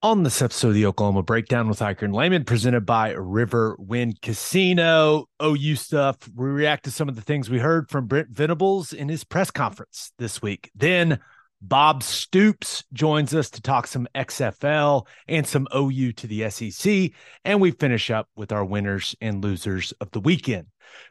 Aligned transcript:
On 0.00 0.22
this 0.22 0.40
episode 0.42 0.68
of 0.68 0.74
the 0.74 0.86
Oklahoma 0.86 1.24
Breakdown 1.24 1.68
with 1.68 1.80
Ikard 1.80 2.02
and 2.02 2.14
Lehman, 2.14 2.44
presented 2.44 2.86
by 2.86 3.10
River 3.14 3.74
Wind 3.80 4.20
Casino, 4.22 5.26
OU 5.42 5.74
stuff. 5.74 6.16
We 6.36 6.46
react 6.46 6.84
to 6.84 6.92
some 6.92 7.08
of 7.08 7.16
the 7.16 7.22
things 7.22 7.50
we 7.50 7.58
heard 7.58 7.90
from 7.90 8.06
Brent 8.06 8.28
Venables 8.28 8.92
in 8.92 9.08
his 9.08 9.24
press 9.24 9.50
conference 9.50 10.12
this 10.16 10.40
week. 10.40 10.70
Then 10.72 11.18
Bob 11.60 12.04
Stoops 12.04 12.84
joins 12.92 13.34
us 13.34 13.50
to 13.50 13.60
talk 13.60 13.88
some 13.88 14.06
XFL 14.14 15.04
and 15.26 15.44
some 15.44 15.66
OU 15.74 16.12
to 16.12 16.28
the 16.28 16.48
SEC. 16.48 17.10
And 17.44 17.60
we 17.60 17.72
finish 17.72 18.08
up 18.08 18.28
with 18.36 18.52
our 18.52 18.64
winners 18.64 19.16
and 19.20 19.42
losers 19.42 19.90
of 20.00 20.12
the 20.12 20.20
weekend. 20.20 20.68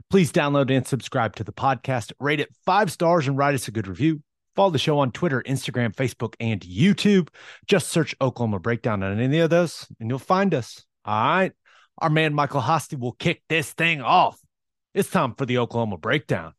Please 0.10 0.32
download 0.32 0.74
and 0.74 0.88
subscribe 0.88 1.36
to 1.36 1.44
the 1.44 1.52
podcast, 1.52 2.14
rate 2.22 2.40
it 2.40 2.56
five 2.66 2.90
stars, 2.90 3.28
and 3.28 3.38
write 3.38 3.54
us 3.54 3.68
a 3.68 3.72
good 3.72 3.88
review. 3.90 4.22
Follow 4.58 4.72
the 4.72 4.80
show 4.80 4.98
on 4.98 5.12
Twitter, 5.12 5.44
Instagram, 5.44 5.96
Facebook, 5.96 6.34
and 6.40 6.62
YouTube. 6.62 7.30
Just 7.68 7.90
search 7.90 8.16
Oklahoma 8.20 8.58
Breakdown 8.58 9.04
on 9.04 9.20
any 9.20 9.38
of 9.38 9.52
those, 9.52 9.86
and 10.00 10.10
you'll 10.10 10.18
find 10.18 10.52
us. 10.56 10.84
All 11.06 11.14
right. 11.14 11.52
Our 12.00 12.10
man 12.10 12.34
Michael 12.34 12.62
Hosty 12.62 13.00
will 13.00 13.12
kick 13.12 13.44
this 13.50 13.72
thing 13.74 14.02
off. 14.02 14.40
It's 14.96 15.12
time 15.12 15.36
for 15.36 15.46
the 15.46 15.60
Oklahoma 15.60 15.98
Breakdown. 15.98 16.54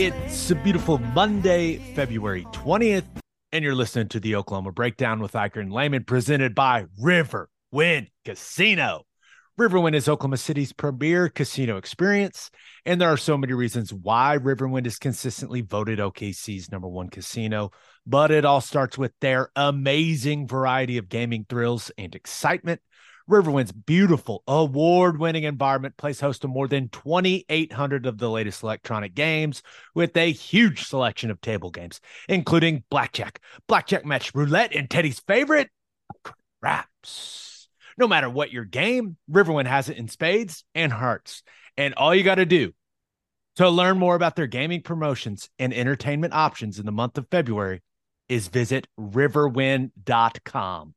It's 0.00 0.48
a 0.52 0.54
beautiful 0.54 0.98
Monday, 0.98 1.78
February 1.96 2.46
20th, 2.52 3.02
and 3.50 3.64
you're 3.64 3.74
listening 3.74 4.06
to 4.10 4.20
the 4.20 4.36
Oklahoma 4.36 4.70
Breakdown 4.70 5.18
with 5.18 5.32
Ikard 5.32 5.62
and 5.62 5.72
Lehman, 5.72 6.04
presented 6.04 6.54
by 6.54 6.84
Riverwind 7.02 8.06
Casino. 8.24 9.02
Riverwind 9.58 9.96
is 9.96 10.08
Oklahoma 10.08 10.36
City's 10.36 10.72
premier 10.72 11.28
casino 11.28 11.78
experience, 11.78 12.48
and 12.86 13.00
there 13.00 13.08
are 13.08 13.16
so 13.16 13.36
many 13.36 13.54
reasons 13.54 13.92
why 13.92 14.38
Riverwind 14.38 14.86
is 14.86 15.00
consistently 15.00 15.62
voted 15.62 15.98
OKC's 15.98 16.70
number 16.70 16.86
one 16.86 17.08
casino. 17.08 17.72
But 18.06 18.30
it 18.30 18.44
all 18.44 18.60
starts 18.60 18.96
with 18.96 19.10
their 19.20 19.50
amazing 19.56 20.46
variety 20.46 20.98
of 20.98 21.08
gaming 21.08 21.44
thrills 21.48 21.90
and 21.98 22.14
excitement. 22.14 22.80
Riverwind's 23.28 23.72
beautiful, 23.72 24.42
award 24.48 25.18
winning 25.18 25.44
environment 25.44 25.96
plays 25.96 26.20
host 26.20 26.42
to 26.42 26.48
more 26.48 26.66
than 26.66 26.88
2,800 26.88 28.06
of 28.06 28.18
the 28.18 28.30
latest 28.30 28.62
electronic 28.62 29.14
games 29.14 29.62
with 29.94 30.16
a 30.16 30.32
huge 30.32 30.84
selection 30.84 31.30
of 31.30 31.40
table 31.40 31.70
games, 31.70 32.00
including 32.28 32.84
blackjack, 32.90 33.40
blackjack 33.66 34.04
match 34.06 34.34
roulette, 34.34 34.74
and 34.74 34.88
Teddy's 34.88 35.20
favorite, 35.20 35.70
craps. 36.60 37.68
No 37.98 38.08
matter 38.08 38.30
what 38.30 38.52
your 38.52 38.64
game, 38.64 39.16
Riverwind 39.30 39.66
has 39.66 39.88
it 39.88 39.98
in 39.98 40.08
spades 40.08 40.64
and 40.74 40.92
hearts. 40.92 41.42
And 41.76 41.94
all 41.94 42.14
you 42.14 42.22
got 42.22 42.36
to 42.36 42.46
do 42.46 42.72
to 43.56 43.68
learn 43.68 43.98
more 43.98 44.14
about 44.14 44.36
their 44.36 44.46
gaming 44.46 44.82
promotions 44.82 45.50
and 45.58 45.74
entertainment 45.74 46.32
options 46.32 46.78
in 46.78 46.86
the 46.86 46.92
month 46.92 47.18
of 47.18 47.26
February 47.30 47.82
is 48.28 48.48
visit 48.48 48.86
riverwind.com. 48.98 50.94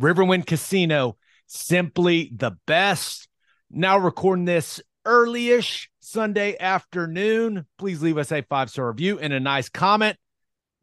Riverwind 0.00 0.46
Casino, 0.46 1.16
simply 1.48 2.30
the 2.34 2.52
best. 2.66 3.28
Now 3.70 3.98
recording 3.98 4.44
this 4.44 4.80
early-ish 5.04 5.90
Sunday 5.98 6.56
afternoon. 6.58 7.66
Please 7.78 8.00
leave 8.02 8.18
us 8.18 8.30
a 8.30 8.42
five-star 8.42 8.88
review 8.88 9.18
and 9.18 9.32
a 9.32 9.40
nice 9.40 9.68
comment. 9.68 10.16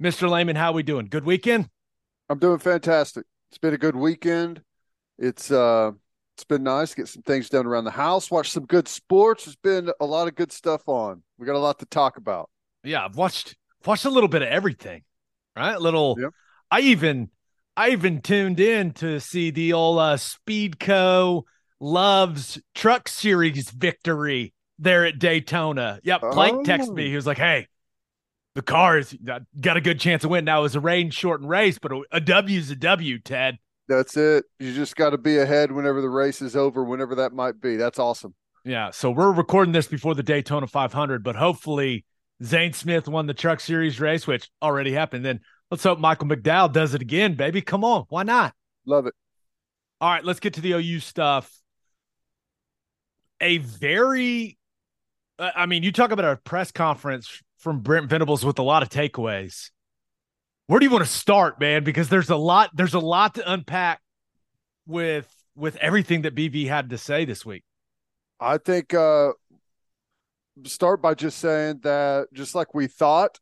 Mr. 0.02 0.30
Lehman, 0.30 0.56
how 0.58 0.74
we 0.74 0.84
doing? 0.84 1.06
Good 1.06 1.26
weekend? 1.26 1.70
I'm 2.30 2.40
doing 2.40 2.60
fantastic. 2.60 3.26
It's 3.50 3.58
been 3.58 3.74
a 3.74 3.78
good 3.78 3.96
weekend. 3.96 4.62
It's 5.18 5.52
uh 5.52 5.92
it's 6.36 6.44
been 6.44 6.64
nice 6.64 6.94
get 6.94 7.08
some 7.08 7.22
things 7.22 7.48
done 7.48 7.66
around 7.66 7.86
the 7.86 7.92
house, 7.92 8.30
watch 8.30 8.52
some 8.52 8.66
good 8.66 8.90
sports. 8.90 9.46
There's 9.46 9.56
been 9.56 9.90
a 10.02 10.06
lot 10.06 10.28
of 10.28 10.36
good 10.36 10.52
stuff 10.52 10.82
on. 10.88 11.24
We 11.38 11.46
got 11.46 11.56
a 11.56 11.60
lot 11.60 11.80
to 11.80 11.86
talk 11.86 12.18
about. 12.18 12.50
Yeah, 12.84 13.06
I've 13.06 13.16
watched 13.16 13.56
watched 13.86 14.04
a 14.04 14.10
little 14.10 14.28
bit 14.28 14.42
of 14.42 14.50
everything. 14.50 15.04
Right? 15.56 15.80
Little 15.80 16.18
Yep. 16.20 16.32
I 16.70 16.82
even 16.82 17.30
I 17.78 17.90
even 17.90 18.22
tuned 18.22 18.60
in 18.60 18.92
to 18.94 19.20
see 19.20 19.52
the 19.52 19.74
old 19.74 20.00
uh, 20.00 20.16
Speedco 20.16 21.44
Loves 21.80 22.60
Truck 22.74 23.08
Series 23.10 23.70
victory 23.70 24.54
there 24.80 25.06
at 25.06 25.20
Daytona. 25.20 26.00
Yep, 26.04 26.22
Plank 26.32 26.66
texted 26.66 26.94
me. 26.94 27.06
Oh. 27.06 27.10
He 27.10 27.16
was 27.16 27.28
like, 27.28 27.38
"Hey, 27.38 27.68
the 28.56 28.62
cars 28.62 29.14
got 29.60 29.78
a 29.78 29.82
good 29.82 30.00
chance 30.00 30.24
of 30.24 30.30
win. 30.30 30.46
Now 30.46 30.60
it 30.60 30.64
was 30.64 30.76
a 30.76 30.80
rain 30.80 31.10
shortened 31.10 31.50
race, 31.50 31.78
but 31.78 31.92
a, 31.92 32.02
a 32.14 32.22
W's 32.22 32.72
a 32.72 32.76
W, 32.76 33.20
Ted." 33.20 33.58
That's 33.88 34.16
it. 34.18 34.46
You 34.60 34.74
just 34.74 34.96
got 34.96 35.12
to 35.12 35.18
be 35.18 35.38
ahead 35.38 35.72
whenever 35.72 36.02
the 36.02 36.10
race 36.10 36.42
is 36.42 36.56
over, 36.56 36.84
whenever 36.84 37.16
that 37.16 37.34
might 37.34 37.62
be. 37.62 37.76
That's 37.76 38.00
awesome. 38.00 38.34
Yeah, 38.64 38.90
so 38.92 39.12
we're 39.12 39.32
recording 39.32 39.74
this 39.74 39.88
before 39.88 40.16
the 40.16 40.24
Daytona 40.24 40.66
500, 40.66 41.24
but 41.24 41.36
hopefully 41.36 42.04
Zane 42.44 42.74
Smith 42.74 43.08
won 43.08 43.28
the 43.28 43.34
Truck 43.36 43.60
Series 43.60 44.00
race, 44.00 44.26
which 44.26 44.50
already 44.60 44.92
happened. 44.92 45.24
Then 45.24 45.42
let's 45.72 45.84
hope 45.84 46.00
Michael 46.00 46.28
McDowell 46.28 46.72
does 46.72 46.94
it 46.94 47.02
again, 47.02 47.36
baby. 47.36 47.62
Come 47.62 47.84
on, 47.84 48.06
why 48.10 48.24
not? 48.24 48.54
Love 48.86 49.08
it. 49.08 49.14
All 50.02 50.12
right, 50.12 50.24
let's 50.24 50.40
get 50.40 50.54
to 50.56 50.62
the 50.62 50.74
OU 50.74 51.00
stuff. 51.00 51.52
A 53.42 53.58
very, 53.58 54.58
uh, 55.40 55.52
I 55.56 55.66
mean, 55.66 55.84
you 55.84 55.92
talk 55.92 56.12
about 56.12 56.26
a 56.26 56.38
press 56.38 56.72
conference 56.72 57.42
from 57.60 57.82
Brent 57.82 58.10
Venables 58.10 58.46
with 58.46 58.60
a 58.60 58.64
lot 58.64 58.84
of 58.84 58.90
takeaways. 58.90 59.72
Where 60.68 60.80
do 60.80 60.86
you 60.86 60.92
want 60.92 61.04
to 61.04 61.10
start, 61.10 61.60
man? 61.60 61.84
Because 61.84 62.10
there's 62.10 62.30
a 62.30 62.36
lot, 62.36 62.72
there's 62.74 62.94
a 62.94 63.00
lot 63.00 63.36
to 63.36 63.52
unpack 63.52 64.02
with 64.88 65.32
with 65.56 65.76
everything 65.78 66.24
that 66.24 66.36
BV 66.36 66.68
had 66.68 66.90
to 66.90 66.98
say 66.98 67.26
this 67.26 67.46
week. 67.46 67.64
I 68.40 68.58
think 68.58 68.94
uh 68.94 69.32
start 70.66 71.02
by 71.02 71.14
just 71.14 71.40
saying 71.40 71.80
that 71.84 72.28
just 72.34 72.56
like 72.56 72.74
we 72.74 72.88
thought, 72.88 73.40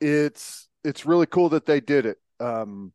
it's 0.00 0.67
it's 0.88 1.06
really 1.06 1.26
cool 1.26 1.50
that 1.50 1.66
they 1.66 1.80
did 1.80 2.06
it. 2.06 2.18
Um 2.40 2.92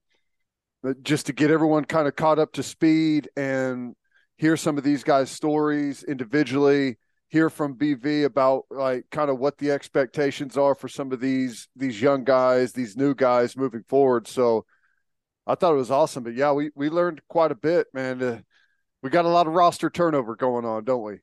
just 1.02 1.28
to 1.28 1.34
get 1.34 1.50
everyone 1.50 1.86
kind 1.86 2.08
of 2.08 2.16
caught 2.16 2.40
up 2.40 2.52
to 2.54 2.64
speed 2.64 3.30
and 3.38 3.96
hear 4.38 4.58
some 4.58 4.78
of 4.78 4.84
these 4.84 5.04
guys' 5.04 5.32
stories 5.32 6.04
individually, 6.04 6.98
hear 7.30 7.50
from 7.50 7.76
BV 7.76 8.26
about 8.26 8.66
like 8.70 9.06
kind 9.12 9.30
of 9.30 9.40
what 9.40 9.58
the 9.58 9.72
expectations 9.72 10.58
are 10.58 10.76
for 10.76 10.88
some 10.88 11.12
of 11.12 11.20
these 11.20 11.68
these 11.76 12.02
young 12.02 12.24
guys, 12.24 12.74
these 12.74 12.98
new 12.98 13.16
guys 13.16 13.56
moving 13.58 13.84
forward. 13.88 14.28
So 14.28 14.66
I 15.48 15.56
thought 15.56 15.74
it 15.74 15.78
was 15.78 15.92
awesome. 15.92 16.24
But 16.24 16.36
yeah, 16.36 16.52
we 16.52 16.72
we 16.76 16.90
learned 16.90 17.22
quite 17.28 17.52
a 17.52 17.56
bit, 17.56 17.88
man. 17.94 18.22
Uh, 18.22 18.40
we 19.02 19.10
got 19.10 19.26
a 19.26 19.30
lot 19.30 19.48
of 19.48 19.54
roster 19.54 19.90
turnover 19.90 20.36
going 20.36 20.66
on, 20.66 20.84
don't 20.84 21.04
we? 21.04 21.20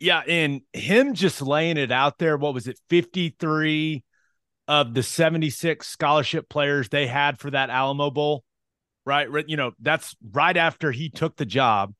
Yeah, 0.00 0.20
and 0.20 0.60
him 0.72 1.14
just 1.14 1.42
laying 1.42 1.76
it 1.76 1.90
out 1.90 2.18
there. 2.18 2.36
What 2.36 2.54
was 2.54 2.68
it? 2.68 2.78
53 2.88 4.04
of 4.68 4.92
the 4.92 5.02
76 5.02 5.88
scholarship 5.88 6.48
players 6.48 6.90
they 6.90 7.06
had 7.06 7.40
for 7.40 7.50
that 7.50 7.70
Alamo 7.70 8.10
Bowl, 8.10 8.44
right? 9.06 9.26
You 9.48 9.56
know, 9.56 9.72
that's 9.80 10.14
right 10.30 10.56
after 10.56 10.92
he 10.92 11.08
took 11.08 11.36
the 11.36 11.46
job. 11.46 11.94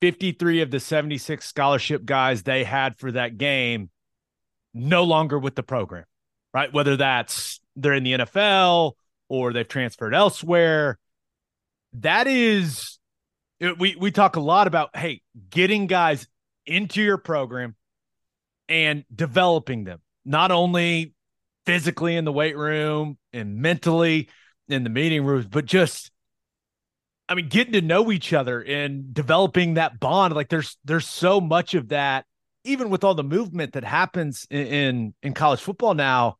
53 0.00 0.60
of 0.60 0.70
the 0.70 0.78
76 0.78 1.44
scholarship 1.44 2.04
guys 2.04 2.44
they 2.44 2.62
had 2.62 2.96
for 2.98 3.10
that 3.12 3.36
game 3.36 3.90
no 4.72 5.02
longer 5.02 5.38
with 5.38 5.56
the 5.56 5.62
program, 5.64 6.04
right? 6.54 6.72
Whether 6.72 6.98
that's 6.98 7.60
they're 7.74 7.94
in 7.94 8.04
the 8.04 8.12
NFL 8.12 8.92
or 9.28 9.52
they've 9.52 9.66
transferred 9.66 10.14
elsewhere. 10.14 10.98
That 11.94 12.26
is, 12.26 12.98
we 13.60 13.96
we 13.98 14.12
talk 14.12 14.36
a 14.36 14.40
lot 14.40 14.66
about 14.66 14.94
hey, 14.94 15.22
getting 15.50 15.86
guys 15.86 16.28
into 16.66 17.02
your 17.02 17.18
program, 17.18 17.74
and 18.68 19.04
developing 19.12 19.84
them, 19.84 20.00
not 20.24 20.52
only 20.52 21.14
physically 21.68 22.16
in 22.16 22.24
the 22.24 22.32
weight 22.32 22.56
room 22.56 23.18
and 23.34 23.58
mentally 23.58 24.26
in 24.68 24.84
the 24.84 24.88
meeting 24.88 25.22
rooms, 25.22 25.44
but 25.44 25.66
just 25.66 26.10
I 27.28 27.34
mean, 27.34 27.48
getting 27.48 27.74
to 27.74 27.82
know 27.82 28.10
each 28.10 28.32
other 28.32 28.62
and 28.62 29.12
developing 29.12 29.74
that 29.74 30.00
bond. 30.00 30.34
Like 30.34 30.48
there's 30.48 30.78
there's 30.86 31.06
so 31.06 31.42
much 31.42 31.74
of 31.74 31.88
that, 31.88 32.24
even 32.64 32.88
with 32.88 33.04
all 33.04 33.14
the 33.14 33.22
movement 33.22 33.74
that 33.74 33.84
happens 33.84 34.46
in 34.48 34.66
in, 34.66 35.14
in 35.22 35.34
college 35.34 35.60
football 35.60 35.92
now. 35.92 36.38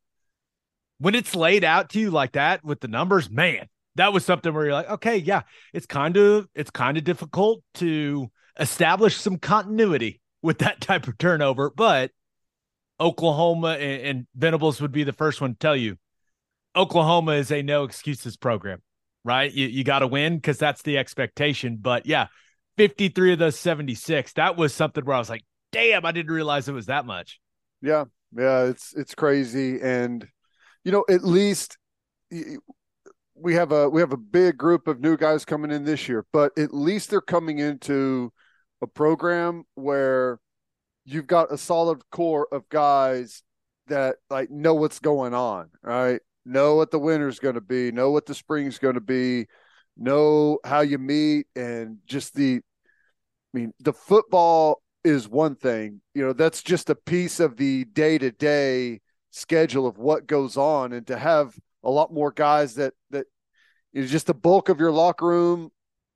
When 0.96 1.14
it's 1.14 1.36
laid 1.36 1.62
out 1.62 1.90
to 1.90 2.00
you 2.00 2.10
like 2.10 2.32
that 2.32 2.64
with 2.64 2.80
the 2.80 2.88
numbers, 2.88 3.28
man, 3.28 3.68
that 3.96 4.14
was 4.14 4.24
something 4.24 4.54
where 4.54 4.64
you're 4.64 4.72
like, 4.72 4.88
okay, 4.88 5.18
yeah, 5.18 5.42
it's 5.74 5.84
kind 5.84 6.16
of 6.16 6.48
it's 6.54 6.70
kind 6.70 6.96
of 6.96 7.04
difficult 7.04 7.62
to 7.74 8.30
establish 8.58 9.18
some 9.18 9.36
continuity 9.36 10.22
with 10.40 10.60
that 10.60 10.80
type 10.80 11.06
of 11.06 11.18
turnover, 11.18 11.70
but 11.76 12.12
Oklahoma 13.00 13.72
and, 13.72 14.02
and 14.02 14.26
Venables 14.34 14.80
would 14.80 14.92
be 14.92 15.04
the 15.04 15.12
first 15.12 15.40
one 15.40 15.52
to 15.52 15.58
tell 15.58 15.76
you 15.76 15.96
Oklahoma 16.76 17.32
is 17.32 17.50
a 17.50 17.62
no 17.62 17.84
excuses 17.84 18.36
program, 18.36 18.82
right? 19.24 19.52
You, 19.52 19.66
you 19.66 19.84
got 19.84 20.00
to 20.00 20.06
win 20.06 20.36
because 20.36 20.58
that's 20.58 20.82
the 20.82 20.98
expectation. 20.98 21.78
But 21.80 22.06
yeah, 22.06 22.26
53 22.76 23.32
of 23.34 23.38
those 23.38 23.58
76, 23.58 24.32
that 24.34 24.56
was 24.56 24.74
something 24.74 25.04
where 25.04 25.16
I 25.16 25.18
was 25.18 25.30
like, 25.30 25.44
damn, 25.72 26.06
I 26.06 26.12
didn't 26.12 26.32
realize 26.32 26.68
it 26.68 26.72
was 26.72 26.86
that 26.86 27.04
much. 27.04 27.40
Yeah. 27.82 28.04
Yeah. 28.36 28.64
It's, 28.64 28.94
it's 28.94 29.14
crazy. 29.14 29.80
And, 29.80 30.26
you 30.84 30.92
know, 30.92 31.04
at 31.08 31.24
least 31.24 31.78
we 32.30 33.54
have 33.54 33.72
a, 33.72 33.88
we 33.88 34.00
have 34.00 34.12
a 34.12 34.18
big 34.18 34.56
group 34.56 34.86
of 34.86 35.00
new 35.00 35.16
guys 35.16 35.44
coming 35.44 35.70
in 35.70 35.84
this 35.84 36.08
year, 36.08 36.24
but 36.32 36.56
at 36.58 36.72
least 36.72 37.10
they're 37.10 37.20
coming 37.20 37.58
into 37.58 38.32
a 38.82 38.86
program 38.86 39.64
where 39.74 40.38
you've 41.08 41.26
got 41.26 41.52
a 41.52 41.58
solid 41.58 42.02
core 42.10 42.46
of 42.52 42.68
guys 42.68 43.42
that 43.86 44.16
like 44.28 44.50
know 44.50 44.74
what's 44.74 44.98
going 44.98 45.34
on, 45.34 45.70
right? 45.82 46.20
Know 46.44 46.74
what 46.74 46.90
the 46.90 46.98
winter's 46.98 47.38
going 47.38 47.54
to 47.54 47.60
be, 47.60 47.90
know 47.90 48.10
what 48.10 48.26
the 48.26 48.34
spring's 48.34 48.78
going 48.78 48.94
to 48.94 49.00
be, 49.00 49.46
know 49.96 50.58
how 50.64 50.80
you 50.80 50.98
meet, 50.98 51.46
and 51.56 51.98
just 52.06 52.34
the, 52.34 52.56
I 52.56 53.58
mean, 53.58 53.72
the 53.80 53.92
football 53.92 54.82
is 55.04 55.28
one 55.28 55.56
thing, 55.56 56.00
you 56.14 56.24
know, 56.24 56.32
that's 56.32 56.62
just 56.62 56.90
a 56.90 56.94
piece 56.94 57.40
of 57.40 57.56
the 57.56 57.84
day 57.86 58.18
to 58.18 58.30
day 58.30 59.00
schedule 59.30 59.86
of 59.86 59.98
what 59.98 60.26
goes 60.26 60.56
on, 60.56 60.92
and 60.92 61.06
to 61.06 61.18
have 61.18 61.54
a 61.84 61.90
lot 61.90 62.12
more 62.12 62.32
guys 62.32 62.74
that 62.74 62.92
that 63.10 63.26
is 63.94 64.10
just 64.10 64.26
the 64.26 64.34
bulk 64.34 64.68
of 64.68 64.80
your 64.80 64.92
locker 64.92 65.26
room 65.26 65.70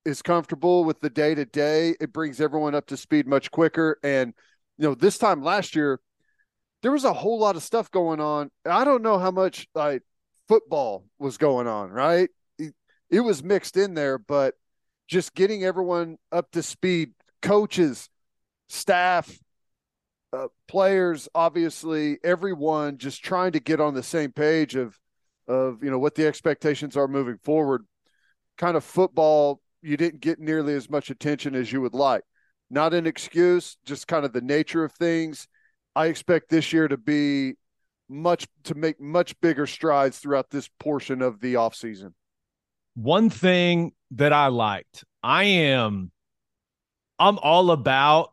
is 0.05 0.21
comfortable 0.21 0.85
with 0.85 1.01
the 1.01 1.11
day 1.11 1.35
to 1.35 1.45
day. 1.45 1.95
It 2.01 2.13
brings 2.13 2.41
everyone 2.41 2.75
up 2.75 2.87
to 2.89 2.97
speed 2.97 3.27
much 3.27 3.51
quicker, 3.51 3.99
and 4.03 4.35
you 4.79 4.89
know, 4.89 4.95
this 4.95 5.19
time 5.19 5.43
last 5.43 5.77
year, 5.77 6.01
there 6.83 6.93
was 6.93 7.05
a 7.05 7.13
whole 7.13 7.39
lot 7.39 7.57
of 7.57 7.63
stuff 7.63 7.91
going 7.91 8.21
on. 8.21 8.51
I 8.67 8.85
don't 8.85 9.03
know 9.03 9.19
how 9.19 9.31
much 9.31 9.69
like 9.75 10.03
football 10.49 11.05
was 11.19 11.39
going 11.39 11.67
on, 11.67 11.91
right? 11.91 12.29
It, 12.59 12.75
it 13.11 13.21
was 13.21 13.43
mixed 13.43 13.77
in 13.77 13.95
there, 13.95 14.19
but 14.19 14.55
just 15.09 15.35
getting 15.35 15.65
everyone 15.65 16.19
up 16.31 16.51
to 16.53 16.63
speed, 16.63 17.13
coaches, 17.41 18.09
staff, 18.69 19.39
uh, 20.33 20.49
players, 20.67 21.29
obviously, 21.35 22.19
everyone 22.25 22.99
just 22.99 23.23
trying 23.23 23.53
to 23.53 23.61
get 23.61 23.81
on 23.81 23.95
the 23.95 24.03
same 24.03 24.33
page 24.33 24.75
of 24.75 24.99
of 25.49 25.83
you 25.83 25.91
know 25.91 25.99
what 25.99 26.15
the 26.15 26.27
expectations 26.27 26.97
are 26.97 27.09
moving 27.09 27.39
forward. 27.43 27.85
Kind 28.57 28.77
of 28.77 28.85
football, 28.85 29.61
you 29.83 29.97
didn't 29.97 30.21
get 30.21 30.39
nearly 30.39 30.75
as 30.75 30.89
much 30.89 31.11
attention 31.11 31.55
as 31.55 31.71
you 31.73 31.81
would 31.81 31.95
like. 31.95 32.23
Not 32.73 32.95
an 32.95 33.07
excuse, 33.07 33.77
just 33.85 34.09
kind 34.09 34.25
of 34.25 34.33
the 34.33 34.41
nature 34.41 34.83
of 34.83 34.93
things. 34.93 35.47
I 35.95 36.07
expect 36.07 36.49
this 36.49 36.73
year 36.73 36.89
to 36.89 36.97
be 36.97 37.57
much 38.09 38.47
to 38.65 38.75
make 38.75 38.99
much 38.99 39.39
bigger 39.43 39.67
strides 39.67 40.19
throughout 40.19 40.49
this 40.49 40.71
portion 40.81 41.21
of 41.21 41.39
the 41.41 41.55
offseason. 41.55 42.15
One 42.95 43.29
thing 43.29 43.93
that 44.13 44.33
I 44.33 44.47
liked, 44.47 45.05
I 45.23 45.45
am 45.45 46.13
I'm 47.19 47.39
all 47.39 47.73
about 47.73 48.33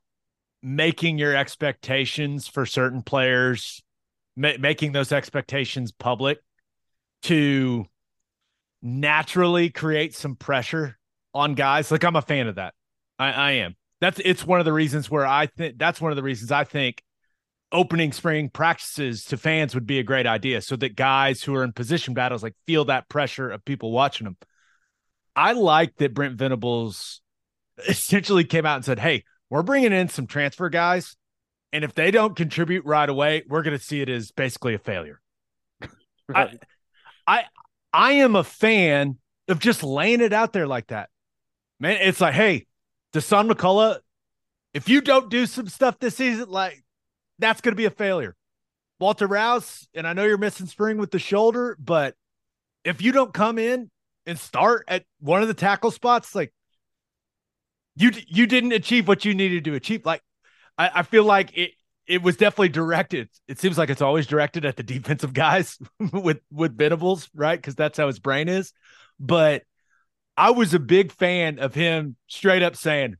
making 0.63 1.17
your 1.17 1.35
expectations 1.35 2.47
for 2.47 2.65
certain 2.65 3.01
players, 3.01 3.83
ma- 4.37 4.57
making 4.57 4.93
those 4.93 5.11
expectations 5.11 5.91
public 5.91 6.39
to 7.23 7.85
naturally 8.81 9.69
create 9.69 10.15
some 10.15 10.37
pressure 10.37 10.97
on 11.33 11.55
guys. 11.55 11.91
Like 11.91 12.05
I'm 12.05 12.15
a 12.15 12.21
fan 12.21 12.47
of 12.47 12.55
that. 12.55 12.73
I, 13.19 13.31
I 13.31 13.51
am 13.51 13.75
that's 14.01 14.19
it's 14.23 14.45
one 14.45 14.59
of 14.59 14.65
the 14.65 14.73
reasons 14.73 15.09
where 15.09 15.25
I 15.25 15.47
think 15.47 15.77
that's 15.77 15.99
one 15.99 16.11
of 16.11 16.15
the 16.15 16.23
reasons 16.23 16.51
I 16.51 16.63
think 16.63 17.03
opening 17.71 18.11
spring 18.11 18.49
practices 18.49 19.25
to 19.25 19.37
fans 19.37 19.75
would 19.75 19.85
be 19.85 19.99
a 19.99 20.03
great 20.03 20.25
idea 20.25 20.61
so 20.61 20.75
that 20.75 20.95
guys 20.95 21.43
who 21.43 21.55
are 21.55 21.63
in 21.63 21.71
position 21.71 22.13
battles 22.13 22.41
like 22.41 22.55
feel 22.65 22.85
that 22.85 23.09
pressure 23.09 23.49
of 23.49 23.63
people 23.63 23.91
watching 23.91 24.25
them. 24.25 24.37
I 25.35 25.51
like 25.51 25.95
that 25.97 26.13
Brent 26.13 26.37
Venables 26.37 27.21
essentially 27.87 28.43
came 28.43 28.65
out 28.65 28.77
and 28.77 28.85
said, 28.85 28.99
"Hey, 28.99 29.23
we're 29.49 29.63
bringing 29.63 29.93
in 29.93 30.09
some 30.09 30.27
transfer 30.27 30.69
guys, 30.69 31.15
and 31.71 31.83
if 31.83 31.93
they 31.93 32.11
don't 32.11 32.35
contribute 32.35 32.85
right 32.85 33.09
away, 33.09 33.43
we're 33.47 33.63
going 33.63 33.77
to 33.77 33.83
see 33.83 34.01
it 34.01 34.09
as 34.09 34.31
basically 34.31 34.73
a 34.73 34.79
failure." 34.79 35.21
right. 36.27 36.59
I, 37.27 37.39
I 37.39 37.43
I 37.91 38.11
am 38.13 38.35
a 38.35 38.43
fan 38.43 39.17
of 39.47 39.59
just 39.59 39.83
laying 39.83 40.21
it 40.21 40.33
out 40.33 40.53
there 40.53 40.67
like 40.67 40.87
that. 40.87 41.09
Man, 41.79 41.97
it's 42.01 42.21
like, 42.21 42.33
"Hey, 42.33 42.67
Dasan 43.13 43.51
McCullough, 43.51 43.99
if 44.73 44.87
you 44.87 45.01
don't 45.01 45.29
do 45.29 45.45
some 45.45 45.67
stuff 45.67 45.99
this 45.99 46.15
season, 46.15 46.49
like 46.49 46.83
that's 47.39 47.61
going 47.61 47.73
to 47.73 47.77
be 47.77 47.85
a 47.85 47.91
failure. 47.91 48.35
Walter 48.99 49.27
Rouse, 49.27 49.87
and 49.93 50.05
I 50.05 50.13
know 50.13 50.25
you're 50.25 50.37
missing 50.37 50.67
spring 50.67 50.97
with 50.97 51.11
the 51.11 51.19
shoulder, 51.19 51.77
but 51.79 52.15
if 52.83 53.01
you 53.01 53.11
don't 53.11 53.33
come 53.33 53.57
in 53.57 53.89
and 54.25 54.37
start 54.37 54.85
at 54.87 55.05
one 55.19 55.41
of 55.41 55.47
the 55.47 55.53
tackle 55.53 55.91
spots, 55.91 56.35
like 56.35 56.53
you 57.95 58.11
you 58.27 58.45
didn't 58.45 58.73
achieve 58.73 59.07
what 59.07 59.25
you 59.25 59.33
needed 59.33 59.65
to 59.65 59.75
achieve. 59.75 60.05
Like 60.05 60.21
I, 60.77 60.91
I 60.95 61.03
feel 61.03 61.23
like 61.23 61.57
it 61.57 61.71
it 62.07 62.21
was 62.23 62.37
definitely 62.37 62.69
directed. 62.69 63.29
It 63.47 63.59
seems 63.59 63.77
like 63.77 63.89
it's 63.89 64.01
always 64.01 64.27
directed 64.27 64.65
at 64.65 64.75
the 64.75 64.83
defensive 64.83 65.33
guys 65.33 65.77
with 66.13 66.39
with 66.51 66.77
Venables, 66.77 67.29
right? 67.33 67.57
Because 67.57 67.75
that's 67.75 67.97
how 67.97 68.07
his 68.07 68.19
brain 68.19 68.49
is. 68.49 68.73
But 69.19 69.63
I 70.39 70.51
was 70.51 70.73
a 70.73 70.79
big 70.79 71.11
fan 71.11 71.59
of 71.59 71.75
him 71.75 72.15
straight 72.27 72.63
up 72.63 72.77
saying, 72.77 73.17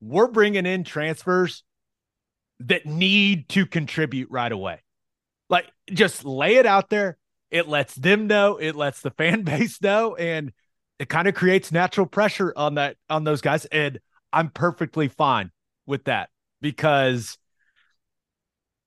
we're 0.00 0.28
bringing 0.28 0.66
in 0.66 0.84
transfers 0.84 1.64
that 2.60 2.86
need 2.86 3.48
to 3.48 3.66
contribute 3.66 4.30
right 4.30 4.52
away. 4.52 4.80
Like 5.48 5.66
just 5.92 6.24
lay 6.24 6.54
it 6.56 6.66
out 6.66 6.88
there. 6.88 7.18
It 7.50 7.66
lets 7.66 7.96
them 7.96 8.28
know, 8.28 8.56
it 8.56 8.76
lets 8.76 9.00
the 9.00 9.10
fan 9.10 9.42
base 9.44 9.82
know, 9.82 10.14
and 10.14 10.52
it 11.00 11.08
kind 11.08 11.26
of 11.26 11.34
creates 11.34 11.72
natural 11.72 12.06
pressure 12.06 12.52
on 12.54 12.76
that 12.76 12.96
on 13.08 13.24
those 13.24 13.40
guys. 13.40 13.64
And 13.64 13.98
I'm 14.32 14.48
perfectly 14.50 15.08
fine 15.08 15.50
with 15.86 16.04
that 16.04 16.28
because 16.60 17.36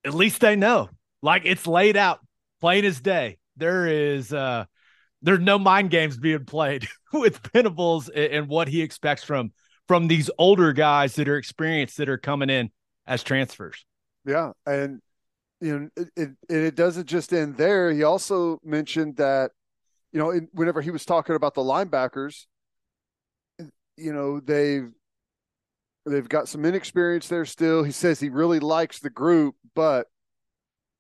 at 0.06 0.14
least 0.14 0.40
they 0.40 0.56
know. 0.56 0.90
Like 1.22 1.42
it's 1.44 1.68
laid 1.68 1.98
out 1.98 2.22
plain 2.62 2.86
as 2.86 3.02
day. 3.02 3.40
There 3.58 3.88
is 3.88 4.32
uh 4.32 4.68
there's 5.24 5.40
no 5.40 5.58
mind 5.58 5.90
games 5.90 6.18
being 6.18 6.46
played 6.46 6.88
with 7.14 7.40
Venables 7.54 8.10
and 8.10 8.48
what 8.48 8.68
he 8.68 8.82
expects 8.82 9.24
from 9.24 9.52
from 9.88 10.08
these 10.08 10.30
older 10.38 10.72
guys 10.74 11.16
that 11.16 11.28
are 11.28 11.38
experienced 11.38 11.98
that 11.98 12.10
are 12.10 12.18
coming 12.18 12.50
in 12.50 12.72
as 13.06 13.24
transfers. 13.24 13.86
Yeah, 14.26 14.52
and 14.66 15.02
you 15.60 15.80
know 15.80 15.90
it, 15.96 16.10
it, 16.16 16.30
it 16.50 16.76
doesn't 16.76 17.08
just 17.08 17.34
end 17.34 17.58
there. 17.58 17.92
He 17.92 18.04
also 18.04 18.60
mentioned 18.64 19.18
that 19.18 19.52
you 20.12 20.20
know 20.20 20.40
whenever 20.52 20.82
he 20.82 20.92
was 20.92 21.06
talking 21.06 21.36
about 21.36 21.56
the 21.56 21.62
linebackers, 21.62 22.46
you 23.98 24.14
know 24.14 24.40
they've 24.40 24.90
they've 26.06 26.30
got 26.30 26.50
some 26.50 26.66
inexperience 26.66 27.28
there 27.28 27.46
still. 27.46 27.84
He 27.84 27.92
says 27.92 28.20
he 28.20 28.30
really 28.30 28.60
likes 28.60 29.00
the 29.00 29.10
group, 29.10 29.56
but 29.74 30.08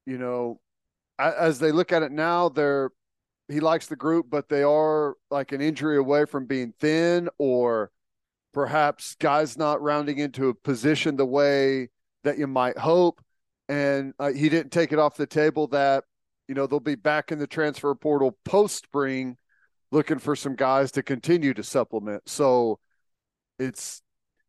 you 0.05 0.17
know 0.17 0.59
as 1.19 1.59
they 1.59 1.71
look 1.71 1.91
at 1.91 2.03
it 2.03 2.11
now, 2.11 2.49
they're 2.49 2.89
he 3.47 3.59
likes 3.59 3.87
the 3.87 3.95
group, 3.95 4.27
but 4.29 4.49
they 4.49 4.63
are 4.63 5.15
like 5.29 5.51
an 5.51 5.61
injury 5.61 5.97
away 5.97 6.25
from 6.25 6.45
being 6.45 6.73
thin, 6.79 7.29
or 7.37 7.91
perhaps 8.53 9.15
guys 9.15 9.57
not 9.57 9.81
rounding 9.81 10.19
into 10.19 10.49
a 10.49 10.53
position 10.53 11.15
the 11.15 11.25
way 11.25 11.89
that 12.23 12.37
you 12.37 12.47
might 12.47 12.77
hope. 12.77 13.21
And 13.69 14.13
uh, 14.19 14.31
he 14.31 14.49
didn't 14.49 14.71
take 14.71 14.91
it 14.91 14.99
off 14.99 15.17
the 15.17 15.27
table 15.27 15.67
that 15.67 16.03
you 16.47 16.55
know 16.55 16.67
they'll 16.67 16.79
be 16.79 16.95
back 16.95 17.31
in 17.31 17.39
the 17.39 17.47
transfer 17.47 17.93
portal 17.95 18.37
post 18.45 18.85
spring, 18.85 19.37
looking 19.91 20.19
for 20.19 20.35
some 20.35 20.55
guys 20.55 20.91
to 20.93 21.03
continue 21.03 21.53
to 21.53 21.63
supplement. 21.63 22.23
So 22.27 22.79
it's 23.59 24.01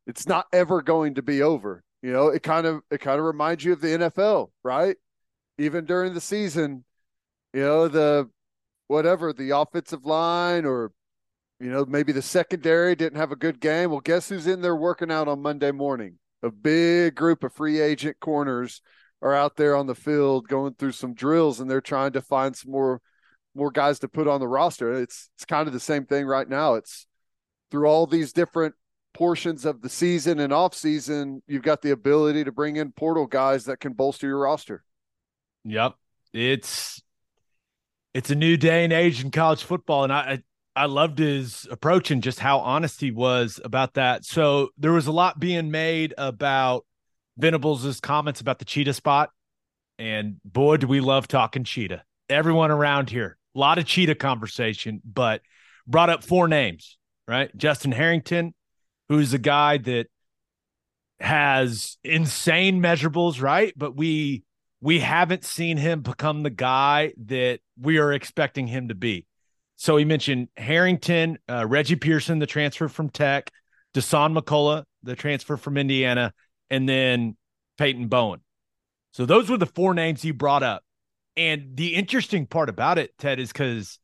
it's 0.06 0.26
not 0.26 0.46
ever 0.52 0.82
going 0.82 1.14
to 1.14 1.22
be 1.22 1.42
over. 1.42 1.82
You 2.02 2.12
know, 2.12 2.28
it 2.28 2.42
kind 2.42 2.66
of 2.66 2.82
it 2.90 3.00
kind 3.00 3.18
of 3.18 3.24
reminds 3.24 3.64
you 3.64 3.72
of 3.72 3.80
the 3.80 3.88
NFL, 3.88 4.50
right? 4.62 4.96
Even 5.58 5.84
during 5.84 6.14
the 6.14 6.20
season, 6.20 6.84
you 7.52 7.60
know 7.60 7.88
the 7.88 8.28
whatever 8.88 9.32
the 9.32 9.50
offensive 9.50 10.04
line 10.04 10.64
or 10.64 10.92
you 11.60 11.70
know 11.70 11.84
maybe 11.86 12.12
the 12.12 12.22
secondary 12.22 12.94
didn't 12.94 13.18
have 13.18 13.32
a 13.32 13.36
good 13.36 13.60
game 13.60 13.90
well 13.90 14.00
guess 14.00 14.28
who's 14.28 14.46
in 14.46 14.60
there 14.60 14.76
working 14.76 15.10
out 15.10 15.28
on 15.28 15.40
monday 15.40 15.70
morning 15.70 16.18
a 16.42 16.50
big 16.50 17.14
group 17.14 17.42
of 17.44 17.52
free 17.52 17.80
agent 17.80 18.18
corners 18.20 18.82
are 19.22 19.34
out 19.34 19.56
there 19.56 19.74
on 19.74 19.86
the 19.86 19.94
field 19.94 20.46
going 20.48 20.74
through 20.74 20.92
some 20.92 21.14
drills 21.14 21.58
and 21.58 21.70
they're 21.70 21.80
trying 21.80 22.12
to 22.12 22.20
find 22.20 22.54
some 22.54 22.70
more 22.70 23.00
more 23.54 23.70
guys 23.70 24.00
to 24.00 24.08
put 24.08 24.28
on 24.28 24.40
the 24.40 24.48
roster. 24.48 24.92
It's 24.92 25.30
it's 25.36 25.44
kind 25.44 25.66
of 25.66 25.72
the 25.72 25.80
same 25.80 26.04
thing 26.06 26.26
right 26.26 26.48
now. 26.48 26.74
It's 26.74 27.06
through 27.70 27.86
all 27.86 28.06
these 28.06 28.32
different 28.32 28.74
portions 29.14 29.64
of 29.64 29.80
the 29.80 29.88
season 29.88 30.40
and 30.40 30.52
off 30.52 30.74
season, 30.74 31.42
you've 31.46 31.62
got 31.62 31.82
the 31.82 31.92
ability 31.92 32.44
to 32.44 32.52
bring 32.52 32.76
in 32.76 32.92
portal 32.92 33.26
guys 33.26 33.64
that 33.64 33.80
can 33.80 33.92
bolster 33.92 34.26
your 34.26 34.40
roster. 34.40 34.84
Yep. 35.64 35.94
It's 36.32 37.00
it's 38.14 38.30
a 38.30 38.34
new 38.34 38.56
day 38.56 38.84
and 38.84 38.92
age 38.92 39.22
in 39.22 39.30
college 39.30 39.64
football. 39.64 40.04
And 40.04 40.12
I 40.12 40.42
I 40.76 40.86
loved 40.86 41.18
his 41.18 41.68
approach 41.70 42.10
and 42.10 42.22
just 42.22 42.40
how 42.40 42.58
honest 42.58 43.00
he 43.00 43.10
was 43.10 43.60
about 43.64 43.94
that. 43.94 44.24
So 44.24 44.70
there 44.78 44.92
was 44.92 45.06
a 45.06 45.12
lot 45.12 45.38
being 45.38 45.70
made 45.70 46.14
about 46.18 46.84
Venables' 47.36 48.00
comments 48.00 48.40
about 48.40 48.58
the 48.58 48.64
cheetah 48.64 48.94
spot. 48.94 49.30
And 49.98 50.36
boy, 50.44 50.78
do 50.78 50.88
we 50.88 51.00
love 51.00 51.28
talking 51.28 51.62
cheetah. 51.62 52.02
Everyone 52.28 52.72
around 52.72 53.10
here, 53.10 53.38
a 53.54 53.58
lot 53.58 53.78
of 53.78 53.84
cheetah 53.84 54.16
conversation, 54.16 55.00
but 55.04 55.42
brought 55.86 56.10
up 56.10 56.24
four 56.24 56.48
names, 56.48 56.98
right? 57.28 57.54
Justin 57.56 57.92
Harrington, 57.92 58.54
who's 59.08 59.32
a 59.32 59.38
guy 59.38 59.78
that 59.78 60.06
has 61.20 61.98
insane 62.02 62.82
measurables, 62.82 63.40
right? 63.40 63.72
But 63.76 63.94
we 63.94 64.42
we 64.80 65.00
haven't 65.00 65.44
seen 65.44 65.76
him 65.76 66.00
become 66.00 66.42
the 66.42 66.50
guy 66.50 67.12
that 67.26 67.60
we 67.80 67.98
are 67.98 68.12
expecting 68.12 68.66
him 68.66 68.88
to 68.88 68.94
be. 68.94 69.26
So 69.76 69.96
he 69.96 70.04
mentioned 70.04 70.48
Harrington, 70.56 71.38
uh, 71.48 71.66
Reggie 71.66 71.96
Pearson, 71.96 72.38
the 72.38 72.46
transfer 72.46 72.88
from 72.88 73.10
Tech, 73.10 73.50
Dasan 73.94 74.36
McCullough, 74.38 74.84
the 75.02 75.16
transfer 75.16 75.56
from 75.56 75.76
Indiana, 75.76 76.32
and 76.70 76.88
then 76.88 77.36
Peyton 77.78 78.08
Bowen. 78.08 78.40
So 79.12 79.26
those 79.26 79.48
were 79.48 79.58
the 79.58 79.66
four 79.66 79.94
names 79.94 80.22
he 80.22 80.30
brought 80.30 80.62
up. 80.62 80.82
And 81.36 81.76
the 81.76 81.94
interesting 81.94 82.46
part 82.46 82.68
about 82.68 82.98
it, 82.98 83.16
Ted, 83.18 83.40
is 83.40 83.52
because 83.52 83.98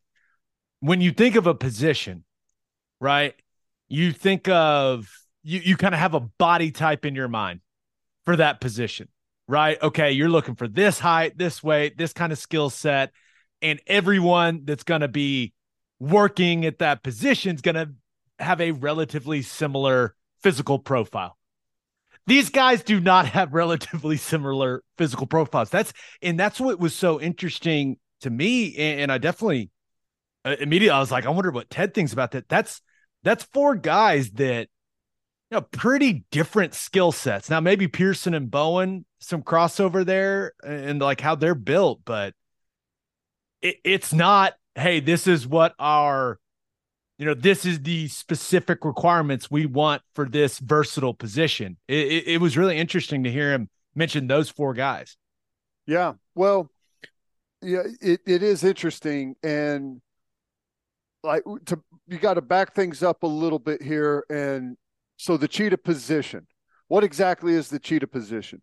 when 0.81 1.01
you 1.01 1.13
think 1.13 1.37
of 1.37 1.47
a 1.47 1.55
position, 1.55 2.25
right, 3.01 3.35
you 3.89 4.13
think 4.13 4.49
of 4.49 5.09
you 5.43 5.61
you 5.61 5.77
kind 5.77 5.95
of 5.95 6.01
have 6.01 6.15
a 6.15 6.21
body 6.21 6.71
type 6.71 7.05
in 7.05 7.15
your 7.15 7.29
mind 7.29 7.61
for 8.25 8.37
that 8.37 8.61
position, 8.61 9.09
right? 9.47 9.81
Okay, 9.81 10.13
you're 10.13 10.29
looking 10.29 10.57
for 10.57 10.69
this 10.69 10.99
height, 10.99 11.39
this 11.39 11.63
weight, 11.63 11.97
this 11.97 12.13
kind 12.13 12.33
of 12.33 12.39
skill 12.39 12.71
set, 12.71 13.13
and 13.63 13.81
everyone 13.87 14.63
that's 14.65 14.85
going 14.85 15.03
to 15.03 15.09
be 15.09 15.53
working 15.99 16.65
at 16.65 16.79
that 16.79 17.03
position 17.03 17.55
is 17.55 17.61
going 17.61 17.75
to 17.75 17.91
have 18.39 18.61
a 18.61 18.73
relatively 18.73 19.43
similar 19.43 20.15
physical 20.43 20.79
profile. 20.79 21.37
These 22.27 22.51
guys 22.51 22.83
do 22.83 23.01
not 23.01 23.27
have 23.31 23.53
relatively 23.53 24.17
similar 24.17 24.83
physical 24.97 25.27
profiles. 25.27 25.71
That's 25.71 25.93
and 26.23 26.39
that's 26.39 26.61
what 26.61 26.79
was 26.79 26.95
so 26.95 27.21
interesting 27.21 27.99
to 28.23 28.31
me. 28.31 28.75
And, 28.77 29.01
and 29.03 29.13
I 29.13 29.19
definitely 29.19 29.71
uh, 30.45 30.57
immediately 30.59 30.97
I 30.97 31.01
was 31.01 31.11
like, 31.11 31.27
I 31.27 31.31
wonder 31.31 31.51
what 31.51 31.71
Ted 31.71 31.95
thinks 31.95 32.13
about 32.13 32.33
that. 32.33 32.49
That's 32.49 32.81
that's 33.23 33.45
four 33.45 33.75
guys 33.75 34.31
that 34.33 34.69
you 35.51 35.57
know 35.57 35.61
pretty 35.61 36.25
different 36.31 36.75
skill 36.75 37.13
sets. 37.13 37.51
Now 37.51 37.61
maybe 37.61 37.89
Pearson 37.89 38.35
and 38.35 38.51
Bowen, 38.51 39.05
some 39.19 39.43
crossover 39.43 40.05
there, 40.05 40.53
and 40.65 41.01
like 41.01 41.21
how 41.21 41.35
they're 41.35 41.55
built, 41.55 42.01
but 42.05 42.35
it, 43.63 43.77
it's 43.85 44.13
not 44.13 44.55
hey, 44.75 45.01
this 45.01 45.27
is 45.27 45.47
what 45.47 45.75
our, 45.79 46.39
you 47.19 47.27
know, 47.27 47.35
this 47.35 47.65
is 47.65 47.83
the 47.83 48.09
specific 48.09 48.85
requirements 48.85 49.51
we 49.51 49.67
want 49.67 50.03
for 50.15 50.27
this 50.27 50.59
versatile 50.59 51.15
position. 51.15 51.77
It, 51.89 52.07
it, 52.07 52.29
it 52.29 52.41
was 52.41 52.57
really 52.57 52.79
interesting 52.79 53.25
to 53.25 53.31
hear 53.31 53.53
him 53.53 53.69
mention 53.95 54.27
those 54.27 54.49
four 54.49 54.75
guys. 54.75 55.17
Yeah. 55.87 56.15
Well, 56.35 56.71
yeah, 57.63 57.83
it, 58.01 58.21
it 58.27 58.43
is 58.43 58.65
interesting. 58.65 59.35
And 59.43 60.01
like 61.23 61.43
to, 61.67 61.83
you 62.07 62.19
got 62.19 62.35
to 62.35 62.43
back 62.43 62.75
things 62.75 63.03
up 63.03 63.23
a 63.23 63.27
little 63.27 63.59
bit 63.59 63.83
here. 63.83 64.25
And 64.31 64.77
so 65.19 65.37
the 65.37 65.49
cheetah 65.49 65.79
position, 65.79 66.47
what 66.89 67.05
exactly 67.05 67.53
is 67.53 67.69
the 67.69 67.79
cheetah 67.79 68.07
position? 68.07 68.63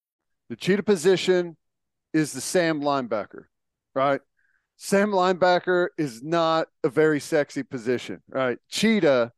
The 0.51 0.57
cheetah 0.57 0.83
position 0.83 1.55
is 2.11 2.33
the 2.33 2.41
Sam 2.41 2.81
linebacker, 2.81 3.45
right? 3.95 4.19
Sam 4.75 5.11
linebacker 5.11 5.87
is 5.97 6.21
not 6.21 6.67
a 6.83 6.89
very 6.89 7.21
sexy 7.21 7.63
position, 7.63 8.21
right? 8.27 8.57
Cheetah 8.67 9.31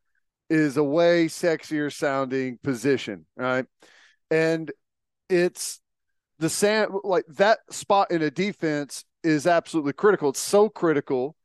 is 0.49 0.75
a 0.75 0.83
way 0.83 1.27
sexier 1.27 1.93
sounding 1.93 2.57
position, 2.63 3.27
right? 3.37 3.67
And 4.31 4.71
it's 5.29 5.81
the 6.39 6.49
Sam, 6.49 6.89
like 7.03 7.25
that 7.27 7.59
spot 7.69 8.09
in 8.09 8.23
a 8.23 8.31
defense 8.31 9.05
is 9.23 9.45
absolutely 9.45 9.93
critical. 9.93 10.29
It's 10.29 10.39
so 10.39 10.67
critical 10.67 11.35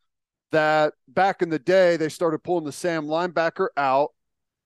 that 0.50 0.94
back 1.08 1.42
in 1.42 1.50
the 1.50 1.58
day, 1.58 1.98
they 1.98 2.08
started 2.08 2.38
pulling 2.38 2.64
the 2.64 2.72
Sam 2.72 3.04
linebacker 3.04 3.68
out 3.76 4.14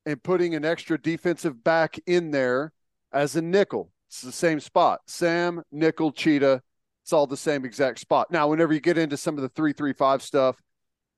and 0.06 0.22
putting 0.22 0.54
an 0.54 0.64
extra 0.64 0.96
defensive 0.96 1.64
back 1.64 1.98
in 2.06 2.30
there 2.30 2.72
as 3.12 3.34
a 3.34 3.42
nickel. 3.42 3.90
It's 4.12 4.20
the 4.20 4.30
same 4.30 4.60
spot. 4.60 5.00
Sam, 5.06 5.62
nickel, 5.72 6.12
cheetah. 6.12 6.60
It's 7.02 7.14
all 7.14 7.26
the 7.26 7.34
same 7.34 7.64
exact 7.64 7.98
spot. 7.98 8.30
Now, 8.30 8.46
whenever 8.46 8.74
you 8.74 8.78
get 8.78 8.98
into 8.98 9.16
some 9.16 9.38
of 9.38 9.42
the 9.42 9.48
three, 9.48 9.72
three, 9.72 9.94
five 9.94 10.22
stuff, 10.22 10.60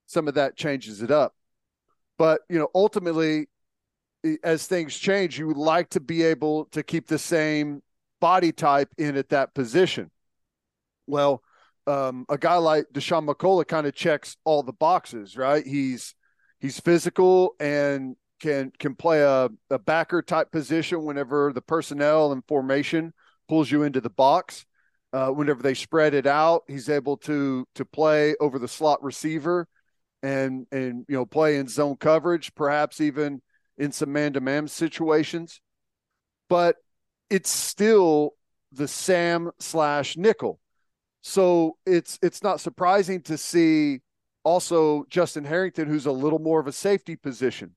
some 0.07 0.29
of 0.29 0.35
that 0.35 0.57
changes 0.57 1.03
it 1.03 1.11
up. 1.11 1.35
But 2.19 2.43
you 2.49 2.57
know, 2.57 2.69
ultimately, 2.73 3.49
as 4.45 4.69
things 4.69 4.97
change, 4.97 5.41
you 5.41 5.49
would 5.49 5.57
like 5.57 5.91
to 5.91 5.99
be 5.99 6.23
able 6.23 6.67
to 6.67 6.85
keep 6.85 7.09
the 7.09 7.19
same 7.19 7.83
body 8.21 8.53
type 8.53 8.91
in 8.97 9.17
at 9.17 9.31
that 9.31 9.55
position. 9.55 10.09
Well, 11.09 11.43
um, 11.89 12.25
a 12.29 12.39
guy 12.39 12.59
like 12.59 12.85
Dasan 12.93 13.29
McCullough 13.29 13.67
kind 13.67 13.89
of 13.89 13.97
checks 13.97 14.37
all 14.45 14.63
the 14.63 14.73
boxes, 14.73 15.37
right? 15.37 15.67
He's 15.67 16.15
he's 16.61 16.79
physical 16.79 17.57
and 17.59 18.15
can 18.45 18.71
can 18.79 18.95
play 18.95 19.23
a, 19.23 19.49
a 19.71 19.79
backer 19.79 20.21
type 20.21 20.53
position 20.53 21.03
whenever 21.03 21.51
the 21.55 21.63
personnel 21.63 22.31
and 22.31 22.45
formation 22.47 23.15
pulls 23.49 23.71
you 23.71 23.83
into 23.83 24.03
the 24.03 24.11
box. 24.11 24.67
Uh, 25.15 25.29
whenever 25.29 25.63
they 25.63 25.73
spread 25.73 26.13
it 26.13 26.27
out, 26.27 26.63
he's 26.69 26.91
able 26.91 27.17
to 27.17 27.67
to 27.75 27.85
play 27.87 28.35
over 28.41 28.59
the 28.59 28.69
slot 28.69 29.03
receiver 29.03 29.67
and 30.23 30.67
and 30.73 31.07
you 31.09 31.17
know 31.17 31.25
play 31.25 31.57
in 31.57 31.69
zone 31.69 31.97
coverage, 31.97 32.55
perhaps 32.55 33.01
even 33.01 33.41
in 33.79 33.93
some 33.93 34.13
man 34.13 34.35
to 34.35 34.43
man 34.43 34.69
situations. 34.69 35.63
But 36.51 36.77
it's 37.31 37.51
still 37.51 38.33
the 38.73 38.89
Sam 38.89 39.53
slash 39.59 40.19
nickel. 40.19 40.61
So 41.23 41.79
it's 41.87 42.19
it's 42.21 42.43
not 42.43 42.61
surprising 42.61 43.23
to 43.23 43.39
see 43.39 44.01
also 44.43 45.07
Justin 45.09 45.45
Harrington, 45.45 45.89
who's 45.89 46.05
a 46.05 46.13
little 46.13 46.41
more 46.41 46.61
of 46.61 46.67
a 46.67 46.73
safety 46.73 47.17
position 47.17 47.75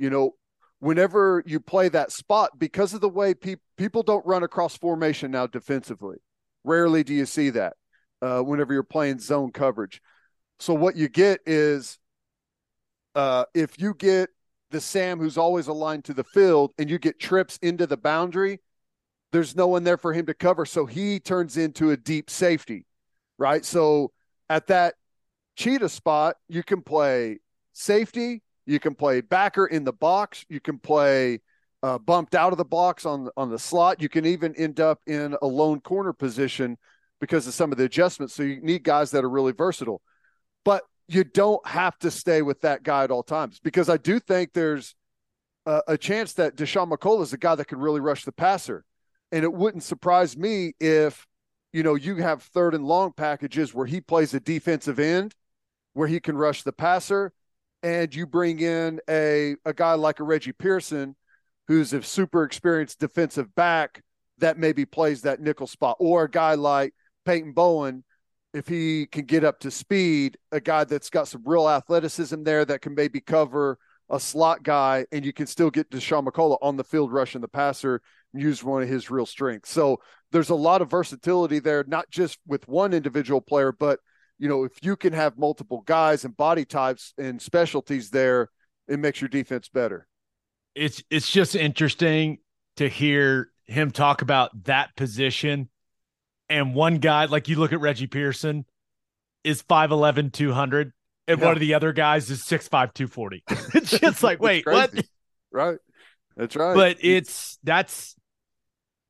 you 0.00 0.08
know, 0.08 0.34
whenever 0.78 1.42
you 1.46 1.60
play 1.60 1.90
that 1.90 2.10
spot, 2.10 2.58
because 2.58 2.94
of 2.94 3.02
the 3.02 3.08
way 3.08 3.34
pe- 3.34 3.56
people 3.76 4.02
don't 4.02 4.24
run 4.24 4.42
across 4.42 4.76
formation 4.76 5.30
now 5.30 5.46
defensively, 5.46 6.16
rarely 6.64 7.04
do 7.04 7.12
you 7.12 7.26
see 7.26 7.50
that 7.50 7.74
uh, 8.22 8.40
whenever 8.40 8.72
you're 8.72 8.82
playing 8.82 9.18
zone 9.18 9.52
coverage. 9.52 10.00
So 10.58 10.72
what 10.72 10.96
you 10.96 11.08
get 11.08 11.40
is 11.44 11.98
uh, 13.14 13.44
if 13.54 13.78
you 13.78 13.92
get 13.92 14.30
the 14.70 14.80
Sam 14.80 15.18
who's 15.18 15.36
always 15.36 15.66
aligned 15.66 16.04
to 16.06 16.14
the 16.14 16.24
field 16.24 16.72
and 16.78 16.88
you 16.88 16.98
get 16.98 17.20
trips 17.20 17.58
into 17.60 17.86
the 17.86 17.98
boundary, 17.98 18.60
there's 19.32 19.54
no 19.54 19.66
one 19.66 19.84
there 19.84 19.98
for 19.98 20.14
him 20.14 20.26
to 20.26 20.34
cover. 20.34 20.64
So 20.64 20.86
he 20.86 21.20
turns 21.20 21.58
into 21.58 21.90
a 21.90 21.96
deep 21.96 22.30
safety, 22.30 22.86
right? 23.36 23.64
So 23.66 24.12
at 24.48 24.66
that 24.68 24.94
cheetah 25.56 25.90
spot, 25.90 26.36
you 26.48 26.62
can 26.62 26.80
play 26.80 27.40
safety, 27.74 28.42
you 28.70 28.78
can 28.78 28.94
play 28.94 29.20
backer 29.20 29.66
in 29.66 29.82
the 29.82 29.92
box, 29.92 30.44
you 30.48 30.60
can 30.60 30.78
play 30.78 31.40
uh, 31.82 31.98
bumped 31.98 32.34
out 32.34 32.52
of 32.52 32.58
the 32.58 32.64
box 32.64 33.04
on 33.04 33.28
on 33.36 33.50
the 33.50 33.58
slot. 33.58 34.00
You 34.00 34.08
can 34.08 34.24
even 34.26 34.54
end 34.54 34.78
up 34.78 35.00
in 35.06 35.36
a 35.42 35.46
lone 35.46 35.80
corner 35.80 36.12
position 36.12 36.78
because 37.20 37.46
of 37.46 37.54
some 37.54 37.72
of 37.72 37.78
the 37.78 37.84
adjustments. 37.84 38.34
So 38.34 38.44
you 38.44 38.60
need 38.60 38.84
guys 38.84 39.10
that 39.10 39.24
are 39.24 39.28
really 39.28 39.52
versatile, 39.52 40.00
but 40.64 40.84
you 41.08 41.24
don't 41.24 41.66
have 41.66 41.98
to 41.98 42.10
stay 42.10 42.42
with 42.42 42.60
that 42.60 42.84
guy 42.84 43.02
at 43.02 43.10
all 43.10 43.24
times 43.24 43.58
because 43.58 43.88
I 43.88 43.96
do 43.96 44.20
think 44.20 44.52
there's 44.52 44.94
a, 45.66 45.82
a 45.88 45.98
chance 45.98 46.34
that 46.34 46.54
Dasan 46.54 46.92
McCullough 46.92 47.22
is 47.22 47.32
a 47.32 47.38
guy 47.38 47.56
that 47.56 47.66
can 47.66 47.78
really 47.78 48.00
rush 48.00 48.24
the 48.24 48.32
passer, 48.32 48.84
and 49.32 49.42
it 49.42 49.52
wouldn't 49.52 49.82
surprise 49.82 50.36
me 50.36 50.74
if 50.78 51.26
you 51.72 51.82
know 51.82 51.96
you 51.96 52.16
have 52.16 52.44
third 52.44 52.76
and 52.76 52.84
long 52.84 53.12
packages 53.12 53.74
where 53.74 53.86
he 53.86 54.00
plays 54.00 54.32
a 54.32 54.38
defensive 54.38 55.00
end 55.00 55.34
where 55.94 56.06
he 56.06 56.20
can 56.20 56.36
rush 56.36 56.62
the 56.62 56.72
passer 56.72 57.32
and 57.82 58.14
you 58.14 58.26
bring 58.26 58.60
in 58.60 59.00
a 59.08 59.56
a 59.64 59.72
guy 59.72 59.94
like 59.94 60.20
a 60.20 60.24
Reggie 60.24 60.52
Pearson 60.52 61.16
who's 61.68 61.92
a 61.92 62.02
super 62.02 62.44
experienced 62.44 62.98
defensive 62.98 63.54
back 63.54 64.02
that 64.38 64.58
maybe 64.58 64.84
plays 64.84 65.22
that 65.22 65.40
nickel 65.40 65.66
spot, 65.66 65.96
or 66.00 66.24
a 66.24 66.30
guy 66.30 66.54
like 66.54 66.92
Peyton 67.24 67.52
Bowen, 67.52 68.02
if 68.52 68.66
he 68.66 69.06
can 69.06 69.24
get 69.24 69.44
up 69.44 69.60
to 69.60 69.70
speed, 69.70 70.36
a 70.50 70.60
guy 70.60 70.84
that's 70.84 71.10
got 71.10 71.28
some 71.28 71.42
real 71.44 71.68
athleticism 71.68 72.42
there 72.42 72.64
that 72.64 72.80
can 72.80 72.94
maybe 72.94 73.20
cover 73.20 73.78
a 74.08 74.18
slot 74.18 74.64
guy, 74.64 75.06
and 75.12 75.24
you 75.24 75.32
can 75.32 75.46
still 75.46 75.70
get 75.70 75.90
Dasan 75.90 76.26
McCullough 76.26 76.58
on 76.60 76.76
the 76.76 76.82
field 76.82 77.12
rushing 77.12 77.40
the 77.40 77.48
passer 77.48 78.02
and 78.32 78.42
use 78.42 78.64
one 78.64 78.82
of 78.82 78.88
his 78.88 79.10
real 79.10 79.26
strengths. 79.26 79.70
So 79.70 80.00
there's 80.32 80.50
a 80.50 80.54
lot 80.56 80.82
of 80.82 80.90
versatility 80.90 81.60
there, 81.60 81.84
not 81.86 82.10
just 82.10 82.38
with 82.46 82.66
one 82.66 82.92
individual 82.92 83.40
player, 83.40 83.70
but 83.70 84.00
you 84.40 84.48
know, 84.48 84.64
if 84.64 84.72
you 84.82 84.96
can 84.96 85.12
have 85.12 85.38
multiple 85.38 85.82
guys 85.82 86.24
and 86.24 86.34
body 86.34 86.64
types 86.64 87.12
and 87.18 87.40
specialties 87.40 88.08
there, 88.08 88.48
it 88.88 88.98
makes 88.98 89.20
your 89.20 89.28
defense 89.28 89.68
better. 89.68 90.08
It's 90.74 91.02
it's 91.10 91.30
just 91.30 91.54
interesting 91.54 92.38
to 92.76 92.88
hear 92.88 93.50
him 93.66 93.90
talk 93.90 94.22
about 94.22 94.64
that 94.64 94.96
position 94.96 95.68
and 96.48 96.74
one 96.74 96.96
guy 96.96 97.26
like 97.26 97.48
you 97.48 97.56
look 97.56 97.72
at 97.72 97.80
Reggie 97.80 98.06
Pearson 98.06 98.64
is 99.44 99.62
5'11 99.62 100.32
200 100.32 100.92
and 101.28 101.38
yeah. 101.38 101.44
one 101.44 101.54
of 101.54 101.60
the 101.60 101.74
other 101.74 101.92
guys 101.92 102.30
is 102.30 102.42
6'5 102.42 102.94
240 102.94 103.44
it's 103.74 103.90
just 103.90 104.22
like 104.22 104.40
wait 104.40 104.66
what? 104.66 104.92
right. 105.52 105.78
That's 106.36 106.56
right. 106.56 106.74
But 106.74 106.96
it's 107.00 107.58
that's 107.62 108.16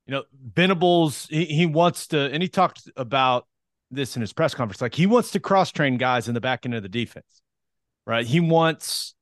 you 0.06 0.12
know 0.12 0.24
Venables 0.32 1.26
he, 1.30 1.44
he 1.44 1.66
wants 1.66 2.08
to 2.08 2.18
and 2.18 2.42
he 2.42 2.48
talked 2.48 2.90
about 2.96 3.46
this 3.90 4.16
in 4.16 4.20
his 4.20 4.32
press 4.32 4.54
conference 4.54 4.80
like 4.80 4.94
he 4.94 5.06
wants 5.06 5.32
to 5.32 5.40
cross 5.40 5.72
train 5.72 5.96
guys 5.96 6.28
in 6.28 6.34
the 6.34 6.40
back 6.40 6.64
end 6.64 6.74
of 6.74 6.82
the 6.82 6.88
defense 6.88 7.42
right? 8.10 8.26
He 8.26 8.40
wants 8.40 9.14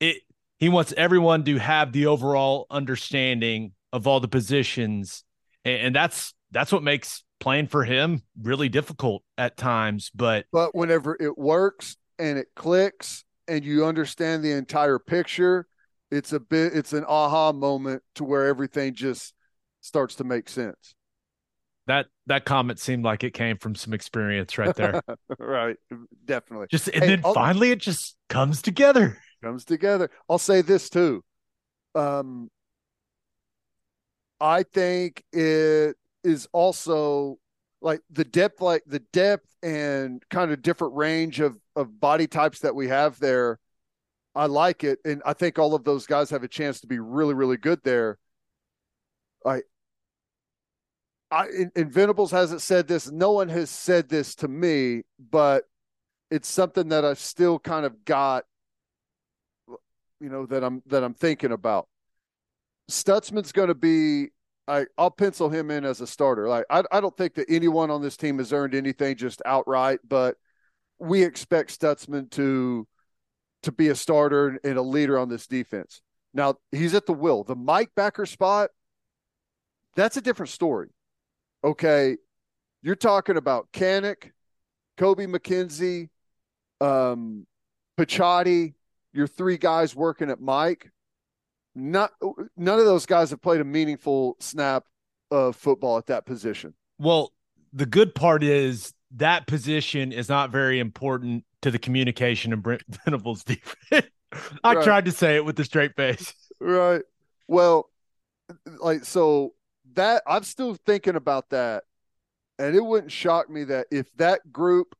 it 0.00 0.22
he 0.58 0.68
wants 0.68 0.94
everyone 0.96 1.44
to 1.44 1.58
have 1.58 1.92
the 1.92 2.06
overall 2.06 2.66
understanding 2.70 3.72
of 3.92 4.06
all 4.06 4.20
the 4.20 4.28
positions. 4.28 5.24
And, 5.64 5.86
and 5.86 5.94
that's 5.94 6.34
that's 6.50 6.72
what 6.72 6.82
makes 6.82 7.24
playing 7.40 7.66
for 7.66 7.84
him 7.84 8.22
really 8.40 8.68
difficult 8.68 9.24
at 9.36 9.56
times 9.56 10.12
but 10.14 10.44
but 10.52 10.76
whenever 10.76 11.16
it 11.18 11.36
works 11.36 11.96
and 12.16 12.38
it 12.38 12.46
clicks 12.54 13.24
and 13.48 13.64
you 13.64 13.84
understand 13.84 14.44
the 14.44 14.52
entire 14.52 15.00
picture 15.00 15.66
it's 16.12 16.32
a 16.32 16.38
bit 16.38 16.72
it's 16.72 16.92
an 16.92 17.04
aha 17.08 17.50
moment 17.50 18.00
to 18.14 18.22
where 18.22 18.46
everything 18.46 18.94
just 18.94 19.34
starts 19.80 20.14
to 20.16 20.24
make 20.24 20.48
sense. 20.48 20.94
That 21.88 22.06
that 22.26 22.44
comment 22.44 22.78
seemed 22.78 23.04
like 23.04 23.24
it 23.24 23.34
came 23.34 23.56
from 23.58 23.74
some 23.74 23.92
experience 23.92 24.56
right 24.56 24.76
there 24.76 25.02
right 25.38 25.76
definitely 26.24 26.66
just 26.70 26.88
and 26.88 27.02
hey, 27.02 27.08
then 27.08 27.20
I'll, 27.24 27.34
finally 27.34 27.70
it 27.70 27.80
just 27.80 28.16
comes 28.28 28.62
together 28.62 29.18
comes 29.42 29.64
together. 29.64 30.10
I'll 30.28 30.38
say 30.38 30.62
this 30.62 30.88
too. 30.88 31.22
Um, 31.94 32.50
I 34.40 34.62
think 34.62 35.24
it 35.32 35.96
is 36.24 36.48
also 36.52 37.38
like 37.82 38.00
the 38.10 38.24
depth, 38.24 38.60
like 38.60 38.82
the 38.86 39.00
depth 39.12 39.46
and 39.62 40.22
kind 40.30 40.52
of 40.52 40.62
different 40.62 40.94
range 40.94 41.40
of 41.40 41.58
of 41.76 42.00
body 42.00 42.26
types 42.26 42.60
that 42.60 42.74
we 42.74 42.88
have 42.88 43.18
there. 43.18 43.58
I 44.34 44.46
like 44.46 44.82
it, 44.84 44.98
and 45.04 45.20
I 45.26 45.34
think 45.34 45.58
all 45.58 45.74
of 45.74 45.84
those 45.84 46.06
guys 46.06 46.30
have 46.30 46.42
a 46.42 46.48
chance 46.48 46.80
to 46.80 46.86
be 46.86 46.98
really, 46.98 47.34
really 47.34 47.58
good 47.58 47.80
there. 47.84 48.18
I, 49.44 49.62
I, 51.32 51.46
Inventables 51.74 52.30
hasn't 52.30 52.60
said 52.60 52.86
this. 52.86 53.10
No 53.10 53.32
one 53.32 53.48
has 53.48 53.70
said 53.70 54.10
this 54.10 54.34
to 54.36 54.48
me, 54.48 55.02
but 55.18 55.64
it's 56.30 56.48
something 56.48 56.90
that 56.90 57.04
I've 57.06 57.18
still 57.18 57.58
kind 57.58 57.86
of 57.86 58.04
got 58.04 58.44
you 60.22 60.28
know 60.28 60.46
that 60.46 60.62
I'm 60.62 60.82
that 60.86 61.02
I'm 61.02 61.14
thinking 61.14 61.52
about. 61.52 61.88
Stutsman's 62.90 63.52
going 63.52 63.68
to 63.68 63.74
be. 63.74 64.28
I 64.68 64.86
I'll 64.96 65.10
pencil 65.10 65.50
him 65.50 65.70
in 65.70 65.84
as 65.84 66.00
a 66.00 66.06
starter. 66.06 66.48
Like 66.48 66.64
I 66.70 66.84
I 66.92 67.00
don't 67.00 67.16
think 67.16 67.34
that 67.34 67.46
anyone 67.48 67.90
on 67.90 68.00
this 68.00 68.16
team 68.16 68.38
has 68.38 68.52
earned 68.52 68.74
anything 68.74 69.16
just 69.16 69.42
outright, 69.44 69.98
but 70.08 70.36
we 71.00 71.24
expect 71.24 71.78
Stutsman 71.78 72.30
to 72.32 72.86
to 73.64 73.72
be 73.72 73.88
a 73.88 73.94
starter 73.94 74.60
and 74.62 74.78
a 74.78 74.82
leader 74.82 75.18
on 75.18 75.28
this 75.28 75.46
defense. 75.46 76.02
Now 76.32 76.54
he's 76.70 76.94
at 76.94 77.06
the 77.06 77.12
will. 77.12 77.42
The 77.42 77.56
Mike 77.56 77.90
Backer 77.96 78.26
spot, 78.26 78.70
that's 79.96 80.16
a 80.16 80.22
different 80.22 80.50
story. 80.50 80.90
Okay, 81.64 82.16
you're 82.82 82.96
talking 82.96 83.36
about 83.36 83.68
Kanak, 83.72 84.32
Kobie 84.98 85.32
McKinzie, 85.32 86.08
um, 86.84 87.46
Picciotti, 87.98 88.74
your 89.12 89.26
three 89.26 89.58
guys 89.58 89.94
working 89.94 90.30
at 90.30 90.40
Mike, 90.40 90.90
not 91.74 92.12
none 92.56 92.78
of 92.78 92.84
those 92.84 93.06
guys 93.06 93.30
have 93.30 93.40
played 93.40 93.60
a 93.60 93.64
meaningful 93.64 94.36
snap 94.40 94.84
of 95.30 95.56
football 95.56 95.98
at 95.98 96.06
that 96.06 96.26
position. 96.26 96.74
Well, 96.98 97.32
the 97.72 97.86
good 97.86 98.14
part 98.14 98.42
is 98.42 98.92
that 99.16 99.46
position 99.46 100.12
is 100.12 100.28
not 100.28 100.50
very 100.50 100.80
important 100.80 101.44
to 101.62 101.70
the 101.70 101.78
communication 101.78 102.52
of 102.52 102.62
Brent 102.62 102.82
Venables 103.04 103.44
defense. 103.44 104.06
I 104.64 104.74
right. 104.74 104.84
tried 104.84 105.04
to 105.06 105.12
say 105.12 105.36
it 105.36 105.44
with 105.44 105.58
a 105.60 105.64
straight 105.64 105.94
face. 105.96 106.32
Right. 106.60 107.02
Well, 107.48 107.90
like 108.80 109.04
so 109.04 109.52
that 109.94 110.22
I'm 110.26 110.42
still 110.42 110.74
thinking 110.74 111.16
about 111.16 111.50
that. 111.50 111.84
And 112.58 112.76
it 112.76 112.84
wouldn't 112.84 113.12
shock 113.12 113.50
me 113.50 113.64
that 113.64 113.86
if 113.90 114.14
that 114.16 114.52
group 114.52 114.94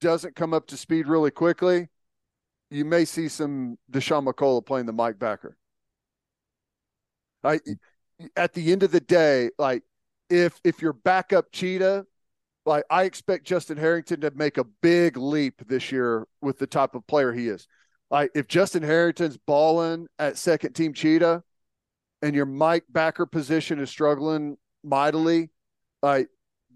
doesn't 0.00 0.34
come 0.34 0.52
up 0.52 0.66
to 0.68 0.76
speed 0.76 1.06
really 1.06 1.30
quickly, 1.30 1.88
you 2.70 2.84
may 2.84 3.04
see 3.04 3.28
some 3.28 3.78
Dasan 3.90 4.26
McCullough 4.26 4.64
playing 4.66 4.86
the 4.86 4.92
Mike 4.92 5.18
Backer. 5.18 5.56
I, 7.44 7.60
at 8.36 8.54
the 8.54 8.72
end 8.72 8.82
of 8.82 8.90
the 8.90 9.00
day, 9.00 9.50
like 9.58 9.82
if 10.30 10.60
if 10.64 10.80
you're 10.80 10.92
backup 10.92 11.52
cheetah, 11.52 12.06
like 12.64 12.84
I 12.90 13.04
expect 13.04 13.44
Justin 13.44 13.76
Harrington 13.76 14.20
to 14.22 14.30
make 14.34 14.58
a 14.58 14.64
big 14.64 15.16
leap 15.16 15.66
this 15.66 15.92
year 15.92 16.26
with 16.40 16.58
the 16.58 16.66
type 16.66 16.94
of 16.94 17.06
player 17.06 17.32
he 17.32 17.48
is. 17.48 17.66
Like 18.10 18.30
if 18.34 18.46
Justin 18.46 18.82
Harrington's 18.82 19.36
balling 19.36 20.06
at 20.18 20.38
second 20.38 20.74
team 20.74 20.92
cheetah 20.92 21.42
and 22.22 22.34
your 22.34 22.46
Mike 22.46 22.84
Backer 22.88 23.26
position 23.26 23.80
is 23.80 23.90
struggling 23.90 24.56
mightily, 24.84 25.50
like 26.02 26.28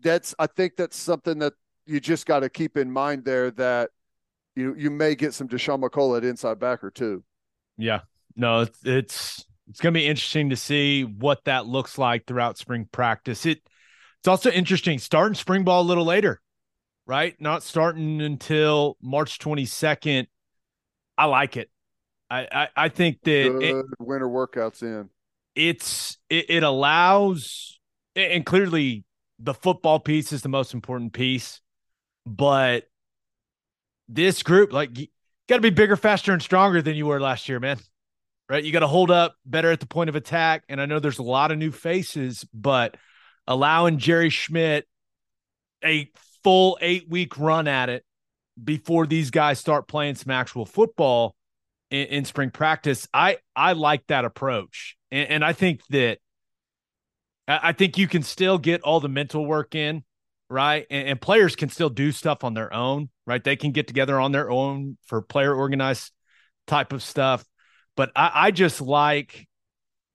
that's 0.02 0.34
I 0.38 0.46
think 0.46 0.76
that's 0.76 0.96
something 0.96 1.38
that 1.38 1.54
you 1.86 2.00
just 2.00 2.26
got 2.26 2.40
to 2.40 2.50
keep 2.50 2.76
in 2.76 2.90
mind 2.90 3.24
there 3.24 3.50
that 3.52 3.90
you 4.54 4.74
you 4.76 4.90
may 4.90 5.14
get 5.14 5.34
some 5.34 5.48
Dasan 5.48 5.82
McCullough 5.82 6.18
at 6.18 6.24
inside 6.24 6.58
backer 6.58 6.90
too. 6.90 7.22
Yeah, 7.78 8.00
no, 8.34 8.60
it's 8.60 8.80
it's 8.84 9.44
it's 9.68 9.80
going 9.80 9.94
to 9.94 10.00
be 10.00 10.06
interesting 10.06 10.50
to 10.50 10.56
see 10.56 11.02
what 11.02 11.44
that 11.44 11.66
looks 11.66 11.98
like 11.98 12.26
throughout 12.26 12.58
spring 12.58 12.88
practice. 12.90 13.46
It 13.46 13.60
it's 14.18 14.28
also 14.28 14.50
interesting 14.50 14.98
starting 14.98 15.34
spring 15.34 15.64
ball 15.64 15.82
a 15.82 15.84
little 15.84 16.04
later, 16.04 16.40
right? 17.06 17.40
Not 17.40 17.62
starting 17.62 18.20
until 18.20 18.96
March 19.00 19.38
twenty 19.38 19.66
second. 19.66 20.28
I 21.16 21.26
like 21.26 21.56
it. 21.56 21.70
I 22.28 22.48
I, 22.50 22.68
I 22.76 22.88
think 22.88 23.22
that 23.22 23.62
it, 23.62 23.86
winter 24.00 24.28
workouts 24.28 24.82
in. 24.82 25.10
It's 25.56 26.18
it, 26.30 26.50
it 26.50 26.62
allows 26.62 27.80
and 28.14 28.46
clearly 28.46 29.04
the 29.38 29.54
football 29.54 29.98
piece 29.98 30.32
is 30.32 30.42
the 30.42 30.48
most 30.48 30.74
important 30.74 31.12
piece, 31.12 31.60
but 32.24 32.84
this 34.08 34.42
group, 34.42 34.72
like, 34.72 34.94
got 35.48 35.56
to 35.56 35.60
be 35.60 35.70
bigger, 35.70 35.96
faster, 35.96 36.32
and 36.32 36.42
stronger 36.42 36.80
than 36.80 36.96
you 36.96 37.06
were 37.06 37.20
last 37.20 37.48
year, 37.48 37.60
man. 37.60 37.78
Right? 38.48 38.62
You 38.62 38.72
got 38.72 38.80
to 38.80 38.86
hold 38.86 39.10
up 39.10 39.34
better 39.44 39.72
at 39.72 39.80
the 39.80 39.86
point 39.86 40.08
of 40.08 40.14
attack. 40.14 40.62
And 40.68 40.80
I 40.80 40.86
know 40.86 41.00
there's 41.00 41.18
a 41.18 41.24
lot 41.24 41.50
of 41.50 41.58
new 41.58 41.72
faces, 41.72 42.46
but 42.54 42.96
allowing 43.48 43.98
Jerry 43.98 44.30
Schmidt 44.30 44.86
a 45.84 46.10
full 46.44 46.78
eight 46.80 47.08
week 47.08 47.38
run 47.38 47.66
at 47.66 47.88
it 47.88 48.04
before 48.62 49.06
these 49.06 49.30
guys 49.30 49.58
start 49.58 49.88
playing 49.88 50.14
some 50.14 50.30
actual 50.30 50.64
football 50.64 51.34
in, 51.90 52.06
in 52.06 52.24
spring 52.24 52.50
practice, 52.50 53.08
I 53.12 53.38
I 53.54 53.72
like 53.72 54.06
that 54.06 54.24
approach, 54.24 54.95
and, 55.10 55.30
and 55.30 55.44
I 55.44 55.52
think 55.52 55.80
that 55.90 56.18
I 57.48 57.72
think 57.72 57.96
you 57.96 58.08
can 58.08 58.22
still 58.22 58.58
get 58.58 58.82
all 58.82 58.98
the 58.98 59.08
mental 59.08 59.46
work 59.46 59.74
in, 59.74 60.02
right? 60.50 60.84
And, 60.90 61.08
and, 61.08 61.20
players 61.20 61.54
can 61.54 61.68
still 61.68 61.90
do 61.90 62.10
stuff 62.10 62.42
on 62.42 62.54
their 62.54 62.72
own, 62.74 63.08
right? 63.24 63.42
They 63.42 63.54
can 63.54 63.70
get 63.70 63.86
together 63.86 64.18
on 64.18 64.32
their 64.32 64.50
own 64.50 64.98
for 65.06 65.22
player 65.22 65.54
organized 65.54 66.12
type 66.66 66.92
of 66.92 67.04
stuff. 67.04 67.44
But 67.96 68.10
I, 68.16 68.30
I 68.34 68.50
just 68.50 68.80
like 68.80 69.46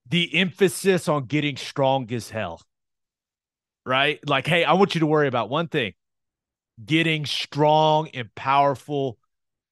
the 0.09 0.35
emphasis 0.35 1.07
on 1.07 1.25
getting 1.25 1.55
strong 1.55 2.11
as 2.11 2.29
hell, 2.29 2.61
right? 3.85 4.19
Like, 4.27 4.45
hey, 4.45 4.65
I 4.65 4.73
want 4.73 4.93
you 4.93 4.99
to 4.99 5.07
worry 5.07 5.27
about 5.27 5.49
one 5.49 5.67
thing 5.67 5.93
getting 6.83 7.25
strong 7.25 8.09
and 8.09 8.33
powerful 8.35 9.17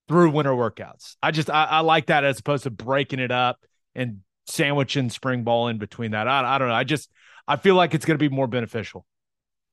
through 0.07 0.31
winter 0.31 0.51
workouts. 0.51 1.15
I 1.21 1.31
just, 1.31 1.49
I, 1.49 1.65
I 1.65 1.79
like 1.81 2.07
that 2.07 2.23
as 2.23 2.39
opposed 2.39 2.63
to 2.63 2.69
breaking 2.69 3.19
it 3.19 3.31
up 3.31 3.59
and 3.95 4.21
sandwiching 4.49 5.09
spring 5.09 5.43
ball 5.43 5.67
in 5.67 5.77
between 5.77 6.11
that. 6.11 6.27
I, 6.27 6.55
I 6.55 6.57
don't 6.57 6.69
know. 6.69 6.73
I 6.73 6.83
just, 6.83 7.09
I 7.47 7.55
feel 7.55 7.75
like 7.75 7.93
it's 7.93 8.05
going 8.05 8.17
to 8.17 8.29
be 8.29 8.33
more 8.33 8.47
beneficial. 8.47 9.05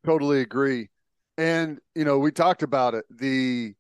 Totally 0.04 0.40
agree. 0.40 0.88
And, 1.38 1.78
you 1.94 2.04
know, 2.04 2.18
we 2.18 2.30
talked 2.30 2.62
about 2.62 2.94
it. 2.94 3.04
The, 3.10 3.74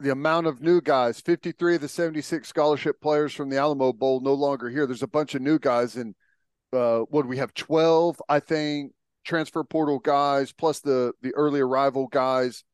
the 0.00 0.10
amount 0.10 0.46
of 0.46 0.60
new 0.60 0.80
guys 0.80 1.20
53 1.20 1.76
of 1.76 1.80
the 1.80 1.88
76 1.88 2.48
scholarship 2.48 3.00
players 3.00 3.32
from 3.32 3.48
the 3.48 3.56
alamo 3.56 3.92
bowl 3.92 4.20
no 4.20 4.34
longer 4.34 4.68
here 4.68 4.86
there's 4.86 5.04
a 5.04 5.08
bunch 5.08 5.34
of 5.34 5.42
new 5.42 5.58
guys 5.58 5.96
and 5.96 6.14
uh, 6.72 7.00
what 7.10 7.26
we 7.26 7.36
have 7.36 7.54
12 7.54 8.20
i 8.28 8.40
think 8.40 8.92
transfer 9.24 9.62
portal 9.62 10.00
guys 10.00 10.52
plus 10.52 10.80
the 10.80 11.12
the 11.22 11.32
early 11.34 11.60
arrival 11.60 12.08
guys 12.08 12.64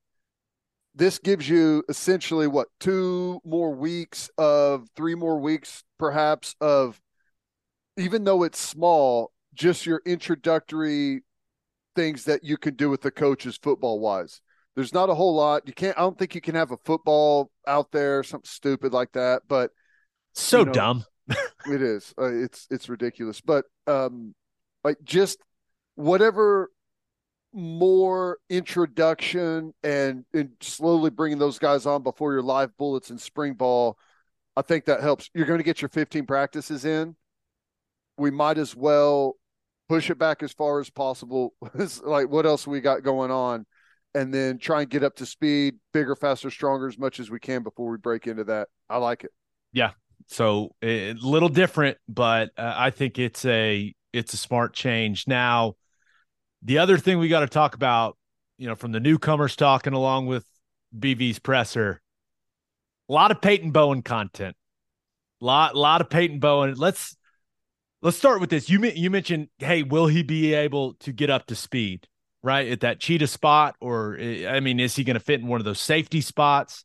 this 0.94 1.18
gives 1.18 1.48
you 1.48 1.85
essentially 1.88 2.46
what 2.46 2.68
two 2.81 3.38
more 3.44 3.74
weeks 3.74 4.31
of 4.38 4.88
three 4.96 5.14
more 5.14 5.38
weeks 5.38 5.85
perhaps 5.98 6.57
of 6.61 7.00
even 7.96 8.24
though 8.24 8.42
it's 8.42 8.61
small 8.61 9.33
just 9.55 9.87
your 9.87 10.00
introductory 10.07 11.22
things 11.96 12.24
that 12.24 12.44
you 12.44 12.57
can 12.57 12.74
do 12.74 12.88
with 12.88 13.03
the 13.03 13.11
coaches 13.11 13.59
football 13.61 13.98
wise 13.98 14.40
there's 14.76 14.94
not 14.94 15.11
a 15.11 15.14
whole 15.14 15.35
lot. 15.35 15.66
You 15.66 15.72
can't. 15.72 15.96
I 15.98 16.03
don't 16.03 16.18
think 16.18 16.35
you 16.35 16.40
can 16.40 16.55
have 16.55 16.70
a 16.70 16.76
football 16.79 17.50
out 17.66 17.90
there, 17.92 18.22
something 18.22 18.48
stupid 18.48 18.92
like 18.92 19.12
that. 19.12 19.42
But 19.48 19.72
so 20.35 20.61
you 20.61 20.64
know, 20.66 20.72
dumb. 20.72 21.05
it 21.29 21.83
is. 21.83 22.14
Uh, 22.18 22.33
it's 22.33 22.66
it's 22.70 22.88
ridiculous. 22.88 23.40
But 23.40 23.64
um, 23.87 24.35
like 24.85 24.98
just 25.05 25.38
whatever 25.96 26.70
more 27.53 28.38
introduction 28.48 29.74
and 29.83 30.24
and 30.33 30.50
slowly 30.61 31.11
bringing 31.11 31.38
those 31.38 31.59
guys 31.59 31.85
on 31.85 32.03
before 32.03 32.33
your 32.33 32.42
live 32.42 32.76
bullets 32.76 33.11
and 33.11 33.20
spring 33.20 33.55
ball. 33.55 33.98
I 34.57 34.62
think 34.62 34.85
that 34.87 35.00
helps. 35.00 35.31
You're 35.35 35.46
going 35.46 35.59
to 35.59 35.64
get 35.64 35.83
your 35.83 35.88
15 35.88 36.26
practices 36.26 36.85
in. 36.85 37.16
We 38.20 38.30
might 38.30 38.59
as 38.59 38.76
well 38.76 39.37
push 39.88 40.11
it 40.11 40.18
back 40.18 40.42
as 40.42 40.52
far 40.52 40.80
as 40.80 40.90
possible. 40.90 41.54
like 42.02 42.28
what 42.28 42.46
else 42.46 42.66
we 42.66 42.80
got 42.80 43.02
going 43.02 43.30
on? 43.30 43.66
and 44.14 44.33
then 44.35 44.59
try 44.59 44.83
and 44.83 44.90
get 44.90 45.02
up 45.02 45.16
to 45.16 45.26
speed, 45.26 45.76
bigger, 45.92 46.16
faster, 46.16 46.50
stronger 46.50 46.88
as 46.88 46.98
much 46.98 47.20
as 47.20 47.30
we 47.30 47.38
can 47.38 47.62
before 47.62 47.90
we 47.90 47.96
break 47.96 48.26
into 48.26 48.44
that. 48.44 48.68
I 48.88 48.96
like 48.98 49.24
it. 49.24 49.30
Yeah. 49.72 49.92
So 50.26 50.70
a 50.83 51.12
little 51.14 51.48
different, 51.48 51.98
but 52.09 52.50
uh, 52.56 52.74
I 52.76 52.90
think 52.90 53.18
it's 53.18 53.44
a 53.44 53.94
it's 54.12 54.35
a 54.35 54.37
smart 54.37 54.74
change. 54.74 55.26
Now, 55.26 55.74
the 56.62 56.78
other 56.78 56.98
thing 56.98 57.18
we 57.18 57.28
got 57.28 57.40
to 57.40 57.48
talk 57.48 57.74
about, 57.74 58.16
you 58.59 58.68
know, 58.68 58.74
from 58.74 58.92
the 58.92 59.00
newcomers 59.00 59.56
talking 59.56 59.92
along 59.92 60.26
with 60.26 60.44
BV's 60.96 61.38
presser, 61.38 62.00
a 63.09 63.12
lot 63.12 63.30
of 63.30 63.40
Peyton 63.40 63.70
Bowen 63.70 64.02
content, 64.02 64.56
lot 65.40 65.74
a 65.74 65.78
lot 65.78 66.00
of 66.00 66.11
Peyton 66.11 66.38
Bowen. 66.38 66.74
Let's 66.74 67.16
let's 68.02 68.16
start 68.16 68.40
with 68.40 68.50
this. 68.50 68.68
You 68.68 68.84
you 68.84 69.10
mentioned, 69.10 69.48
hey, 69.58 69.82
will 69.82 70.06
he 70.06 70.22
be 70.22 70.54
able 70.54 70.94
to 71.00 71.12
get 71.12 71.30
up 71.30 71.46
to 71.46 71.54
speed? 71.54 72.06
right 72.42 72.68
at 72.68 72.80
that 72.80 73.00
cheetah 73.00 73.26
spot 73.26 73.74
or 73.80 74.16
eh, 74.18 74.48
i 74.48 74.60
mean 74.60 74.80
is 74.80 74.96
he 74.96 75.04
going 75.04 75.14
to 75.14 75.20
fit 75.20 75.40
in 75.40 75.46
one 75.46 75.60
of 75.60 75.64
those 75.64 75.80
safety 75.80 76.20
spots 76.20 76.84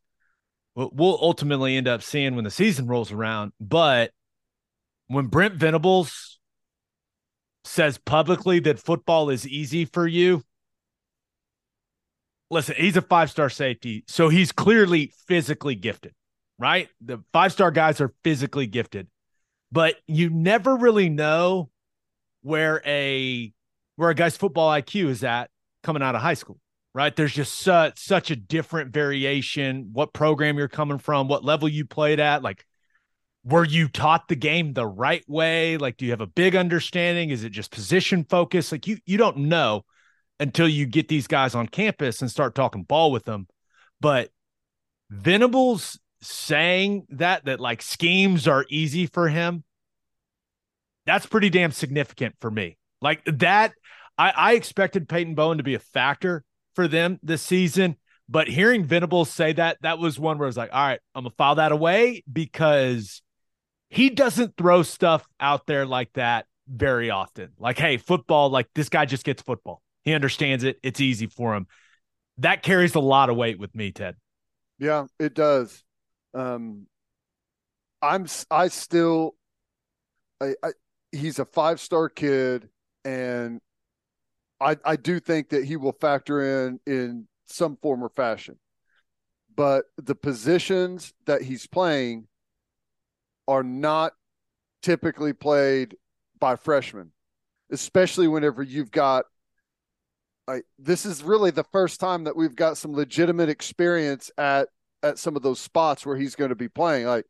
we'll 0.75 1.17
ultimately 1.21 1.77
end 1.77 1.87
up 1.87 2.03
seeing 2.03 2.35
when 2.35 2.43
the 2.43 2.51
season 2.51 2.87
rolls 2.87 3.11
around 3.11 3.51
but 3.59 4.11
when 5.07 5.27
brent 5.27 5.55
venables 5.55 6.39
says 7.63 7.97
publicly 7.97 8.59
that 8.59 8.79
football 8.79 9.29
is 9.29 9.47
easy 9.47 9.85
for 9.85 10.05
you 10.05 10.43
listen 12.51 12.75
he's 12.77 12.97
a 12.97 13.01
five 13.01 13.29
star 13.29 13.49
safety 13.49 14.03
so 14.07 14.29
he's 14.29 14.51
clearly 14.51 15.13
physically 15.27 15.75
gifted 15.75 16.13
right 16.59 16.89
the 17.01 17.23
five 17.31 17.51
star 17.51 17.71
guys 17.71 18.01
are 18.01 18.13
physically 18.23 18.67
gifted 18.67 19.07
but 19.71 19.95
you 20.07 20.29
never 20.29 20.75
really 20.75 21.09
know 21.09 21.69
where 22.41 22.81
a 22.85 23.51
where 23.95 24.09
a 24.09 24.15
guy's 24.15 24.37
football 24.37 24.69
IQ 24.71 25.07
is 25.09 25.23
at 25.23 25.49
coming 25.83 26.01
out 26.01 26.15
of 26.15 26.21
high 26.21 26.33
school, 26.33 26.59
right? 26.93 27.15
There's 27.15 27.33
just 27.33 27.59
such 27.59 27.99
such 27.99 28.31
a 28.31 28.35
different 28.35 28.93
variation. 28.93 29.89
What 29.93 30.13
program 30.13 30.57
you're 30.57 30.67
coming 30.67 30.99
from, 30.99 31.27
what 31.27 31.43
level 31.43 31.67
you 31.67 31.85
played 31.85 32.19
at, 32.19 32.43
like 32.43 32.65
were 33.45 33.63
you 33.63 33.87
taught 33.87 34.27
the 34.27 34.35
game 34.35 34.73
the 34.73 34.87
right 34.87 35.23
way? 35.27 35.77
Like, 35.77 35.97
do 35.97 36.05
you 36.05 36.11
have 36.11 36.21
a 36.21 36.27
big 36.27 36.55
understanding? 36.55 37.29
Is 37.29 37.43
it 37.43 37.51
just 37.51 37.71
position 37.71 38.25
focus? 38.27 38.71
Like 38.71 38.87
you 38.87 38.97
you 39.05 39.17
don't 39.17 39.37
know 39.37 39.85
until 40.39 40.67
you 40.67 40.85
get 40.85 41.07
these 41.07 41.27
guys 41.27 41.55
on 41.55 41.67
campus 41.67 42.21
and 42.21 42.29
start 42.29 42.55
talking 42.55 42.83
ball 42.83 43.11
with 43.11 43.23
them. 43.23 43.47
But 44.01 44.31
Venables 45.09 45.99
saying 46.21 47.05
that 47.09 47.45
that 47.45 47.59
like 47.59 47.81
schemes 47.81 48.47
are 48.47 48.65
easy 48.69 49.05
for 49.07 49.27
him, 49.29 49.63
that's 51.05 51.25
pretty 51.25 51.49
damn 51.49 51.71
significant 51.71 52.35
for 52.39 52.49
me. 52.49 52.77
Like 53.01 53.23
that, 53.25 53.73
I, 54.17 54.29
I 54.31 54.53
expected 54.53 55.09
Peyton 55.09 55.35
Bowen 55.35 55.57
to 55.57 55.63
be 55.63 55.75
a 55.75 55.79
factor 55.79 56.43
for 56.73 56.87
them 56.87 57.19
this 57.21 57.41
season, 57.41 57.95
but 58.27 58.47
hearing 58.47 58.85
Venables 58.85 59.29
say 59.29 59.53
that, 59.53 59.77
that 59.81 59.99
was 59.99 60.19
one 60.19 60.37
where 60.37 60.45
I 60.45 60.49
was 60.49 60.57
like, 60.57 60.73
all 60.73 60.87
right, 60.87 60.99
I'm 61.13 61.23
gonna 61.23 61.35
file 61.37 61.55
that 61.55 61.71
away 61.71 62.23
because 62.31 63.21
he 63.89 64.09
doesn't 64.09 64.57
throw 64.57 64.83
stuff 64.83 65.25
out 65.39 65.67
there 65.67 65.85
like 65.85 66.11
that 66.13 66.47
very 66.67 67.11
often. 67.11 67.51
Like, 67.59 67.77
hey, 67.77 67.97
football, 67.97 68.49
like 68.49 68.67
this 68.75 68.89
guy 68.89 69.05
just 69.05 69.23
gets 69.23 69.41
football. 69.41 69.81
He 70.03 70.13
understands 70.13 70.63
it. 70.63 70.77
It's 70.83 70.99
easy 70.99 71.27
for 71.27 71.55
him. 71.55 71.67
That 72.39 72.63
carries 72.63 72.95
a 72.95 72.99
lot 72.99 73.29
of 73.29 73.37
weight 73.37 73.59
with 73.59 73.73
me, 73.73 73.91
Ted. 73.91 74.15
Yeah, 74.79 75.05
it 75.19 75.35
does. 75.35 75.84
Um, 76.35 76.87
I'm 78.01 78.27
I 78.51 78.67
still 78.67 79.35
I, 80.41 80.53
I 80.61 80.71
he's 81.11 81.39
a 81.39 81.45
five 81.45 81.79
star 81.79 82.09
kid 82.09 82.69
and 83.03 83.61
I 84.59 84.77
I 84.85 84.95
do 84.97 85.19
think 85.19 85.49
that 85.49 85.63
he 85.63 85.77
will 85.77 85.93
factor 85.93 86.67
in 86.67 86.79
in 86.85 87.27
some 87.47 87.77
form 87.81 88.03
or 88.03 88.09
fashion. 88.09 88.59
But 89.55 89.85
the 89.97 90.15
positions 90.15 91.13
that 91.25 91.41
he's 91.41 91.65
playing 91.65 92.27
are 93.47 93.63
not 93.63 94.13
typically 94.81 95.31
played 95.31 95.95
by 96.39 96.57
freshmen, 96.57 97.11
especially 97.71 98.27
whenever 98.27 98.61
you've 98.61 98.91
got 98.91 99.25
I, 100.47 100.61
this 100.77 101.05
is 101.05 101.23
really 101.23 101.49
the 101.51 101.63
first 101.63 101.99
time 101.99 102.25
that 102.25 102.35
we've 102.35 102.55
got 102.55 102.77
some 102.77 102.93
legitimate 102.93 103.49
experience 103.49 104.29
at 104.37 104.67
at 105.05 105.19
some 105.19 105.35
of 105.35 105.41
those 105.41 105.59
spots 105.59 106.05
where 106.05 106.17
he's 106.17 106.35
going 106.35 106.49
to 106.49 106.55
be 106.55 106.69
playing. 106.69 107.05
Like 107.05 107.25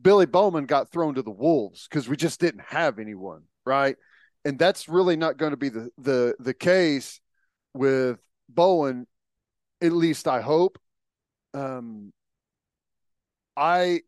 Billy 0.00 0.26
Bowman 0.26 0.66
got 0.66 0.90
thrown 0.90 1.14
to 1.14 1.22
the 1.22 1.30
wolves 1.30 1.86
because 1.88 2.08
we 2.08 2.16
just 2.16 2.40
didn't 2.40 2.62
have 2.62 2.98
anyone, 2.98 3.42
right? 3.66 3.96
and 4.44 4.58
that's 4.58 4.88
really 4.88 5.16
not 5.16 5.36
going 5.36 5.50
to 5.50 5.56
be 5.56 5.68
the 5.68 5.90
the 5.98 6.34
the 6.38 6.54
case 6.54 7.20
with 7.74 8.18
Bowen. 8.48 9.06
At 9.82 9.92
least 9.92 10.28
I 10.28 10.40
hope. 10.40 10.78
Um, 11.54 12.12
I 13.56 14.00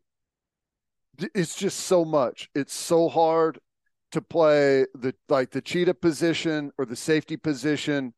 it's 1.33 1.55
just 1.55 1.81
so 1.81 2.03
much. 2.05 2.49
It's 2.55 2.73
so 2.73 3.09
hard 3.09 3.59
to 4.11 4.21
play 4.21 4.85
the 4.95 5.13
like 5.29 5.51
the 5.51 5.61
cheetah 5.61 5.95
position 5.95 6.71
or 6.77 6.85
the 6.85 6.95
safety 6.95 7.37
position. 7.37 8.13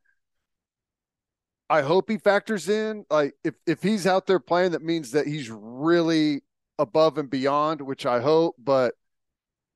I 1.69 1.81
hope 1.81 2.09
he 2.09 2.17
factors 2.17 2.69
in. 2.69 3.05
Like 3.09 3.33
if 3.43 3.55
if 3.65 3.81
he's 3.81 4.05
out 4.05 4.27
there 4.27 4.39
playing, 4.39 4.71
that 4.71 4.83
means 4.83 5.11
that 5.11 5.27
he's 5.27 5.49
really 5.49 6.41
above 6.77 7.17
and 7.17 7.29
beyond, 7.29 7.81
which 7.81 8.05
I 8.05 8.19
hope. 8.21 8.55
But 8.59 8.93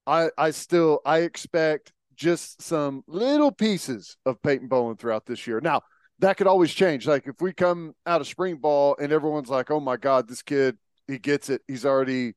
I 0.05 0.29
I 0.37 0.51
still 0.51 1.01
I 1.05 1.19
expect 1.19 1.93
just 2.15 2.61
some 2.61 3.03
little 3.07 3.51
pieces 3.51 4.17
of 4.25 4.41
Peyton 4.41 4.67
Bowen 4.67 4.97
throughout 4.97 5.25
this 5.25 5.47
year. 5.47 5.61
Now, 5.61 5.81
that 6.19 6.37
could 6.37 6.47
always 6.47 6.73
change. 6.73 7.07
Like 7.07 7.27
if 7.27 7.41
we 7.41 7.53
come 7.53 7.95
out 8.05 8.21
of 8.21 8.27
spring 8.27 8.57
ball 8.57 8.95
and 8.99 9.11
everyone's 9.11 9.49
like, 9.49 9.71
"Oh 9.71 9.79
my 9.79 9.97
God, 9.97 10.27
this 10.27 10.43
kid, 10.43 10.77
he 11.07 11.17
gets 11.17 11.49
it. 11.49 11.61
He's 11.67 11.85
already 11.85 12.33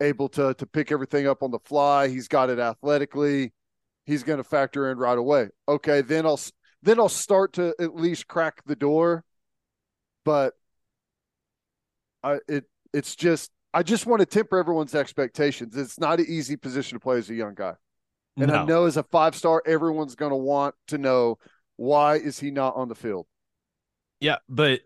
able 0.00 0.28
to 0.30 0.54
to 0.54 0.66
pick 0.66 0.92
everything 0.92 1.26
up 1.26 1.42
on 1.42 1.50
the 1.50 1.58
fly. 1.64 2.08
He's 2.08 2.28
got 2.28 2.50
it 2.50 2.58
athletically. 2.58 3.52
He's 4.06 4.22
going 4.24 4.38
to 4.38 4.44
factor 4.44 4.90
in 4.90 4.98
right 4.98 5.18
away." 5.18 5.48
Okay, 5.68 6.02
then 6.02 6.26
I'll 6.26 6.40
then 6.82 6.98
I'll 6.98 7.08
start 7.08 7.54
to 7.54 7.74
at 7.80 7.94
least 7.94 8.28
crack 8.28 8.62
the 8.66 8.76
door. 8.76 9.24
But 10.24 10.54
I 12.22 12.38
it 12.48 12.64
it's 12.92 13.16
just 13.16 13.50
I 13.74 13.82
just 13.82 14.06
want 14.06 14.20
to 14.20 14.26
temper 14.26 14.58
everyone's 14.58 14.94
expectations. 14.94 15.76
It's 15.76 15.98
not 15.98 16.20
an 16.20 16.26
easy 16.28 16.56
position 16.56 16.96
to 16.96 17.00
play 17.00 17.18
as 17.18 17.30
a 17.30 17.34
young 17.34 17.54
guy. 17.54 17.74
And 18.36 18.50
I 18.50 18.64
know 18.64 18.86
as 18.86 18.96
a 18.96 19.02
five 19.02 19.34
star, 19.34 19.62
everyone's 19.66 20.14
going 20.14 20.30
to 20.30 20.36
want 20.36 20.74
to 20.88 20.98
know 20.98 21.38
why 21.76 22.16
is 22.16 22.38
he 22.38 22.50
not 22.50 22.76
on 22.76 22.88
the 22.88 22.94
field? 22.94 23.26
Yeah, 24.20 24.36
but 24.48 24.80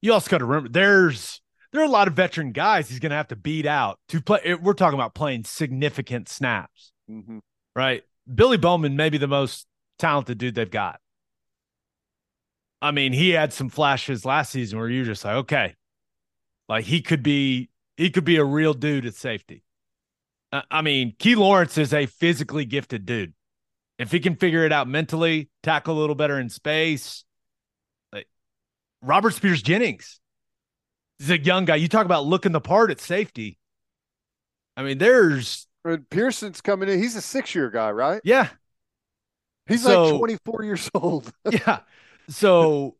you 0.00 0.12
also 0.12 0.30
got 0.30 0.38
to 0.38 0.44
remember 0.44 0.68
there's 0.70 1.40
there 1.72 1.82
are 1.82 1.86
a 1.86 1.90
lot 1.90 2.08
of 2.08 2.14
veteran 2.14 2.52
guys 2.52 2.88
he's 2.88 3.00
going 3.00 3.10
to 3.10 3.16
have 3.16 3.28
to 3.28 3.36
beat 3.36 3.66
out 3.66 3.98
to 4.08 4.20
play. 4.22 4.54
We're 4.54 4.72
talking 4.72 4.98
about 4.98 5.14
playing 5.14 5.44
significant 5.44 6.28
snaps, 6.28 6.92
Mhm. 7.10 7.40
right? 7.74 8.02
Billy 8.32 8.56
Bowman 8.56 8.96
may 8.96 9.10
be 9.10 9.18
the 9.18 9.26
most 9.28 9.66
talented 9.98 10.38
dude 10.38 10.54
they've 10.54 10.70
got. 10.70 11.00
I 12.82 12.90
mean, 12.90 13.12
he 13.12 13.30
had 13.30 13.52
some 13.52 13.68
flashes 13.68 14.24
last 14.24 14.52
season 14.52 14.78
where 14.78 14.88
you're 14.88 15.04
just 15.04 15.24
like, 15.24 15.36
okay, 15.36 15.74
like 16.68 16.84
he 16.84 17.00
could 17.02 17.22
be 17.22 17.70
he 17.96 18.10
could 18.10 18.24
be 18.24 18.36
a 18.36 18.44
real 18.44 18.74
dude 18.74 19.06
at 19.06 19.14
safety. 19.14 19.62
Uh, 20.52 20.62
I 20.70 20.82
mean, 20.82 21.14
Key 21.18 21.34
Lawrence 21.34 21.78
is 21.78 21.92
a 21.94 22.06
physically 22.06 22.64
gifted 22.64 23.06
dude. 23.06 23.32
If 23.98 24.12
he 24.12 24.20
can 24.20 24.36
figure 24.36 24.64
it 24.64 24.72
out 24.72 24.86
mentally, 24.88 25.48
tackle 25.62 25.96
a 25.96 26.00
little 26.00 26.14
better 26.14 26.38
in 26.38 26.50
space, 26.50 27.24
like 28.12 28.28
Robert 29.00 29.30
Spears 29.32 29.62
Jennings, 29.62 30.20
is 31.18 31.30
a 31.30 31.38
young 31.38 31.64
guy. 31.64 31.76
You 31.76 31.88
talk 31.88 32.04
about 32.04 32.26
looking 32.26 32.52
the 32.52 32.60
part 32.60 32.90
at 32.90 33.00
safety. 33.00 33.58
I 34.76 34.82
mean, 34.82 34.98
there's 34.98 35.66
And 35.86 36.08
Pearson's 36.10 36.60
coming 36.60 36.90
in. 36.90 36.98
He's 37.00 37.16
a 37.16 37.22
six 37.22 37.54
year 37.54 37.70
guy, 37.70 37.90
right? 37.90 38.20
yeah, 38.22 38.50
He's 39.66 39.82
So- 39.82 40.04
like 40.10 40.18
24 40.18 40.64
years 40.64 40.90
old. 40.94 41.32
yeah. 41.50 41.80
So 42.28 42.96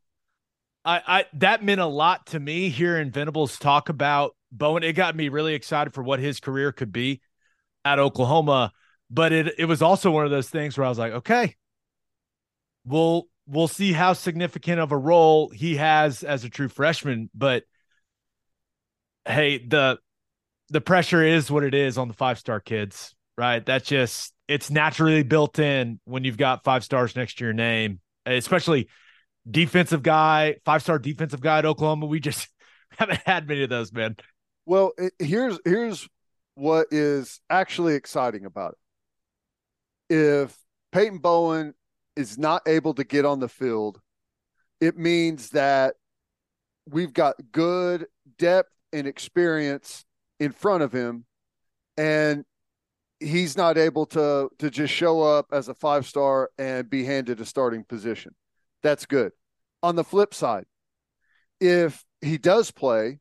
I 0.84 1.02
I 1.06 1.24
that 1.34 1.64
meant 1.64 1.80
a 1.80 1.86
lot 1.86 2.26
to 2.28 2.40
me 2.40 2.68
hearing 2.68 3.10
Venables 3.10 3.58
talk 3.58 3.88
about 3.88 4.36
Bowen. 4.52 4.82
It 4.82 4.94
got 4.94 5.16
me 5.16 5.28
really 5.28 5.54
excited 5.54 5.94
for 5.94 6.02
what 6.02 6.20
his 6.20 6.40
career 6.40 6.72
could 6.72 6.92
be 6.92 7.20
at 7.84 7.98
Oklahoma. 7.98 8.72
But 9.10 9.32
it 9.32 9.54
it 9.58 9.64
was 9.66 9.82
also 9.82 10.10
one 10.10 10.24
of 10.24 10.30
those 10.30 10.48
things 10.50 10.76
where 10.78 10.86
I 10.86 10.88
was 10.88 10.98
like, 10.98 11.12
okay, 11.12 11.54
we'll 12.84 13.28
we'll 13.46 13.68
see 13.68 13.92
how 13.92 14.12
significant 14.12 14.80
of 14.80 14.92
a 14.92 14.96
role 14.96 15.50
he 15.50 15.76
has 15.76 16.22
as 16.22 16.44
a 16.44 16.50
true 16.50 16.68
freshman. 16.68 17.30
But 17.34 17.64
hey, 19.26 19.58
the 19.58 19.98
the 20.70 20.80
pressure 20.80 21.22
is 21.22 21.50
what 21.50 21.64
it 21.64 21.74
is 21.74 21.98
on 21.98 22.08
the 22.08 22.14
five 22.14 22.38
star 22.38 22.60
kids, 22.60 23.14
right? 23.36 23.64
That's 23.64 23.88
just 23.88 24.32
it's 24.48 24.70
naturally 24.70 25.22
built 25.22 25.58
in 25.58 26.00
when 26.04 26.24
you've 26.24 26.38
got 26.38 26.64
five 26.64 26.84
stars 26.84 27.16
next 27.16 27.38
to 27.38 27.44
your 27.44 27.52
name, 27.52 28.00
especially 28.24 28.88
defensive 29.48 30.02
guy, 30.02 30.56
five 30.64 30.82
star 30.82 30.98
defensive 30.98 31.40
guy 31.40 31.58
at 31.58 31.66
Oklahoma. 31.66 32.06
We 32.06 32.20
just 32.20 32.48
haven't 32.98 33.20
had 33.26 33.48
many 33.48 33.62
of 33.62 33.70
those, 33.70 33.92
man. 33.92 34.16
Well, 34.64 34.92
it, 34.98 35.12
here's 35.18 35.58
here's 35.64 36.08
what 36.54 36.88
is 36.90 37.40
actually 37.50 37.94
exciting 37.94 38.44
about 38.44 38.76
it. 40.08 40.14
If 40.14 40.56
Peyton 40.92 41.18
Bowen 41.18 41.74
is 42.16 42.38
not 42.38 42.62
able 42.66 42.94
to 42.94 43.04
get 43.04 43.24
on 43.24 43.40
the 43.40 43.48
field, 43.48 44.00
it 44.80 44.96
means 44.96 45.50
that 45.50 45.94
we've 46.88 47.12
got 47.12 47.36
good 47.52 48.06
depth 48.38 48.70
and 48.92 49.06
experience 49.06 50.04
in 50.40 50.52
front 50.52 50.82
of 50.82 50.92
him, 50.92 51.24
and 51.96 52.44
he's 53.20 53.56
not 53.56 53.78
able 53.78 54.06
to 54.06 54.48
to 54.58 54.70
just 54.70 54.92
show 54.92 55.22
up 55.22 55.46
as 55.52 55.68
a 55.68 55.74
five 55.74 56.06
star 56.06 56.50
and 56.58 56.88
be 56.88 57.04
handed 57.04 57.40
a 57.40 57.44
starting 57.44 57.84
position. 57.84 58.34
That's 58.82 59.06
good. 59.06 59.32
On 59.82 59.96
the 59.96 60.04
flip 60.04 60.34
side, 60.34 60.64
if 61.60 62.04
he 62.20 62.38
does 62.38 62.70
play, 62.70 63.20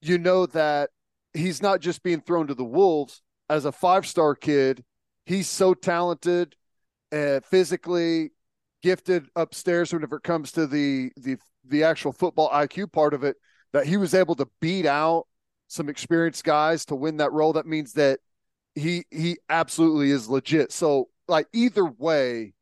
you 0.00 0.18
know 0.18 0.46
that 0.46 0.90
he's 1.34 1.62
not 1.62 1.80
just 1.80 2.02
being 2.02 2.20
thrown 2.20 2.46
to 2.48 2.54
the 2.54 2.64
wolves 2.64 3.22
as 3.48 3.64
a 3.64 3.72
five 3.72 4.06
star 4.06 4.34
kid. 4.34 4.84
He's 5.26 5.48
so 5.48 5.74
talented, 5.74 6.54
uh, 7.12 7.40
physically 7.44 8.30
gifted 8.82 9.26
upstairs 9.36 9.92
whenever 9.92 10.16
it 10.16 10.24
comes 10.24 10.52
to 10.52 10.66
the 10.66 11.12
the 11.16 11.36
the 11.64 11.84
actual 11.84 12.12
football 12.12 12.50
IQ 12.50 12.88
part 12.88 13.14
of 13.14 13.22
it 13.22 13.36
that 13.72 13.86
he 13.86 13.96
was 13.96 14.14
able 14.14 14.34
to 14.34 14.48
beat 14.60 14.86
out 14.86 15.26
some 15.68 15.88
experienced 15.88 16.44
guys 16.44 16.84
to 16.86 16.94
win 16.94 17.16
that 17.18 17.32
role. 17.32 17.52
That 17.52 17.66
means 17.66 17.92
that 17.94 18.20
he 18.74 19.04
he 19.10 19.38
absolutely 19.48 20.10
is 20.10 20.28
legit. 20.28 20.72
So 20.72 21.08
like 21.28 21.46
either 21.52 21.84
way, 21.84 22.54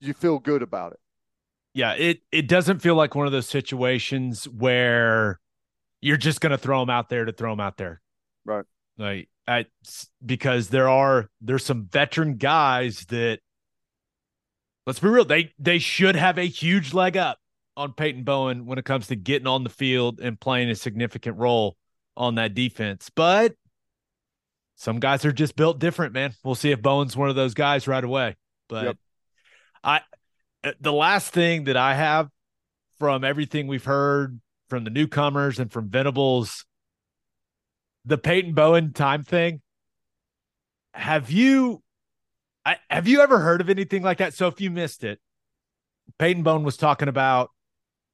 you 0.00 0.14
feel 0.14 0.38
good 0.38 0.62
about 0.62 0.92
it. 0.92 1.00
Yeah, 1.74 1.94
it 1.94 2.20
it 2.30 2.46
doesn't 2.48 2.80
feel 2.80 2.94
like 2.94 3.14
one 3.14 3.26
of 3.26 3.32
those 3.32 3.48
situations 3.48 4.46
where 4.48 5.40
you're 6.00 6.16
just 6.16 6.40
going 6.40 6.52
to 6.52 6.58
throw 6.58 6.80
him 6.82 6.90
out 6.90 7.08
there 7.08 7.24
to 7.24 7.32
throw 7.32 7.52
him 7.52 7.60
out 7.60 7.76
there. 7.76 8.00
Right. 8.44 8.64
Like 8.96 9.28
I 9.48 9.66
because 10.24 10.68
there 10.68 10.88
are 10.88 11.28
there's 11.40 11.64
some 11.64 11.88
veteran 11.90 12.36
guys 12.36 13.06
that 13.08 13.40
let's 14.86 15.00
be 15.00 15.08
real, 15.08 15.24
they 15.24 15.52
they 15.58 15.78
should 15.78 16.14
have 16.16 16.38
a 16.38 16.46
huge 16.46 16.94
leg 16.94 17.16
up 17.16 17.38
on 17.76 17.92
Peyton 17.92 18.22
Bowen 18.22 18.66
when 18.66 18.78
it 18.78 18.84
comes 18.84 19.08
to 19.08 19.16
getting 19.16 19.48
on 19.48 19.64
the 19.64 19.70
field 19.70 20.20
and 20.20 20.38
playing 20.38 20.70
a 20.70 20.74
significant 20.76 21.38
role 21.38 21.76
on 22.16 22.36
that 22.36 22.54
defense. 22.54 23.10
But 23.14 23.54
some 24.76 25.00
guys 25.00 25.24
are 25.24 25.32
just 25.32 25.56
built 25.56 25.78
different, 25.78 26.12
man. 26.12 26.34
We'll 26.44 26.54
see 26.54 26.70
if 26.70 26.82
Bowen's 26.82 27.16
one 27.16 27.30
of 27.30 27.36
those 27.36 27.54
guys 27.54 27.88
right 27.88 28.04
away. 28.04 28.36
But 28.68 28.84
Yep. 28.84 28.96
I 29.82 30.00
Uh, 30.64 30.72
the 30.80 30.92
last 30.92 31.32
thing 31.32 31.64
that 31.64 31.76
I 31.76 31.94
have 31.94 32.28
from 32.98 33.22
everything 33.22 33.66
we've 33.66 33.84
heard 33.84 34.40
from 34.68 34.84
the 34.84 34.90
newcomers 34.90 35.58
and 35.58 35.70
from 35.70 35.90
Venables, 35.90 36.64
the 38.04 38.18
Peyton 38.18 38.54
Bowen 38.54 38.92
time 38.92 39.22
thing. 39.22 39.60
Have 40.94 41.30
you 41.30 41.82
I, 42.64 42.78
have 42.88 43.06
you 43.06 43.20
ever 43.20 43.38
heard 43.38 43.60
of 43.60 43.68
anything 43.68 44.02
like 44.02 44.18
that? 44.18 44.34
So 44.34 44.46
if 44.46 44.60
you 44.60 44.70
missed 44.70 45.04
it, 45.04 45.20
Peyton 46.18 46.42
Bowen 46.42 46.64
was 46.64 46.76
talking 46.76 47.08
about 47.08 47.50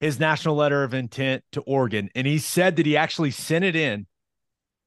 his 0.00 0.18
national 0.18 0.56
letter 0.56 0.82
of 0.82 0.94
intent 0.94 1.44
to 1.52 1.60
Oregon, 1.60 2.10
and 2.14 2.26
he 2.26 2.38
said 2.38 2.76
that 2.76 2.86
he 2.86 2.96
actually 2.96 3.30
sent 3.30 3.64
it 3.64 3.76
in, 3.76 4.06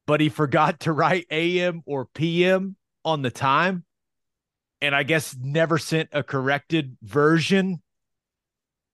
but 0.06 0.20
he 0.20 0.28
forgot 0.28 0.80
to 0.80 0.92
write 0.92 1.26
AM 1.30 1.82
or 1.86 2.06
PM 2.14 2.76
on 3.04 3.22
the 3.22 3.30
time, 3.30 3.84
and 4.84 4.94
I 4.94 5.02
guess 5.02 5.34
never 5.40 5.78
sent 5.78 6.10
a 6.12 6.22
corrected 6.22 6.96
version. 7.02 7.82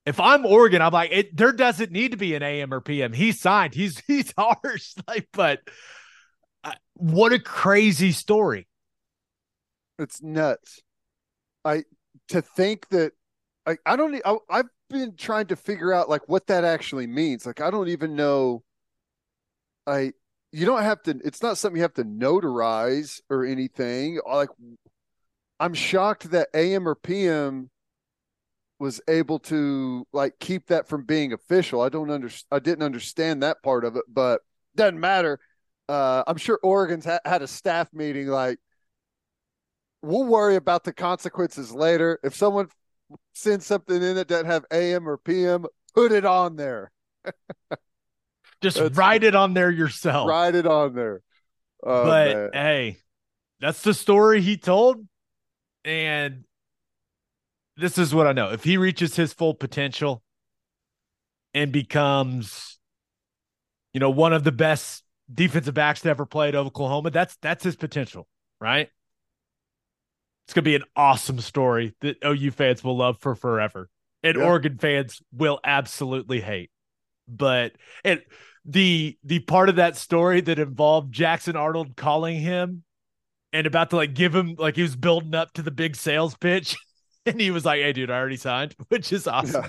If 0.07 0.18
I'm 0.18 0.46
Oregon, 0.46 0.81
I'm 0.81 0.92
like, 0.92 1.11
it, 1.12 1.37
there 1.37 1.53
doesn't 1.53 1.92
need 1.92 2.12
to 2.12 2.16
be 2.16 2.35
an 2.35 2.42
AM 2.42 2.72
or 2.72 2.81
PM. 2.81 3.12
He 3.12 3.33
signed. 3.33 3.74
He's 3.74 3.98
he's 4.07 4.33
ours. 4.38 4.94
Like, 5.09 5.29
but 5.33 5.61
uh, 6.64 6.72
what 6.94 7.33
a 7.33 7.38
crazy 7.38 8.12
story. 8.12 8.66
It's 9.98 10.22
nuts. 10.22 10.81
I 11.64 11.85
to 12.29 12.40
think 12.40 12.88
that 12.88 13.12
I 13.66 13.76
I 13.85 13.96
don't 13.96 14.20
I've 14.48 14.68
been 14.88 15.16
trying 15.16 15.46
to 15.46 15.57
figure 15.57 15.92
out 15.92 16.09
like 16.09 16.29
what 16.29 16.46
that 16.46 16.64
actually 16.64 17.07
means. 17.07 17.44
Like 17.44 17.61
I 17.61 17.70
don't 17.70 17.88
even 17.88 18.16
know. 18.16 18.62
I 19.87 20.12
you 20.53 20.66
don't 20.66 20.83
have 20.83 21.03
to. 21.03 21.18
It's 21.24 21.42
not 21.42 21.59
something 21.59 21.76
you 21.76 21.83
have 21.83 21.94
to 21.94 22.05
notarize 22.05 23.20
or 23.29 23.44
anything. 23.44 24.20
Like 24.26 24.48
I'm 25.61 25.75
shocked 25.75 26.31
that 26.31 26.49
AM 26.55 26.88
or 26.88 26.94
PM 26.94 27.70
was 28.79 29.01
able 29.09 29.38
to 29.38 30.07
like 30.12 30.38
keep 30.40 30.68
that 30.68 30.88
from 30.88 31.05
being 31.05 31.35
official. 31.35 31.83
I 31.83 31.90
don't 31.90 32.11
under 32.11 32.31
I 32.51 32.59
didn't 32.59 32.83
understand 32.83 33.42
that 33.42 33.62
part 33.62 33.85
of 33.85 33.94
it, 33.96 34.05
but 34.09 34.40
doesn't 34.75 34.99
matter. 34.99 35.38
Uh, 35.88 36.25
I'm 36.27 36.38
sure 36.38 36.59
Oregon's 36.62 37.05
ha- 37.05 37.20
had 37.25 37.42
a 37.42 37.46
staff 37.46 37.88
meeting 37.92 38.27
like 38.29 38.59
we'll 40.03 40.25
worry 40.25 40.57
about 40.57 40.85
the 40.85 40.94
consequences 40.94 41.73
later. 41.73 42.18
If 42.25 42.35
someone 42.35 42.68
sends 43.35 43.66
something 43.66 44.03
in 44.03 44.14
that 44.14 44.29
doesn't 44.29 44.46
have 44.46 44.64
AM 44.73 45.07
or 45.07 45.18
PM, 45.18 45.66
put 45.94 46.11
it 46.12 46.25
on 46.25 46.57
there. 46.57 46.90
Just 48.62 48.77
That's- 48.79 48.96
write 48.96 49.25
it 49.25 49.35
on 49.35 49.53
there 49.53 49.70
yourself. 49.70 50.27
Write 50.29 50.55
it 50.55 50.66
on 50.66 50.94
there. 50.94 51.20
Oh, 51.83 52.05
but 52.05 52.35
man. 52.37 52.51
hey, 52.53 52.99
that's 53.61 53.83
the 53.83 53.92
story 53.94 54.40
he 54.40 54.57
told. 54.57 55.07
And 55.85 56.45
this 57.77 57.99
is 57.99 58.14
what 58.14 58.27
I 58.27 58.33
know. 58.33 58.51
If 58.51 58.64
he 58.64 58.77
reaches 58.77 59.16
his 59.16 59.33
full 59.33 59.55
potential 59.55 60.23
and 61.55 61.73
becomes, 61.73 62.79
you 63.93 64.01
know, 64.01 64.11
one 64.11 64.33
of 64.33 64.45
the 64.45 64.53
best 64.53 65.05
defensive 65.33 65.75
backs 65.75 66.01
to 66.03 66.11
ever 66.11 66.27
play 66.27 66.49
at 66.49 66.55
Oklahoma, 66.55 67.11
that's 67.11 67.37
that's 67.40 67.64
his 67.64 67.77
potential, 67.77 68.29
right? 68.61 68.88
It's 70.47 70.55
gonna 70.55 70.64
be 70.64 70.75
an 70.75 70.85
awesome 70.97 71.40
story 71.40 71.95
that 72.01 72.16
OU 72.25 72.51
fans 72.51 72.85
will 72.85 72.97
love 72.97 73.19
for 73.21 73.35
forever. 73.35 73.88
And 74.23 74.37
Yeah. 74.37 74.45
Oregon 74.45 74.79
fans 74.79 75.23
will 75.33 75.61
absolutely 75.64 76.40
hate. 76.40 76.71
But 77.27 77.73
and 78.05 78.23
the 78.64 79.16
the 79.25 79.38
part 79.40 79.69
of 79.69 79.77
that 79.77 79.97
story 79.97 80.40
that 80.43 80.59
involved 80.59 81.12
Jackson 81.12 81.57
Arnold 81.57 81.97
calling 81.97 82.40
him 82.40 82.83
and 83.53 83.67
about 83.67 83.91
to 83.91 83.97
like 83.97 84.15
give 84.15 84.35
him 84.35 84.55
like 84.59 84.77
he 84.77 84.83
was 84.83 84.97
building 84.97 85.35
up 85.35 85.53
to 85.55 85.63
the 85.63 85.71
big 85.71 85.97
sales 85.97 86.37
pitch 86.37 86.77
and 87.27 87.41
he 87.41 87.51
was 87.51 87.65
like 87.65 87.81
hey 87.81 87.93
dude 87.93 88.11
I 88.11 88.19
already 88.19 88.37
signed 88.37 88.75
which 88.89 89.13
is 89.13 89.27
awesome 89.27 89.67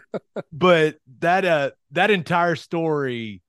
but 0.52 0.96
that 1.20 1.44
uh 1.44 1.70
that 1.92 2.10
entire 2.10 2.56
story 2.56 3.42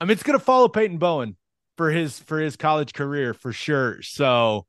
I 0.00 0.04
mean 0.04 0.12
it's 0.12 0.22
going 0.22 0.38
to 0.38 0.44
follow 0.44 0.68
Peyton 0.68 0.98
Bowen 0.98 1.36
for 1.76 1.90
his 1.90 2.18
for 2.18 2.40
his 2.40 2.56
college 2.56 2.92
career 2.92 3.34
for 3.34 3.52
sure 3.52 4.02
so 4.02 4.66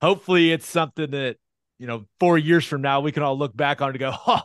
hopefully 0.00 0.52
it's 0.52 0.66
something 0.66 1.10
that 1.10 1.36
you 1.78 1.86
know 1.86 2.04
four 2.20 2.38
years 2.38 2.64
from 2.64 2.82
now 2.82 3.00
we 3.00 3.12
can 3.12 3.22
all 3.22 3.38
look 3.38 3.56
back 3.56 3.80
on 3.80 3.90
and 3.90 3.98
go, 3.98 4.12
oh, 4.26 4.42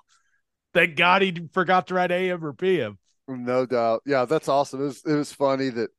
thank 0.73 0.95
God 0.95 1.21
he 1.21 1.47
forgot 1.53 1.87
to 1.87 1.93
write 1.93 2.11
AM 2.11 2.43
or 2.43 2.53
PM. 2.53 2.97
No 3.27 3.65
doubt. 3.65 4.01
Yeah, 4.05 4.25
that's 4.25 4.49
awesome. 4.49 4.81
It 4.81 4.85
was 4.85 5.03
it 5.05 5.15
was 5.15 5.31
funny 5.31 5.69
that 5.69 5.89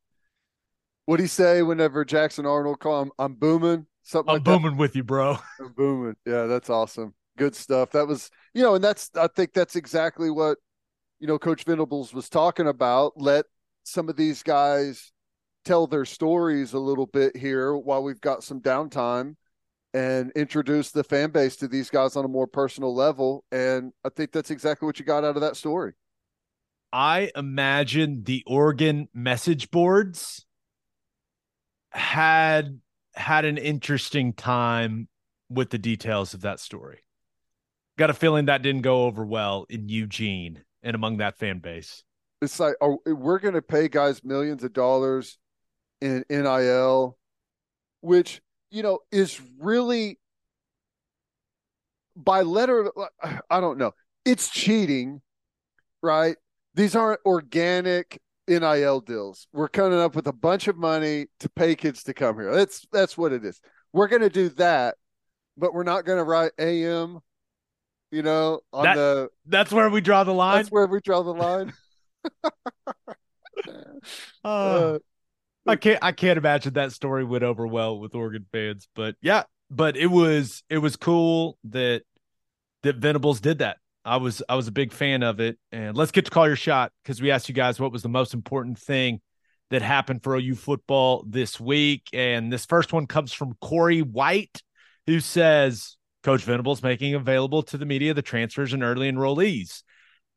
what 1.06 1.16
do 1.16 1.24
he 1.24 1.28
say 1.28 1.62
whenever 1.62 2.04
Jackson 2.04 2.46
Arnold 2.46 2.80
call 2.80 3.02
him? 3.02 3.12
I'm 3.18 3.34
booming. 3.34 3.86
Something 4.02 4.30
I'm 4.30 4.36
like 4.36 4.44
booming 4.44 4.76
with 4.76 4.96
you, 4.96 5.04
bro. 5.04 5.38
I'm 5.60 5.72
booming. 5.72 6.16
Yeah, 6.26 6.46
that's 6.46 6.70
awesome. 6.70 7.14
Good 7.36 7.54
stuff. 7.54 7.90
That 7.92 8.06
was 8.06 8.30
you 8.54 8.62
know, 8.62 8.74
and 8.74 8.84
that's 8.84 9.10
I 9.16 9.28
think 9.28 9.52
that's 9.52 9.76
exactly 9.76 10.30
what 10.30 10.58
you 11.20 11.26
know 11.26 11.38
Coach 11.38 11.64
Venables 11.64 12.12
was 12.12 12.28
talking 12.28 12.66
about. 12.66 13.12
Let 13.16 13.46
some 13.84 14.08
of 14.08 14.16
these 14.16 14.42
guys 14.42 15.12
tell 15.64 15.86
their 15.86 16.04
stories 16.04 16.72
a 16.72 16.78
little 16.78 17.06
bit 17.06 17.36
here 17.36 17.76
while 17.76 18.02
we've 18.02 18.20
got 18.20 18.42
some 18.42 18.60
downtime 18.60 19.36
and 19.94 20.32
introduce 20.32 20.90
the 20.90 21.04
fan 21.04 21.30
base 21.30 21.56
to 21.56 21.68
these 21.68 21.90
guys 21.90 22.16
on 22.16 22.24
a 22.24 22.28
more 22.28 22.46
personal 22.46 22.94
level. 22.94 23.44
And 23.52 23.92
I 24.04 24.08
think 24.08 24.32
that's 24.32 24.50
exactly 24.50 24.86
what 24.86 24.98
you 24.98 25.04
got 25.04 25.24
out 25.24 25.36
of 25.36 25.42
that 25.42 25.56
story. 25.56 25.92
I 26.92 27.30
imagine 27.36 28.24
the 28.24 28.42
Oregon 28.46 29.08
message 29.14 29.70
boards 29.70 30.44
had 31.92 32.80
had 33.14 33.44
an 33.44 33.58
interesting 33.58 34.32
time 34.32 35.08
with 35.48 35.70
the 35.70 35.78
details 35.78 36.34
of 36.34 36.40
that 36.42 36.60
story. 36.60 37.00
Got 37.98 38.10
a 38.10 38.14
feeling 38.14 38.46
that 38.46 38.62
didn't 38.62 38.82
go 38.82 39.04
over 39.04 39.24
well 39.24 39.66
in 39.68 39.88
Eugene 39.88 40.64
and 40.82 40.94
among 40.94 41.18
that 41.18 41.38
fan 41.38 41.58
base. 41.58 42.04
It's 42.40 42.58
like 42.58 42.74
oh, 42.80 42.98
we're 43.06 43.38
going 43.38 43.54
to 43.54 43.62
pay 43.62 43.88
guys 43.88 44.24
millions 44.24 44.64
of 44.64 44.72
dollars 44.72 45.38
in 46.00 46.24
NIL, 46.28 47.16
which 48.00 48.40
you 48.70 48.82
know 48.82 49.00
is 49.12 49.40
really 49.60 50.18
by 52.16 52.42
letter. 52.42 52.90
I 53.50 53.60
don't 53.60 53.78
know. 53.78 53.92
It's 54.24 54.48
cheating, 54.48 55.20
right? 56.02 56.36
These 56.74 56.96
aren't 56.96 57.20
organic 57.26 58.20
NIL 58.48 59.00
deals. 59.00 59.46
We're 59.52 59.68
coming 59.68 59.98
up 59.98 60.14
with 60.14 60.26
a 60.26 60.32
bunch 60.32 60.68
of 60.68 60.76
money 60.76 61.26
to 61.40 61.48
pay 61.48 61.74
kids 61.74 62.02
to 62.04 62.14
come 62.14 62.36
here. 62.36 62.54
That's 62.54 62.84
that's 62.92 63.16
what 63.16 63.32
it 63.32 63.44
is. 63.44 63.60
We're 63.92 64.08
going 64.08 64.22
to 64.22 64.30
do 64.30 64.48
that, 64.50 64.96
but 65.56 65.72
we're 65.74 65.82
not 65.84 66.04
going 66.04 66.18
to 66.18 66.24
write 66.24 66.52
AM. 66.58 67.20
You 68.10 68.22
know, 68.22 68.60
on 68.72 68.84
That- 68.84 68.96
the 68.96 69.28
That's 69.46 69.72
where 69.72 69.88
we 69.88 70.00
draw 70.02 70.22
the 70.24 70.34
line. 70.34 70.56
that's 70.58 70.70
where 70.70 70.86
we 70.86 71.00
draw 71.00 71.22
the 71.22 71.34
line. 71.34 71.72
Uh, 74.44 74.48
Uh, 74.48 74.98
I 75.66 75.76
can't 75.76 75.98
I 76.02 76.10
can't 76.12 76.36
imagine 76.36 76.72
that 76.74 76.90
story 76.92 77.22
went 77.24 77.44
over 77.44 77.66
well 77.66 77.98
with 78.00 78.14
Oregon 78.16 78.46
fans, 78.50 78.88
but 78.96 79.14
yeah, 79.22 79.44
but 79.70 79.96
it 79.96 80.08
was 80.08 80.64
it 80.68 80.78
was 80.78 80.96
cool 80.96 81.56
that 81.64 82.02
that 82.82 82.96
Venables 82.96 83.40
did 83.40 83.58
that. 83.58 83.76
I 84.04 84.16
was 84.16 84.42
I 84.48 84.56
was 84.56 84.68
a 84.68 84.72
big 84.72 84.92
fan 84.92 85.22
of 85.22 85.40
it. 85.40 85.58
And 85.70 85.96
let's 85.96 86.10
get 86.10 86.24
to 86.24 86.30
call 86.30 86.46
your 86.46 86.56
shot 86.56 86.92
because 87.02 87.20
we 87.20 87.30
asked 87.30 87.48
you 87.48 87.54
guys 87.54 87.80
what 87.80 87.92
was 87.92 88.02
the 88.02 88.08
most 88.08 88.34
important 88.34 88.78
thing 88.78 89.20
that 89.70 89.82
happened 89.82 90.22
for 90.22 90.36
OU 90.36 90.56
football 90.56 91.24
this 91.26 91.58
week. 91.58 92.08
And 92.12 92.52
this 92.52 92.66
first 92.66 92.92
one 92.92 93.06
comes 93.06 93.32
from 93.32 93.54
Corey 93.60 94.02
White, 94.02 94.62
who 95.06 95.20
says 95.20 95.96
Coach 96.22 96.42
Venables 96.42 96.82
making 96.82 97.14
available 97.14 97.62
to 97.64 97.78
the 97.78 97.86
media 97.86 98.14
the 98.14 98.22
transfers 98.22 98.72
and 98.72 98.82
early 98.82 99.10
enrollees. 99.10 99.82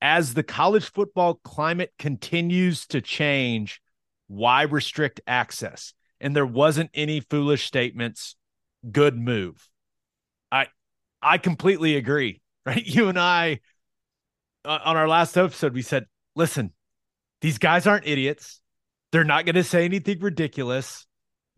As 0.01 0.33
the 0.33 0.43
college 0.43 0.91
football 0.91 1.39
climate 1.43 1.91
continues 1.97 2.85
to 2.87 3.01
change, 3.01 3.81
why 4.27 4.63
restrict 4.63 5.21
access? 5.25 5.93
And 6.21 6.35
there 6.35 6.45
wasn't 6.45 6.91
any 6.93 7.19
foolish 7.19 7.65
statements. 7.65 8.35
Good 8.89 9.17
move. 9.17 9.69
I 10.51 10.67
I 11.21 11.39
completely 11.39 11.95
agree. 11.97 12.41
Right? 12.65 12.85
You 12.85 13.09
and 13.09 13.19
I 13.19 13.59
uh, 14.63 14.79
on 14.83 14.97
our 14.97 15.07
last 15.07 15.37
episode 15.37 15.73
we 15.73 15.81
said, 15.81 16.05
"Listen, 16.35 16.73
these 17.41 17.57
guys 17.57 17.87
aren't 17.87 18.07
idiots. 18.07 18.61
They're 19.11 19.23
not 19.23 19.45
going 19.45 19.55
to 19.55 19.63
say 19.63 19.85
anything 19.85 20.19
ridiculous. 20.19 21.05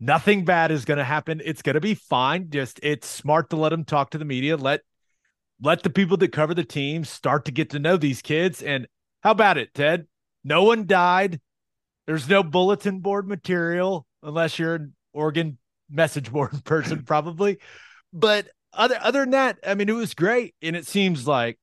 Nothing 0.00 0.44
bad 0.44 0.70
is 0.70 0.84
going 0.84 0.98
to 0.98 1.04
happen. 1.04 1.40
It's 1.44 1.62
going 1.62 1.74
to 1.74 1.80
be 1.80 1.94
fine. 1.94 2.50
Just 2.50 2.78
it's 2.82 3.08
smart 3.08 3.50
to 3.50 3.56
let 3.56 3.70
them 3.70 3.84
talk 3.84 4.10
to 4.10 4.18
the 4.18 4.24
media. 4.24 4.56
Let 4.56 4.82
let 5.60 5.82
the 5.82 5.90
people 5.90 6.16
that 6.18 6.32
cover 6.32 6.54
the 6.54 6.64
team 6.64 7.04
start 7.04 7.46
to 7.46 7.52
get 7.52 7.70
to 7.70 7.78
know 7.78 7.96
these 7.96 8.22
kids 8.22 8.62
and 8.62 8.86
how 9.22 9.32
about 9.32 9.58
it, 9.58 9.74
Ted? 9.74 10.06
No 10.44 10.62
one 10.62 10.86
died. 10.86 11.40
There's 12.06 12.28
no 12.28 12.42
bulletin 12.42 13.00
board 13.00 13.26
material 13.26 14.06
unless 14.22 14.58
you're 14.58 14.76
an 14.76 14.94
Oregon 15.12 15.58
message 15.90 16.30
board 16.30 16.52
person, 16.64 17.02
probably. 17.02 17.58
But 18.12 18.48
other 18.72 18.98
other 19.00 19.20
than 19.20 19.30
that, 19.30 19.58
I 19.66 19.74
mean, 19.74 19.88
it 19.88 19.92
was 19.92 20.14
great, 20.14 20.54
and 20.62 20.76
it 20.76 20.86
seems 20.86 21.26
like 21.26 21.58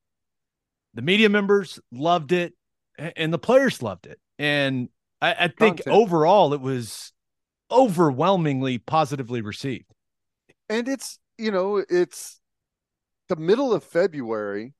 the 0.94 1.02
media 1.02 1.30
members 1.30 1.80
loved 1.92 2.32
it, 2.32 2.54
and 2.98 3.34
the 3.34 3.38
players 3.40 3.82
loved 3.82 4.08
it, 4.08 4.20
and 4.40 4.90
I, 5.22 5.34
I 5.34 5.48
think 5.48 5.84
Content. 5.84 5.96
overall 5.96 6.54
it 6.54 6.62
was 6.62 7.12
overwhelmingly 7.72 8.78
positively 8.78 9.42
received. 9.42 9.86
and 10.70 10.88
it's 10.88 11.20
you 11.38 11.52
know 11.52 11.84
it's 11.90 12.40
the 13.30 13.36
middle 13.36 13.74
of 13.74 13.84
february 13.84 14.74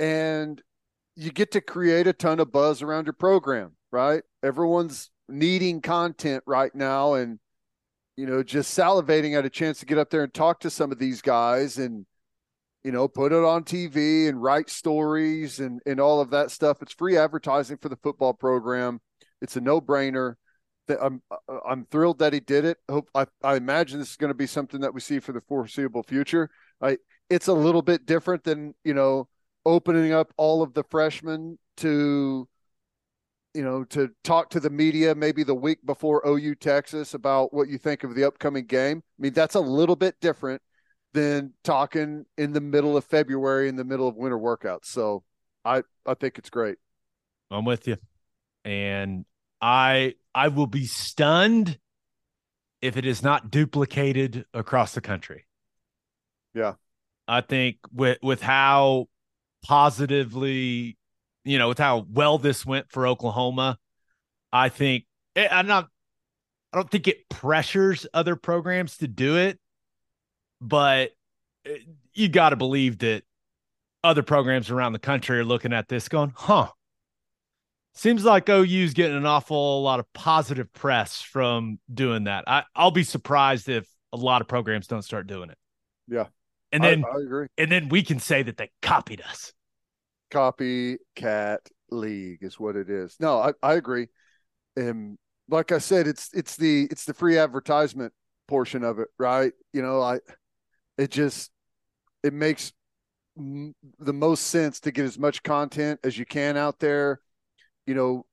and 0.00 0.60
you 1.16 1.30
get 1.30 1.52
to 1.52 1.60
create 1.60 2.06
a 2.06 2.12
ton 2.12 2.40
of 2.40 2.50
buzz 2.50 2.82
around 2.82 3.06
your 3.06 3.12
program 3.12 3.72
right 3.92 4.22
everyone's 4.42 5.10
needing 5.28 5.80
content 5.80 6.42
right 6.46 6.74
now 6.74 7.14
and 7.14 7.38
you 8.16 8.26
know 8.26 8.42
just 8.42 8.76
salivating 8.76 9.36
at 9.36 9.44
a 9.44 9.50
chance 9.50 9.80
to 9.80 9.86
get 9.86 9.98
up 9.98 10.10
there 10.10 10.22
and 10.22 10.34
talk 10.34 10.60
to 10.60 10.70
some 10.70 10.92
of 10.92 10.98
these 10.98 11.20
guys 11.22 11.78
and 11.78 12.06
you 12.82 12.92
know 12.92 13.08
put 13.08 13.32
it 13.32 13.44
on 13.44 13.64
tv 13.64 14.28
and 14.28 14.42
write 14.42 14.70
stories 14.70 15.60
and 15.60 15.80
and 15.86 16.00
all 16.00 16.20
of 16.20 16.30
that 16.30 16.50
stuff 16.50 16.82
it's 16.82 16.92
free 16.92 17.16
advertising 17.16 17.76
for 17.76 17.88
the 17.88 17.96
football 17.96 18.32
program 18.32 19.00
it's 19.40 19.56
a 19.56 19.60
no-brainer 19.60 20.34
that 20.86 20.98
I'm 21.02 21.22
uh, 21.30 21.58
I'm 21.66 21.86
thrilled 21.86 22.18
that 22.18 22.32
he 22.32 22.40
did 22.40 22.64
it. 22.64 22.78
Hope 22.88 23.08
I, 23.14 23.26
I 23.42 23.56
imagine 23.56 23.98
this 23.98 24.10
is 24.10 24.16
going 24.16 24.30
to 24.30 24.34
be 24.34 24.46
something 24.46 24.80
that 24.80 24.94
we 24.94 25.00
see 25.00 25.18
for 25.18 25.32
the 25.32 25.40
foreseeable 25.40 26.02
future. 26.02 26.50
I 26.80 26.98
it's 27.30 27.48
a 27.48 27.52
little 27.52 27.82
bit 27.82 28.06
different 28.06 28.44
than 28.44 28.74
you 28.84 28.94
know 28.94 29.28
opening 29.64 30.12
up 30.12 30.32
all 30.36 30.62
of 30.62 30.74
the 30.74 30.84
freshmen 30.84 31.58
to 31.78 32.48
you 33.54 33.62
know 33.62 33.84
to 33.84 34.10
talk 34.24 34.50
to 34.50 34.60
the 34.60 34.70
media 34.70 35.14
maybe 35.14 35.44
the 35.44 35.54
week 35.54 35.78
before 35.86 36.26
OU 36.26 36.56
Texas 36.56 37.14
about 37.14 37.54
what 37.54 37.68
you 37.68 37.78
think 37.78 38.04
of 38.04 38.14
the 38.14 38.24
upcoming 38.24 38.66
game. 38.66 39.02
I 39.18 39.22
mean 39.22 39.32
that's 39.32 39.54
a 39.54 39.60
little 39.60 39.96
bit 39.96 40.16
different 40.20 40.60
than 41.12 41.52
talking 41.62 42.26
in 42.36 42.52
the 42.52 42.60
middle 42.60 42.96
of 42.96 43.04
February 43.04 43.68
in 43.68 43.76
the 43.76 43.84
middle 43.84 44.08
of 44.08 44.16
winter 44.16 44.38
workouts. 44.38 44.86
So 44.86 45.22
I 45.64 45.82
I 46.04 46.14
think 46.14 46.38
it's 46.38 46.50
great. 46.50 46.76
I'm 47.50 47.64
with 47.64 47.86
you. 47.86 47.96
And 48.64 49.24
I 49.62 50.14
I 50.34 50.48
will 50.48 50.66
be 50.66 50.86
stunned 50.86 51.78
if 52.82 52.96
it 52.96 53.06
is 53.06 53.22
not 53.22 53.50
duplicated 53.50 54.44
across 54.52 54.94
the 54.94 55.00
country. 55.00 55.46
Yeah. 56.54 56.74
I 57.26 57.40
think 57.40 57.78
with 57.92 58.18
with 58.22 58.42
how 58.42 59.08
positively, 59.64 60.98
you 61.44 61.58
know, 61.58 61.68
with 61.68 61.78
how 61.78 62.06
well 62.10 62.38
this 62.38 62.64
went 62.64 62.90
for 62.90 63.06
Oklahoma, 63.06 63.78
I 64.52 64.68
think 64.68 65.04
eh, 65.36 65.48
I'm 65.50 65.66
not 65.66 65.88
I 66.72 66.78
don't 66.78 66.90
think 66.90 67.08
it 67.08 67.28
pressures 67.28 68.06
other 68.12 68.36
programs 68.36 68.98
to 68.98 69.08
do 69.08 69.36
it, 69.36 69.58
but 70.60 71.12
eh, 71.66 71.76
you 72.14 72.28
got 72.28 72.50
to 72.50 72.56
believe 72.56 72.98
that 72.98 73.22
other 74.02 74.22
programs 74.22 74.70
around 74.70 74.92
the 74.92 74.98
country 74.98 75.38
are 75.38 75.44
looking 75.44 75.72
at 75.72 75.88
this 75.88 76.08
going, 76.08 76.32
"Huh, 76.36 76.68
Seems 77.96 78.24
like 78.24 78.48
OU's 78.48 78.92
getting 78.92 79.16
an 79.16 79.24
awful 79.24 79.80
lot 79.82 80.00
of 80.00 80.12
positive 80.12 80.72
press 80.72 81.22
from 81.22 81.78
doing 81.92 82.24
that. 82.24 82.42
I, 82.48 82.64
I'll 82.74 82.90
be 82.90 83.04
surprised 83.04 83.68
if 83.68 83.88
a 84.12 84.16
lot 84.16 84.40
of 84.40 84.48
programs 84.48 84.88
don't 84.88 85.02
start 85.02 85.28
doing 85.28 85.48
it. 85.48 85.58
Yeah. 86.08 86.26
And 86.72 86.82
then 86.82 87.04
I, 87.04 87.18
I 87.18 87.22
agree. 87.22 87.46
and 87.56 87.70
then 87.70 87.88
we 87.88 88.02
can 88.02 88.18
say 88.18 88.42
that 88.42 88.56
they 88.56 88.72
copied 88.82 89.22
us. 89.22 89.52
Copycat 90.34 91.58
league 91.90 92.42
is 92.42 92.58
what 92.58 92.76
it 92.76 92.90
is. 92.90 93.16
No, 93.20 93.38
I, 93.38 93.52
I 93.62 93.74
agree. 93.74 94.08
And 94.76 95.18
like 95.48 95.72
I 95.72 95.78
said, 95.78 96.06
it's 96.06 96.30
it's 96.34 96.56
the 96.56 96.88
it's 96.90 97.04
the 97.04 97.14
free 97.14 97.38
advertisement 97.38 98.12
portion 98.48 98.84
of 98.84 98.98
it, 98.98 99.08
right? 99.18 99.52
You 99.72 99.82
know, 99.82 100.02
I 100.02 100.20
it 100.98 101.10
just 101.10 101.50
it 102.22 102.32
makes 102.32 102.72
m- 103.38 103.74
the 103.98 104.12
most 104.12 104.48
sense 104.48 104.80
to 104.80 104.92
get 104.92 105.04
as 105.04 105.18
much 105.18 105.42
content 105.42 106.00
as 106.04 106.18
you 106.18 106.26
can 106.26 106.56
out 106.56 106.80
there. 106.80 107.20
You 107.86 107.94
know, 107.94 108.26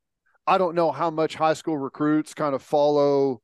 I 0.47 0.57
don't 0.57 0.75
know 0.75 0.91
how 0.91 1.11
much 1.11 1.35
high 1.35 1.53
school 1.53 1.77
recruits 1.77 2.33
kind 2.33 2.55
of 2.55 2.61
follow 2.63 3.41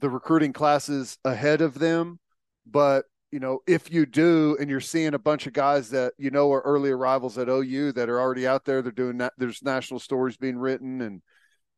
the 0.00 0.10
recruiting 0.10 0.52
classes 0.52 1.18
ahead 1.24 1.60
of 1.60 1.78
them, 1.78 2.18
but 2.66 3.06
you 3.34 3.40
know, 3.40 3.58
if 3.66 3.92
you 3.92 4.06
do, 4.06 4.56
and 4.60 4.70
you're 4.70 4.78
seeing 4.78 5.12
a 5.12 5.18
bunch 5.18 5.48
of 5.48 5.52
guys 5.52 5.90
that 5.90 6.12
you 6.18 6.30
know 6.30 6.52
are 6.52 6.60
early 6.60 6.90
arrivals 6.90 7.36
at 7.36 7.48
OU 7.48 7.90
that 7.94 8.08
are 8.08 8.20
already 8.20 8.46
out 8.46 8.64
there, 8.64 8.80
they're 8.80 8.92
doing 8.92 9.18
that. 9.18 9.32
There's 9.36 9.60
national 9.60 9.98
stories 9.98 10.36
being 10.36 10.56
written 10.56 11.00
and 11.00 11.20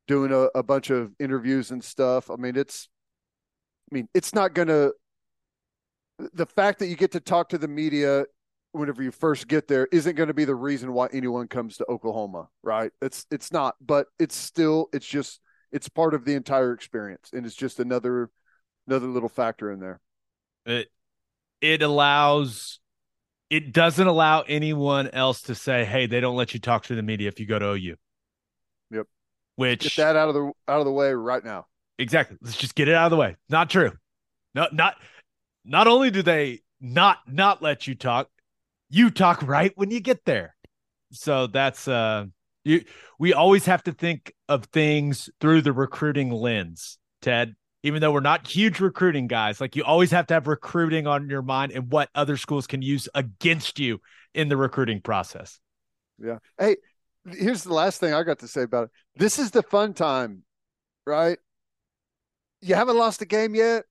doing 0.06 0.32
a, 0.32 0.50
a 0.54 0.62
bunch 0.62 0.90
of 0.90 1.14
interviews 1.18 1.70
and 1.70 1.82
stuff. 1.82 2.30
I 2.30 2.36
mean, 2.36 2.56
it's, 2.56 2.90
I 3.90 3.94
mean, 3.94 4.06
it's 4.12 4.34
not 4.34 4.52
going 4.52 4.68
to 4.68 4.92
the 6.34 6.44
fact 6.44 6.80
that 6.80 6.88
you 6.88 6.94
get 6.94 7.12
to 7.12 7.20
talk 7.20 7.48
to 7.48 7.58
the 7.58 7.68
media 7.68 8.26
whenever 8.72 9.02
you 9.02 9.10
first 9.10 9.48
get 9.48 9.66
there 9.66 9.88
isn't 9.92 10.14
going 10.14 10.28
to 10.28 10.34
be 10.34 10.44
the 10.44 10.54
reason 10.54 10.92
why 10.92 11.08
anyone 11.10 11.48
comes 11.48 11.78
to 11.78 11.86
Oklahoma, 11.88 12.48
right? 12.62 12.92
It's 13.00 13.24
it's 13.30 13.50
not, 13.50 13.76
but 13.80 14.08
it's 14.18 14.36
still 14.36 14.90
it's 14.92 15.06
just 15.06 15.40
it's 15.72 15.88
part 15.88 16.12
of 16.12 16.26
the 16.26 16.34
entire 16.34 16.74
experience 16.74 17.30
and 17.32 17.46
it's 17.46 17.56
just 17.56 17.80
another 17.80 18.28
another 18.86 19.06
little 19.06 19.30
factor 19.30 19.72
in 19.72 19.80
there. 19.80 20.02
It 20.66 20.88
it 21.60 21.82
allows 21.82 22.80
it 23.48 23.72
doesn't 23.72 24.06
allow 24.06 24.42
anyone 24.42 25.08
else 25.10 25.42
to 25.42 25.54
say, 25.54 25.84
"Hey, 25.84 26.06
they 26.06 26.20
don't 26.20 26.36
let 26.36 26.54
you 26.54 26.60
talk 26.60 26.84
to 26.84 26.94
the 26.94 27.02
media 27.02 27.28
if 27.28 27.38
you 27.38 27.46
go 27.46 27.58
to 27.58 27.72
OU." 27.72 27.96
Yep. 28.90 29.06
Which 29.56 29.82
get 29.82 29.96
that 29.96 30.16
out 30.16 30.28
of 30.28 30.34
the 30.34 30.52
out 30.68 30.80
of 30.80 30.84
the 30.84 30.92
way 30.92 31.12
right 31.12 31.44
now. 31.44 31.66
Exactly. 31.98 32.36
Let's 32.40 32.56
just 32.56 32.74
get 32.74 32.88
it 32.88 32.94
out 32.94 33.06
of 33.06 33.10
the 33.10 33.16
way. 33.16 33.36
Not 33.48 33.70
true. 33.70 33.92
No, 34.54 34.68
not 34.72 34.96
not 35.64 35.86
only 35.86 36.10
do 36.10 36.22
they 36.22 36.60
not 36.80 37.18
not 37.26 37.62
let 37.62 37.86
you 37.86 37.94
talk, 37.94 38.28
you 38.90 39.10
talk 39.10 39.42
right 39.42 39.72
when 39.76 39.90
you 39.90 40.00
get 40.00 40.24
there. 40.24 40.56
So 41.12 41.46
that's 41.46 41.88
uh 41.88 42.26
you 42.64 42.84
we 43.18 43.32
always 43.32 43.66
have 43.66 43.82
to 43.84 43.92
think 43.92 44.32
of 44.48 44.66
things 44.66 45.30
through 45.40 45.62
the 45.62 45.72
recruiting 45.72 46.30
lens, 46.30 46.98
Ted. 47.22 47.54
Even 47.82 48.00
though 48.00 48.10
we're 48.10 48.20
not 48.20 48.48
huge 48.48 48.80
recruiting 48.80 49.26
guys, 49.26 49.60
like 49.60 49.76
you 49.76 49.84
always 49.84 50.10
have 50.10 50.26
to 50.26 50.34
have 50.34 50.46
recruiting 50.46 51.06
on 51.06 51.30
your 51.30 51.42
mind 51.42 51.72
and 51.72 51.90
what 51.90 52.08
other 52.14 52.36
schools 52.36 52.66
can 52.66 52.82
use 52.82 53.08
against 53.14 53.78
you 53.78 54.00
in 54.34 54.48
the 54.48 54.56
recruiting 54.56 55.00
process. 55.00 55.60
Yeah. 56.18 56.38
Hey, 56.58 56.76
here's 57.30 57.62
the 57.62 57.74
last 57.74 58.00
thing 58.00 58.12
I 58.12 58.22
got 58.22 58.40
to 58.40 58.48
say 58.48 58.62
about 58.62 58.84
it. 58.84 58.90
This 59.16 59.38
is 59.38 59.50
the 59.50 59.62
fun 59.62 59.94
time, 59.94 60.42
right? 61.06 61.38
You 62.60 62.74
haven't 62.74 62.96
lost 62.96 63.22
a 63.22 63.26
game 63.26 63.54
yet. 63.54 63.84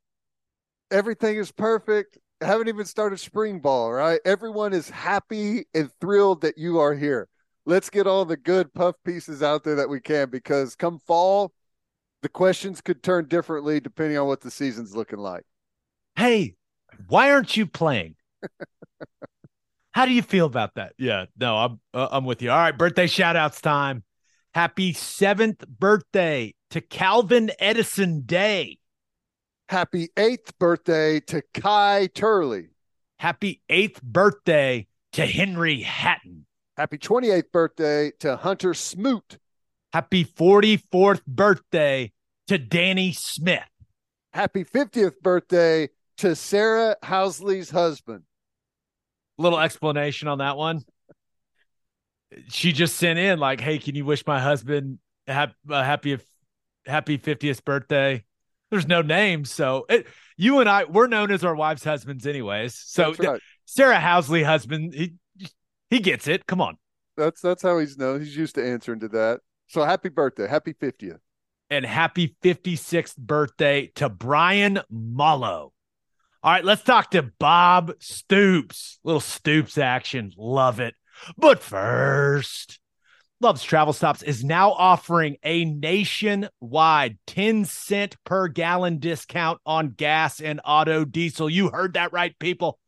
Everything 0.92 1.38
is 1.38 1.52
perfect. 1.52 2.18
Haven't 2.42 2.68
even 2.68 2.86
started 2.86 3.20
spring 3.20 3.60
ball, 3.60 3.92
right? 3.92 4.20
Everyone 4.26 4.74
is 4.74 4.90
happy 4.90 5.66
and 5.74 5.90
thrilled 6.02 6.42
that 6.42 6.58
you 6.58 6.80
are 6.80 6.94
here. 6.94 7.30
Let's 7.66 7.90
get 7.90 8.08
all 8.08 8.26
the 8.26 8.38
good 8.38 8.74
puff 8.74 8.96
pieces 9.04 9.42
out 9.42 9.64
there 9.64 9.76
that 9.76 9.90
we 9.90 10.00
can 10.00 10.30
because 10.30 10.76
come 10.76 11.00
fall, 11.08 11.54
the 12.26 12.30
questions 12.30 12.82
could 12.82 13.04
turn 13.04 13.28
differently 13.28 13.80
depending 13.80 14.18
on 14.18 14.26
what 14.26 14.42
the 14.42 14.50
season's 14.50 14.96
looking 14.96 15.20
like. 15.20 15.44
Hey, 16.16 16.56
why 17.08 17.30
aren't 17.30 17.56
you 17.56 17.68
playing? 17.68 18.16
How 19.92 20.08
do 20.08 20.12
you 20.12 20.24
feel 20.24 20.48
about 20.48 20.74
that? 20.74 20.94
Yeah, 20.98 21.26
no, 21.38 21.56
I'm 21.56 21.80
uh, 21.94 22.08
I'm 22.10 22.26
with 22.26 22.42
you. 22.42 22.50
All 22.50 22.58
right, 22.58 22.76
birthday 22.76 23.06
shout 23.06 23.36
outs 23.36 23.62
time. 23.62 24.04
Happy 24.56 24.92
seventh 24.92 25.68
birthday 25.68 26.56
to 26.72 26.82
Calvin 26.82 27.52
Edison 27.60 28.24
Day. 28.26 28.80
Happy 29.70 30.10
eighth 30.18 30.58
birthday 30.58 31.20
to 31.20 31.44
Kai 31.54 32.08
Turley. 32.08 32.70
Happy 33.20 33.62
eighth 33.70 34.02
birthday 34.02 34.88
to 35.12 35.28
Henry 35.28 35.82
Hatton. 35.82 36.48
Happy 36.76 36.98
28th 36.98 37.52
birthday 37.52 38.12
to 38.22 38.36
Hunter 38.36 38.74
Smoot. 38.74 39.38
Happy 39.94 40.26
44th 40.26 41.24
birthday 41.28 42.12
to 42.48 42.58
Danny 42.58 43.12
Smith. 43.14 43.64
Happy 44.34 44.64
50th 44.64 45.20
birthday 45.22 45.90
to 46.18 46.36
Sarah 46.36 46.96
Housley's 47.04 47.70
husband. 47.70 48.24
Little 49.38 49.60
explanation 49.60 50.28
on 50.28 50.40
that 50.40 50.58
one. 50.58 50.82
She 52.50 52.72
just 52.72 52.98
sent 52.98 53.20
in 53.20 53.40
like, 53.40 53.62
"Hey, 53.62 53.78
can 53.80 53.96
you 53.96 54.06
wish 54.06 54.26
my 54.26 54.40
husband 54.40 55.00
a 55.28 55.52
happy 55.70 56.18
happy 56.86 57.18
50th 57.18 57.64
birthday?" 57.64 58.24
There's 58.72 58.88
no 58.88 59.02
name, 59.02 59.46
so 59.46 59.86
it, 59.90 60.08
you 60.38 60.60
and 60.60 60.68
I 60.68 60.86
we're 60.86 61.08
known 61.08 61.32
as 61.32 61.46
our 61.46 61.56
wives' 61.56 61.84
husbands, 61.84 62.26
anyways. 62.26 62.76
So 62.76 63.14
right. 63.14 63.42
Sarah 63.66 64.00
Housley 64.00 64.44
husband, 64.44 64.94
he 64.94 65.16
he 65.90 66.00
gets 66.00 66.28
it. 66.28 66.46
Come 66.46 66.62
on. 66.62 66.78
That's 67.18 67.42
that's 67.42 67.62
how 67.62 67.78
he's 67.80 67.98
known. 67.98 68.20
He's 68.20 68.36
used 68.36 68.56
to 68.56 68.66
answering 68.66 69.00
to 69.02 69.08
that. 69.10 69.42
So 69.68 69.84
happy 69.84 70.10
birthday, 70.10 70.48
happy 70.48 70.74
50th, 70.74 71.20
and 71.70 71.86
happy 71.86 72.36
56th 72.44 73.18
birthday 73.18 73.92
to 73.96 74.10
Brian 74.10 74.80
Mullo. 74.92 75.72
All 76.44 76.52
right, 76.52 76.64
let's 76.64 76.84
talk 76.84 77.12
to 77.12 77.32
Bob 77.40 77.94
Stoops. 78.00 79.00
Little 79.04 79.20
Stoops 79.20 79.78
action. 79.78 80.32
Love 80.38 80.80
it. 80.80 80.94
But 81.38 81.64
first, 81.64 82.80
Love's 83.42 83.64
Travel 83.64 83.94
Stops 83.94 84.24
is 84.24 84.44
now 84.44 84.72
offering 84.72 85.38
a 85.44 85.66
nationwide 85.66 87.18
10 87.28 87.66
cent 87.66 88.16
per 88.24 88.48
gallon 88.48 89.00
discount 89.00 89.60
on 89.66 89.90
gas 89.90 90.40
and 90.40 90.62
auto 90.64 91.04
diesel. 91.04 91.50
You 91.50 91.70
heard 91.70 91.94
that 91.94 92.14
right, 92.14 92.38
people. 92.40 92.80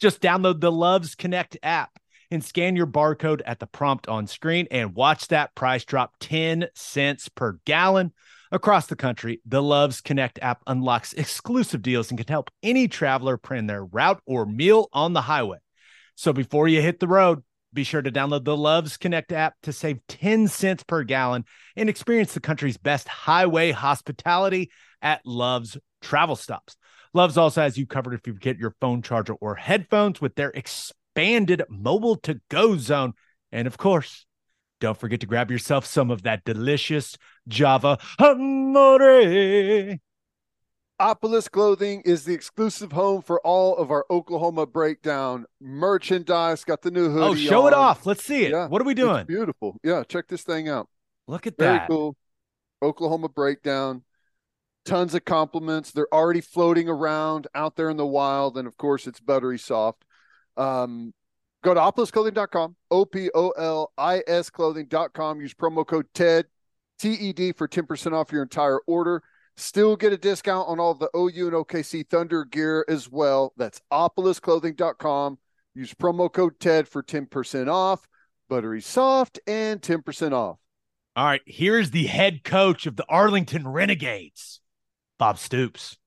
Just 0.00 0.22
download 0.22 0.60
the 0.60 0.72
Loves 0.72 1.14
Connect 1.14 1.58
app 1.62 1.90
and 2.30 2.44
scan 2.44 2.76
your 2.76 2.86
barcode 2.86 3.42
at 3.44 3.58
the 3.58 3.66
prompt 3.66 4.08
on 4.08 4.26
screen 4.26 4.66
and 4.70 4.94
watch 4.94 5.28
that 5.28 5.54
price 5.54 5.84
drop 5.84 6.14
10 6.20 6.68
cents 6.74 7.28
per 7.28 7.58
gallon. 7.64 8.12
Across 8.52 8.86
the 8.86 8.96
country, 8.96 9.40
the 9.46 9.62
Loves 9.62 10.00
Connect 10.00 10.38
app 10.42 10.62
unlocks 10.66 11.12
exclusive 11.12 11.82
deals 11.82 12.10
and 12.10 12.18
can 12.18 12.26
help 12.26 12.50
any 12.62 12.88
traveler 12.88 13.36
plan 13.36 13.66
their 13.66 13.84
route 13.84 14.20
or 14.26 14.44
meal 14.44 14.88
on 14.92 15.12
the 15.12 15.22
highway. 15.22 15.58
So 16.16 16.32
before 16.32 16.66
you 16.66 16.82
hit 16.82 16.98
the 16.98 17.08
road, 17.08 17.42
be 17.72 17.84
sure 17.84 18.02
to 18.02 18.10
download 18.10 18.44
the 18.44 18.56
Loves 18.56 18.96
Connect 18.96 19.30
app 19.30 19.54
to 19.62 19.72
save 19.72 20.04
10 20.08 20.48
cents 20.48 20.82
per 20.82 21.04
gallon 21.04 21.44
and 21.76 21.88
experience 21.88 22.34
the 22.34 22.40
country's 22.40 22.76
best 22.76 23.06
highway 23.06 23.70
hospitality 23.70 24.70
at 25.00 25.24
Love's 25.24 25.78
Travel 26.02 26.34
Stops. 26.34 26.76
Love's 27.14 27.36
also 27.36 27.62
has 27.62 27.78
you 27.78 27.86
covered 27.86 28.14
if 28.14 28.26
you 28.26 28.34
get 28.34 28.58
your 28.58 28.74
phone 28.80 29.02
charger 29.02 29.34
or 29.34 29.54
headphones 29.54 30.20
with 30.20 30.34
their 30.34 30.50
expanded 31.20 31.62
mobile 31.68 32.16
to 32.16 32.40
go 32.48 32.76
zone. 32.76 33.12
And 33.52 33.66
of 33.66 33.76
course, 33.76 34.26
don't 34.80 34.98
forget 34.98 35.20
to 35.20 35.26
grab 35.26 35.50
yourself 35.50 35.84
some 35.84 36.10
of 36.10 36.22
that 36.22 36.44
delicious 36.44 37.16
Java 37.46 37.98
Amore. 38.18 39.98
Opolis 41.00 41.50
Clothing 41.50 42.02
is 42.04 42.24
the 42.24 42.34
exclusive 42.34 42.92
home 42.92 43.22
for 43.22 43.40
all 43.40 43.76
of 43.76 43.90
our 43.90 44.04
Oklahoma 44.10 44.66
breakdown 44.66 45.46
merchandise. 45.60 46.64
Got 46.64 46.82
the 46.82 46.90
new 46.90 47.06
oh, 47.06 47.10
hoodie. 47.10 47.24
Oh, 47.24 47.34
show 47.34 47.66
on. 47.66 47.72
it 47.72 47.76
off. 47.76 48.06
Let's 48.06 48.24
see 48.24 48.44
it. 48.44 48.52
Yeah, 48.52 48.68
what 48.68 48.82
are 48.82 48.84
we 48.84 48.94
doing? 48.94 49.24
beautiful. 49.26 49.76
Yeah, 49.82 50.02
check 50.06 50.28
this 50.28 50.42
thing 50.42 50.68
out. 50.68 50.88
Look 51.26 51.46
at 51.46 51.56
Very 51.58 51.78
that. 51.78 51.88
cool. 51.88 52.16
Oklahoma 52.82 53.28
breakdown. 53.28 54.04
Tons 54.84 55.14
of 55.14 55.24
compliments. 55.24 55.90
They're 55.90 56.12
already 56.12 56.40
floating 56.40 56.88
around 56.88 57.46
out 57.54 57.76
there 57.76 57.90
in 57.90 57.96
the 57.96 58.06
wild. 58.06 58.58
And 58.58 58.66
of 58.66 58.76
course, 58.76 59.06
it's 59.06 59.20
buttery 59.20 59.58
soft. 59.58 60.04
Um, 60.60 61.14
go 61.64 61.74
to 61.74 61.80
opolisclothing.com, 61.80 62.76
O 62.90 63.04
P 63.04 63.30
O 63.34 63.50
L 63.50 63.92
I 63.96 64.22
S 64.26 64.50
clothing.com. 64.50 65.40
Use 65.40 65.54
promo 65.54 65.86
code 65.86 66.06
TED, 66.14 66.46
T 66.98 67.12
E 67.12 67.32
D 67.32 67.52
for 67.52 67.66
10% 67.66 68.12
off 68.12 68.30
your 68.30 68.42
entire 68.42 68.80
order. 68.86 69.22
Still 69.56 69.96
get 69.96 70.12
a 70.12 70.16
discount 70.16 70.68
on 70.68 70.80
all 70.80 70.94
the 70.94 71.10
OU 71.14 71.48
and 71.48 71.56
OKC 71.56 72.08
Thunder 72.08 72.44
gear 72.44 72.84
as 72.88 73.10
well. 73.10 73.52
That's 73.56 73.80
opolisclothing.com. 73.92 75.38
Use 75.74 75.94
promo 75.94 76.32
code 76.32 76.58
TED 76.60 76.88
for 76.88 77.02
10% 77.02 77.68
off, 77.70 78.08
buttery 78.48 78.80
soft, 78.80 79.38
and 79.46 79.80
10% 79.80 80.32
off. 80.32 80.58
All 81.16 81.24
right, 81.24 81.42
here's 81.46 81.90
the 81.90 82.06
head 82.06 82.44
coach 82.44 82.86
of 82.86 82.96
the 82.96 83.04
Arlington 83.08 83.68
Renegades, 83.68 84.60
Bob 85.18 85.38
Stoops. 85.38 85.98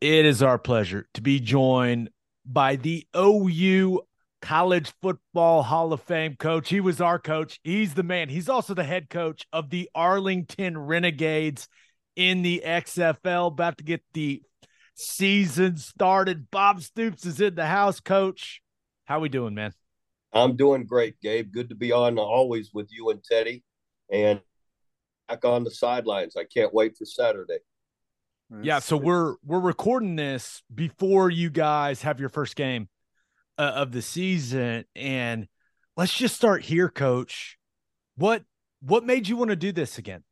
It 0.00 0.24
is 0.24 0.42
our 0.42 0.58
pleasure 0.58 1.08
to 1.14 1.20
be 1.20 1.40
joined 1.40 2.10
by 2.46 2.76
the 2.76 3.06
OU 3.16 4.02
College 4.42 4.92
Football 5.02 5.62
Hall 5.62 5.92
of 5.92 6.02
Fame 6.02 6.36
coach. 6.36 6.68
He 6.68 6.80
was 6.80 7.00
our 7.00 7.18
coach. 7.18 7.58
He's 7.64 7.94
the 7.94 8.02
man. 8.02 8.28
He's 8.28 8.48
also 8.48 8.74
the 8.74 8.84
head 8.84 9.10
coach 9.10 9.46
of 9.52 9.70
the 9.70 9.90
Arlington 9.94 10.78
Renegades 10.78 11.68
in 12.14 12.42
the 12.42 12.62
XFL. 12.64 13.48
About 13.48 13.78
to 13.78 13.84
get 13.84 14.02
the 14.12 14.42
season 14.94 15.76
started. 15.76 16.50
Bob 16.50 16.82
Stoops 16.82 17.26
is 17.26 17.40
in 17.40 17.54
the 17.54 17.66
house, 17.66 18.00
coach. 18.00 18.62
How 19.04 19.20
we 19.20 19.28
doing, 19.28 19.54
man? 19.54 19.72
I'm 20.32 20.56
doing 20.56 20.86
great, 20.86 21.20
Gabe. 21.20 21.52
Good 21.52 21.70
to 21.70 21.74
be 21.74 21.92
on 21.92 22.18
always 22.18 22.70
with 22.72 22.88
you 22.90 23.10
and 23.10 23.22
Teddy 23.24 23.64
and 24.10 24.40
back 25.28 25.44
on 25.44 25.64
the 25.64 25.70
sidelines. 25.70 26.36
I 26.36 26.44
can't 26.44 26.74
wait 26.74 26.96
for 26.96 27.04
Saturday. 27.04 27.58
Yeah, 28.62 28.78
so 28.78 28.96
we're 28.96 29.34
we're 29.44 29.60
recording 29.60 30.14
this 30.14 30.62
before 30.72 31.30
you 31.30 31.50
guys 31.50 32.02
have 32.02 32.20
your 32.20 32.28
first 32.28 32.54
game 32.54 32.88
uh, 33.58 33.72
of 33.74 33.90
the 33.90 34.02
season, 34.02 34.84
and 34.94 35.48
let's 35.96 36.16
just 36.16 36.36
start 36.36 36.62
here, 36.62 36.88
Coach. 36.88 37.58
What 38.16 38.44
what 38.80 39.04
made 39.04 39.26
you 39.26 39.36
want 39.36 39.50
to 39.50 39.56
do 39.56 39.72
this 39.72 39.98
again? 39.98 40.22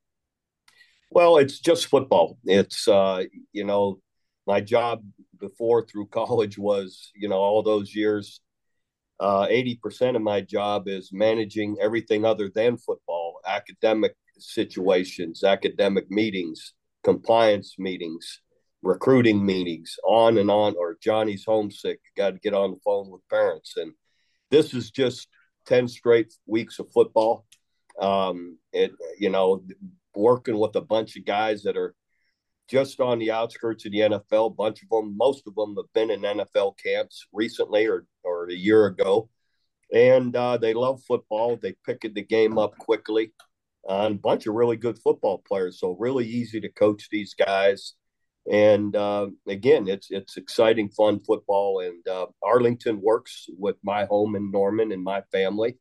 Well, 1.10 1.38
it's 1.38 1.58
just 1.58 1.86
football. 1.86 2.38
It's 2.44 2.86
uh, 2.86 3.24
you 3.52 3.64
know, 3.64 3.98
my 4.46 4.60
job 4.60 5.02
before 5.40 5.84
through 5.84 6.06
college 6.06 6.56
was 6.56 7.10
you 7.16 7.28
know 7.28 7.38
all 7.38 7.64
those 7.64 7.94
years. 7.96 8.40
Uh, 9.18 9.46
eighty 9.50 9.76
percent 9.82 10.16
of 10.16 10.22
my 10.22 10.40
job 10.40 10.86
is 10.86 11.10
managing 11.12 11.76
everything 11.80 12.24
other 12.24 12.48
than 12.54 12.76
football, 12.76 13.40
academic 13.44 14.14
situations, 14.38 15.42
academic 15.42 16.08
meetings, 16.10 16.74
compliance 17.04 17.76
meetings, 17.78 18.40
recruiting 18.82 19.44
meetings, 19.44 19.96
on 20.04 20.38
and 20.38 20.50
on. 20.50 20.74
Or 20.76 20.96
Johnny's 21.00 21.44
homesick, 21.46 22.00
got 22.16 22.30
to 22.30 22.38
get 22.40 22.54
on 22.54 22.72
the 22.72 22.80
phone 22.84 23.10
with 23.10 23.28
parents, 23.28 23.74
and 23.76 23.92
this 24.50 24.74
is 24.74 24.90
just 24.90 25.28
ten 25.66 25.86
straight 25.86 26.34
weeks 26.46 26.78
of 26.78 26.90
football. 26.92 27.46
Um, 28.00 28.58
it 28.72 28.92
you 29.18 29.30
know 29.30 29.62
working 30.16 30.58
with 30.58 30.74
a 30.76 30.80
bunch 30.80 31.16
of 31.16 31.24
guys 31.24 31.62
that 31.62 31.76
are 31.76 31.94
just 32.68 33.00
on 33.00 33.18
the 33.18 33.30
outskirts 33.30 33.84
of 33.84 33.92
the 33.92 33.98
NFL. 33.98 34.46
A 34.46 34.54
bunch 34.54 34.82
of 34.82 34.88
them, 34.88 35.16
most 35.16 35.46
of 35.46 35.54
them 35.54 35.76
have 35.76 35.92
been 35.92 36.10
in 36.10 36.22
NFL 36.22 36.74
camps 36.82 37.26
recently 37.32 37.86
or 37.86 38.06
or 38.24 38.48
a 38.48 38.54
year 38.54 38.86
ago, 38.86 39.28
and 39.92 40.34
uh, 40.34 40.56
they 40.56 40.74
love 40.74 41.02
football. 41.06 41.56
They 41.56 41.74
pick 41.84 42.00
the 42.02 42.22
game 42.22 42.58
up 42.58 42.76
quickly. 42.78 43.32
And 43.88 44.16
a 44.16 44.18
bunch 44.18 44.46
of 44.46 44.54
really 44.54 44.76
good 44.76 44.98
football 44.98 45.42
players, 45.46 45.80
so 45.80 45.96
really 45.98 46.26
easy 46.26 46.60
to 46.60 46.68
coach 46.68 47.08
these 47.10 47.34
guys. 47.34 47.94
And 48.50 48.94
uh, 48.94 49.28
again, 49.48 49.88
it's 49.88 50.08
it's 50.10 50.36
exciting, 50.36 50.90
fun 50.90 51.20
football. 51.20 51.80
And 51.80 52.06
uh, 52.06 52.26
Arlington 52.42 53.00
works 53.02 53.46
with 53.58 53.76
my 53.82 54.04
home 54.04 54.36
in 54.36 54.50
Norman 54.50 54.92
and 54.92 55.02
my 55.02 55.22
family 55.32 55.78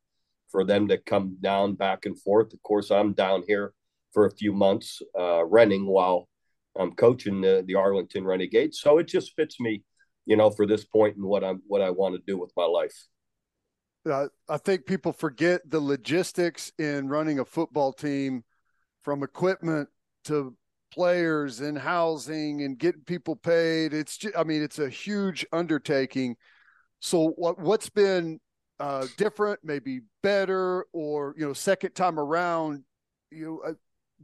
for 0.50 0.64
them 0.64 0.88
to 0.88 0.98
come 0.98 1.38
down 1.42 1.76
back 1.76 2.06
and 2.06 2.20
forth. 2.20 2.54
Of 2.54 2.62
course, 2.64 2.92
I'm 2.92 3.14
down 3.14 3.44
here 3.48 3.74
for 4.14 4.26
a 4.26 4.36
few 4.36 4.54
months 4.54 5.02
uh, 5.18 5.42
while 5.44 6.30
I'm 6.78 6.94
coaching 6.94 7.42
the, 7.42 7.64
the 7.66 7.76
Arlington 7.76 8.26
Renegades. 8.26 8.80
So 8.80 8.98
it 9.00 9.08
just 9.08 9.36
fits 9.36 9.60
me, 9.60 9.84
you 10.26 10.36
know, 10.38 10.50
for 10.50 10.66
this 10.66 10.86
point 10.86 11.18
and 11.18 11.26
what 11.26 11.44
I'm 11.44 11.62
what 11.68 11.82
I 11.82 11.90
want 11.90 12.16
to 12.16 12.22
do 12.26 12.38
with 12.38 12.52
my 12.56 12.66
life. 12.66 12.96
Uh, 14.10 14.28
I 14.50 14.58
think 14.58 14.86
people 14.86 15.14
forget 15.14 15.62
the 15.70 15.80
logistics 15.80 16.72
in 16.78 17.08
running 17.08 17.40
a 17.40 17.46
football 17.46 17.94
team, 17.94 18.44
from 19.04 19.24
equipment 19.24 19.90
to 20.26 20.56
players 20.92 21.60
and 21.60 21.78
housing 21.78 22.64
and 22.64 22.78
getting 22.78 23.02
people 23.02 23.36
paid. 23.36 23.94
It's 23.94 24.18
just, 24.18 24.38
I 24.38 24.44
mean, 24.44 24.64
it's 24.64 24.80
a 24.80 24.90
huge 24.90 25.46
undertaking. 25.52 26.36
So 27.00 27.30
what 27.36 27.60
what's 27.60 27.90
been 27.90 28.40
uh, 28.80 29.08
different, 29.18 29.60
maybe 29.64 30.02
better, 30.22 30.86
or 30.94 31.36
you 31.38 31.46
know, 31.46 31.54
second 31.54 31.96
time 31.96 32.20
around, 32.20 32.84
you 33.32 33.46
know, 33.46 33.72
uh, 33.72 33.74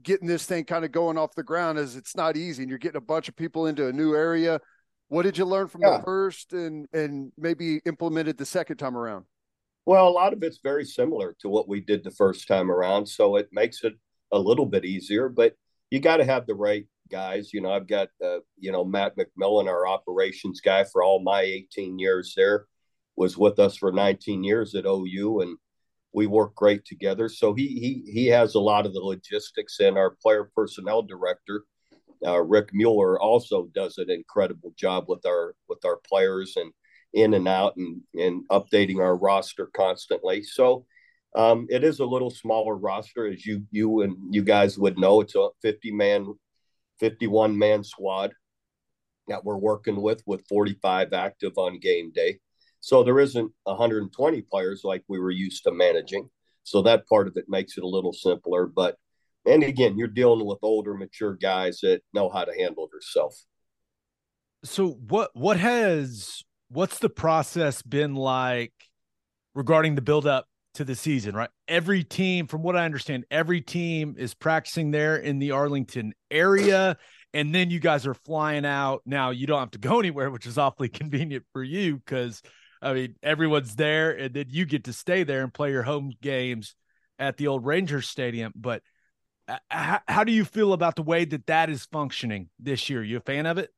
getting 0.02 0.28
this 0.28 0.46
thing 0.46 0.64
kind 0.64 0.86
of 0.86 0.92
going 0.92 1.18
off 1.18 1.36
the 1.36 1.44
ground 1.44 1.78
is 1.78 1.96
it's 1.96 2.16
not 2.16 2.38
easy, 2.38 2.64
and 2.64 2.70
you're 2.70 2.80
getting 2.80 2.98
a 2.98 3.02
bunch 3.02 3.28
of 3.28 3.36
people 3.36 3.68
into 3.68 3.88
a 3.88 3.94
new 3.94 4.16
area. 4.16 4.62
What 5.10 5.24
did 5.24 5.38
you 5.38 5.46
learn 5.46 5.68
from 5.68 5.82
yeah. 5.82 5.98
the 5.98 6.04
first, 6.04 6.54
and 6.54 6.88
and 6.94 7.32
maybe 7.38 7.82
implemented 7.86 8.38
the 8.38 8.46
second 8.46 8.78
time 8.78 8.96
around? 8.96 9.26
Well, 9.90 10.08
a 10.08 10.12
lot 10.12 10.34
of 10.34 10.44
it's 10.44 10.60
very 10.62 10.86
similar 10.86 11.36
to 11.40 11.50
what 11.50 11.68
we 11.68 11.82
did 11.82 12.04
the 12.04 12.12
first 12.12 12.48
time 12.48 12.70
around, 12.70 13.08
so 13.08 13.38
it 13.38 13.50
makes 13.52 13.84
it 13.84 13.94
a 14.32 14.38
little 14.38 14.68
bit 14.68 14.86
easier. 14.86 15.30
But 15.30 15.56
you 15.90 16.00
got 16.00 16.18
to 16.18 16.26
have 16.26 16.46
the 16.46 16.54
right 16.54 16.86
guys. 17.10 17.52
You 17.56 17.62
know, 17.62 17.72
I've 17.72 17.88
got 17.88 18.10
uh, 18.24 18.42
you 18.60 18.72
know 18.72 18.86
Matt 18.86 19.18
McMillan, 19.18 19.68
our 19.68 19.88
operations 19.88 20.62
guy, 20.62 20.84
for 20.84 21.02
all 21.02 21.24
my 21.24 21.42
18 21.42 21.98
years 21.98 22.36
there, 22.38 22.68
was 23.16 23.36
with 23.36 23.58
us 23.58 23.78
for 23.78 23.92
19 23.92 24.44
years 24.44 24.76
at 24.76 24.86
OU, 24.86 25.42
and 25.42 25.58
we 26.14 26.28
work 26.28 26.54
great 26.54 26.86
together. 26.86 27.28
So 27.28 27.56
he 27.56 27.66
he 27.66 28.12
he 28.12 28.28
has 28.28 28.54
a 28.54 28.60
lot 28.60 28.86
of 28.86 28.94
the 28.94 29.00
logistics, 29.00 29.80
and 29.80 29.98
our 29.98 30.12
player 30.22 30.52
personnel 30.56 31.02
director. 31.02 31.64
Uh, 32.24 32.44
Rick 32.44 32.70
Mueller 32.74 33.20
also 33.20 33.72
does 33.74 33.98
an 33.98 34.12
incredible 34.12 34.72
job 34.78 35.06
with 35.08 35.26
our 35.26 35.56
with 35.68 35.84
our 35.84 35.98
players 36.08 36.58
and 36.58 36.72
in 37.14 37.34
and 37.34 37.48
out 37.48 37.76
and, 37.78 38.02
and 38.14 38.48
updating 38.50 39.00
our 39.00 39.16
roster 39.16 39.70
constantly. 39.74 40.44
So 40.44 40.86
um, 41.36 41.68
it 41.70 41.84
is 41.84 42.00
a 42.00 42.06
little 42.06 42.30
smaller 42.30 42.76
roster, 42.76 43.28
as 43.28 43.46
you 43.46 43.64
you 43.72 44.02
and 44.02 44.16
you 44.34 44.44
guys 44.44 44.78
would 44.78 44.98
know. 44.98 45.22
It's 45.22 45.36
a 45.36 45.50
50 45.62 45.92
man, 45.92 46.34
51 47.00 47.58
man 47.58 47.84
squad 47.84 48.34
that 49.28 49.44
we're 49.46 49.58
working 49.58 50.02
with, 50.02 50.24
with 50.26 50.48
45 50.48 51.14
active 51.14 51.54
on 51.58 51.80
game 51.80 52.12
day. 52.14 52.40
So 52.82 53.04
there 53.04 53.20
isn't 53.20 53.52
120 53.64 54.42
players 54.44 54.82
like 54.84 55.04
we 55.08 55.20
were 55.20 55.32
used 55.32 55.64
to 55.64 55.72
managing. 55.72 56.30
So 56.64 56.82
that 56.84 57.08
part 57.08 57.28
of 57.28 57.38
it 57.38 57.46
makes 57.48 57.78
it 57.78 57.84
a 57.84 57.88
little 57.88 58.14
simpler. 58.14 58.66
But 58.66 58.96
and 59.46 59.64
again, 59.64 59.98
you're 59.98 60.08
dealing 60.08 60.46
with 60.46 60.60
older, 60.62 60.94
mature 60.94 61.36
guys 61.36 61.80
that 61.82 62.02
know 62.14 62.30
how 62.30 62.44
to 62.46 62.54
handle 62.54 62.90
themselves. 62.92 63.48
So 64.64 64.90
what 64.90 65.32
what 65.34 65.58
has 65.58 66.44
what's 66.70 67.00
the 67.00 67.10
process 67.10 67.82
been 67.82 68.16
like 68.16 68.74
regarding 69.56 69.96
the 69.96 70.02
buildup 70.02 70.46
to 70.76 70.84
the 70.84 70.96
season, 70.96 71.36
right? 71.36 71.50
Every 71.68 72.04
team, 72.04 72.48
from 72.48 72.62
what 72.62 72.76
I 72.76 72.86
understand, 72.86 73.26
every 73.32 73.62
team 73.62 74.16
is 74.18 74.34
practicing 74.34 74.92
there 74.92 75.18
in 75.18 75.40
the 75.40 75.52
Arlington 75.52 76.14
area. 76.30 76.98
And 77.34 77.54
then 77.54 77.70
you 77.70 77.80
guys 77.80 78.08
are 78.08 78.14
flying 78.14 78.66
out. 78.66 79.02
Now 79.06 79.32
you 79.32 79.48
don't 79.48 79.60
have 79.60 79.72
to 79.72 79.80
go 79.80 80.00
anywhere, 80.00 80.32
which 80.32 80.46
is 80.46 80.58
awfully 80.58 80.90
convenient 80.90 81.46
for 81.54 81.64
you 81.64 81.98
because 81.98 82.42
I 82.82 82.94
mean 82.94 83.16
everyone's 83.22 83.76
there, 83.76 84.12
and 84.12 84.34
then 84.34 84.46
you 84.50 84.66
get 84.66 84.86
to 84.86 84.94
stay 84.94 85.24
there 85.24 85.44
and 85.44 85.54
play 85.54 85.72
your 85.72 85.84
home 85.84 86.14
games 86.22 86.76
at 87.20 87.38
the 87.38 87.48
old 87.48 87.66
Rangers 87.66 88.08
Stadium. 88.08 88.54
But 88.56 88.82
uh, 89.48 89.58
how, 89.70 90.00
how 90.08 90.24
do 90.24 90.32
you 90.32 90.46
feel 90.46 90.74
about 90.74 90.96
the 90.96 91.04
way 91.04 91.26
that 91.26 91.46
that 91.48 91.70
is 91.70 91.86
functioning 91.86 92.50
this 92.58 92.90
year? 92.90 93.04
You 93.04 93.18
a 93.18 93.22
fan 93.22 93.46
of 93.46 93.58
it? 93.58 93.70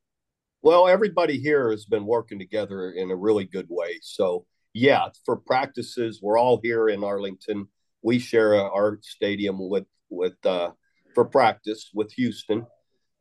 Well, 0.64 0.88
everybody 0.88 1.40
here 1.40 1.72
has 1.72 1.86
been 1.86 2.06
working 2.06 2.38
together 2.38 2.92
in 2.92 3.10
a 3.10 3.16
really 3.16 3.46
good 3.46 3.66
way. 3.68 3.98
So, 4.04 4.46
yeah, 4.74 5.08
for 5.26 5.36
practices, 5.36 6.20
we're 6.22 6.38
all 6.38 6.60
here 6.62 6.88
in 6.88 7.04
Arlington. 7.04 7.68
We 8.04 8.20
share 8.20 8.54
our 8.54 9.00
stadium 9.02 9.58
with 9.58 9.88
with 10.12 10.36
uh, 10.46 10.72
for 11.16 11.26
practice 11.26 11.90
with 11.96 12.12
Houston, 12.14 12.68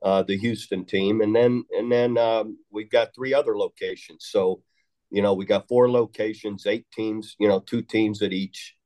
uh, 0.03 0.22
the 0.22 0.36
Houston 0.36 0.84
team, 0.84 1.22
and 1.22 1.34
then 1.34 1.64
and 1.70 1.91
then 1.91 2.18
um, 2.18 2.59
we've 2.70 2.91
got 2.91 3.14
three 3.14 3.32
other 3.32 3.57
locations. 3.57 4.26
So, 4.28 4.62
you 5.11 5.22
know, 5.22 5.32
we 5.32 5.47
got 5.47 5.66
four 5.66 5.91
locations, 5.91 6.66
eight 6.66 6.84
teams. 6.93 7.36
You 7.38 7.49
know, 7.49 7.61
two 7.61 7.80
teams 7.80 8.20
at 8.20 8.34
each, 8.34 8.76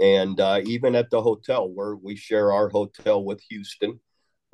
and 0.00 0.40
uh, 0.40 0.62
even 0.64 0.94
at 0.94 1.10
the 1.10 1.20
hotel 1.20 1.68
where 1.68 1.94
we 1.94 2.16
share 2.16 2.54
our 2.54 2.70
hotel 2.70 3.22
with 3.22 3.42
Houston, 3.50 4.00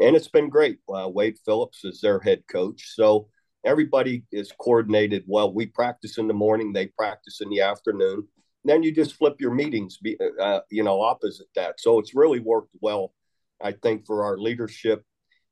and 0.01 0.17
it's 0.17 0.29
been 0.29 0.49
great. 0.49 0.79
Uh, 0.93 1.09
Wade 1.09 1.39
Phillips 1.45 1.85
is 1.85 2.01
their 2.01 2.19
head 2.19 2.43
coach, 2.51 2.95
so 2.97 3.29
everybody 3.65 4.25
is 4.33 4.53
coordinated 4.59 5.25
well. 5.27 5.53
We 5.53 5.67
practice 5.67 6.19
in 6.19 6.29
the 6.29 6.35
morning, 6.35 6.73
they 6.73 6.87
practice 6.87 7.41
in 7.41 7.49
the 7.49 7.61
afternoon. 7.61 8.27
Then 8.65 8.83
you 8.83 8.93
just 8.93 9.15
flip 9.17 9.37
your 9.41 9.53
meetings, 9.53 9.99
uh, 10.41 10.61
you 10.71 10.83
know, 10.83 11.01
opposite 11.03 11.49
that. 11.55 11.81
So 11.81 11.99
it's 11.99 12.15
really 12.15 12.41
worked 12.41 12.75
well, 12.81 13.13
I 13.63 13.73
think, 13.73 14.07
for 14.07 14.25
our 14.25 14.39
leadership 14.39 15.05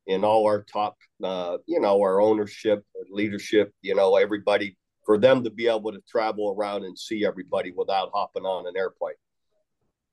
and 0.07 0.25
all 0.25 0.45
our 0.45 0.63
top, 0.63 0.97
uh, 1.23 1.57
you 1.67 1.79
know, 1.79 2.01
our 2.01 2.19
ownership, 2.19 2.83
leadership, 3.11 3.71
you 3.81 3.93
know, 3.93 4.15
everybody 4.15 4.77
for 5.05 5.17
them 5.17 5.43
to 5.43 5.49
be 5.49 5.67
able 5.67 5.91
to 5.91 6.01
travel 6.09 6.55
around 6.57 6.85
and 6.85 6.97
see 6.97 7.25
everybody 7.25 7.71
without 7.75 8.09
hopping 8.13 8.43
on 8.45 8.67
an 8.67 8.73
airplane 8.77 9.15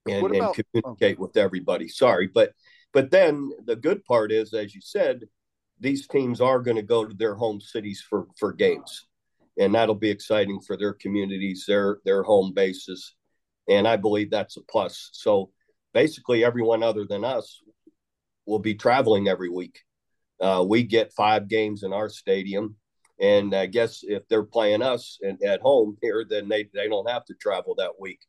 and, 0.09 0.27
about, 0.27 0.57
and 0.57 0.67
communicate 0.73 1.17
oh. 1.19 1.23
with 1.23 1.37
everybody. 1.37 1.89
Sorry, 1.89 2.27
but 2.27 2.53
but 2.93 3.11
then 3.11 3.51
the 3.65 3.77
good 3.77 4.05
part 4.05 4.33
is, 4.33 4.53
as 4.53 4.75
you 4.75 4.81
said, 4.83 5.23
these 5.81 6.07
teams 6.07 6.41
are 6.41 6.61
going 6.61 6.77
to 6.77 6.83
go 6.83 7.05
to 7.05 7.15
their 7.15 7.35
home 7.35 7.61
cities 7.61 8.05
for 8.09 8.27
for 8.39 8.53
games, 8.53 9.07
and 9.59 9.75
that'll 9.75 9.95
be 9.95 10.11
exciting 10.11 10.61
for 10.61 10.77
their 10.77 10.93
communities, 10.93 11.65
their 11.67 11.99
their 12.05 12.23
home 12.23 12.53
bases, 12.55 13.15
and 13.69 13.89
I 13.89 13.97
believe 13.97 14.31
that's 14.31 14.57
a 14.57 14.63
plus. 14.63 15.11
So 15.13 15.51
basically, 15.95 16.45
everyone 16.45 16.83
other 16.83 17.07
than 17.09 17.25
us 17.25 17.63
will 18.47 18.59
be 18.59 18.75
traveling 18.75 19.29
every 19.29 19.49
week. 19.49 19.81
Uh, 20.41 20.65
we 20.67 20.83
get 20.83 21.13
five 21.13 21.49
games 21.49 21.83
in 21.83 21.93
our 21.93 22.09
stadium, 22.09 22.77
and 23.21 23.55
I 23.55 23.67
guess 23.67 24.01
if 24.03 24.27
they're 24.29 24.45
playing 24.45 24.83
us 24.83 25.19
at 25.45 25.61
home 25.61 25.97
here, 26.03 26.25
then 26.29 26.49
they 26.49 26.69
they 26.75 26.89
don't 26.89 27.11
have 27.11 27.25
to 27.27 27.35
travel 27.35 27.75
that 27.79 27.99
week. 27.99 28.21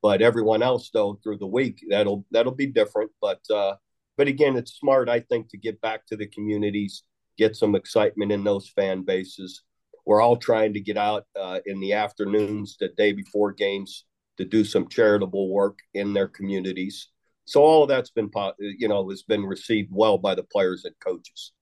But 0.00 0.22
everyone 0.22 0.62
else, 0.62 0.90
though, 0.92 1.18
through 1.22 1.38
the 1.38 1.46
week, 1.46 1.82
that'll 1.88 2.24
that'll 2.30 2.54
be 2.54 2.66
different. 2.66 3.10
But 3.20 3.40
uh, 3.50 3.76
but 4.18 4.26
again, 4.26 4.56
it's 4.56 4.72
smart, 4.72 5.08
I 5.08 5.20
think, 5.20 5.48
to 5.50 5.56
get 5.56 5.80
back 5.80 6.04
to 6.06 6.16
the 6.16 6.26
communities, 6.26 7.04
get 7.38 7.56
some 7.56 7.76
excitement 7.76 8.32
in 8.32 8.42
those 8.42 8.68
fan 8.68 9.04
bases. 9.04 9.62
We're 10.04 10.20
all 10.20 10.36
trying 10.36 10.74
to 10.74 10.80
get 10.80 10.98
out 10.98 11.24
uh, 11.40 11.60
in 11.64 11.80
the 11.80 11.92
afternoons, 11.92 12.76
the 12.78 12.88
day 12.88 13.12
before 13.12 13.52
games, 13.52 14.04
to 14.36 14.44
do 14.44 14.64
some 14.64 14.88
charitable 14.88 15.48
work 15.50 15.78
in 15.94 16.12
their 16.12 16.26
communities. 16.26 17.08
So 17.44 17.62
all 17.62 17.84
of 17.84 17.88
that's 17.88 18.10
been, 18.10 18.28
you 18.58 18.88
know, 18.88 19.08
has 19.08 19.22
been 19.22 19.46
received 19.46 19.90
well 19.92 20.18
by 20.18 20.34
the 20.34 20.42
players 20.42 20.84
and 20.84 20.94
coaches. 20.98 21.52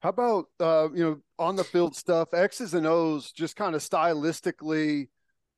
How 0.00 0.10
about 0.10 0.46
uh, 0.60 0.88
you 0.94 1.04
know 1.04 1.18
on 1.38 1.56
the 1.56 1.64
field 1.64 1.96
stuff, 1.96 2.32
X's 2.32 2.74
and 2.74 2.86
O's, 2.86 3.30
just 3.32 3.56
kind 3.56 3.74
of 3.74 3.82
stylistically 3.82 5.08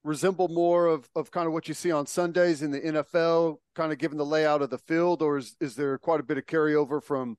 resemble 0.05 0.49
more 0.49 0.87
of, 0.87 1.09
of 1.15 1.31
kind 1.31 1.47
of 1.47 1.53
what 1.53 1.69
you 1.69 1.75
see 1.75 1.93
on 1.93 2.07
Sundays 2.07 2.63
in 2.63 2.71
the 2.71 2.81
NFL, 2.81 3.59
kind 3.75 3.93
of 3.93 3.99
given 3.99 4.19
the 4.19 4.25
layout 4.25 4.63
of 4.63 4.71
the 4.71 4.79
field, 4.79 5.23
or 5.23 5.39
is, 5.39 5.57
is 5.61 5.75
there 5.75 5.99
quite 5.99 6.21
a 6.21 6.25
bit 6.25 6.39
of 6.39 6.47
carryover 6.47 7.03
from 7.03 7.37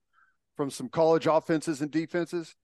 from 0.56 0.70
some 0.70 0.88
college 0.88 1.26
offenses 1.26 1.80
and 1.80 1.90
defenses? 1.90 2.54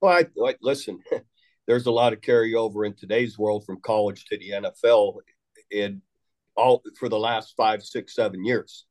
Well, 0.00 0.12
I, 0.12 0.26
I 0.44 0.56
listen. 0.60 0.98
There's 1.66 1.86
a 1.86 1.92
lot 1.92 2.12
of 2.12 2.20
carryover 2.20 2.84
in 2.84 2.96
today's 2.96 3.38
world 3.38 3.64
from 3.64 3.80
college 3.80 4.24
to 4.26 4.36
the 4.36 4.50
NFL 4.50 5.14
in 5.70 6.02
all 6.56 6.82
for 6.98 7.08
the 7.08 7.18
last 7.18 7.54
five, 7.56 7.82
six, 7.82 8.14
seven 8.14 8.44
years. 8.44 8.86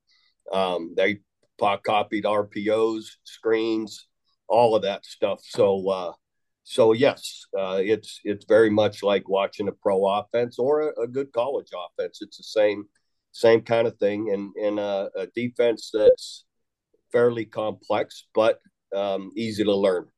Um, 0.53 0.93
they 0.95 1.19
copied 1.59 2.23
RPOs, 2.23 3.05
screens, 3.23 4.07
all 4.47 4.75
of 4.75 4.83
that 4.83 5.05
stuff. 5.05 5.41
So, 5.43 5.89
uh, 5.89 6.11
so 6.69 6.93
yes, 6.93 7.47
uh, 7.57 7.79
it's 7.81 8.21
it's 8.23 8.45
very 8.45 8.69
much 8.69 9.01
like 9.01 9.27
watching 9.27 9.67
a 9.67 9.71
pro 9.71 10.05
offense 10.05 10.59
or 10.59 10.81
a, 10.81 11.01
a, 11.01 11.07
good 11.07 11.33
college 11.33 11.69
offense. 11.73 12.19
It's 12.21 12.37
the 12.37 12.43
same 12.43 12.85
same 13.31 13.61
kind 13.61 13.87
of 13.87 13.97
thing, 13.97 14.31
and 14.31 14.53
and 14.55 14.79
a, 14.79 15.09
a 15.15 15.25
defense 15.33 15.89
that's 15.91 16.45
fairly 17.11 17.45
complex 17.45 18.27
but 18.35 18.59
um, 18.95 19.31
easy 19.35 19.63
to 19.63 19.75
learn. 19.75 20.09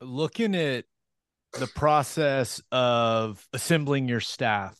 Looking 0.00 0.54
at 0.54 0.84
the 1.52 1.66
process 1.66 2.62
of 2.70 3.44
assembling 3.52 4.06
your 4.06 4.20
staff, 4.20 4.78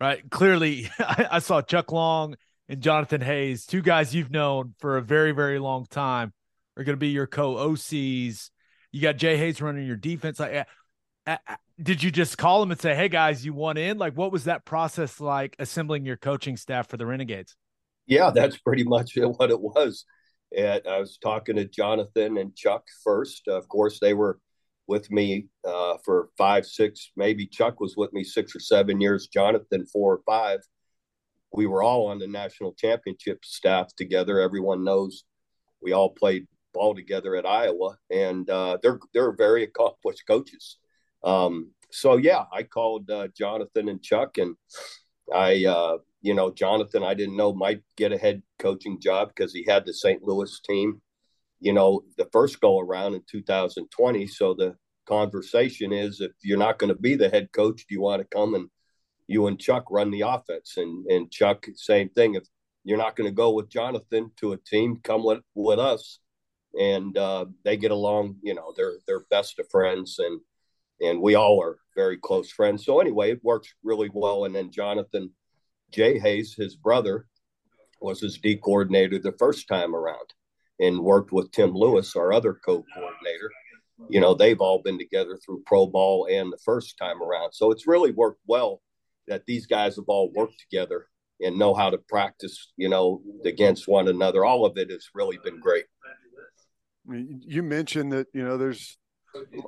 right? 0.00 0.28
Clearly, 0.28 0.90
I, 0.98 1.28
I 1.32 1.38
saw 1.38 1.62
Chuck 1.62 1.92
Long 1.92 2.34
and 2.68 2.80
Jonathan 2.80 3.20
Hayes, 3.20 3.64
two 3.64 3.80
guys 3.80 4.12
you've 4.12 4.32
known 4.32 4.74
for 4.80 4.96
a 4.96 5.02
very 5.02 5.30
very 5.30 5.60
long 5.60 5.86
time, 5.86 6.32
are 6.76 6.82
going 6.82 6.96
to 6.96 7.00
be 7.00 7.10
your 7.10 7.28
co 7.28 7.54
OCs 7.54 8.50
you 8.92 9.00
got 9.00 9.16
Jay 9.16 9.36
Hayes 9.36 9.60
running 9.60 9.86
your 9.86 9.96
defense. 9.96 10.38
Like, 10.38 10.54
uh, 10.54 10.64
uh, 11.26 11.36
uh, 11.48 11.56
did 11.80 12.02
you 12.02 12.10
just 12.10 12.38
call 12.38 12.62
him 12.62 12.70
and 12.70 12.80
say, 12.80 12.94
"Hey 12.94 13.08
guys, 13.08 13.44
you 13.44 13.54
want 13.54 13.78
in?" 13.78 13.98
Like, 13.98 14.16
what 14.16 14.30
was 14.30 14.44
that 14.44 14.64
process 14.64 15.20
like 15.20 15.56
assembling 15.58 16.04
your 16.04 16.16
coaching 16.16 16.56
staff 16.56 16.88
for 16.88 16.96
the 16.96 17.06
Renegades? 17.06 17.56
Yeah, 18.06 18.30
that's 18.30 18.58
pretty 18.58 18.84
much 18.84 19.12
what 19.16 19.50
it 19.50 19.60
was. 19.60 20.04
And 20.56 20.82
I 20.86 20.98
was 20.98 21.18
talking 21.18 21.56
to 21.56 21.64
Jonathan 21.64 22.36
and 22.36 22.54
Chuck 22.54 22.84
first. 23.02 23.48
Of 23.48 23.68
course, 23.68 23.98
they 24.00 24.14
were 24.14 24.38
with 24.86 25.10
me 25.10 25.46
uh, 25.66 25.96
for 26.04 26.28
five, 26.36 26.66
six, 26.66 27.12
maybe 27.16 27.46
Chuck 27.46 27.80
was 27.80 27.96
with 27.96 28.12
me 28.12 28.24
six 28.24 28.54
or 28.54 28.60
seven 28.60 29.00
years. 29.00 29.28
Jonathan 29.28 29.86
four 29.86 30.14
or 30.14 30.20
five. 30.26 30.60
We 31.52 31.66
were 31.66 31.82
all 31.82 32.06
on 32.08 32.18
the 32.18 32.26
national 32.26 32.74
championship 32.74 33.44
staff 33.44 33.94
together. 33.96 34.40
Everyone 34.40 34.84
knows 34.84 35.24
we 35.82 35.92
all 35.92 36.10
played 36.10 36.46
ball 36.72 36.94
together 36.94 37.36
at 37.36 37.46
Iowa, 37.46 37.96
and 38.10 38.48
uh, 38.48 38.78
they're 38.82 38.98
they're 39.12 39.32
very 39.32 39.64
accomplished 39.64 40.26
coaches. 40.26 40.78
Um, 41.24 41.72
so 41.90 42.16
yeah, 42.16 42.44
I 42.52 42.62
called 42.62 43.10
uh, 43.10 43.28
Jonathan 43.36 43.88
and 43.88 44.02
Chuck, 44.02 44.38
and 44.38 44.56
I, 45.32 45.64
uh, 45.64 45.98
you 46.20 46.34
know, 46.34 46.50
Jonathan, 46.50 47.02
I 47.02 47.14
didn't 47.14 47.36
know 47.36 47.52
might 47.52 47.82
get 47.96 48.12
a 48.12 48.18
head 48.18 48.42
coaching 48.58 49.00
job 49.00 49.28
because 49.28 49.52
he 49.52 49.64
had 49.68 49.84
the 49.84 49.92
St. 49.92 50.22
Louis 50.22 50.60
team, 50.66 51.00
you 51.60 51.72
know, 51.72 52.02
the 52.16 52.28
first 52.32 52.60
go 52.60 52.80
around 52.80 53.14
in 53.14 53.22
2020. 53.30 54.26
So 54.26 54.54
the 54.54 54.76
conversation 55.06 55.92
is, 55.92 56.20
if 56.20 56.32
you're 56.42 56.58
not 56.58 56.78
going 56.78 56.88
to 56.88 57.00
be 57.00 57.14
the 57.14 57.28
head 57.28 57.52
coach, 57.52 57.86
do 57.88 57.94
you 57.94 58.00
want 58.00 58.20
to 58.20 58.36
come 58.36 58.54
and 58.54 58.68
you 59.26 59.46
and 59.46 59.58
Chuck 59.58 59.84
run 59.90 60.10
the 60.10 60.22
offense? 60.22 60.74
And 60.76 61.06
and 61.06 61.30
Chuck, 61.30 61.66
same 61.76 62.08
thing. 62.10 62.34
If 62.34 62.44
you're 62.84 62.98
not 62.98 63.16
going 63.16 63.28
to 63.28 63.34
go 63.34 63.52
with 63.52 63.68
Jonathan 63.68 64.30
to 64.38 64.52
a 64.52 64.56
team, 64.56 64.98
come 65.02 65.24
with 65.24 65.40
with 65.54 65.78
us 65.78 66.18
and 66.78 67.16
uh, 67.16 67.46
they 67.64 67.76
get 67.76 67.90
along. 67.90 68.36
You 68.42 68.54
know, 68.54 68.72
they're 68.76 68.98
they're 69.06 69.24
best 69.30 69.58
of 69.58 69.70
friends, 69.70 70.18
and 70.18 70.40
and 71.00 71.20
we 71.20 71.34
all 71.34 71.60
are 71.62 71.78
very 71.94 72.16
close 72.16 72.50
friends. 72.50 72.84
So 72.84 73.00
anyway, 73.00 73.32
it 73.32 73.44
works 73.44 73.72
really 73.82 74.10
well. 74.12 74.44
And 74.44 74.54
then 74.54 74.70
Jonathan 74.70 75.30
Jay 75.90 76.18
Hayes, 76.18 76.54
his 76.54 76.74
brother, 76.74 77.26
was 78.00 78.20
his 78.20 78.38
D 78.38 78.56
coordinator 78.56 79.18
the 79.18 79.36
first 79.38 79.68
time 79.68 79.94
around, 79.94 80.32
and 80.80 81.00
worked 81.00 81.32
with 81.32 81.52
Tim 81.52 81.74
Lewis, 81.74 82.16
our 82.16 82.32
other 82.32 82.54
co-coordinator. 82.54 83.50
You 84.08 84.20
know, 84.20 84.34
they've 84.34 84.60
all 84.60 84.82
been 84.82 84.98
together 84.98 85.38
through 85.44 85.62
pro 85.66 85.86
ball 85.86 86.26
and 86.30 86.52
the 86.52 86.58
first 86.64 86.98
time 86.98 87.22
around. 87.22 87.52
So 87.52 87.70
it's 87.70 87.86
really 87.86 88.10
worked 88.10 88.40
well 88.46 88.80
that 89.28 89.46
these 89.46 89.66
guys 89.66 89.94
have 89.96 90.06
all 90.08 90.32
worked 90.32 90.58
together 90.58 91.06
and 91.40 91.58
know 91.58 91.74
how 91.74 91.90
to 91.90 91.98
practice, 91.98 92.72
you 92.76 92.88
know, 92.88 93.22
against 93.44 93.86
one 93.86 94.08
another. 94.08 94.44
All 94.44 94.64
of 94.64 94.76
it 94.76 94.90
has 94.90 95.06
really 95.14 95.38
been 95.44 95.60
great 95.60 95.84
you 97.08 97.62
mentioned 97.62 98.12
that 98.12 98.26
you 98.32 98.44
know 98.44 98.56
there's 98.56 98.98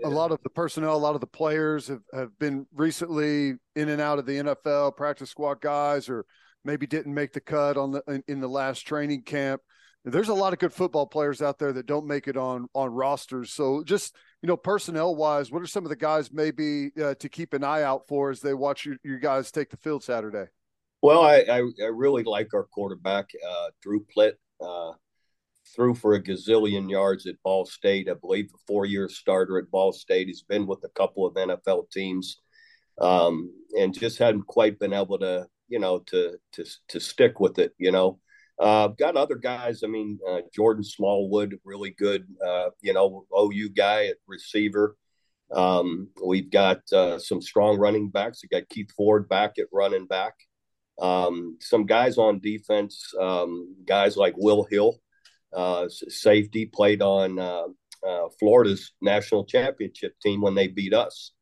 a 0.05 0.09
lot 0.09 0.30
of 0.30 0.43
the 0.43 0.51
personnel, 0.51 0.95
a 0.95 0.97
lot 0.97 1.14
of 1.14 1.20
the 1.20 1.26
players 1.26 1.89
have, 1.89 2.03
have 2.12 2.39
been 2.39 2.66
recently 2.74 3.55
in 3.74 3.89
and 3.89 4.01
out 4.01 4.18
of 4.18 4.26
the 4.26 4.39
NFL, 4.39 4.97
practice 4.97 5.30
squad 5.30 5.61
guys, 5.61 6.09
or 6.09 6.26
maybe 6.64 6.87
didn't 6.87 7.14
make 7.14 7.32
the 7.32 7.41
cut 7.41 7.76
on 7.76 7.93
the 7.93 8.03
in, 8.09 8.22
in, 8.28 8.41
the 8.41 8.49
last 8.49 8.80
training 8.80 9.22
camp. 9.22 9.61
There's 10.05 10.28
a 10.28 10.35
lot 10.35 10.53
of 10.53 10.59
good 10.59 10.72
football 10.72 11.07
players 11.07 11.41
out 11.41 11.59
there 11.59 11.72
that 11.72 11.87
don't 11.87 12.07
make 12.07 12.28
it 12.28 12.37
on 12.37 12.68
on 12.74 12.91
rosters. 12.91 13.53
So 13.53 13.82
just 13.85 14.14
you 14.43 14.49
know, 14.49 14.57
personnel 14.57 15.16
wise, 15.16 15.51
what 15.51 15.62
are 15.62 15.66
some 15.66 15.85
of 15.85 15.91
the 15.91 15.97
guys 15.97 16.30
maybe 16.30 16.91
uh, 17.03 17.14
to 17.14 17.28
keep 17.30 17.55
an 17.55 17.64
eye 17.64 17.82
out 17.82 18.07
for 18.07 18.30
as 18.30 18.41
they 18.41 18.53
watch 18.53 18.85
you, 18.85 18.99
you 19.03 19.18
guys 19.18 19.51
take 19.51 19.70
the 19.70 19.78
field 19.78 20.03
Saturday? 20.03 20.47
Well, 21.01 21.22
I 21.22 21.39
I, 21.51 21.62
I 21.80 21.87
really 21.87 22.22
like 22.24 22.53
our 22.53 22.64
quarterback, 22.64 23.30
uh, 23.49 23.70
Drew 23.82 24.05
Plitt. 24.14 24.35
Uh, 24.61 24.93
threw 25.75 25.95
for 25.95 26.15
a 26.15 26.23
gazillion 26.23 26.91
yards 26.91 27.27
at 27.27 27.43
Ball 27.43 27.65
State. 27.67 28.09
I 28.09 28.15
believe 28.15 28.51
a 28.55 28.59
four-year 28.67 29.09
starter 29.09 29.59
at 29.59 29.71
Ball 29.71 29.93
State. 29.93 30.29
He's 30.29 30.43
been 30.43 30.67
with 30.67 30.85
a 30.85 30.89
couple 30.91 31.27
of 31.27 31.35
NFL 31.35 31.91
teams, 31.91 32.41
um, 33.01 33.51
and 33.79 33.99
just 33.99 34.19
hadn't 34.19 34.47
quite 34.47 34.79
been 34.79 34.93
able 34.93 35.19
to, 35.19 35.47
you 35.69 35.79
know, 35.79 36.01
to 36.07 36.37
to 36.53 36.65
to 36.89 37.01
stick 37.01 37.41
with 37.41 37.59
it. 37.59 37.73
You 37.79 37.93
know, 37.93 38.21
uh, 38.59 38.89
got 38.89 39.17
other 39.17 39.37
guys. 39.37 39.83
I 39.83 39.89
mean, 39.89 40.19
uh, 40.29 40.41
Jordan 40.55 40.85
Smallwood, 40.85 41.59
really 41.65 41.91
good. 41.91 42.27
Uh, 42.45 42.71
you 42.83 42.93
know, 42.93 43.27
OU 43.37 43.71
guy 43.71 44.07
at 44.07 44.17
receiver. 44.27 44.97
Um, 45.53 46.09
we've 46.25 46.51
got 46.51 46.81
uh, 46.93 47.19
some 47.19 47.41
strong 47.41 47.79
running 47.79 48.11
backs. 48.11 48.41
We 48.43 48.49
got 48.49 48.69
Keith 48.69 48.91
Ford 48.97 49.29
back 49.29 49.59
at 49.59 49.67
running 49.73 50.07
back. 50.07 50.35
Um, 51.01 51.59
some 51.61 51.87
guys 51.87 52.19
on 52.19 52.39
defense, 52.39 53.12
um, 53.21 53.75
guys 53.85 54.17
like 54.17 54.35
Will 54.37 54.65
Hill, 54.71 55.01
uh, 55.55 55.89
safety, 55.89 56.67
played 56.67 57.03
on 57.03 57.39
uh, 57.39 57.65
uh, 58.07 58.29
Florida's 58.39 58.93
national 59.01 59.45
championship 59.45 60.15
team 60.21 60.41
when 60.41 60.55
they 60.55 60.69
beat 60.69 60.95
us. 60.95 61.33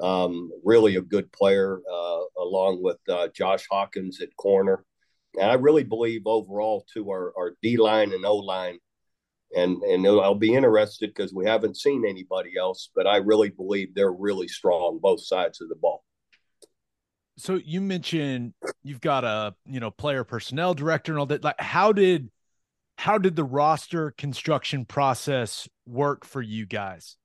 Um, 0.00 0.50
really 0.64 0.96
a 0.96 1.00
good 1.00 1.32
player, 1.32 1.80
uh, 1.90 2.20
along 2.38 2.82
with 2.82 2.98
uh, 3.08 3.28
Josh 3.34 3.66
Hawkins 3.70 4.20
at 4.20 4.36
corner. 4.36 4.84
And 5.38 5.50
I 5.50 5.54
really 5.54 5.84
believe 5.84 6.22
overall, 6.26 6.86
to 6.94 7.10
our, 7.10 7.32
our 7.36 7.56
D 7.62 7.76
line 7.76 8.12
and 8.12 8.24
O 8.24 8.36
line, 8.36 8.78
and 9.54 9.82
and 9.82 10.06
I'll 10.06 10.34
be 10.34 10.54
interested 10.54 11.12
because 11.14 11.32
we 11.32 11.46
haven't 11.46 11.76
seen 11.76 12.04
anybody 12.06 12.52
else, 12.58 12.90
but 12.94 13.06
I 13.06 13.18
really 13.18 13.50
believe 13.50 13.94
they're 13.94 14.12
really 14.12 14.48
strong 14.48 14.98
both 15.00 15.24
sides 15.24 15.60
of 15.60 15.68
the 15.68 15.76
ball. 15.76 16.04
So 17.38 17.60
you 17.62 17.80
mentioned 17.82 18.54
you've 18.82 19.00
got 19.00 19.24
a 19.24 19.54
you 19.66 19.80
know 19.80 19.90
player 19.90 20.24
personnel 20.24 20.74
director 20.74 21.12
and 21.12 21.18
all 21.18 21.26
that. 21.26 21.44
Like, 21.44 21.60
how 21.60 21.92
did 21.92 22.30
how 22.96 23.18
did 23.18 23.36
the 23.36 23.44
roster 23.44 24.12
construction 24.12 24.84
process 24.84 25.68
work 25.86 26.24
for 26.24 26.42
you 26.42 26.66
guys? 26.66 27.16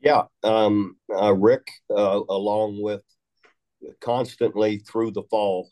Yeah, 0.00 0.22
um, 0.42 0.96
uh, 1.14 1.34
Rick, 1.34 1.68
uh, 1.90 2.20
along 2.28 2.82
with 2.82 3.02
constantly 4.00 4.78
through 4.78 5.12
the 5.12 5.22
fall, 5.30 5.68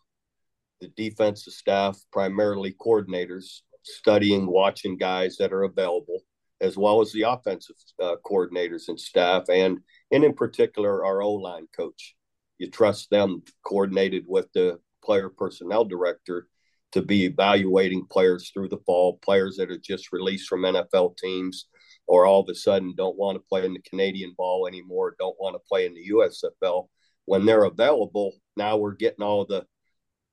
the 0.80 0.88
defensive 0.96 1.52
staff, 1.52 1.98
primarily 2.12 2.74
coordinators, 2.78 3.62
studying, 3.82 4.46
watching 4.46 4.96
guys 4.96 5.36
that 5.38 5.52
are 5.52 5.64
available, 5.64 6.20
as 6.60 6.76
well 6.76 7.00
as 7.00 7.12
the 7.12 7.22
offensive 7.22 7.76
uh, 8.02 8.16
coordinators 8.24 8.88
and 8.88 9.00
staff, 9.00 9.44
and 9.48 9.78
and 10.10 10.24
in 10.24 10.34
particular 10.34 11.04
our 11.04 11.22
O 11.22 11.32
line 11.32 11.66
coach. 11.76 12.14
You 12.58 12.70
trust 12.70 13.10
them, 13.10 13.42
coordinated 13.64 14.24
with 14.26 14.52
the 14.52 14.80
player 15.02 15.28
personnel 15.28 15.84
director 15.84 16.48
to 16.92 17.02
be 17.02 17.24
evaluating 17.24 18.06
players 18.10 18.50
through 18.50 18.68
the 18.68 18.80
fall, 18.86 19.18
players 19.22 19.56
that 19.56 19.70
are 19.70 19.78
just 19.78 20.12
released 20.12 20.48
from 20.48 20.62
NFL 20.62 21.16
teams 21.18 21.66
or 22.06 22.24
all 22.24 22.40
of 22.40 22.48
a 22.48 22.54
sudden 22.54 22.94
don't 22.96 23.18
want 23.18 23.36
to 23.36 23.48
play 23.48 23.64
in 23.64 23.74
the 23.74 23.82
Canadian 23.88 24.34
ball 24.36 24.66
anymore, 24.66 25.14
don't 25.18 25.36
want 25.38 25.54
to 25.54 25.68
play 25.68 25.84
in 25.84 25.94
the 25.94 26.10
USFL. 26.12 26.88
When 27.26 27.44
they're 27.44 27.64
available, 27.64 28.32
now 28.56 28.78
we're 28.78 28.94
getting 28.94 29.22
all 29.22 29.44
the 29.44 29.66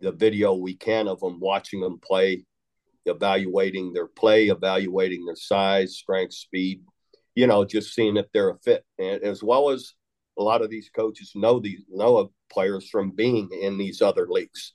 the 0.02 0.12
video 0.12 0.54
we 0.54 0.76
can 0.76 1.08
of 1.08 1.20
them, 1.22 1.40
watching 1.40 1.80
them 1.80 2.00
play, 2.00 2.46
evaluating 3.06 3.94
their 3.94 4.08
play, 4.08 4.48
evaluating 4.48 5.26
their 5.26 5.36
size, 5.36 5.98
strength, 5.98 6.34
speed, 6.34 6.82
you 7.34 7.48
know, 7.48 7.66
just 7.66 7.94
seeing 7.94 8.18
if 8.18 8.26
they're 8.34 8.50
a 8.50 8.60
fit. 8.60 8.84
And 9.00 9.24
as 9.24 9.42
well 9.42 9.70
as 9.70 9.94
a 10.38 10.44
lot 10.44 10.62
of 10.62 10.70
these 10.70 10.90
coaches 10.94 11.32
know 11.34 11.60
these 11.60 11.84
know 11.90 12.18
of 12.18 12.30
players 12.52 12.90
from 12.90 13.12
being 13.12 13.50
in 13.62 13.78
these 13.78 14.02
other 14.02 14.28
leagues 14.30 14.75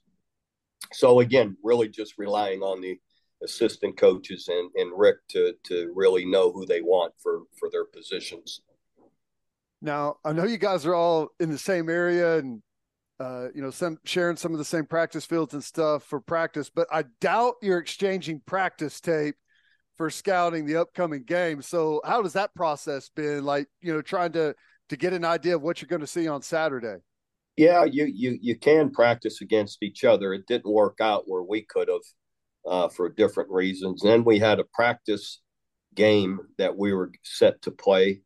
so 0.92 1.20
again, 1.20 1.56
really 1.62 1.88
just 1.88 2.14
relying 2.18 2.60
on 2.62 2.80
the 2.80 2.98
assistant 3.42 3.96
coaches 3.96 4.48
and, 4.48 4.70
and 4.74 4.92
Rick 4.96 5.16
to 5.28 5.54
to 5.64 5.92
really 5.94 6.24
know 6.24 6.52
who 6.52 6.66
they 6.66 6.80
want 6.80 7.14
for 7.22 7.42
for 7.58 7.70
their 7.70 7.84
positions. 7.84 8.60
Now, 9.82 10.16
I 10.24 10.32
know 10.32 10.44
you 10.44 10.58
guys 10.58 10.84
are 10.84 10.94
all 10.94 11.28
in 11.40 11.50
the 11.50 11.58
same 11.58 11.88
area 11.88 12.38
and 12.38 12.62
uh, 13.20 13.48
you 13.54 13.60
know, 13.60 13.70
some 13.70 13.98
sharing 14.04 14.36
some 14.36 14.52
of 14.52 14.58
the 14.58 14.64
same 14.64 14.86
practice 14.86 15.26
fields 15.26 15.52
and 15.52 15.62
stuff 15.62 16.04
for 16.04 16.20
practice, 16.20 16.70
but 16.74 16.88
I 16.90 17.04
doubt 17.20 17.56
you're 17.60 17.78
exchanging 17.78 18.40
practice 18.46 18.98
tape 18.98 19.34
for 19.98 20.08
scouting 20.08 20.64
the 20.64 20.76
upcoming 20.76 21.24
game. 21.24 21.60
So, 21.60 22.00
how 22.02 22.22
does 22.22 22.32
that 22.32 22.54
process 22.54 23.10
been 23.14 23.44
like? 23.44 23.68
You 23.82 23.92
know, 23.92 24.00
trying 24.00 24.32
to 24.32 24.54
to 24.88 24.96
get 24.96 25.12
an 25.12 25.26
idea 25.26 25.54
of 25.54 25.60
what 25.60 25.82
you're 25.82 25.88
going 25.88 26.00
to 26.00 26.06
see 26.06 26.28
on 26.28 26.40
Saturday. 26.40 27.02
Yeah, 27.60 27.84
you 27.84 28.06
you 28.06 28.38
you 28.40 28.56
can 28.56 28.88
practice 28.90 29.42
against 29.42 29.82
each 29.82 30.02
other. 30.02 30.32
It 30.32 30.46
didn't 30.46 30.72
work 30.72 30.96
out 30.98 31.24
where 31.26 31.42
we 31.42 31.60
could 31.60 31.88
have 31.88 32.06
uh, 32.66 32.88
for 32.88 33.10
different 33.10 33.50
reasons. 33.50 34.00
then 34.00 34.24
we 34.24 34.38
had 34.38 34.58
a 34.58 34.64
practice 34.72 35.42
game 35.94 36.40
that 36.56 36.74
we 36.74 36.94
were 36.94 37.12
set 37.22 37.60
to 37.60 37.70
play 37.70 38.22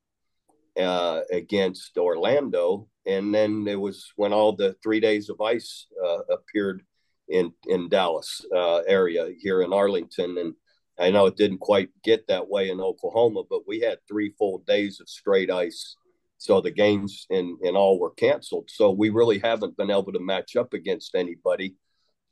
uh, 0.81 1.23
against 1.33 1.99
Orlando, 1.99 2.87
and 3.07 3.35
then 3.35 3.67
it 3.67 3.75
was 3.75 4.13
when 4.15 4.33
all 4.33 4.53
the 4.53 4.77
three 4.85 5.01
days 5.01 5.29
of 5.29 5.41
ice 5.41 5.89
uh, 6.01 6.21
appeared 6.31 6.85
in 7.29 7.53
in 7.67 7.89
Dallas 7.89 8.41
uh, 8.55 8.83
area 8.87 9.33
here 9.41 9.63
in 9.63 9.73
Arlington, 9.73 10.39
and 10.39 10.55
I 10.97 11.11
know 11.11 11.27
it 11.27 11.37
didn't 11.37 11.59
quite 11.59 11.91
get 12.05 12.29
that 12.29 12.49
way 12.49 12.71
in 12.71 12.81
Oklahoma, 12.81 13.43
but 13.51 13.67
we 13.67 13.81
had 13.81 13.99
three 14.07 14.33
full 14.39 14.59
days 14.59 15.01
of 15.01 15.09
straight 15.09 15.51
ice. 15.51 15.97
So 16.45 16.61
the 16.61 16.71
games 16.71 17.27
in, 17.31 17.57
in 17.63 17.75
all 17.75 17.99
were 17.99 18.11
canceled. 18.11 18.69
So 18.71 18.91
we 18.91 19.09
really 19.09 19.39
haven't 19.39 19.79
been 19.79 19.91
able 19.91 20.13
to 20.13 20.21
match 20.21 20.57
up 20.57 20.75
against 20.75 21.15
anybody 21.15 21.75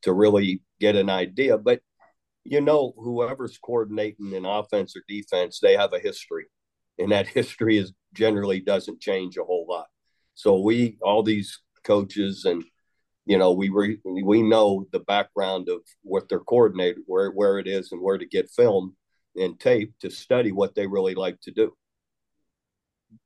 to 0.03 0.13
really 0.13 0.61
get 0.81 0.97
an 0.97 1.09
idea. 1.09 1.57
But 1.57 1.81
you 2.45 2.61
know, 2.61 2.93
whoever's 2.99 3.57
coordinating 3.57 4.35
in 4.35 4.45
offense 4.45 4.95
or 4.95 5.03
defense, 5.09 5.61
they 5.61 5.77
have 5.79 5.95
a 5.95 5.99
history, 5.99 6.45
and 6.99 7.11
that 7.11 7.27
history 7.39 7.79
is 7.79 7.95
generally 8.13 8.61
doesn't 8.61 9.01
change 9.01 9.39
a 9.39 9.45
whole 9.45 9.65
lot. 9.67 9.87
So 10.35 10.61
we, 10.61 10.99
all 11.01 11.23
these 11.23 11.61
coaches, 11.83 12.45
and 12.45 12.63
you 13.25 13.39
know, 13.39 13.53
we 13.53 13.71
re, 13.71 13.99
we 14.05 14.43
know 14.43 14.85
the 14.93 15.01
background 15.01 15.71
of 15.71 15.81
what 16.03 16.29
their 16.29 16.41
coordinator, 16.41 17.01
where 17.07 17.31
where 17.31 17.59
it 17.59 17.67
is, 17.67 17.93
and 17.93 18.03
where 18.03 18.19
to 18.19 18.27
get 18.27 18.51
film 18.51 18.95
and 19.37 19.59
tape 19.59 19.95
to 20.01 20.11
study 20.11 20.53
what 20.53 20.75
they 20.75 20.87
really 20.87 21.15
like 21.15 21.41
to 21.45 21.51
do. 21.51 21.73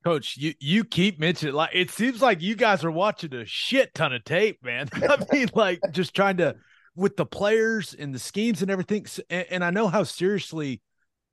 Coach, 0.04 0.36
you 0.36 0.54
you 0.60 0.84
keep 0.84 1.18
mentioning 1.18 1.54
like 1.54 1.70
it 1.72 1.90
seems 1.90 2.22
like 2.22 2.40
you 2.40 2.54
guys 2.54 2.84
are 2.84 2.90
watching 2.90 3.34
a 3.34 3.44
shit 3.44 3.94
ton 3.94 4.12
of 4.12 4.24
tape, 4.24 4.62
man. 4.62 4.88
I 4.94 5.18
mean, 5.32 5.48
like 5.54 5.80
just 5.92 6.14
trying 6.14 6.36
to 6.38 6.56
with 6.96 7.16
the 7.16 7.26
players 7.26 7.94
and 7.94 8.14
the 8.14 8.18
schemes 8.18 8.62
and 8.62 8.70
everything. 8.70 9.06
And, 9.28 9.46
and 9.50 9.64
I 9.64 9.70
know 9.70 9.88
how 9.88 10.02
seriously 10.02 10.80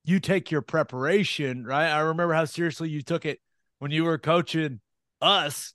you 0.04 0.20
take 0.20 0.52
your 0.52 0.62
preparation, 0.62 1.66
right? 1.66 1.88
I 1.88 2.00
remember 2.00 2.34
how 2.34 2.46
seriously 2.46 2.90
you 2.90 3.02
took 3.02 3.26
it 3.26 3.40
when 3.80 3.92
you 3.92 4.04
were 4.04 4.18
coaching 4.18 4.82
us. 5.22 5.74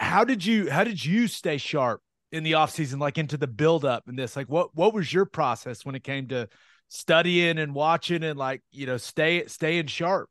How 0.00 0.24
did 0.24 0.44
you 0.44 0.70
how 0.70 0.82
did 0.82 1.04
you 1.04 1.28
stay 1.28 1.58
sharp 1.58 2.00
in 2.32 2.42
the 2.42 2.54
off 2.54 2.70
season, 2.70 2.98
like 2.98 3.18
into 3.18 3.36
the 3.36 3.46
build 3.46 3.84
up 3.84 4.08
and 4.08 4.18
this? 4.18 4.34
Like 4.34 4.48
what 4.48 4.74
what 4.74 4.94
was 4.94 5.12
your 5.12 5.26
process 5.26 5.84
when 5.84 5.94
it 5.94 6.02
came 6.02 6.28
to 6.28 6.48
studying 6.88 7.58
and 7.58 7.74
watching 7.74 8.24
and 8.24 8.38
like, 8.38 8.62
you 8.72 8.86
know, 8.86 8.96
stay 8.96 9.46
staying 9.46 9.86
sharp? 9.86 10.28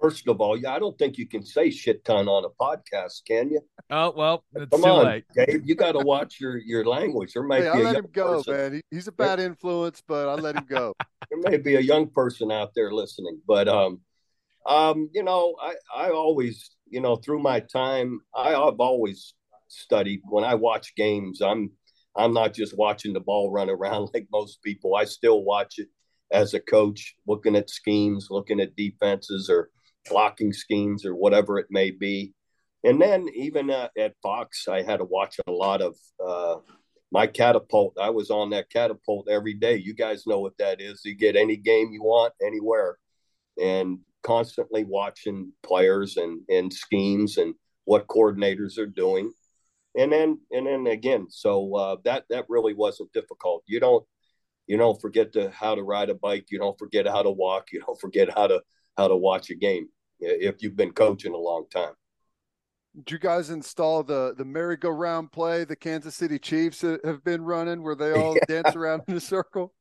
First 0.00 0.28
of 0.28 0.40
all, 0.40 0.56
yeah, 0.56 0.74
I 0.74 0.78
don't 0.78 0.96
think 0.96 1.18
you 1.18 1.26
can 1.26 1.44
say 1.44 1.70
shit 1.70 2.04
ton 2.04 2.28
on 2.28 2.44
a 2.44 2.50
podcast, 2.50 3.22
can 3.26 3.50
you? 3.50 3.60
Oh 3.90 4.12
well, 4.16 4.44
come 4.70 4.84
on, 4.84 5.06
late. 5.06 5.24
Gabe. 5.34 5.62
You 5.64 5.74
got 5.74 5.92
to 5.92 6.00
watch 6.00 6.40
your 6.40 6.56
your 6.58 6.84
language. 6.84 7.32
There 7.32 7.42
might 7.42 7.64
hey, 7.64 7.72
be 7.72 7.78
I 7.78 7.82
let 7.82 7.96
him 7.96 8.08
go, 8.12 8.36
person. 8.36 8.56
man. 8.56 8.72
He, 8.74 8.82
he's 8.90 9.08
a 9.08 9.12
bad 9.12 9.40
influence, 9.40 10.02
but 10.06 10.28
I 10.28 10.34
let 10.34 10.54
him 10.54 10.66
go. 10.68 10.94
there 11.30 11.50
may 11.50 11.56
be 11.56 11.76
a 11.76 11.80
young 11.80 12.08
person 12.08 12.52
out 12.52 12.70
there 12.76 12.92
listening, 12.92 13.40
but 13.46 13.66
um, 13.66 14.00
um, 14.66 15.10
you 15.12 15.24
know, 15.24 15.56
I 15.60 15.74
I 15.94 16.10
always, 16.10 16.70
you 16.88 17.00
know, 17.00 17.16
through 17.16 17.40
my 17.40 17.60
time, 17.60 18.20
I, 18.34 18.54
I've 18.54 18.78
always 18.78 19.34
studied. 19.66 20.20
When 20.28 20.44
I 20.44 20.54
watch 20.54 20.94
games, 20.94 21.40
I'm 21.40 21.72
I'm 22.16 22.34
not 22.34 22.54
just 22.54 22.76
watching 22.76 23.12
the 23.12 23.20
ball 23.20 23.50
run 23.50 23.70
around 23.70 24.10
like 24.14 24.28
most 24.30 24.62
people. 24.62 24.94
I 24.94 25.06
still 25.06 25.42
watch 25.42 25.78
it 25.78 25.88
as 26.30 26.54
a 26.54 26.60
coach, 26.60 27.16
looking 27.26 27.56
at 27.56 27.70
schemes, 27.70 28.28
looking 28.30 28.60
at 28.60 28.76
defenses, 28.76 29.48
or 29.48 29.70
blocking 30.08 30.52
schemes 30.52 31.04
or 31.04 31.14
whatever 31.14 31.58
it 31.58 31.66
may 31.70 31.90
be. 31.90 32.34
And 32.84 33.00
then 33.00 33.28
even 33.34 33.70
uh, 33.70 33.88
at 33.98 34.14
Fox, 34.22 34.68
I 34.68 34.82
had 34.82 34.98
to 34.98 35.04
watch 35.04 35.36
a 35.46 35.50
lot 35.50 35.82
of 35.82 35.96
uh, 36.24 36.56
my 37.10 37.26
catapult. 37.26 37.98
I 38.00 38.10
was 38.10 38.30
on 38.30 38.50
that 38.50 38.70
catapult 38.70 39.28
every 39.28 39.54
day. 39.54 39.76
You 39.76 39.94
guys 39.94 40.26
know 40.26 40.40
what 40.40 40.58
that 40.58 40.80
is. 40.80 41.02
You 41.04 41.16
get 41.16 41.36
any 41.36 41.56
game 41.56 41.90
you 41.92 42.02
want 42.02 42.34
anywhere, 42.44 42.98
and 43.60 43.98
constantly 44.22 44.84
watching 44.84 45.52
players 45.64 46.16
and 46.16 46.42
and 46.48 46.72
schemes 46.72 47.36
and 47.38 47.54
what 47.84 48.06
coordinators 48.06 48.78
are 48.78 48.86
doing. 48.86 49.32
And 49.96 50.12
then 50.12 50.40
and 50.52 50.66
then 50.66 50.86
again, 50.86 51.26
so 51.30 51.74
uh, 51.74 51.96
that 52.04 52.24
that 52.30 52.46
really 52.48 52.74
wasn't 52.74 53.12
difficult. 53.12 53.64
You 53.66 53.80
don't 53.80 54.04
you 54.68 54.76
don't 54.76 55.00
forget 55.00 55.32
to 55.32 55.50
how 55.50 55.74
to 55.74 55.82
ride 55.82 56.10
a 56.10 56.14
bike. 56.14 56.46
You 56.50 56.58
don't 56.58 56.78
forget 56.78 57.08
how 57.08 57.22
to 57.22 57.30
walk. 57.30 57.68
You 57.72 57.80
don't 57.80 58.00
forget 58.00 58.28
how 58.32 58.46
to 58.46 58.62
how 58.96 59.08
to 59.08 59.16
watch 59.16 59.50
a 59.50 59.54
game 59.56 59.88
if 60.20 60.62
you've 60.62 60.76
been 60.76 60.92
coaching 60.92 61.32
a 61.32 61.38
long 61.38 61.66
time. 61.70 61.92
Did 62.96 63.12
you 63.12 63.18
guys 63.18 63.50
install 63.50 64.02
the 64.02 64.34
the 64.36 64.44
merry-go-round 64.44 65.30
play 65.30 65.64
the 65.64 65.76
Kansas 65.76 66.16
City 66.16 66.38
Chiefs 66.38 66.80
have 66.80 67.22
been 67.24 67.42
running, 67.42 67.82
where 67.82 67.94
they 67.94 68.12
all 68.12 68.34
yeah. 68.48 68.62
dance 68.62 68.76
around 68.76 69.02
in 69.08 69.16
a 69.16 69.20
circle? 69.20 69.72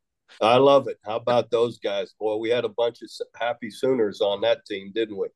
I 0.41 0.57
love 0.57 0.87
it. 0.87 0.97
How 1.05 1.15
about 1.15 1.49
those 1.49 1.79
guys, 1.79 2.13
boy? 2.19 2.35
We 2.35 2.49
had 2.49 2.65
a 2.65 2.69
bunch 2.69 3.01
of 3.01 3.09
happy 3.39 3.71
Sooners 3.71 4.21
on 4.21 4.41
that 4.41 4.65
team, 4.65 4.91
didn't 4.93 5.17
we? 5.17 5.27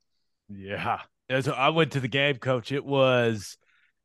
Yeah, 0.49 0.99
As 1.29 1.47
I 1.47 1.69
went 1.69 1.93
to 1.93 2.01
the 2.01 2.09
game, 2.09 2.35
coach. 2.37 2.71
It 2.71 2.83
was 2.83 3.57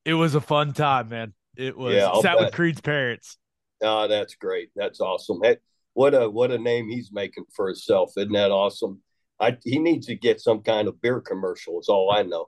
it 0.05 0.15
was 0.15 0.35
a 0.35 0.41
fun 0.41 0.73
time, 0.73 1.09
man. 1.09 1.35
It 1.57 1.77
was 1.77 1.95
yeah, 1.95 2.13
sat 2.21 2.37
bet. 2.37 2.47
with 2.47 2.55
Creed's 2.55 2.81
parents. 2.81 3.37
Oh, 3.83 4.07
that's 4.09 4.37
great. 4.37 4.71
That's 4.77 5.01
awesome. 5.01 5.41
Hey, 5.43 5.57
what 5.95 6.15
a 6.15 6.31
what 6.31 6.53
a 6.53 6.59
name 6.59 6.89
he's 6.89 7.11
making 7.13 7.45
for 7.55 7.67
himself. 7.67 8.13
Isn't 8.17 8.33
that 8.33 8.51
awesome? 8.51 9.03
I 9.41 9.57
he 9.65 9.79
needs 9.79 10.07
to 10.07 10.15
get 10.15 10.41
some 10.41 10.63
kind 10.63 10.89
of 10.89 11.01
beer 11.01 11.21
commercial. 11.21 11.81
Is 11.81 11.89
all 11.89 12.11
I 12.11 12.23
know. 12.23 12.47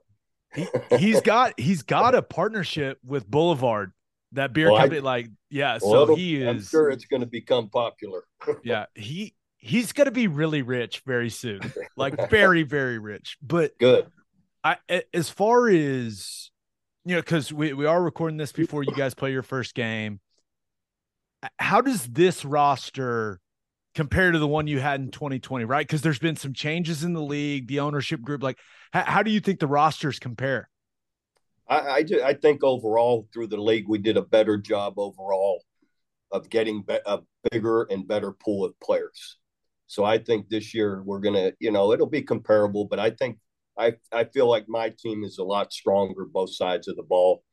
he, 0.55 0.67
he's 0.97 1.21
got 1.21 1.59
he's 1.59 1.83
got 1.83 2.15
a 2.15 2.21
partnership 2.21 2.97
with 3.05 3.29
Boulevard, 3.29 3.91
that 4.33 4.53
beer 4.53 4.71
well, 4.71 4.81
company. 4.81 4.99
I, 4.99 5.03
like, 5.03 5.27
yeah, 5.49 5.77
well, 5.81 6.07
so 6.07 6.15
he 6.15 6.41
is. 6.41 6.47
I'm 6.47 6.61
sure 6.61 6.89
it's 6.89 7.05
going 7.05 7.21
to 7.21 7.27
become 7.27 7.69
popular. 7.69 8.23
yeah, 8.63 8.85
he 8.95 9.35
he's 9.57 9.91
going 9.91 10.05
to 10.05 10.11
be 10.11 10.27
really 10.27 10.61
rich 10.61 11.01
very 11.05 11.29
soon, 11.29 11.61
like 11.95 12.29
very 12.29 12.63
very 12.63 12.99
rich. 12.99 13.37
But 13.41 13.77
good. 13.79 14.07
I 14.63 14.77
as 15.13 15.29
far 15.29 15.69
as 15.69 16.51
you 17.05 17.15
know, 17.15 17.21
because 17.21 17.53
we 17.53 17.73
we 17.73 17.85
are 17.85 18.01
recording 18.01 18.37
this 18.37 18.51
before 18.51 18.83
you 18.83 18.93
guys 18.93 19.13
play 19.13 19.31
your 19.31 19.43
first 19.43 19.75
game. 19.75 20.19
How 21.57 21.79
does 21.79 22.05
this 22.05 22.43
roster 22.43 23.39
compared 23.99 24.31
to 24.31 24.39
the 24.39 24.47
one 24.47 24.65
you 24.65 24.79
had 24.79 25.01
in 25.01 25.11
2020, 25.11 25.65
right? 25.65 25.85
Because 25.85 26.01
there's 26.01 26.19
been 26.19 26.37
some 26.37 26.53
changes 26.53 27.03
in 27.03 27.11
the 27.11 27.21
league, 27.21 27.67
the 27.67 27.81
ownership 27.81 28.21
group. 28.21 28.41
Like, 28.41 28.57
how, 28.93 29.03
how 29.03 29.23
do 29.23 29.29
you 29.29 29.41
think 29.41 29.59
the 29.59 29.67
rosters 29.67 30.19
compare? 30.19 30.69
I, 31.67 31.75
I, 31.75 32.05
I, 32.23 32.33
think 32.33 32.63
overall 32.63 33.27
through 33.33 33.47
the 33.47 33.57
league, 33.57 33.89
we 33.89 33.97
did 33.97 34.15
a 34.15 34.21
better 34.21 34.57
job 34.57 34.93
overall 34.95 35.65
of 36.31 36.49
getting 36.49 36.81
be- 36.83 37.01
a 37.05 37.19
bigger 37.51 37.87
and 37.89 38.07
better 38.07 38.31
pool 38.31 38.63
of 38.63 38.79
players. 38.79 39.35
So 39.87 40.05
I 40.05 40.17
think 40.17 40.47
this 40.47 40.73
year 40.73 41.03
we're 41.03 41.19
gonna, 41.19 41.51
you 41.59 41.71
know, 41.71 41.91
it'll 41.91 42.07
be 42.07 42.21
comparable, 42.21 42.85
but 42.85 42.99
I 42.99 43.09
think 43.09 43.37
I 43.77 43.95
I 44.13 44.23
feel 44.23 44.49
like 44.49 44.69
my 44.69 44.93
team 44.97 45.25
is 45.25 45.39
a 45.39 45.43
lot 45.43 45.73
stronger 45.73 46.23
both 46.23 46.55
sides 46.55 46.87
of 46.87 46.95
the 46.95 47.03
ball 47.03 47.43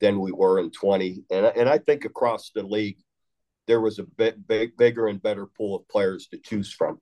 than 0.00 0.20
we 0.20 0.30
were 0.30 0.60
in 0.60 0.70
20, 0.72 1.24
and 1.30 1.46
and 1.46 1.70
I 1.70 1.78
think 1.78 2.04
across 2.04 2.50
the 2.50 2.64
league 2.64 2.98
there 3.66 3.80
was 3.80 3.98
a 3.98 4.04
bit 4.04 4.46
big, 4.46 4.76
bigger 4.76 5.08
and 5.08 5.22
better 5.22 5.46
pool 5.46 5.76
of 5.76 5.88
players 5.88 6.28
to 6.28 6.38
choose 6.38 6.72
from. 6.72 7.00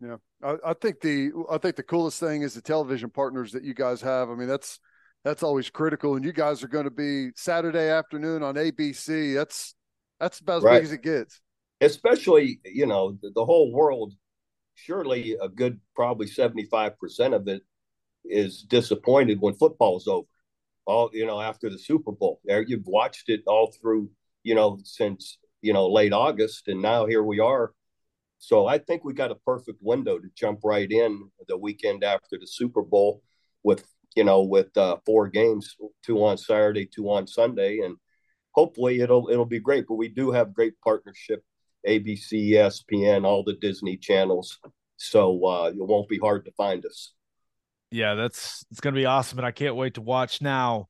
Yeah, 0.00 0.16
I, 0.42 0.56
I, 0.66 0.74
think 0.74 1.00
the 1.00 1.32
I 1.50 1.58
think 1.58 1.76
the 1.76 1.82
coolest 1.82 2.20
thing 2.20 2.42
is 2.42 2.54
the 2.54 2.60
television 2.60 3.10
partners 3.10 3.52
that 3.52 3.64
you 3.64 3.74
guys 3.74 4.00
have. 4.02 4.28
I 4.28 4.34
mean, 4.34 4.48
that's 4.48 4.78
that's 5.24 5.42
always 5.42 5.70
critical, 5.70 6.16
and 6.16 6.24
you 6.24 6.32
guys 6.32 6.62
are 6.62 6.68
going 6.68 6.84
to 6.84 6.90
be 6.90 7.30
Saturday 7.36 7.88
afternoon 7.88 8.42
on 8.42 8.56
ABC. 8.56 9.34
That's 9.34 9.74
that's 10.20 10.40
about 10.40 10.58
as 10.58 10.62
right. 10.64 10.76
big 10.76 10.84
as 10.84 10.92
it 10.92 11.02
gets. 11.02 11.40
Especially, 11.80 12.60
you 12.64 12.86
know, 12.86 13.16
the, 13.22 13.30
the 13.34 13.44
whole 13.44 13.72
world. 13.72 14.14
Surely, 14.76 15.36
a 15.40 15.48
good 15.48 15.80
probably 15.94 16.26
seventy 16.26 16.64
five 16.64 16.98
percent 16.98 17.32
of 17.32 17.46
it 17.48 17.62
is 18.24 18.62
disappointed 18.62 19.40
when 19.40 19.54
football's 19.54 20.08
over. 20.08 20.26
All 20.84 21.10
you 21.12 21.24
know 21.24 21.40
after 21.40 21.70
the 21.70 21.78
Super 21.78 22.12
Bowl, 22.12 22.40
you've 22.44 22.86
watched 22.86 23.28
it 23.28 23.42
all 23.46 23.72
through 23.80 24.10
you 24.44 24.54
know, 24.54 24.78
since, 24.84 25.38
you 25.62 25.72
know, 25.72 25.88
late 25.88 26.12
August. 26.12 26.68
And 26.68 26.80
now 26.80 27.06
here 27.06 27.24
we 27.24 27.40
are. 27.40 27.72
So 28.38 28.66
I 28.66 28.78
think 28.78 29.02
we 29.02 29.14
got 29.14 29.32
a 29.32 29.36
perfect 29.46 29.78
window 29.80 30.18
to 30.18 30.28
jump 30.36 30.60
right 30.62 30.90
in 30.90 31.30
the 31.48 31.56
weekend 31.56 32.04
after 32.04 32.38
the 32.38 32.46
Super 32.46 32.82
Bowl 32.82 33.22
with, 33.64 33.84
you 34.14 34.22
know, 34.22 34.42
with 34.42 34.76
uh, 34.76 34.98
four 35.04 35.28
games, 35.28 35.74
two 36.04 36.22
on 36.24 36.36
Saturday, 36.36 36.86
two 36.86 37.10
on 37.10 37.26
Sunday. 37.26 37.80
And 37.80 37.96
hopefully 38.52 39.00
it'll, 39.00 39.28
it'll 39.30 39.46
be 39.46 39.60
great. 39.60 39.86
But 39.88 39.94
we 39.94 40.08
do 40.08 40.30
have 40.30 40.54
great 40.54 40.74
partnership, 40.84 41.42
ABC, 41.88 42.50
ESPN, 42.50 43.24
all 43.24 43.42
the 43.42 43.54
Disney 43.54 43.96
channels. 43.96 44.58
So 44.96 45.44
uh, 45.46 45.70
it 45.70 45.76
won't 45.78 46.08
be 46.08 46.18
hard 46.18 46.44
to 46.44 46.52
find 46.52 46.84
us. 46.84 47.14
Yeah, 47.90 48.14
that's 48.14 48.64
it's 48.72 48.80
going 48.80 48.94
to 48.94 49.00
be 49.00 49.06
awesome, 49.06 49.38
and 49.38 49.46
I 49.46 49.52
can't 49.52 49.76
wait 49.76 49.94
to 49.94 50.00
watch 50.00 50.42
now 50.42 50.88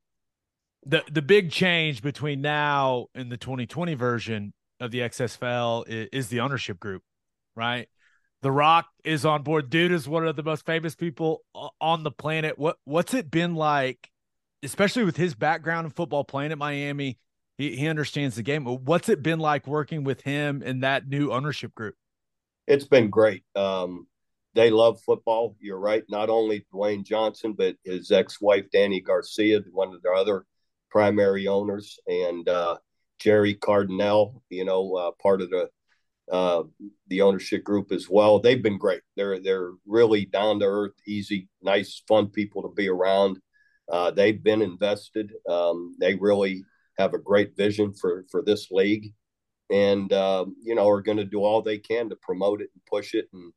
the 0.86 1.02
the 1.10 1.22
big 1.22 1.50
change 1.50 2.02
between 2.02 2.40
now 2.40 3.06
and 3.14 3.30
the 3.30 3.36
2020 3.36 3.94
version 3.94 4.52
of 4.80 4.90
the 4.90 5.00
XFL 5.00 5.88
is, 5.88 6.08
is, 6.12 6.28
the 6.28 6.40
ownership 6.40 6.78
group, 6.78 7.02
right? 7.56 7.88
The 8.42 8.50
Rock 8.50 8.86
is 9.04 9.24
on 9.24 9.42
board. 9.42 9.70
Dude 9.70 9.92
is 9.92 10.08
one 10.08 10.26
of 10.26 10.36
the 10.36 10.42
most 10.42 10.66
famous 10.66 10.94
people 10.94 11.42
on 11.80 12.02
the 12.02 12.10
planet. 12.10 12.58
What 12.58 12.76
what's 12.84 13.14
it 13.14 13.30
been 13.30 13.54
like, 13.54 14.10
especially 14.62 15.04
with 15.04 15.16
his 15.16 15.34
background 15.34 15.86
in 15.86 15.90
football, 15.90 16.24
playing 16.24 16.52
at 16.52 16.58
Miami? 16.58 17.18
He 17.56 17.76
he 17.76 17.88
understands 17.88 18.36
the 18.36 18.42
game. 18.42 18.64
What's 18.64 19.08
it 19.08 19.22
been 19.22 19.38
like 19.38 19.66
working 19.66 20.04
with 20.04 20.22
him 20.22 20.62
in 20.62 20.80
that 20.80 21.08
new 21.08 21.32
ownership 21.32 21.74
group? 21.74 21.94
It's 22.66 22.86
been 22.86 23.10
great. 23.10 23.44
Um, 23.54 24.06
they 24.54 24.70
love 24.70 25.00
football. 25.00 25.56
You're 25.60 25.78
right. 25.78 26.04
Not 26.08 26.30
only 26.30 26.66
Dwayne 26.72 27.04
Johnson, 27.04 27.54
but 27.56 27.76
his 27.84 28.10
ex-wife 28.10 28.66
Dany 28.74 29.02
Garcia, 29.04 29.60
one 29.72 29.94
of 29.94 30.02
their 30.02 30.14
other 30.14 30.46
primary 30.94 31.48
owners, 31.48 31.98
and 32.06 32.48
uh, 32.48 32.76
Jerry 33.18 33.54
Cardinale. 33.54 34.40
You 34.48 34.64
know, 34.64 34.94
uh, 34.94 35.10
part 35.20 35.42
of 35.42 35.50
the 35.50 35.68
uh, 36.30 36.62
the 37.08 37.20
ownership 37.20 37.64
group 37.64 37.90
as 37.90 38.08
well. 38.08 38.38
They've 38.38 38.62
been 38.62 38.78
great. 38.78 39.02
They're 39.16 39.40
they're 39.40 39.72
really 39.86 40.24
down 40.24 40.60
to 40.60 40.66
earth, 40.66 40.92
easy, 41.06 41.48
nice, 41.60 42.02
fun 42.06 42.28
people 42.28 42.62
to 42.62 42.72
be 42.74 42.88
around. 42.88 43.38
Uh, 43.90 44.12
they've 44.12 44.42
been 44.42 44.62
invested. 44.62 45.32
Um, 45.48 45.96
they 45.98 46.14
really 46.14 46.64
have 46.96 47.12
a 47.12 47.18
great 47.18 47.56
vision 47.56 47.92
for 47.92 48.24
for 48.30 48.42
this 48.42 48.70
league, 48.70 49.12
and 49.70 50.12
uh, 50.12 50.46
you 50.62 50.76
know 50.76 50.88
are 50.88 51.02
going 51.02 51.18
to 51.18 51.24
do 51.24 51.42
all 51.42 51.60
they 51.60 51.78
can 51.78 52.08
to 52.08 52.16
promote 52.22 52.62
it 52.62 52.70
and 52.72 52.86
push 52.88 53.14
it. 53.14 53.28
And 53.32 53.52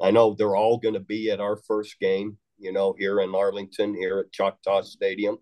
I 0.00 0.12
know 0.12 0.34
they're 0.34 0.56
all 0.56 0.78
going 0.78 0.94
to 0.94 1.00
be 1.00 1.30
at 1.32 1.40
our 1.40 1.56
first 1.56 1.98
game. 1.98 2.38
You 2.58 2.72
know, 2.72 2.94
here 2.96 3.20
in 3.20 3.34
Arlington, 3.34 3.94
here 3.94 4.20
at 4.20 4.32
Choctaw 4.32 4.80
Stadium, 4.82 5.36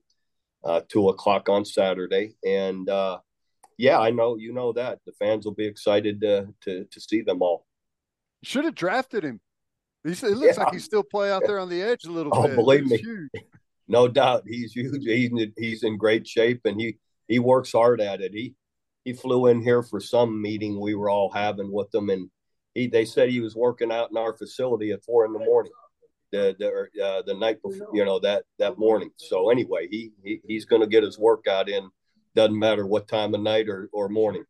uh, 0.65 0.81
two 0.89 1.09
o'clock 1.09 1.49
on 1.49 1.65
Saturday, 1.65 2.35
and 2.45 2.89
uh, 2.89 3.19
yeah, 3.77 3.99
I 3.99 4.11
know 4.11 4.37
you 4.37 4.53
know 4.53 4.73
that 4.73 5.01
the 5.07 5.13
fans 5.13 5.45
will 5.45 5.55
be 5.55 5.67
excited 5.67 6.21
to 6.23 6.49
to, 6.63 6.85
to 6.85 7.01
see 7.01 7.23
them 7.23 7.43
all. 7.43 7.67
Should 8.43 8.65
have 8.65 8.75
drafted 8.75 9.25
him. 9.25 9.41
He's, 10.05 10.23
it 10.23 10.37
looks 10.37 10.59
yeah. 10.59 10.65
like 10.65 10.73
he's 10.75 10.85
still 10.85 11.03
play 11.03 11.31
out 11.31 11.43
there 11.47 11.59
on 11.59 11.71
the 11.71 11.81
edge 11.83 12.05
a 12.05 12.13
little 12.13 12.33
oh, 12.35 12.47
bit. 12.47 12.57
believe 12.57 12.87
me, 12.87 13.03
no 13.89 14.07
doubt 14.07 14.45
he's 14.47 14.73
huge. 14.73 15.03
He's 15.05 15.31
he's 15.57 15.83
in 15.83 15.97
great 15.97 16.27
shape 16.27 16.61
and 16.65 16.81
he 16.81 16.99
he 17.27 17.39
works 17.39 17.73
hard 17.73 18.01
at 18.01 18.21
it. 18.21 18.33
He 18.33 18.55
he 19.05 19.13
flew 19.13 19.47
in 19.47 19.63
here 19.63 19.83
for 19.83 20.01
some 20.01 20.41
meeting 20.41 20.81
we 20.81 20.95
were 20.95 21.11
all 21.11 21.31
having 21.31 21.73
with 21.73 21.91
them, 21.91 22.11
and 22.11 22.31
he 22.75 22.87
they 22.87 23.05
said 23.05 23.29
he 23.29 23.41
was 23.41 23.55
working 23.55 23.93
out 23.93 24.11
in 24.11 24.17
our 24.17 24.37
facility 24.37 24.91
at 24.93 25.05
four 25.05 25.25
in 25.25 25.33
the 25.33 25.39
morning. 25.39 25.73
The 26.33 26.57
the 26.59 27.05
uh, 27.05 27.23
the 27.23 27.35
night 27.35 27.63
before, 27.63 27.89
you 27.93 28.05
know 28.05 28.19
that 28.21 28.45
that 28.59 28.79
morning. 28.79 29.11
So 29.17 29.51
anyway, 29.51 29.89
he, 29.91 30.11
he 30.23 30.41
he's 30.47 30.65
going 30.65 30.83
to 30.83 30.89
get 30.89 31.03
his 31.03 31.19
workout 31.19 31.69
in 31.69 31.91
doesn't 32.35 32.59
matter 32.59 32.87
what 32.87 33.09
time 33.09 33.35
of 33.35 33.41
night 33.41 33.69
or, 33.69 33.89
or 33.93 34.09
morning. 34.09 34.45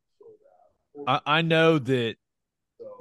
I, 1.06 1.20
I 1.26 1.42
know 1.42 1.78
that 1.78 2.16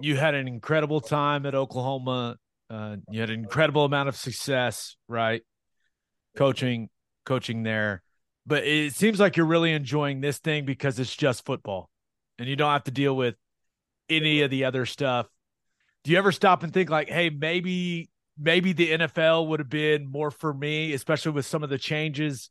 you 0.02 0.18
had 0.18 0.36
an 0.36 0.48
incredible 0.48 1.02
time 1.02 1.46
at 1.46 1.56
Oklahoma. 1.56 2.38
Uh, 2.70 2.98
you 3.10 3.20
had 3.20 3.30
an 3.30 3.40
incredible 3.40 3.86
amount 3.86 4.10
of 4.10 4.16
success, 4.16 4.96
right? 5.08 5.42
Coaching, 6.36 6.90
coaching 7.26 7.64
there. 7.64 8.02
But 8.46 8.66
it 8.66 8.94
seems 8.94 9.20
like 9.20 9.38
you're 9.38 9.46
really 9.46 9.72
enjoying 9.72 10.20
this 10.20 10.38
thing 10.38 10.66
because 10.66 11.00
it's 11.00 11.16
just 11.16 11.46
football 11.46 11.90
and 12.38 12.50
you 12.50 12.56
don't 12.56 12.72
have 12.72 12.84
to 12.86 12.92
deal 12.92 13.16
with 13.16 13.36
any 14.10 14.42
of 14.42 14.52
the 14.52 14.66
other 14.66 14.86
stuff. 14.86 15.28
Do 16.04 16.12
you 16.12 16.18
ever 16.18 16.34
stop 16.34 16.64
and 16.64 16.74
think 16.74 16.90
like, 16.90 17.10
hey, 17.10 17.30
maybe 17.30 18.10
maybe 18.38 18.74
the 18.74 18.92
NFL 18.92 19.48
would 19.48 19.60
have 19.60 19.70
been 19.70 20.08
more 20.08 20.32
for 20.32 20.54
me, 20.54 20.94
especially 20.94 21.32
with 21.32 21.46
some 21.46 21.64
of 21.64 21.70
the 21.70 21.78
changes 21.78 22.50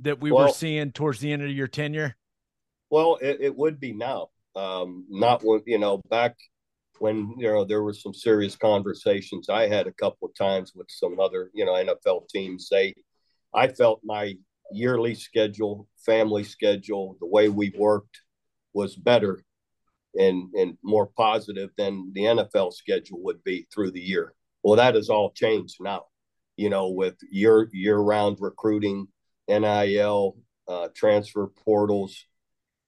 that 0.00 0.20
we 0.20 0.32
well, 0.32 0.46
were 0.46 0.52
seeing 0.52 0.92
towards 0.92 1.20
the 1.20 1.32
end 1.32 1.42
of 1.42 1.50
your 1.50 1.68
tenure? 1.68 2.16
Well, 2.90 3.18
it, 3.20 3.38
it 3.40 3.56
would 3.56 3.80
be 3.80 3.92
now. 3.92 4.28
Um, 4.56 5.04
not 5.08 5.42
when 5.42 5.62
you 5.66 5.78
know 5.78 6.00
back 6.08 6.36
when 7.00 7.34
you 7.38 7.48
know 7.48 7.64
there 7.64 7.82
were 7.82 7.92
some 7.92 8.14
serious 8.14 8.54
conversations 8.54 9.48
I 9.48 9.66
had 9.66 9.88
a 9.88 9.92
couple 9.92 10.28
of 10.28 10.34
times 10.36 10.72
with 10.74 10.86
some 10.90 11.18
other 11.18 11.50
you 11.54 11.64
know 11.64 11.72
NFL 11.72 12.28
teams. 12.28 12.68
They, 12.70 12.94
I 13.52 13.68
felt 13.68 14.00
my 14.04 14.34
yearly 14.70 15.14
schedule, 15.14 15.88
family 16.06 16.44
schedule, 16.44 17.16
the 17.20 17.26
way 17.26 17.48
we 17.48 17.72
worked 17.76 18.20
was 18.74 18.96
better 18.96 19.42
and 20.14 20.52
and 20.54 20.76
more 20.82 21.06
positive 21.06 21.70
than 21.76 22.12
the 22.14 22.22
NFL 22.22 22.72
schedule 22.72 23.20
would 23.22 23.42
be 23.44 23.66
through 23.72 23.90
the 23.90 24.00
year. 24.00 24.34
Well, 24.64 24.76
that 24.76 24.96
has 24.96 25.10
all 25.10 25.30
changed 25.30 25.76
now. 25.80 26.06
You 26.56 26.70
know, 26.70 26.88
with 26.90 27.16
year 27.30 27.68
year 27.72 27.98
round 27.98 28.38
recruiting, 28.40 29.06
NIL, 29.48 30.36
uh, 30.66 30.88
transfer 30.94 31.46
portals. 31.64 32.26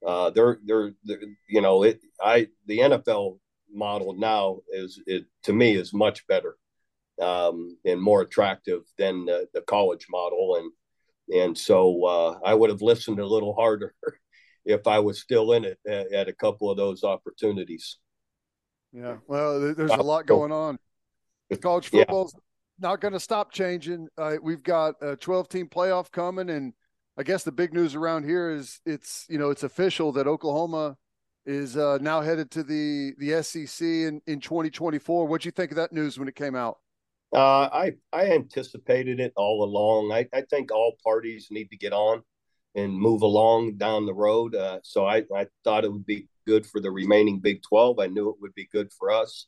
Uh, 0.06 0.30
they're, 0.30 0.58
they're, 0.64 0.92
they're, 1.04 1.20
you 1.48 1.60
know, 1.60 1.82
it, 1.82 2.00
I, 2.22 2.48
the 2.66 2.78
NFL 2.78 3.38
model 3.72 4.14
now 4.14 4.60
is, 4.70 5.00
it 5.06 5.24
to 5.44 5.52
me 5.52 5.74
is 5.76 5.92
much 5.92 6.26
better 6.26 6.56
um, 7.20 7.76
and 7.84 8.00
more 8.00 8.22
attractive 8.22 8.82
than 8.98 9.24
the, 9.24 9.48
the 9.52 9.62
college 9.62 10.06
model. 10.10 10.56
And, 10.56 11.42
and 11.42 11.58
so 11.58 12.04
uh, 12.04 12.38
I 12.44 12.54
would 12.54 12.70
have 12.70 12.82
listened 12.82 13.18
a 13.18 13.26
little 13.26 13.54
harder 13.54 13.94
if 14.64 14.86
I 14.86 15.00
was 15.00 15.20
still 15.20 15.52
in 15.52 15.64
it 15.64 15.78
at, 15.86 16.12
at 16.12 16.28
a 16.28 16.32
couple 16.32 16.70
of 16.70 16.76
those 16.76 17.02
opportunities. 17.02 17.98
Yeah. 18.92 19.16
Well, 19.26 19.74
there's 19.74 19.90
a 19.90 19.96
lot 19.96 20.26
going 20.26 20.52
on. 20.52 20.78
College 21.62 21.88
football's 21.88 22.32
yeah 22.34 22.40
not 22.78 23.00
going 23.00 23.12
to 23.12 23.20
stop 23.20 23.52
changing. 23.52 24.08
Uh, 24.18 24.36
we've 24.42 24.62
got 24.62 24.94
a 25.00 25.16
12 25.16 25.48
team 25.48 25.68
playoff 25.68 26.10
coming, 26.10 26.50
and 26.50 26.72
I 27.16 27.22
guess 27.22 27.44
the 27.44 27.52
big 27.52 27.72
news 27.72 27.94
around 27.94 28.24
here 28.24 28.50
is 28.50 28.80
it's 28.84 29.26
you 29.28 29.38
know 29.38 29.50
it's 29.50 29.62
official 29.62 30.12
that 30.12 30.26
Oklahoma 30.26 30.96
is 31.44 31.76
uh, 31.76 31.98
now 32.00 32.20
headed 32.20 32.50
to 32.52 32.62
the 32.62 33.12
the 33.18 33.42
SEC 33.42 33.86
in 33.86 34.20
in 34.26 34.40
2024. 34.40 35.26
What'd 35.26 35.44
you 35.44 35.50
think 35.50 35.70
of 35.70 35.76
that 35.76 35.92
news 35.92 36.18
when 36.18 36.28
it 36.28 36.34
came 36.34 36.54
out? 36.54 36.78
Uh, 37.34 37.68
I 37.72 37.92
I 38.12 38.30
anticipated 38.32 39.20
it 39.20 39.32
all 39.36 39.64
along. 39.64 40.12
I, 40.12 40.26
I 40.32 40.42
think 40.42 40.70
all 40.70 40.96
parties 41.02 41.48
need 41.50 41.70
to 41.70 41.76
get 41.76 41.92
on 41.92 42.22
and 42.74 42.92
move 42.92 43.22
along 43.22 43.76
down 43.78 44.04
the 44.04 44.14
road. 44.14 44.54
Uh, 44.54 44.80
so 44.82 45.06
I, 45.06 45.22
I 45.34 45.46
thought 45.64 45.84
it 45.84 45.92
would 45.92 46.04
be 46.04 46.28
good 46.46 46.66
for 46.66 46.78
the 46.78 46.90
remaining 46.90 47.40
Big 47.40 47.62
12. 47.62 47.98
I 47.98 48.06
knew 48.06 48.28
it 48.28 48.36
would 48.40 48.54
be 48.54 48.68
good 48.70 48.92
for 48.92 49.10
us. 49.10 49.46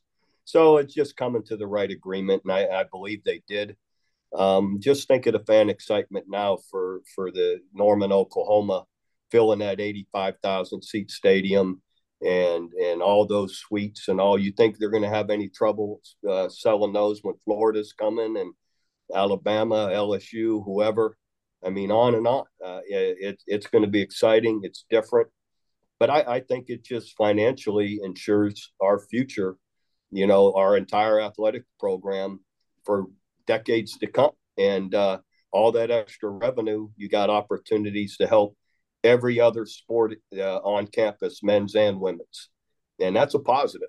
So 0.49 0.79
it's 0.79 0.95
just 0.95 1.15
coming 1.15 1.43
to 1.43 1.59
the 1.59 1.67
right 1.67 1.91
agreement, 1.91 2.41
and 2.43 2.53
I, 2.53 2.81
I 2.81 2.85
believe 2.91 3.23
they 3.23 3.43
did. 3.47 3.77
Um, 4.35 4.79
just 4.81 5.07
think 5.07 5.27
of 5.27 5.35
the 5.35 5.41
fan 5.41 5.69
excitement 5.69 6.25
now 6.27 6.57
for 6.71 7.03
for 7.15 7.31
the 7.31 7.61
Norman, 7.75 8.13
Oklahoma, 8.13 8.85
filling 9.31 9.59
that 9.59 9.79
eighty-five 9.79 10.37
thousand 10.43 10.85
seat 10.85 11.11
stadium, 11.11 11.83
and 12.23 12.73
and 12.73 13.03
all 13.03 13.27
those 13.27 13.59
suites 13.59 14.09
and 14.09 14.23
all. 14.23 14.39
You 14.39 14.53
think 14.53 14.79
they're 14.79 14.89
going 14.89 15.03
to 15.03 15.11
have 15.11 15.29
any 15.29 15.51
trouble 15.51 16.01
uh, 16.27 16.49
selling 16.49 16.95
those 16.95 17.21
when 17.23 17.35
Florida's 17.45 17.93
coming 17.93 18.39
and 18.39 18.55
Alabama, 19.15 19.91
LSU, 19.93 20.65
whoever? 20.65 21.19
I 21.63 21.69
mean, 21.69 21.91
on 21.91 22.15
and 22.15 22.27
on. 22.27 22.45
Uh, 22.65 22.81
it, 22.87 23.43
it's 23.47 23.67
going 23.67 23.85
to 23.85 23.91
be 23.91 24.01
exciting. 24.01 24.63
It's 24.63 24.87
different, 24.89 25.29
but 26.01 26.09
I, 26.09 26.21
I 26.37 26.41
think 26.41 26.71
it 26.71 26.85
just 26.85 27.15
financially 27.19 28.01
ensures 28.03 28.73
our 28.81 28.99
future 28.99 29.59
you 30.11 30.27
know, 30.27 30.55
our 30.55 30.77
entire 30.77 31.21
athletic 31.21 31.65
program 31.79 32.41
for 32.85 33.07
decades 33.47 33.99
to 33.99 34.07
come. 34.07 34.31
And 34.57 34.95
uh, 34.95 35.19
all 35.53 35.73
that 35.73 35.91
extra 35.91 36.31
revenue, 36.31 36.89
you 36.97 37.09
got 37.09 37.31
opportunities 37.31 38.17
to 38.19 38.27
help 38.27 38.57
every 39.05 39.41
other 39.41 39.67
sport 39.67 40.15
uh, 40.37 40.59
on 40.59 40.87
campus, 40.87 41.43
men's 41.43 41.75
and 41.75 42.01
women's. 42.01 42.51
And 43.01 43.15
that's 43.15 43.35
a 43.35 43.39
positive. 43.39 43.89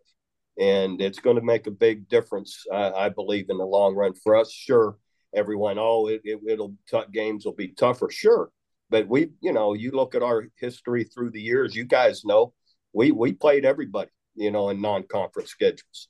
And 0.60 1.02
it's 1.02 1.20
going 1.20 1.38
to 1.38 1.42
make 1.42 1.68
a 1.68 1.72
big 1.72 2.10
difference, 2.10 2.66
I, 2.72 2.92
I 2.92 3.10
believe, 3.10 3.50
in 3.50 3.58
the 3.58 3.66
long 3.66 3.96
run 3.96 4.14
for 4.14 4.36
us. 4.36 4.52
Sure, 4.52 4.98
everyone, 5.34 5.78
oh, 5.80 6.08
it, 6.08 6.22
it, 6.26 6.40
will 6.42 6.76
t- 6.90 7.12
games 7.14 7.46
will 7.46 7.54
be 7.54 7.70
tougher. 7.70 8.10
Sure. 8.12 8.52
But 8.90 9.08
we, 9.08 9.30
you 9.42 9.54
know, 9.54 9.74
you 9.74 9.92
look 9.92 10.16
at 10.16 10.24
our 10.24 10.48
history 10.58 11.06
through 11.06 11.32
the 11.32 11.42
years, 11.42 11.76
you 11.76 11.86
guys 11.86 12.26
know 12.26 12.54
we, 12.92 13.12
we 13.12 13.34
played 13.34 13.66
everybody 13.66 14.10
you 14.40 14.52
know, 14.52 14.70
in 14.70 14.82
non-conference 14.82 15.50
schedules. 15.50 16.08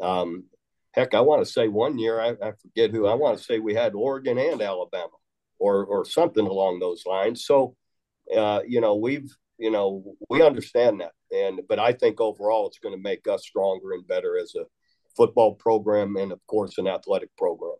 Um, 0.00 0.44
heck, 0.92 1.14
I 1.14 1.20
want 1.22 1.44
to 1.44 1.50
say 1.50 1.66
one 1.66 1.98
year, 1.98 2.20
I, 2.20 2.30
I, 2.30 2.52
forget 2.60 2.90
who, 2.90 3.06
I 3.06 3.14
want 3.14 3.38
to 3.38 3.42
say 3.42 3.58
we 3.58 3.74
had 3.74 3.94
Oregon 3.94 4.38
and 4.38 4.60
Alabama 4.60 5.08
or, 5.58 5.84
or 5.86 6.04
something 6.04 6.46
along 6.46 6.78
those 6.78 7.04
lines. 7.06 7.44
So, 7.44 7.74
uh, 8.36 8.60
you 8.66 8.80
know, 8.80 8.96
we've, 8.96 9.34
you 9.58 9.70
know, 9.70 10.14
we 10.28 10.42
understand 10.42 11.00
that. 11.00 11.12
And, 11.34 11.60
but 11.68 11.78
I 11.78 11.92
think 11.92 12.20
overall 12.20 12.66
it's 12.66 12.78
going 12.78 12.94
to 12.94 13.02
make 13.02 13.26
us 13.26 13.44
stronger 13.44 13.92
and 13.92 14.06
better 14.06 14.38
as 14.38 14.54
a 14.54 14.64
football 15.16 15.54
program 15.54 16.16
and, 16.16 16.32
of 16.32 16.40
course, 16.46 16.76
an 16.76 16.86
athletic 16.86 17.34
program. 17.38 17.76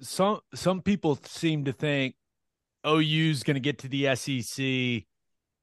Some, 0.00 0.40
some 0.54 0.80
people 0.80 1.18
seem 1.24 1.64
to 1.66 1.72
think 1.72 2.14
OU 2.86 3.30
is 3.30 3.42
going 3.42 3.54
to 3.54 3.60
get 3.60 3.78
to 3.78 3.88
the 3.88 4.14
SEC 4.14 5.04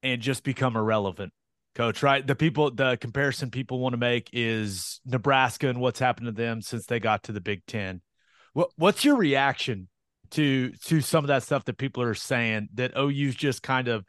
and 0.03 0.21
just 0.21 0.43
become 0.43 0.75
irrelevant 0.75 1.33
coach, 1.75 2.03
right? 2.03 2.25
The 2.25 2.35
people, 2.35 2.71
the 2.71 2.97
comparison 2.97 3.51
people 3.51 3.79
want 3.79 3.93
to 3.93 3.97
make 3.97 4.29
is 4.33 4.99
Nebraska 5.05 5.69
and 5.69 5.79
what's 5.79 5.99
happened 5.99 6.27
to 6.27 6.31
them 6.31 6.61
since 6.61 6.85
they 6.85 6.99
got 6.99 7.23
to 7.23 7.31
the 7.31 7.41
Big 7.41 7.65
Ten. 7.65 8.01
What, 8.53 8.69
what's 8.75 9.03
your 9.03 9.15
reaction 9.15 9.87
to 10.31 10.71
to 10.85 11.01
some 11.01 11.23
of 11.23 11.27
that 11.27 11.43
stuff 11.43 11.65
that 11.65 11.77
people 11.77 12.03
are 12.03 12.15
saying 12.15 12.69
that 12.75 12.97
OU's 12.97 13.35
just 13.35 13.61
kind 13.61 13.87
of 13.87 14.05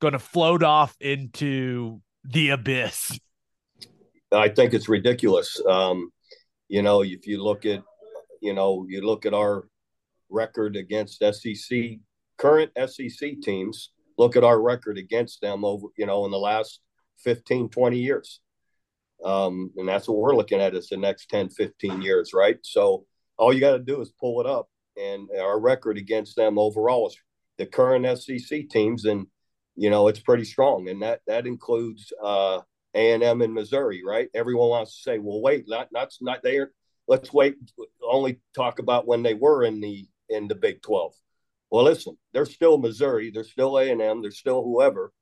going 0.00 0.12
to 0.12 0.18
float 0.18 0.62
off 0.62 0.96
into 1.00 2.00
the 2.24 2.50
abyss? 2.50 3.18
I 4.30 4.48
think 4.48 4.74
it's 4.74 4.88
ridiculous. 4.88 5.60
Um, 5.66 6.10
you 6.68 6.82
know, 6.82 7.02
if 7.02 7.26
you 7.26 7.42
look 7.42 7.64
at, 7.64 7.82
you 8.40 8.54
know, 8.54 8.86
you 8.88 9.00
look 9.00 9.26
at 9.26 9.34
our 9.34 9.66
record 10.30 10.76
against 10.76 11.20
SEC 11.20 11.98
current 12.38 12.70
SEC 12.86 13.40
teams. 13.42 13.90
Look 14.16 14.36
at 14.36 14.44
our 14.44 14.60
record 14.60 14.96
against 14.96 15.40
them 15.40 15.64
over, 15.64 15.88
you 15.96 16.06
know, 16.06 16.24
in 16.24 16.30
the 16.30 16.38
last 16.38 16.80
15, 17.24 17.68
20 17.68 17.98
years. 17.98 18.40
Um, 19.24 19.72
and 19.76 19.88
that's 19.88 20.08
what 20.08 20.18
we're 20.18 20.36
looking 20.36 20.60
at 20.60 20.74
is 20.74 20.88
the 20.88 20.96
next 20.96 21.28
10, 21.30 21.50
15 21.50 22.02
years, 22.02 22.32
right? 22.32 22.58
So 22.62 23.04
all 23.36 23.52
you 23.52 23.60
got 23.60 23.72
to 23.72 23.78
do 23.78 24.00
is 24.00 24.12
pull 24.20 24.40
it 24.40 24.46
up. 24.46 24.68
And 24.96 25.28
our 25.38 25.60
record 25.60 25.96
against 25.96 26.36
them 26.36 26.58
overall 26.58 27.08
is 27.08 27.16
the 27.58 27.66
current 27.66 28.06
SEC 28.18 28.68
teams, 28.68 29.04
and 29.04 29.26
you 29.76 29.90
know 29.90 30.08
it's 30.08 30.20
pretty 30.20 30.44
strong, 30.44 30.88
and 30.88 31.02
that 31.02 31.20
that 31.26 31.46
includes 31.46 32.12
uh, 32.22 32.60
A 32.94 33.12
and 33.12 33.22
M 33.22 33.42
in 33.42 33.52
Missouri, 33.52 34.02
right? 34.04 34.28
Everyone 34.34 34.70
wants 34.70 34.96
to 34.96 35.02
say, 35.02 35.18
well, 35.18 35.40
wait, 35.40 35.66
not 35.68 35.88
not 35.92 36.12
not 36.20 36.42
there. 36.42 36.72
Let's 37.06 37.32
wait. 37.32 37.56
Only 38.02 38.40
talk 38.54 38.78
about 38.78 39.06
when 39.06 39.22
they 39.22 39.34
were 39.34 39.64
in 39.64 39.80
the 39.80 40.06
in 40.28 40.48
the 40.48 40.54
Big 40.54 40.82
Twelve. 40.82 41.14
Well, 41.70 41.84
listen, 41.84 42.16
they're 42.32 42.46
still 42.46 42.78
Missouri, 42.78 43.30
they're 43.30 43.44
still 43.44 43.78
A 43.78 43.90
and 43.90 44.00
M, 44.00 44.22
they're 44.22 44.30
still 44.30 44.64
whoever, 44.64 45.12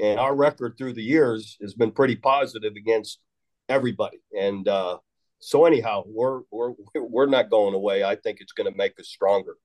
and 0.00 0.18
our 0.18 0.34
record 0.34 0.74
through 0.76 0.94
the 0.94 1.02
years 1.02 1.56
has 1.60 1.74
been 1.74 1.92
pretty 1.92 2.16
positive 2.16 2.74
against 2.76 3.20
everybody. 3.68 4.22
And 4.38 4.66
uh, 4.66 4.98
so, 5.38 5.64
anyhow, 5.64 6.04
we're 6.06 6.42
we're 6.50 6.72
we're 6.94 7.26
not 7.26 7.50
going 7.50 7.74
away. 7.74 8.04
I 8.04 8.16
think 8.16 8.40
it's 8.40 8.52
going 8.52 8.70
to 8.70 8.76
make 8.76 8.98
us 8.98 9.08
stronger. 9.08 9.56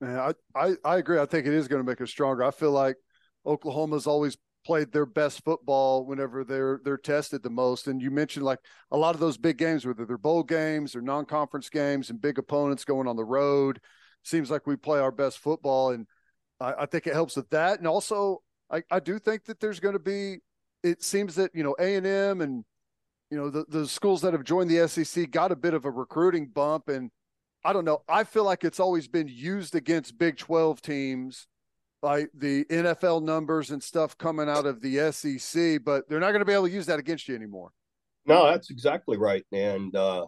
Man, 0.00 0.18
I, 0.18 0.32
I 0.54 0.74
I 0.84 0.96
agree. 0.98 1.18
I 1.18 1.26
think 1.26 1.46
it 1.46 1.54
is 1.54 1.68
going 1.68 1.82
to 1.82 1.90
make 1.90 2.00
us 2.00 2.10
stronger. 2.10 2.44
I 2.44 2.50
feel 2.50 2.72
like 2.72 2.96
Oklahoma's 3.44 4.06
always 4.06 4.36
played 4.64 4.90
their 4.90 5.06
best 5.06 5.44
football 5.44 6.04
whenever 6.04 6.42
they're 6.42 6.80
they're 6.84 6.98
tested 6.98 7.42
the 7.42 7.50
most. 7.50 7.86
And 7.86 8.02
you 8.02 8.10
mentioned 8.10 8.44
like 8.44 8.58
a 8.90 8.96
lot 8.96 9.14
of 9.14 9.20
those 9.20 9.38
big 9.38 9.58
games, 9.58 9.86
whether 9.86 10.04
they're 10.04 10.18
bowl 10.18 10.42
games 10.42 10.96
or 10.96 11.00
non-conference 11.00 11.68
games 11.70 12.10
and 12.10 12.20
big 12.20 12.38
opponents 12.38 12.84
going 12.84 13.06
on 13.06 13.16
the 13.16 13.24
road. 13.24 13.80
Seems 14.24 14.50
like 14.50 14.66
we 14.66 14.76
play 14.76 14.98
our 14.98 15.12
best 15.12 15.38
football, 15.38 15.92
and 15.92 16.06
I, 16.60 16.74
I 16.80 16.86
think 16.86 17.06
it 17.06 17.14
helps 17.14 17.36
with 17.36 17.48
that. 17.50 17.78
And 17.78 17.86
also, 17.86 18.42
I, 18.70 18.82
I 18.90 19.00
do 19.00 19.18
think 19.18 19.44
that 19.44 19.60
there's 19.60 19.80
going 19.80 19.94
to 19.94 19.98
be. 19.98 20.38
It 20.82 21.02
seems 21.02 21.34
that 21.36 21.50
you 21.54 21.62
know 21.62 21.74
A 21.78 21.96
and 21.96 22.06
M 22.06 22.40
and 22.40 22.64
you 23.30 23.36
know 23.36 23.50
the 23.50 23.64
the 23.68 23.86
schools 23.86 24.20
that 24.22 24.32
have 24.32 24.44
joined 24.44 24.70
the 24.70 24.86
SEC 24.88 25.30
got 25.30 25.52
a 25.52 25.56
bit 25.56 25.74
of 25.74 25.84
a 25.84 25.90
recruiting 25.90 26.46
bump, 26.46 26.88
and 26.88 27.10
I 27.64 27.72
don't 27.72 27.84
know. 27.84 28.02
I 28.08 28.24
feel 28.24 28.44
like 28.44 28.64
it's 28.64 28.80
always 28.80 29.08
been 29.08 29.28
used 29.28 29.74
against 29.74 30.18
Big 30.18 30.36
Twelve 30.36 30.80
teams 30.80 31.46
like 32.02 32.30
the 32.34 32.64
NFL 32.66 33.22
numbers 33.22 33.70
and 33.70 33.82
stuff 33.82 34.16
coming 34.16 34.48
out 34.48 34.66
of 34.66 34.80
the 34.80 35.10
SEC, 35.12 35.82
but 35.84 36.08
they're 36.08 36.20
not 36.20 36.30
going 36.30 36.40
to 36.40 36.44
be 36.44 36.52
able 36.52 36.66
to 36.66 36.72
use 36.72 36.86
that 36.86 36.98
against 36.98 37.26
you 37.26 37.34
anymore. 37.34 37.72
No, 38.26 38.46
that's 38.46 38.70
exactly 38.70 39.16
right. 39.16 39.44
And 39.52 39.94
uh, 39.96 40.26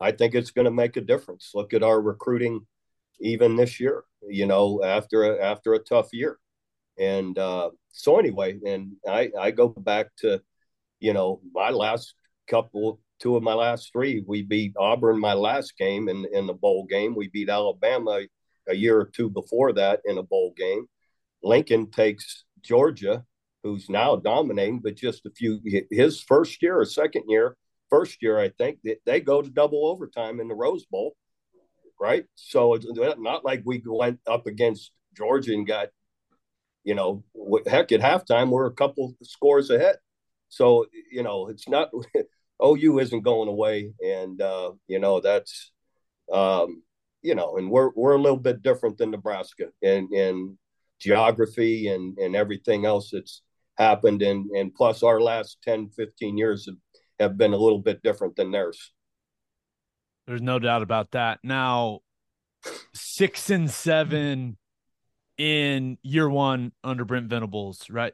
I 0.00 0.12
think 0.12 0.34
it's 0.34 0.50
going 0.50 0.64
to 0.64 0.70
make 0.70 0.96
a 0.96 1.00
difference. 1.00 1.52
Look 1.54 1.74
at 1.74 1.82
our 1.82 2.00
recruiting 2.00 2.66
even 3.20 3.56
this 3.56 3.78
year, 3.78 4.04
you 4.28 4.46
know, 4.46 4.82
after 4.82 5.24
a, 5.24 5.42
after 5.44 5.74
a 5.74 5.78
tough 5.78 6.08
year. 6.12 6.38
And 6.98 7.38
uh, 7.38 7.70
so 7.90 8.18
anyway, 8.18 8.58
and 8.66 8.92
I, 9.08 9.30
I 9.38 9.50
go 9.50 9.68
back 9.68 10.08
to, 10.18 10.42
you 11.00 11.12
know, 11.12 11.40
my 11.52 11.70
last 11.70 12.14
couple, 12.48 13.00
two 13.20 13.36
of 13.36 13.42
my 13.42 13.54
last 13.54 13.90
three, 13.92 14.24
we 14.26 14.42
beat 14.42 14.74
Auburn 14.78 15.18
my 15.18 15.32
last 15.34 15.76
game 15.78 16.08
in, 16.08 16.26
in 16.32 16.46
the 16.46 16.54
bowl 16.54 16.86
game. 16.88 17.14
We 17.14 17.28
beat 17.28 17.48
Alabama 17.48 18.20
a 18.68 18.74
year 18.74 18.98
or 18.98 19.06
two 19.06 19.30
before 19.30 19.72
that 19.72 20.00
in 20.04 20.18
a 20.18 20.22
bowl 20.22 20.54
game. 20.56 20.86
Lincoln 21.42 21.90
takes 21.90 22.44
Georgia, 22.62 23.24
who's 23.62 23.88
now 23.88 24.16
dominating, 24.16 24.80
but 24.80 24.96
just 24.96 25.26
a 25.26 25.30
few 25.30 25.60
his 25.90 26.20
first 26.20 26.62
year 26.62 26.78
or 26.78 26.84
second 26.84 27.24
year, 27.28 27.56
first 27.90 28.22
year 28.22 28.38
I 28.38 28.50
think 28.50 28.78
they, 28.84 28.96
they 29.06 29.20
go 29.20 29.42
to 29.42 29.50
double 29.50 29.86
overtime 29.86 30.40
in 30.40 30.48
the 30.48 30.54
Rose 30.54 30.84
Bowl, 30.86 31.14
right? 32.00 32.24
So 32.34 32.74
it's 32.74 32.86
not 33.18 33.44
like 33.44 33.62
we 33.64 33.82
went 33.84 34.20
up 34.26 34.46
against 34.46 34.92
Georgia 35.16 35.52
and 35.52 35.66
got, 35.66 35.88
you 36.84 36.94
know, 36.94 37.24
heck 37.66 37.92
at 37.92 38.00
halftime 38.00 38.50
we're 38.50 38.66
a 38.66 38.74
couple 38.74 39.14
scores 39.22 39.70
ahead. 39.70 39.96
So 40.48 40.86
you 41.10 41.22
know 41.22 41.48
it's 41.48 41.68
not 41.68 41.90
OU 42.64 42.98
isn't 43.00 43.22
going 43.22 43.48
away, 43.48 43.92
and 44.04 44.40
uh, 44.40 44.72
you 44.86 44.98
know 44.98 45.20
that's 45.20 45.72
um, 46.32 46.82
you 47.22 47.34
know, 47.34 47.56
and 47.56 47.70
we're 47.70 47.90
we're 47.94 48.14
a 48.14 48.20
little 48.20 48.38
bit 48.38 48.62
different 48.62 48.98
than 48.98 49.10
Nebraska, 49.10 49.66
and 49.82 50.10
and 50.10 50.58
geography 51.02 51.88
and, 51.88 52.16
and 52.18 52.36
everything 52.36 52.86
else 52.86 53.10
that's 53.10 53.42
happened. 53.76 54.22
And, 54.22 54.48
and 54.52 54.74
plus, 54.74 55.02
our 55.02 55.20
last 55.20 55.58
10, 55.64 55.90
15 55.90 56.38
years 56.38 56.66
have, 56.66 56.76
have 57.18 57.36
been 57.36 57.52
a 57.52 57.56
little 57.56 57.80
bit 57.80 58.02
different 58.02 58.36
than 58.36 58.52
theirs. 58.52 58.92
There's 60.26 60.40
no 60.40 60.60
doubt 60.60 60.82
about 60.82 61.10
that. 61.10 61.40
Now, 61.42 62.00
six 62.94 63.50
and 63.50 63.68
seven 63.68 64.56
in 65.38 65.98
year 66.02 66.28
one 66.28 66.72
under 66.84 67.04
Brent 67.04 67.28
Venables, 67.28 67.88
right? 67.90 68.12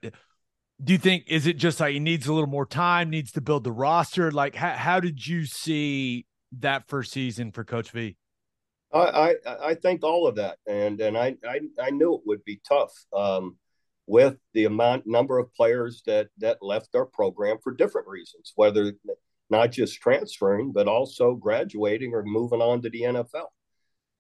Do 0.83 0.93
you 0.93 0.99
think 0.99 1.25
is 1.27 1.47
it 1.47 1.57
just 1.57 1.81
like 1.81 1.93
he 1.93 2.01
needs 2.01 2.27
a 2.27 2.33
little 2.33 2.49
more 2.49 2.67
time, 2.67 3.11
needs 3.11 3.33
to 3.33 3.41
build 3.41 3.65
the 3.65 3.73
roster? 3.73 4.31
Like, 4.31 4.55
how, 4.55 4.73
how 4.73 5.01
did 5.01 5.27
you 5.27 5.45
see 5.45 6.27
that 6.59 6.89
first 6.89 7.13
season 7.13 7.51
for 7.53 7.65
Coach 7.65 7.91
V? 7.91 8.17
I, 8.93 8.99
I, 8.99 9.35
I 9.69 9.75
think 9.75 10.03
all 10.03 10.27
of 10.27 10.37
that, 10.37 10.59
and 10.67 11.01
and 11.01 11.19
I, 11.19 11.37
I, 11.47 11.61
I 11.81 11.91
knew 11.91 12.15
it 12.15 12.23
would 12.25 12.45
be 12.45 12.61
tough 12.67 12.93
um, 13.13 13.57
with 14.07 14.37
the 14.55 14.65
amount 14.65 15.07
number 15.07 15.39
of 15.39 15.53
players 15.53 16.03
that 16.07 16.29
that 16.39 16.59
left 16.63 16.95
our 16.95 17.07
program 17.07 17.59
for 17.63 17.75
different 17.75 18.09
reasons, 18.09 18.53
whether 18.57 18.93
not 19.51 19.73
just 19.73 20.01
transferring, 20.01 20.73
but 20.73 20.89
also 20.89 21.35
graduating 21.35 22.13
or 22.15 22.23
moving 22.23 22.61
on 22.61 22.83
to 22.83 22.91
the 22.91 23.03
NFL. 23.03 23.47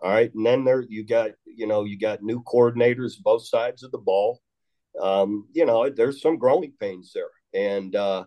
All 0.01 0.11
right, 0.11 0.33
and 0.33 0.47
then 0.47 0.65
there 0.65 0.83
you 0.89 1.05
got 1.05 1.33
you 1.45 1.67
know 1.67 1.85
you 1.85 1.99
got 1.99 2.23
new 2.23 2.43
coordinators 2.45 3.21
both 3.21 3.47
sides 3.47 3.83
of 3.83 3.91
the 3.91 3.99
ball. 3.99 4.41
Um, 5.01 5.49
you 5.53 5.67
know, 5.67 5.89
there's 5.91 6.23
some 6.23 6.39
growing 6.39 6.73
pains 6.79 7.13
there, 7.15 7.31
and 7.53 7.95
uh, 7.97 8.25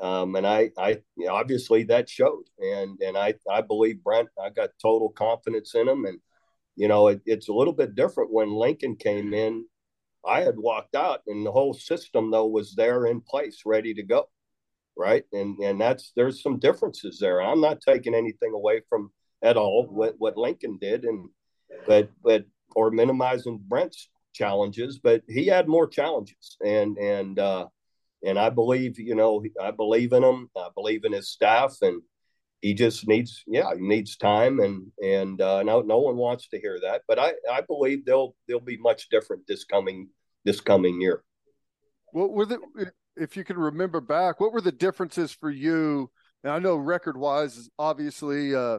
um, 0.00 0.36
and 0.36 0.46
I, 0.46 0.70
I 0.78 0.90
you 1.16 1.26
know, 1.26 1.34
obviously 1.34 1.84
that 1.84 2.08
showed, 2.08 2.44
and 2.58 3.00
and 3.00 3.16
I, 3.16 3.34
I 3.50 3.60
believe 3.62 4.02
Brent. 4.02 4.28
I 4.42 4.50
got 4.50 4.70
total 4.80 5.10
confidence 5.10 5.74
in 5.74 5.88
him, 5.88 6.04
and 6.04 6.18
you 6.76 6.88
know, 6.88 7.08
it, 7.08 7.20
it's 7.26 7.48
a 7.48 7.52
little 7.52 7.72
bit 7.72 7.94
different 7.94 8.32
when 8.32 8.52
Lincoln 8.52 8.96
came 8.96 9.34
in. 9.34 9.66
I 10.26 10.40
had 10.42 10.58
walked 10.58 10.94
out, 10.94 11.22
and 11.26 11.44
the 11.44 11.52
whole 11.52 11.74
system 11.74 12.30
though 12.30 12.46
was 12.46 12.74
there 12.74 13.06
in 13.06 13.20
place, 13.20 13.62
ready 13.64 13.94
to 13.94 14.02
go, 14.02 14.28
right? 14.96 15.24
And 15.32 15.58
and 15.58 15.80
that's 15.80 16.12
there's 16.16 16.42
some 16.42 16.58
differences 16.58 17.18
there. 17.20 17.42
I'm 17.42 17.60
not 17.60 17.80
taking 17.80 18.14
anything 18.14 18.52
away 18.52 18.82
from 18.88 19.10
at 19.42 19.56
all 19.56 19.86
what 19.86 20.14
what 20.18 20.36
Lincoln 20.36 20.78
did, 20.80 21.04
and 21.04 21.28
but 21.86 22.10
but 22.22 22.44
or 22.74 22.90
minimizing 22.90 23.60
Brent's 23.66 24.08
challenges, 24.34 24.98
but 24.98 25.22
he 25.28 25.46
had 25.46 25.68
more 25.68 25.86
challenges, 25.86 26.56
and 26.64 26.96
and 26.98 27.38
uh, 27.38 27.66
and 28.24 28.38
I 28.38 28.50
believe, 28.50 28.98
you 28.98 29.14
know, 29.14 29.44
I 29.60 29.70
believe 29.70 30.12
in 30.12 30.22
him. 30.22 30.50
I 30.56 30.68
believe 30.74 31.04
in 31.04 31.12
his 31.12 31.30
staff, 31.30 31.76
and 31.82 32.02
he 32.60 32.74
just 32.74 33.06
needs, 33.06 33.44
yeah, 33.46 33.72
he 33.74 33.80
needs 33.80 34.16
time, 34.16 34.60
and 34.60 34.90
and 35.02 35.40
uh, 35.40 35.62
no, 35.62 35.80
no 35.80 35.98
one 35.98 36.16
wants 36.16 36.48
to 36.48 36.60
hear 36.60 36.78
that. 36.82 37.02
But 37.06 37.18
I, 37.18 37.34
I 37.50 37.60
believe 37.60 38.04
they'll 38.04 38.34
they'll 38.46 38.60
be 38.60 38.76
much 38.78 39.08
different 39.08 39.46
this 39.46 39.64
coming 39.64 40.08
this 40.44 40.60
coming 40.60 41.00
year. 41.00 41.22
What 42.12 42.32
were 42.32 42.46
the, 42.46 42.58
if 43.16 43.36
you 43.36 43.44
can 43.44 43.58
remember 43.58 44.00
back, 44.00 44.40
what 44.40 44.52
were 44.52 44.60
the 44.60 44.72
differences 44.72 45.30
for 45.30 45.50
you? 45.50 46.10
And 46.42 46.52
I 46.52 46.58
know 46.58 46.76
record 46.76 47.16
wise 47.16 47.56
is 47.56 47.68
obviously 47.78 48.54
uh, 48.54 48.78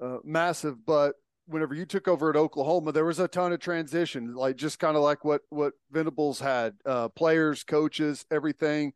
uh, 0.00 0.18
massive, 0.24 0.84
but 0.84 1.14
whenever 1.46 1.74
you 1.74 1.84
took 1.84 2.08
over 2.08 2.30
at 2.30 2.36
Oklahoma, 2.36 2.92
there 2.92 3.04
was 3.04 3.18
a 3.18 3.28
ton 3.28 3.52
of 3.52 3.60
transition, 3.60 4.34
like 4.34 4.56
just 4.56 4.78
kind 4.78 4.96
of 4.96 5.02
like 5.02 5.24
what 5.24 5.42
what 5.50 5.74
Venables 5.90 6.40
had, 6.40 6.74
uh, 6.86 7.08
players, 7.08 7.64
coaches, 7.64 8.24
everything. 8.30 8.92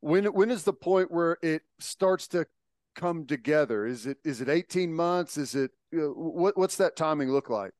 When 0.00 0.26
when 0.26 0.50
is 0.50 0.64
the 0.64 0.72
point 0.72 1.10
where 1.10 1.38
it 1.42 1.62
starts 1.78 2.28
to 2.28 2.46
come 2.94 3.26
together? 3.26 3.86
Is 3.86 4.06
it 4.06 4.18
is 4.24 4.40
it 4.40 4.48
eighteen 4.48 4.92
months? 4.92 5.36
Is 5.36 5.54
it 5.54 5.70
what 5.92 6.56
what's 6.56 6.76
that 6.76 6.96
timing 6.96 7.30
look 7.30 7.50
like? 7.50 7.72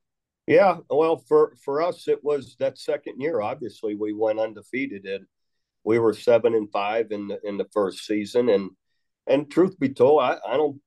Yeah, 0.46 0.78
well, 0.90 1.16
for 1.16 1.54
for 1.64 1.82
us, 1.82 2.08
it 2.08 2.22
was 2.22 2.56
that 2.58 2.78
second 2.78 3.20
year. 3.20 3.40
Obviously, 3.40 3.94
we 3.94 4.12
went 4.12 4.40
undefeated, 4.40 5.06
and 5.06 5.24
we 5.84 5.98
were 5.98 6.14
seven 6.14 6.54
and 6.54 6.70
five 6.70 7.12
in 7.12 7.28
the 7.28 7.38
in 7.44 7.56
the 7.56 7.68
first 7.72 8.06
season. 8.06 8.48
And 8.48 8.70
and 9.26 9.50
truth 9.50 9.78
be 9.78 9.88
told, 9.88 10.22
I, 10.22 10.38
I 10.46 10.56
don't 10.56 10.80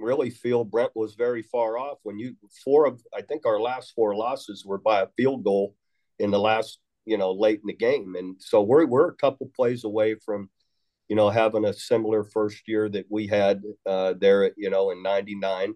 really 0.00 0.30
feel 0.30 0.64
Brent 0.64 0.92
was 0.94 1.14
very 1.14 1.42
far 1.42 1.78
off. 1.78 1.98
When 2.02 2.18
you 2.18 2.36
four 2.64 2.86
of 2.86 3.00
I 3.14 3.22
think 3.22 3.46
our 3.46 3.60
last 3.60 3.94
four 3.94 4.14
losses 4.14 4.64
were 4.64 4.78
by 4.78 5.02
a 5.02 5.08
field 5.16 5.44
goal 5.44 5.74
in 6.18 6.30
the 6.30 6.38
last 6.38 6.78
you 7.04 7.18
know 7.18 7.32
late 7.32 7.60
in 7.60 7.66
the 7.66 7.72
game, 7.72 8.14
and 8.16 8.36
so 8.38 8.62
we're 8.62 8.86
we're 8.86 9.08
a 9.08 9.16
couple 9.16 9.50
plays 9.54 9.84
away 9.84 10.14
from 10.14 10.50
you 11.08 11.16
know 11.16 11.30
having 11.30 11.64
a 11.64 11.72
similar 11.72 12.24
first 12.24 12.68
year 12.68 12.88
that 12.88 13.06
we 13.10 13.26
had 13.26 13.62
uh, 13.86 14.14
there 14.18 14.52
you 14.56 14.70
know 14.70 14.90
in 14.90 15.02
'99. 15.02 15.74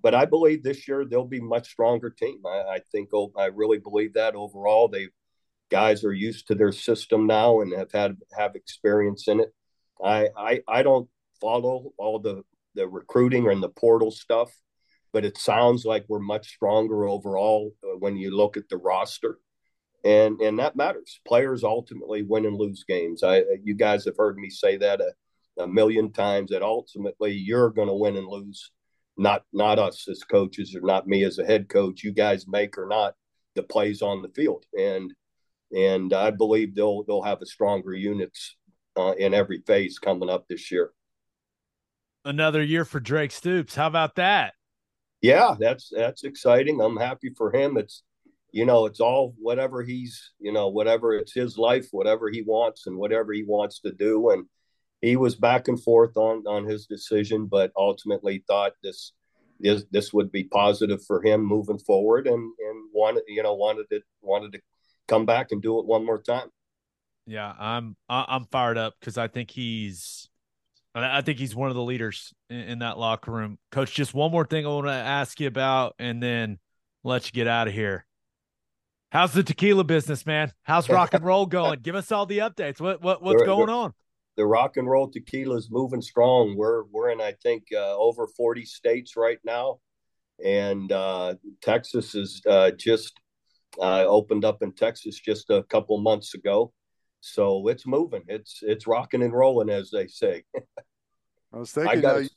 But 0.00 0.14
I 0.14 0.26
believe 0.26 0.62
this 0.62 0.86
year 0.86 1.04
they'll 1.04 1.24
be 1.24 1.40
much 1.40 1.70
stronger 1.70 2.10
team. 2.10 2.40
I, 2.46 2.76
I 2.76 2.78
think 2.92 3.10
oh, 3.12 3.32
I 3.36 3.46
really 3.46 3.78
believe 3.78 4.14
that 4.14 4.34
overall 4.34 4.88
they 4.88 5.08
guys 5.70 6.04
are 6.04 6.12
used 6.12 6.46
to 6.48 6.54
their 6.54 6.72
system 6.72 7.26
now 7.26 7.60
and 7.60 7.72
have 7.76 7.92
had 7.92 8.16
have 8.36 8.54
experience 8.54 9.28
in 9.28 9.40
it. 9.40 9.52
I 10.02 10.28
I, 10.36 10.60
I 10.68 10.82
don't 10.82 11.08
follow 11.40 11.92
all 11.98 12.18
the 12.18 12.42
the 12.78 12.88
recruiting 12.88 13.48
and 13.48 13.62
the 13.62 13.68
portal 13.68 14.10
stuff, 14.10 14.50
but 15.12 15.24
it 15.24 15.36
sounds 15.36 15.84
like 15.84 16.04
we're 16.08 16.20
much 16.20 16.48
stronger 16.48 17.08
overall 17.08 17.74
uh, 17.84 17.96
when 17.98 18.16
you 18.16 18.34
look 18.34 18.56
at 18.56 18.68
the 18.68 18.76
roster. 18.76 19.38
And, 20.04 20.40
and 20.40 20.60
that 20.60 20.76
matters. 20.76 21.20
Players 21.26 21.64
ultimately 21.64 22.22
win 22.22 22.46
and 22.46 22.56
lose 22.56 22.84
games. 22.88 23.24
I, 23.24 23.42
you 23.64 23.74
guys 23.74 24.04
have 24.04 24.16
heard 24.16 24.38
me 24.38 24.48
say 24.48 24.76
that 24.76 25.00
a, 25.00 25.62
a 25.62 25.66
million 25.66 26.12
times 26.12 26.50
that 26.50 26.62
ultimately 26.62 27.32
you're 27.32 27.70
going 27.70 27.88
to 27.88 27.94
win 27.94 28.16
and 28.16 28.28
lose, 28.28 28.70
not 29.16 29.42
not 29.52 29.80
us 29.80 30.06
as 30.08 30.22
coaches 30.22 30.76
or 30.76 30.82
not 30.82 31.08
me 31.08 31.24
as 31.24 31.38
a 31.38 31.44
head 31.44 31.68
coach. 31.68 32.04
You 32.04 32.12
guys 32.12 32.46
make 32.46 32.78
or 32.78 32.86
not 32.86 33.14
the 33.56 33.64
plays 33.64 34.00
on 34.00 34.22
the 34.22 34.28
field, 34.28 34.64
and 34.78 35.12
and 35.76 36.12
I 36.12 36.30
believe 36.30 36.76
they'll 36.76 37.02
they'll 37.02 37.22
have 37.22 37.42
a 37.42 37.46
stronger 37.46 37.92
units 37.92 38.56
uh, 38.96 39.14
in 39.18 39.34
every 39.34 39.62
phase 39.66 39.98
coming 39.98 40.30
up 40.30 40.46
this 40.46 40.70
year. 40.70 40.92
Another 42.24 42.62
year 42.62 42.84
for 42.84 43.00
Drake 43.00 43.30
Stoops. 43.30 43.74
How 43.74 43.86
about 43.86 44.16
that? 44.16 44.54
Yeah, 45.22 45.56
that's 45.58 45.90
that's 45.94 46.24
exciting. 46.24 46.80
I'm 46.80 46.96
happy 46.96 47.30
for 47.36 47.54
him. 47.54 47.76
It's 47.76 48.02
you 48.52 48.64
know, 48.64 48.86
it's 48.86 49.00
all 49.00 49.34
whatever 49.38 49.82
he's, 49.82 50.32
you 50.38 50.52
know, 50.52 50.68
whatever 50.68 51.14
it's 51.14 51.34
his 51.34 51.58
life, 51.58 51.88
whatever 51.90 52.30
he 52.30 52.42
wants 52.42 52.86
and 52.86 52.96
whatever 52.96 53.32
he 53.32 53.42
wants 53.42 53.80
to 53.80 53.92
do. 53.92 54.30
And 54.30 54.46
he 55.00 55.16
was 55.16 55.34
back 55.34 55.68
and 55.68 55.80
forth 55.82 56.16
on 56.16 56.44
on 56.46 56.64
his 56.64 56.86
decision, 56.86 57.46
but 57.46 57.72
ultimately 57.76 58.44
thought 58.46 58.72
this 58.82 59.12
this 59.60 59.84
this 59.90 60.12
would 60.12 60.32
be 60.32 60.44
positive 60.44 61.04
for 61.04 61.22
him 61.22 61.44
moving 61.44 61.78
forward 61.78 62.26
and 62.26 62.36
and 62.36 62.84
wanted 62.92 63.24
you 63.26 63.42
know 63.42 63.54
wanted 63.54 63.86
it 63.90 64.02
wanted 64.22 64.52
to 64.52 64.60
come 65.08 65.26
back 65.26 65.48
and 65.50 65.62
do 65.62 65.78
it 65.78 65.86
one 65.86 66.04
more 66.04 66.20
time. 66.20 66.48
Yeah, 67.26 67.52
I'm 67.58 67.96
I'm 68.08 68.46
fired 68.46 68.78
up 68.78 68.94
because 68.98 69.18
I 69.18 69.28
think 69.28 69.50
he's 69.50 70.27
I 70.94 71.20
think 71.22 71.38
he's 71.38 71.54
one 71.54 71.68
of 71.68 71.76
the 71.76 71.82
leaders 71.82 72.32
in, 72.50 72.60
in, 72.60 72.78
that 72.80 72.98
locker 72.98 73.30
room. 73.30 73.58
Coach, 73.70 73.94
just 73.94 74.14
one 74.14 74.32
more 74.32 74.44
thing 74.44 74.66
I 74.66 74.70
want 74.70 74.86
to 74.86 74.92
ask 74.92 75.38
you 75.38 75.46
about, 75.46 75.94
and 75.98 76.22
then 76.22 76.58
let 77.04 77.26
you 77.26 77.32
get 77.32 77.46
out 77.46 77.68
of 77.68 77.74
here. 77.74 78.06
How's 79.10 79.32
the 79.32 79.42
tequila 79.42 79.84
business, 79.84 80.26
man? 80.26 80.52
How's 80.62 80.88
rock 80.90 81.14
and 81.14 81.24
roll 81.24 81.46
going? 81.46 81.80
Give 81.80 81.94
us 81.94 82.12
all 82.12 82.26
the 82.26 82.38
updates. 82.38 82.80
What 82.80 83.02
what 83.02 83.22
what's 83.22 83.42
going 83.42 83.70
on? 83.70 83.94
The 84.36 84.46
rock 84.46 84.76
and 84.76 84.88
roll 84.88 85.10
tequila 85.10 85.56
is 85.56 85.68
moving 85.70 86.02
strong. 86.02 86.56
We're 86.56 86.84
we're 86.84 87.10
in 87.10 87.20
I 87.20 87.34
think 87.42 87.64
uh, 87.72 87.96
over 87.96 88.26
forty 88.26 88.64
states 88.64 89.16
right 89.16 89.38
now, 89.44 89.80
and 90.44 90.90
uh, 90.92 91.34
Texas 91.62 92.14
is 92.14 92.42
uh, 92.46 92.72
just 92.72 93.18
uh, 93.80 94.04
opened 94.04 94.44
up 94.44 94.62
in 94.62 94.72
Texas 94.72 95.18
just 95.18 95.50
a 95.50 95.62
couple 95.64 95.98
months 95.98 96.34
ago, 96.34 96.72
so 97.20 97.68
it's 97.68 97.86
moving. 97.86 98.22
It's 98.28 98.60
it's 98.62 98.86
rocking 98.86 99.22
and 99.22 99.32
rolling, 99.32 99.70
as 99.70 99.90
they 99.90 100.06
say. 100.06 100.44
I 101.52 101.58
was 101.58 101.70
thinking, 101.72 101.98
I 101.98 102.00
gotta, 102.00 102.24
uh, 102.24 102.28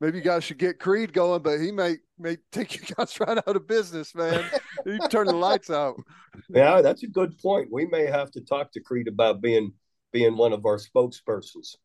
maybe 0.00 0.18
you 0.18 0.24
guys 0.24 0.44
should 0.44 0.58
get 0.58 0.78
Creed 0.78 1.12
going, 1.12 1.42
but 1.42 1.58
he 1.60 1.72
may 1.72 1.96
may 2.18 2.36
take 2.52 2.74
you 2.76 2.94
guys 2.94 3.18
right 3.20 3.38
out 3.38 3.56
of 3.56 3.66
business, 3.66 4.14
man. 4.14 4.44
you 4.86 4.98
turn 5.08 5.26
the 5.26 5.34
lights 5.34 5.70
out. 5.70 5.96
Yeah, 6.48 6.80
that's 6.80 7.02
a 7.02 7.08
good 7.08 7.36
point. 7.38 7.68
We 7.70 7.84
may 7.84 8.06
have 8.06 8.30
to 8.30 8.40
talk 8.40 8.72
to 8.72 8.80
Creed 8.80 9.06
about 9.06 9.42
being 9.42 9.74
being 10.12 10.34
one 10.34 10.54
of 10.54 10.64
our 10.64 10.78
spokespersons. 10.78 11.76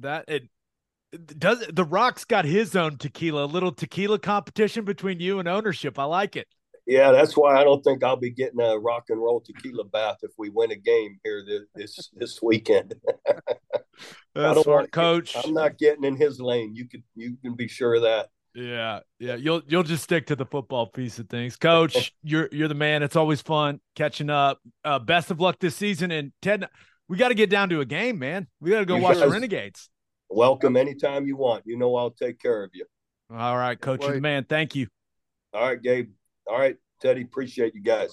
That 0.00 0.24
it 0.28 0.48
does 1.38 1.64
the 1.72 1.84
Rock's 1.84 2.24
got 2.24 2.44
his 2.44 2.74
own 2.74 2.98
tequila, 2.98 3.44
a 3.44 3.46
little 3.46 3.70
tequila 3.70 4.18
competition 4.18 4.84
between 4.84 5.20
you 5.20 5.38
and 5.38 5.46
ownership. 5.46 5.96
I 5.96 6.04
like 6.04 6.34
it. 6.34 6.48
Yeah, 6.86 7.12
that's 7.12 7.36
why 7.36 7.60
I 7.60 7.64
don't 7.64 7.82
think 7.82 8.02
I'll 8.02 8.16
be 8.16 8.30
getting 8.30 8.60
a 8.60 8.76
rock 8.76 9.04
and 9.08 9.20
roll 9.20 9.40
tequila 9.40 9.84
bath 9.84 10.18
if 10.22 10.32
we 10.36 10.50
win 10.50 10.72
a 10.72 10.76
game 10.76 11.18
here 11.22 11.44
this 11.46 11.62
this, 11.74 12.10
this 12.14 12.42
weekend. 12.42 12.94
That's 14.34 14.62
smart, 14.62 14.90
coach. 14.90 15.36
I'm 15.36 15.54
not 15.54 15.78
getting 15.78 16.04
in 16.04 16.16
his 16.16 16.40
lane. 16.40 16.74
You 16.74 16.88
could 16.88 17.04
you 17.14 17.36
can 17.42 17.54
be 17.54 17.68
sure 17.68 17.94
of 17.94 18.02
that. 18.02 18.30
Yeah, 18.54 19.00
yeah. 19.18 19.36
You'll 19.36 19.62
you'll 19.66 19.82
just 19.82 20.02
stick 20.02 20.26
to 20.26 20.36
the 20.36 20.44
football 20.44 20.86
piece 20.86 21.18
of 21.18 21.28
things, 21.28 21.56
Coach. 21.56 22.12
you're 22.22 22.48
you're 22.50 22.68
the 22.68 22.74
man. 22.74 23.02
It's 23.02 23.16
always 23.16 23.40
fun 23.40 23.80
catching 23.94 24.30
up. 24.30 24.58
Uh, 24.84 24.98
best 24.98 25.30
of 25.30 25.40
luck 25.40 25.58
this 25.60 25.76
season. 25.76 26.10
And 26.10 26.32
Ted, 26.42 26.66
we 27.08 27.16
got 27.16 27.28
to 27.28 27.34
get 27.34 27.48
down 27.48 27.68
to 27.70 27.80
a 27.80 27.84
game, 27.86 28.18
man. 28.18 28.46
We 28.60 28.70
got 28.70 28.80
to 28.80 28.86
go 28.86 28.96
you 28.96 29.02
watch 29.02 29.14
guys, 29.14 29.22
the 29.22 29.30
Renegades. 29.30 29.88
Welcome 30.28 30.76
anytime 30.76 31.26
you 31.26 31.36
want. 31.36 31.62
You 31.66 31.78
know 31.78 31.94
I'll 31.94 32.10
take 32.10 32.40
care 32.40 32.64
of 32.64 32.70
you. 32.74 32.86
All 33.30 33.56
right, 33.56 33.80
Coach. 33.80 34.02
You're 34.02 34.14
the 34.14 34.20
man. 34.20 34.44
Thank 34.48 34.74
you. 34.74 34.88
All 35.54 35.66
right, 35.68 35.80
Gabe. 35.80 36.10
All 36.46 36.58
right, 36.58 36.76
Teddy. 37.00 37.22
Appreciate 37.22 37.74
you 37.74 37.82
guys. 37.82 38.12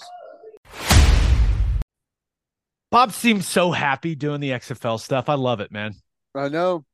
Bob 2.91 3.11
seems 3.11 3.47
so 3.47 3.71
happy 3.71 4.15
doing 4.15 4.41
the 4.41 4.49
XFL 4.49 4.99
stuff. 4.99 5.29
I 5.29 5.35
love 5.35 5.59
it, 5.59 5.71
man. 5.71 5.93
I 6.33 6.49
know, 6.49 6.85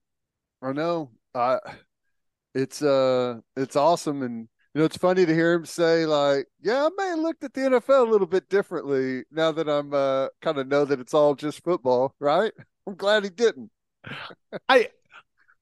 I 0.61 0.73
know. 0.73 1.11
I 1.33 1.59
it's 2.53 2.81
uh 2.81 3.39
it's 3.55 3.75
awesome, 3.75 4.21
and 4.21 4.47
you 4.73 4.79
know 4.79 4.86
it's 4.86 4.97
funny 4.97 5.25
to 5.25 5.33
hear 5.33 5.53
him 5.53 5.65
say 5.65 6.05
like, 6.05 6.47
"Yeah, 6.61 6.86
I 6.86 6.89
may 6.97 7.09
have 7.09 7.19
looked 7.19 7.43
at 7.43 7.53
the 7.53 7.61
NFL 7.61 8.07
a 8.07 8.11
little 8.11 8.27
bit 8.27 8.49
differently 8.49 9.23
now 9.31 9.51
that 9.51 9.69
I'm 9.69 9.93
uh 9.93 10.27
kind 10.41 10.57
of 10.57 10.67
know 10.67 10.86
that 10.86 10.99
it's 10.99 11.13
all 11.13 11.36
just 11.36 11.63
football." 11.63 12.13
Right? 12.19 12.53
I'm 12.88 12.95
glad 12.95 13.23
he 13.23 13.29
didn't. 13.29 13.71
I 14.69 14.89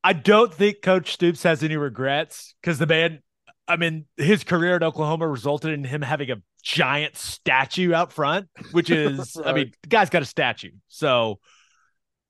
I 0.03 0.13
don't 0.13 0.53
think 0.53 0.81
Coach 0.81 1.13
Stoops 1.13 1.43
has 1.43 1.63
any 1.63 1.77
regrets 1.77 2.55
because 2.61 2.77
the 2.79 2.87
man 2.87 3.21
I 3.67 3.77
mean, 3.77 4.05
his 4.17 4.43
career 4.43 4.75
at 4.75 4.83
Oklahoma 4.83 5.27
resulted 5.27 5.71
in 5.71 5.83
him 5.83 6.01
having 6.01 6.31
a 6.31 6.37
giant 6.61 7.15
statue 7.15 7.93
out 7.93 8.11
front, 8.11 8.49
which 8.71 8.89
is, 8.91 9.35
right. 9.37 9.47
I 9.47 9.53
mean, 9.53 9.71
the 9.81 9.89
guy's 9.89 10.09
got 10.09 10.21
a 10.21 10.25
statue. 10.25 10.71
So, 10.87 11.39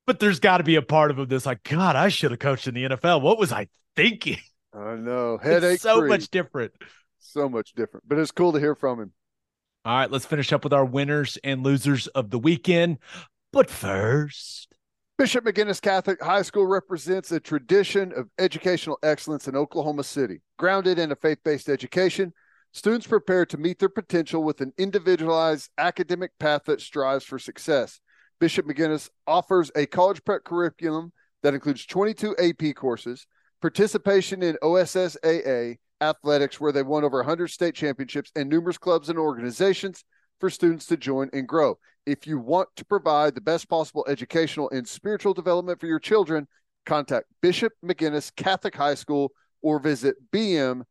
but 0.06 0.20
there's 0.20 0.40
got 0.40 0.58
to 0.58 0.64
be 0.64 0.76
a 0.76 0.82
part 0.82 1.12
of 1.12 1.20
him 1.20 1.28
that's 1.28 1.46
like, 1.46 1.64
God, 1.64 1.96
I 1.96 2.10
should 2.10 2.32
have 2.32 2.40
coached 2.40 2.68
in 2.68 2.76
the 2.76 2.84
NFL. 2.84 3.22
What 3.22 3.40
was 3.40 3.52
I 3.52 3.68
thinking? 3.96 4.40
I 4.74 4.96
know. 4.96 5.38
Headache. 5.42 5.76
It's 5.76 5.84
so 5.84 6.00
free. 6.00 6.10
much 6.10 6.30
different. 6.30 6.74
So 7.20 7.50
much 7.50 7.74
different. 7.74 8.08
But 8.08 8.20
it's 8.20 8.32
cool 8.32 8.54
to 8.54 8.60
hear 8.60 8.76
from 8.76 9.00
him. 9.00 9.14
All 9.86 9.98
right, 9.98 10.12
let's 10.12 10.26
finish 10.26 10.54
up 10.54 10.64
with 10.64 10.74
our 10.74 10.86
winners 10.86 11.38
and 11.44 11.64
losers 11.64 12.08
of 12.08 12.30
the 12.30 12.40
weekend. 12.40 13.00
But 13.52 13.70
first, 13.70 14.73
Bishop 15.16 15.46
McGuinness 15.46 15.80
Catholic 15.80 16.22
High 16.24 16.42
School 16.42 16.66
represents 16.66 17.32
a 17.32 17.40
tradition 17.40 18.12
of 18.14 18.30
educational 18.40 18.98
excellence 19.04 19.48
in 19.48 19.56
Oklahoma 19.56 20.04
City. 20.04 20.42
Grounded 20.58 20.98
in 20.98 21.12
a 21.12 21.16
faith 21.16 21.38
based 21.46 21.70
education, 21.70 22.34
students 22.72 23.06
prepare 23.06 23.46
to 23.46 23.58
meet 23.58 23.78
their 23.78 23.90
potential 23.90 24.44
with 24.44 24.60
an 24.62 24.74
individualized 24.80 25.70
academic 25.78 26.32
path 26.40 26.64
that 26.66 26.82
strives 26.82 27.24
for 27.24 27.38
success. 27.38 28.00
Bishop 28.40 28.66
McGuinness 28.66 29.08
offers 29.28 29.70
a 29.76 29.86
college 29.86 30.24
prep 30.24 30.44
curriculum 30.44 31.14
that 31.44 31.54
includes 31.54 31.86
22 31.86 32.36
AP 32.38 32.76
courses, 32.76 33.28
participation 33.62 34.42
in 34.42 34.58
OSSAA 34.64 35.78
athletics, 36.02 36.60
where 36.60 36.72
they 36.72 36.82
won 36.82 37.04
over 37.04 37.18
100 37.18 37.50
state 37.50 37.76
championships, 37.76 38.32
and 38.36 38.50
numerous 38.50 38.80
clubs 38.80 39.10
and 39.10 39.20
organizations 39.20 40.04
for 40.44 40.50
students 40.50 40.86
to 40.88 40.98
join 40.98 41.30
and 41.32 41.48
grow. 41.48 41.80
If 42.06 42.28
you 42.28 42.38
want 42.38 42.68
to 42.76 42.84
provide 42.84 43.34
the 43.34 43.40
best 43.40 43.70
possible 43.70 44.06
educational 44.10 44.70
and 44.72 44.86
spiritual 44.86 45.34
development 45.34 45.80
for 45.80 45.88
your 45.88 46.02
children, 46.02 46.50
contact 46.86 47.28
Bishop 47.42 47.72
McGuinness 47.82 48.30
Catholic 48.36 48.76
High 48.76 48.96
School 48.96 49.32
or 49.62 49.80
visit 49.80 50.18
bmchs.org. 50.34 50.84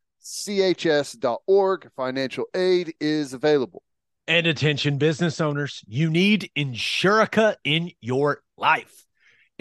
Financial 1.94 2.44
aid 2.54 2.94
is 2.98 3.34
available. 3.34 3.82
And 4.26 4.46
attention, 4.46 4.96
business 4.96 5.38
owners, 5.38 5.84
you 5.86 6.08
need 6.08 6.50
Insurica 6.56 7.56
in 7.62 7.90
your 8.00 8.40
life. 8.56 9.01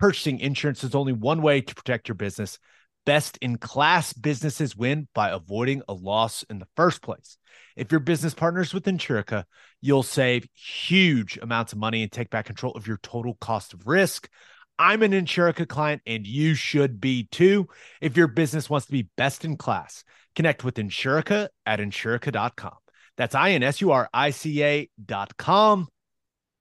Purchasing 0.00 0.40
insurance 0.40 0.82
is 0.82 0.94
only 0.94 1.12
one 1.12 1.42
way 1.42 1.60
to 1.60 1.74
protect 1.74 2.08
your 2.08 2.14
business. 2.14 2.58
Best 3.04 3.36
in 3.42 3.58
class 3.58 4.14
businesses 4.14 4.74
win 4.74 5.06
by 5.14 5.28
avoiding 5.28 5.82
a 5.88 5.92
loss 5.92 6.42
in 6.48 6.58
the 6.58 6.68
first 6.74 7.02
place. 7.02 7.36
If 7.76 7.90
your 7.92 8.00
business 8.00 8.32
partners 8.32 8.72
with 8.72 8.86
Insurica, 8.86 9.44
you'll 9.82 10.02
save 10.02 10.48
huge 10.54 11.38
amounts 11.42 11.74
of 11.74 11.78
money 11.78 12.02
and 12.02 12.10
take 12.10 12.30
back 12.30 12.46
control 12.46 12.72
of 12.72 12.86
your 12.86 12.98
total 13.02 13.36
cost 13.42 13.74
of 13.74 13.86
risk. 13.86 14.30
I'm 14.78 15.02
an 15.02 15.12
Insurica 15.12 15.68
client 15.68 16.00
and 16.06 16.26
you 16.26 16.54
should 16.54 16.98
be 16.98 17.24
too. 17.30 17.68
If 18.00 18.16
your 18.16 18.28
business 18.28 18.70
wants 18.70 18.86
to 18.86 18.92
be 18.92 19.10
best 19.18 19.44
in 19.44 19.58
class, 19.58 20.02
connect 20.34 20.64
with 20.64 20.76
Insurica 20.76 21.48
at 21.66 21.78
insurica.com. 21.78 22.76
That's 23.18 23.34
I 23.34 23.50
N 23.50 23.62
S 23.62 23.82
U 23.82 23.90
R 23.90 24.08
I 24.14 24.30
C 24.30 24.62
A.com. 24.62 25.88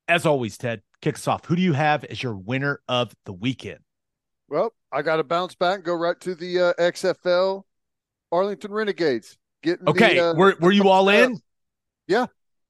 As 0.09 0.25
always, 0.25 0.57
Ted, 0.57 0.81
kicks 1.01 1.27
off. 1.27 1.45
Who 1.45 1.55
do 1.55 1.61
you 1.61 1.73
have 1.73 2.03
as 2.03 2.21
your 2.21 2.35
winner 2.35 2.81
of 2.89 3.15
the 3.25 3.33
weekend? 3.33 3.79
Well, 4.49 4.73
I 4.91 5.03
got 5.03 5.17
to 5.17 5.23
bounce 5.23 5.55
back 5.55 5.75
and 5.75 5.83
go 5.83 5.93
right 5.93 6.19
to 6.21 6.35
the 6.35 6.59
uh, 6.59 6.73
XFL 6.79 7.63
Arlington 8.31 8.71
Renegades. 8.71 9.37
Getting 9.61 9.87
okay, 9.87 10.15
the, 10.15 10.31
uh, 10.31 10.33
were 10.33 10.55
were 10.59 10.71
you 10.71 10.89
all 10.89 11.09
in? 11.09 11.39
Yeah, 12.07 12.27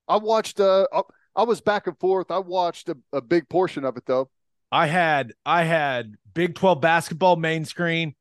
I 0.07 0.17
watched. 0.17 0.59
Uh, 0.59 0.87
I 1.35 1.43
was 1.43 1.61
back 1.61 1.87
and 1.87 1.97
forth. 1.99 2.31
I 2.31 2.39
watched 2.39 2.89
a, 2.89 2.97
a 3.13 3.21
big 3.21 3.47
portion 3.47 3.85
of 3.85 3.95
it 3.95 4.03
though. 4.05 4.29
I 4.71 4.87
had 4.87 5.33
I 5.45 5.63
had 5.63 6.15
Big 6.33 6.55
Twelve 6.55 6.81
basketball 6.81 7.35
main 7.35 7.63
screen, 7.63 8.15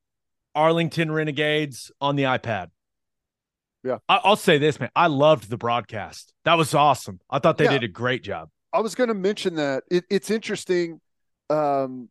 Arlington 0.55 1.11
Renegades 1.11 1.91
on 2.01 2.17
the 2.17 2.25
iPad. 2.25 2.69
Yeah. 3.83 3.99
I, 4.09 4.21
will 4.25 4.37
say 4.37 4.59
this, 4.59 4.79
man. 4.79 4.91
I 4.95 5.07
loved 5.07 5.49
the 5.49 5.57
broadcast. 5.57 6.35
That 6.45 6.55
was 6.55 6.75
awesome. 6.75 7.21
I 7.31 7.39
thought 7.39 7.59
they 7.59 7.65
Yeah. 7.65 7.73
did 7.73 7.85
a 7.85 7.89
great 7.89 8.23
job. 8.23 8.51
I 8.73 8.81
was 8.81 8.95
going 8.95 9.09
to 9.09 9.15
mention 9.15 9.55
that 9.57 9.85
it, 9.91 10.05
it's 10.11 10.31
interesting. 10.31 11.01
Um, 11.51 12.09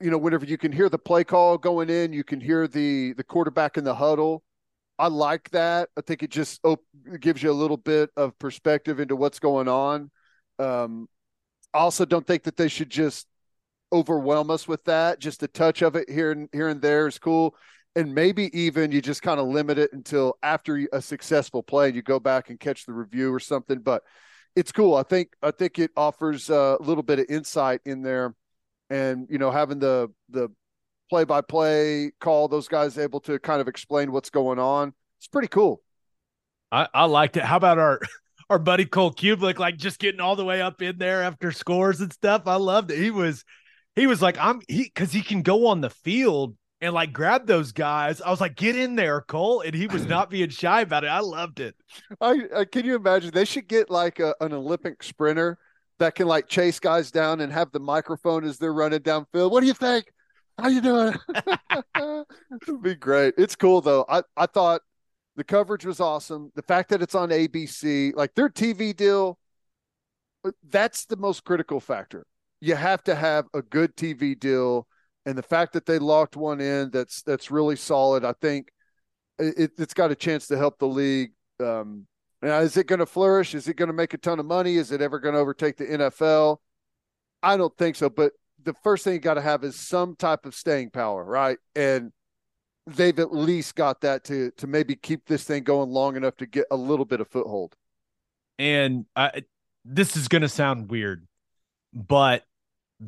you 0.00 0.10
know, 0.10 0.18
whenever 0.18 0.44
you 0.44 0.58
can 0.58 0.72
hear 0.72 0.88
the 0.88 0.98
play 0.98 1.24
call 1.24 1.58
going 1.58 1.90
in, 1.90 2.12
you 2.12 2.24
can 2.24 2.40
hear 2.40 2.68
the 2.68 3.12
the 3.14 3.24
quarterback 3.24 3.76
in 3.76 3.84
the 3.84 3.94
huddle. 3.94 4.42
I 4.98 5.08
like 5.08 5.50
that. 5.50 5.90
I 5.96 6.00
think 6.00 6.22
it 6.22 6.30
just 6.30 6.60
op- 6.64 6.84
gives 7.20 7.42
you 7.42 7.50
a 7.50 7.52
little 7.52 7.76
bit 7.76 8.10
of 8.16 8.38
perspective 8.38 9.00
into 9.00 9.16
what's 9.16 9.38
going 9.38 9.68
on. 9.68 10.10
Um, 10.58 11.08
I 11.74 11.78
also 11.78 12.06
don't 12.06 12.26
think 12.26 12.44
that 12.44 12.56
they 12.56 12.68
should 12.68 12.90
just 12.90 13.26
overwhelm 13.92 14.50
us 14.50 14.66
with 14.66 14.82
that. 14.84 15.18
Just 15.18 15.42
a 15.42 15.48
touch 15.48 15.82
of 15.82 15.96
it 15.96 16.08
here 16.10 16.32
and 16.32 16.48
here 16.52 16.68
and 16.68 16.80
there 16.80 17.06
is 17.06 17.18
cool, 17.18 17.54
and 17.94 18.14
maybe 18.14 18.56
even 18.58 18.92
you 18.92 19.02
just 19.02 19.22
kind 19.22 19.40
of 19.40 19.48
limit 19.48 19.78
it 19.78 19.92
until 19.92 20.38
after 20.42 20.88
a 20.92 21.02
successful 21.02 21.62
play, 21.62 21.86
and 21.88 21.96
you 21.96 22.02
go 22.02 22.18
back 22.18 22.50
and 22.50 22.58
catch 22.58 22.86
the 22.86 22.92
review 22.92 23.32
or 23.32 23.40
something. 23.40 23.80
But 23.80 24.02
it's 24.56 24.72
cool. 24.72 24.96
I 24.96 25.02
think 25.02 25.34
I 25.42 25.50
think 25.50 25.78
it 25.78 25.90
offers 25.96 26.50
uh, 26.50 26.76
a 26.80 26.82
little 26.82 27.02
bit 27.02 27.20
of 27.20 27.26
insight 27.28 27.80
in 27.84 28.02
there, 28.02 28.34
and 28.90 29.28
you 29.30 29.38
know 29.38 29.50
having 29.50 29.78
the 29.78 30.10
the 30.30 30.48
play 31.08 31.24
by 31.24 31.42
play 31.42 32.10
call, 32.20 32.48
those 32.48 32.66
guys 32.66 32.98
able 32.98 33.20
to 33.20 33.38
kind 33.38 33.60
of 33.60 33.68
explain 33.68 34.10
what's 34.10 34.30
going 34.30 34.58
on. 34.58 34.94
It's 35.18 35.28
pretty 35.28 35.48
cool. 35.48 35.82
I, 36.72 36.88
I 36.92 37.04
liked 37.04 37.36
it. 37.36 37.44
How 37.44 37.58
about 37.58 37.78
our 37.78 38.00
our 38.50 38.58
buddy 38.58 38.86
Cole 38.86 39.12
Cubelic, 39.12 39.58
like 39.58 39.76
just 39.76 39.98
getting 39.98 40.20
all 40.20 40.34
the 40.34 40.44
way 40.44 40.62
up 40.62 40.80
in 40.82 40.98
there 40.98 41.22
after 41.22 41.52
scores 41.52 42.00
and 42.00 42.12
stuff? 42.12 42.42
I 42.46 42.56
loved 42.56 42.90
it. 42.90 42.98
He 42.98 43.10
was 43.10 43.44
he 43.94 44.06
was 44.06 44.22
like, 44.22 44.38
I'm 44.38 44.60
he 44.68 44.84
because 44.84 45.12
he 45.12 45.22
can 45.22 45.42
go 45.42 45.66
on 45.66 45.82
the 45.82 45.90
field 45.90 46.56
and 46.80 46.92
like 46.92 47.12
grab 47.12 47.46
those 47.46 47.72
guys. 47.72 48.20
I 48.20 48.30
was 48.30 48.40
like, 48.40 48.56
get 48.56 48.76
in 48.76 48.96
there, 48.96 49.20
Cole. 49.22 49.60
And 49.60 49.74
he 49.74 49.86
was 49.86 50.06
not 50.08 50.30
being 50.30 50.50
shy 50.50 50.82
about 50.82 51.04
it. 51.04 51.08
I 51.08 51.20
loved 51.20 51.60
it. 51.60 51.74
I, 52.20 52.42
I 52.54 52.64
can 52.64 52.84
you 52.84 52.96
imagine 52.96 53.30
they 53.32 53.44
should 53.44 53.68
get 53.68 53.90
like 53.90 54.20
a, 54.20 54.34
an 54.40 54.52
Olympic 54.52 55.02
sprinter 55.02 55.58
that 55.98 56.14
can 56.14 56.26
like 56.26 56.48
chase 56.48 56.78
guys 56.78 57.10
down 57.10 57.40
and 57.40 57.52
have 57.52 57.72
the 57.72 57.80
microphone 57.80 58.44
as 58.44 58.58
they're 58.58 58.72
running 58.72 59.00
downfield. 59.00 59.50
What 59.50 59.60
do 59.60 59.66
you 59.66 59.74
think? 59.74 60.12
How 60.58 60.68
you 60.68 60.80
doing? 60.80 61.14
It'd 62.62 62.82
be 62.82 62.94
great. 62.94 63.34
It's 63.36 63.56
cool 63.56 63.80
though. 63.80 64.04
I, 64.08 64.22
I 64.36 64.46
thought 64.46 64.80
the 65.36 65.44
coverage 65.44 65.84
was 65.84 66.00
awesome. 66.00 66.50
The 66.54 66.62
fact 66.62 66.88
that 66.90 67.02
it's 67.02 67.14
on 67.14 67.28
ABC, 67.28 68.14
like 68.14 68.34
their 68.34 68.48
TV 68.48 68.96
deal, 68.96 69.38
uh, 70.44 70.52
that's 70.68 71.04
the 71.04 71.16
most 71.16 71.44
critical 71.44 71.78
factor. 71.78 72.26
You 72.60 72.74
have 72.74 73.04
to 73.04 73.14
have 73.14 73.46
a 73.52 73.60
good 73.60 73.96
TV 73.96 74.38
deal, 74.38 74.86
and 75.26 75.36
the 75.36 75.42
fact 75.42 75.72
that 75.72 75.84
they 75.84 75.98
locked 75.98 76.36
one 76.36 76.60
in 76.60 76.90
that's 76.90 77.22
that's 77.22 77.50
really 77.50 77.76
solid. 77.76 78.24
I 78.24 78.32
think 78.40 78.68
it, 79.38 79.72
it's 79.76 79.92
got 79.92 80.12
a 80.12 80.14
chance 80.14 80.46
to 80.46 80.56
help 80.56 80.78
the 80.78 80.86
league. 80.86 81.32
Um, 81.60 82.06
now, 82.40 82.60
is 82.60 82.76
it 82.76 82.86
going 82.86 83.00
to 83.00 83.06
flourish? 83.06 83.54
Is 83.54 83.66
it 83.66 83.74
going 83.74 83.88
to 83.88 83.92
make 83.92 84.14
a 84.14 84.18
ton 84.18 84.38
of 84.38 84.46
money? 84.46 84.76
Is 84.76 84.92
it 84.92 85.02
ever 85.02 85.18
going 85.18 85.34
to 85.34 85.40
overtake 85.40 85.76
the 85.76 85.84
NFL? 85.84 86.58
I 87.42 87.56
don't 87.56 87.76
think 87.76 87.96
so. 87.96 88.08
But 88.08 88.32
the 88.62 88.74
first 88.84 89.02
thing 89.02 89.14
you 89.14 89.18
got 89.18 89.34
to 89.34 89.40
have 89.40 89.64
is 89.64 89.74
some 89.76 90.14
type 90.14 90.46
of 90.46 90.54
staying 90.54 90.90
power, 90.90 91.24
right? 91.24 91.58
And 91.74 92.12
they've 92.86 93.18
at 93.18 93.34
least 93.34 93.74
got 93.74 94.02
that 94.02 94.22
to 94.24 94.52
to 94.58 94.68
maybe 94.68 94.94
keep 94.94 95.26
this 95.26 95.42
thing 95.42 95.64
going 95.64 95.90
long 95.90 96.16
enough 96.16 96.36
to 96.36 96.46
get 96.46 96.66
a 96.70 96.76
little 96.76 97.04
bit 97.04 97.20
of 97.20 97.28
foothold. 97.28 97.74
And 98.60 99.06
I, 99.16 99.42
this 99.84 100.16
is 100.16 100.28
going 100.28 100.42
to 100.42 100.48
sound 100.48 100.88
weird, 100.88 101.26
but 101.92 102.44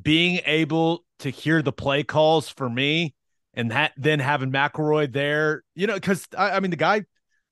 being 0.02 0.40
able 0.44 1.04
to 1.20 1.30
hear 1.30 1.62
the 1.62 1.72
play 1.72 2.02
calls 2.02 2.48
for 2.48 2.68
me 2.68 3.14
and 3.54 3.70
that 3.70 3.92
then 3.96 4.20
having 4.20 4.52
McElroy 4.52 5.12
there, 5.12 5.62
you 5.74 5.86
know, 5.86 5.94
because 5.94 6.26
I, 6.36 6.50
I 6.52 6.60
mean, 6.60 6.70
the 6.70 6.76
guy 6.76 7.04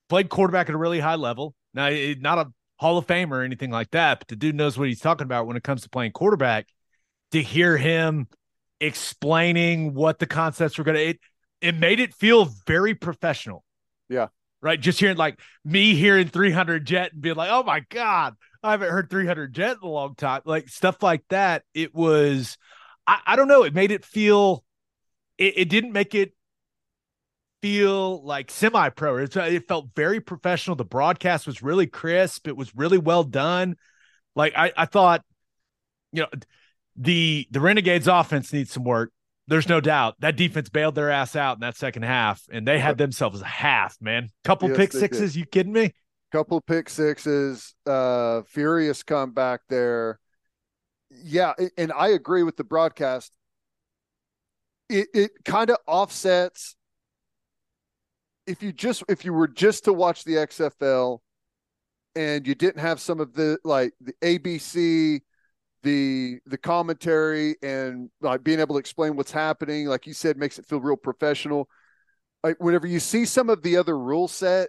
played 0.08 0.28
quarterback 0.28 0.68
at 0.68 0.74
a 0.74 0.78
really 0.78 1.00
high 1.00 1.16
level. 1.16 1.54
Now, 1.74 1.86
it- 1.88 2.20
not 2.20 2.38
a 2.38 2.52
Hall 2.78 2.98
of 2.98 3.06
Fame 3.06 3.32
or 3.32 3.42
anything 3.42 3.70
like 3.70 3.90
that, 3.92 4.20
but 4.20 4.28
the 4.28 4.36
dude 4.36 4.54
knows 4.54 4.78
what 4.78 4.88
he's 4.88 5.00
talking 5.00 5.24
about 5.24 5.46
when 5.46 5.56
it 5.56 5.62
comes 5.64 5.82
to 5.82 5.90
playing 5.90 6.12
quarterback. 6.12 6.68
To 7.32 7.42
hear 7.42 7.76
him 7.76 8.28
explaining 8.80 9.94
what 9.94 10.18
the 10.18 10.26
concepts 10.26 10.78
were 10.78 10.84
going 10.84 10.96
to, 10.96 11.06
it, 11.08 11.20
it 11.60 11.74
made 11.74 11.98
it 11.98 12.14
feel 12.14 12.48
very 12.66 12.94
professional. 12.94 13.64
Yeah. 14.08 14.28
Right. 14.60 14.80
Just 14.80 15.00
hearing 15.00 15.16
like 15.16 15.40
me 15.64 15.94
hearing 15.94 16.28
300 16.28 16.86
jet 16.86 17.12
and 17.12 17.20
being 17.20 17.34
like, 17.34 17.50
oh 17.50 17.62
my 17.62 17.80
God, 17.90 18.34
I 18.62 18.72
haven't 18.72 18.90
heard 18.90 19.10
300 19.10 19.52
jet 19.52 19.76
in 19.82 19.88
a 19.88 19.90
long 19.90 20.14
time. 20.14 20.42
Like 20.44 20.68
stuff 20.68 21.02
like 21.02 21.22
that. 21.30 21.62
It 21.74 21.94
was, 21.94 22.56
I, 23.06 23.20
I 23.26 23.36
don't 23.36 23.48
know. 23.48 23.62
It 23.62 23.74
made 23.74 23.90
it 23.90 24.04
feel, 24.04 24.64
it, 25.38 25.54
it 25.56 25.68
didn't 25.68 25.92
make 25.92 26.14
it 26.14 26.32
feel 27.62 28.24
like 28.24 28.50
semi 28.50 28.88
pro. 28.90 29.16
It, 29.18 29.36
uh, 29.36 29.42
it 29.42 29.66
felt 29.66 29.88
very 29.94 30.20
professional. 30.20 30.76
The 30.76 30.84
broadcast 30.84 31.46
was 31.46 31.62
really 31.62 31.86
crisp. 31.86 32.46
It 32.48 32.56
was 32.56 32.74
really 32.74 32.98
well 32.98 33.24
done. 33.24 33.76
Like 34.34 34.54
I, 34.56 34.72
I 34.76 34.86
thought, 34.86 35.24
you 36.12 36.22
know, 36.22 36.28
the 36.96 37.46
the 37.50 37.60
Renegades 37.60 38.08
offense 38.08 38.52
needs 38.52 38.72
some 38.72 38.84
work. 38.84 39.12
There's 39.48 39.68
no 39.68 39.80
doubt 39.80 40.16
that 40.20 40.36
defense 40.36 40.68
bailed 40.68 40.94
their 40.94 41.10
ass 41.10 41.36
out 41.36 41.56
in 41.56 41.60
that 41.60 41.76
second 41.76 42.02
half, 42.02 42.42
and 42.50 42.66
they 42.66 42.78
had 42.78 42.98
themselves 42.98 43.40
a 43.40 43.46
half. 43.46 43.96
Man, 44.00 44.30
couple 44.44 44.68
Yes, 44.68 44.76
pick 44.76 44.92
sixes. 44.92 45.36
You 45.36 45.46
kidding 45.46 45.72
me? 45.72 45.92
Couple 46.36 46.60
pick 46.60 46.90
sixes, 46.90 47.74
uh, 47.86 48.42
furious 48.42 49.02
comeback 49.02 49.62
there. 49.70 50.20
Yeah, 51.10 51.54
and 51.78 51.90
I 51.92 52.08
agree 52.08 52.42
with 52.42 52.58
the 52.58 52.64
broadcast. 52.64 53.32
It 54.90 55.08
it 55.14 55.30
kind 55.46 55.70
of 55.70 55.78
offsets 55.86 56.76
if 58.46 58.62
you 58.62 58.70
just 58.70 59.02
if 59.08 59.24
you 59.24 59.32
were 59.32 59.48
just 59.48 59.84
to 59.84 59.94
watch 59.94 60.24
the 60.24 60.36
XFL 60.36 61.22
and 62.14 62.46
you 62.46 62.54
didn't 62.54 62.80
have 62.80 63.00
some 63.00 63.18
of 63.18 63.32
the 63.32 63.58
like 63.64 63.94
the 64.02 64.12
ABC 64.22 65.22
the 65.84 66.38
the 66.44 66.58
commentary 66.58 67.56
and 67.62 68.10
like 68.20 68.44
being 68.44 68.60
able 68.60 68.74
to 68.74 68.80
explain 68.80 69.16
what's 69.16 69.32
happening 69.32 69.86
like 69.86 70.06
you 70.06 70.12
said 70.12 70.36
makes 70.36 70.58
it 70.58 70.66
feel 70.66 70.80
real 70.80 70.96
professional 70.96 71.68
like 72.44 72.56
whenever 72.60 72.86
you 72.86 73.00
see 73.00 73.24
some 73.24 73.48
of 73.48 73.62
the 73.62 73.76
other 73.76 73.98
rule 73.98 74.28
set 74.28 74.68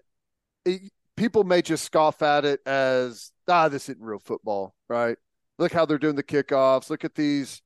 it, 0.66 0.92
people 1.18 1.44
may 1.44 1.62
just 1.62 1.84
scoff 1.84 2.22
at 2.22 2.46
it 2.46 2.62
as 2.66 3.32
ah 3.50 3.68
this 3.68 3.90
isn't 3.90 4.02
real 4.02 4.20
football 4.20 4.74
right? 4.88 5.18
Look 5.60 5.74
how 5.74 5.86
they're 5.86 5.98
doing 5.98 6.16
the 6.16 6.24
kickoffs. 6.24 6.90
Look 6.90 7.04
at 7.04 7.16
these 7.16 7.62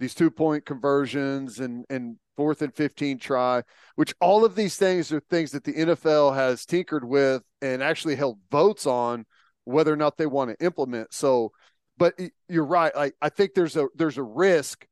these 0.00 0.14
two 0.14 0.30
point 0.30 0.66
conversions 0.66 1.60
and 1.60 1.84
and 1.88 2.16
fourth 2.36 2.62
and 2.62 2.74
15 2.74 3.18
try 3.20 3.62
which 3.94 4.12
all 4.20 4.44
of 4.44 4.56
these 4.56 4.76
things 4.76 5.12
are 5.12 5.20
things 5.20 5.52
that 5.52 5.62
the 5.62 5.72
NFL 5.72 6.34
has 6.34 6.66
tinkered 6.66 7.04
with 7.04 7.44
and 7.62 7.80
actually 7.80 8.16
held 8.16 8.40
votes 8.50 8.88
on 8.88 9.24
whether 9.62 9.92
or 9.92 9.96
not 9.96 10.16
they 10.16 10.26
want 10.26 10.50
to 10.50 10.64
implement. 10.64 11.14
So 11.14 11.52
but 11.96 12.18
you're 12.48 12.64
right. 12.64 12.94
Like 12.96 13.14
I 13.22 13.28
think 13.28 13.54
there's 13.54 13.76
a 13.76 13.86
there's 13.94 14.18
a 14.18 14.22
risk 14.22 14.86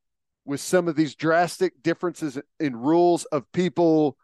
with 0.45 0.61
some 0.61 0.87
of 0.87 0.95
these 0.95 1.15
drastic 1.15 1.81
differences 1.81 2.39
in 2.59 2.75
rules 2.75 3.25
of 3.25 3.51
people 3.51 4.17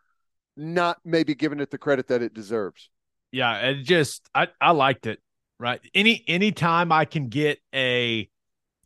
not 0.56 0.98
maybe 1.06 1.36
giving 1.36 1.60
it 1.60 1.72
the 1.72 1.78
credit 1.78 2.07
that 2.07 2.22
it 2.22 2.34
deserves 2.34 2.90
Yeah, 3.31 3.57
it 3.60 3.84
just 3.84 4.27
I 4.34 4.47
I 4.60 4.72
liked 4.72 5.06
it. 5.07 5.19
Right. 5.60 5.81
Any 5.93 6.23
anytime 6.27 6.91
I 6.91 7.06
can 7.06 7.27
get 7.27 7.60
a 7.73 8.30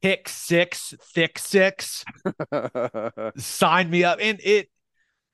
pick 0.01 0.27
six, 0.27 0.93
thick 1.13 1.39
six, 1.39 2.03
sign 3.37 3.89
me 3.89 4.03
up. 4.03 4.19
And 4.21 4.39
it, 4.43 4.69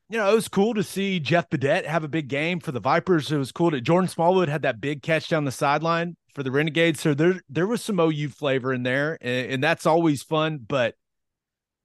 you 0.10 0.18
know, 0.18 0.30
it 0.32 0.36
was 0.36 0.48
cool 0.48 0.74
to 0.74 0.84
see 0.84 1.20
Jeff 1.20 1.50
Badet 1.50 1.86
have 1.86 2.04
a 2.04 2.08
big 2.08 2.28
game 2.28 2.60
for 2.60 2.72
the 2.72 2.80
Vipers. 2.80 3.32
It 3.32 3.38
was 3.38 3.52
cool 3.52 3.72
that 3.72 3.82
Jordan 3.82 4.08
Smallwood 4.08 4.50
had 4.50 4.64
that 4.64 4.82
big 4.82 5.02
catch 5.02 5.30
down 5.30 5.46
the 5.46 5.52
sideline 5.52 6.18
for 6.36 6.44
the 6.44 6.52
Renegades. 6.52 7.00
So 7.00 7.14
there 7.14 7.42
there 7.50 7.68
was 7.68 7.82
some 7.82 8.00
OU 8.00 8.30
flavor 8.30 8.74
in 8.74 8.84
there, 8.84 9.18
and, 9.22 9.54
and 9.54 9.64
that's 9.64 9.86
always 9.86 10.22
fun. 10.24 10.60
But 10.68 10.96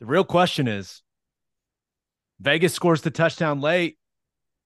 the 0.01 0.07
real 0.07 0.25
question 0.25 0.69
is 0.69 1.03
Vegas 2.41 2.75
scores 2.75 3.03
the 3.03 3.11
touchdown 3.11 3.61
late, 3.61 3.99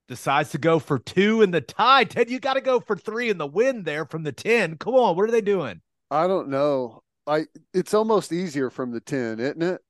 decides 0.09 0.51
to 0.51 0.59
go 0.59 0.79
for 0.79 0.99
two 0.99 1.43
in 1.43 1.51
the 1.51 1.61
tie. 1.61 2.05
Ted, 2.05 2.31
you 2.31 2.41
got 2.41 2.55
to 2.55 2.61
go 2.61 2.81
for 2.81 2.97
three 2.97 3.29
in 3.31 3.39
the 3.39 3.47
win 3.47 3.83
there 3.85 4.05
from 4.07 4.23
the 4.25 4.33
10. 4.33 4.77
Come 4.79 4.95
on, 4.95 5.15
what 5.17 5.29
are 5.29 5.31
they 5.33 5.41
doing? 5.43 5.81
I 6.11 6.27
don't 6.27 6.49
know. 6.49 7.03
I 7.27 7.45
it's 7.75 7.93
almost 7.95 8.33
easier 8.33 8.71
from 8.71 8.91
the 8.93 9.01
10, 9.01 9.39
isn't 9.39 9.63
it? 9.63 9.81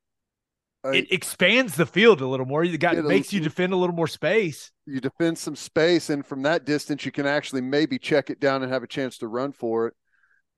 I- 0.84 0.96
It 0.96 1.12
expands 1.12 1.76
the 1.76 1.86
field 1.86 2.20
a 2.20 2.26
little 2.26 2.46
more. 2.46 2.64
You 2.64 2.76
got 2.78 2.96
the- 2.96 3.02
makes 3.04 3.32
you 3.32 3.40
defend 3.40 3.72
a 3.72 3.76
little 3.76 3.94
more 3.94 4.08
space. 4.08 4.70
you 4.86 5.00
defend 5.00 5.38
some 5.38 5.54
space 5.54 6.10
and 6.10 6.24
from 6.26 6.42
that 6.42 6.64
distance 6.64 7.04
you 7.04 7.12
can 7.12 7.26
actually 7.26 7.60
maybe 7.60 7.98
check 7.98 8.30
it 8.30 8.40
down 8.40 8.62
and 8.62 8.72
have 8.72 8.82
a 8.82 8.86
chance 8.88 9.18
to 9.18 9.28
run 9.28 9.52
for 9.52 9.88
it. 9.88 9.94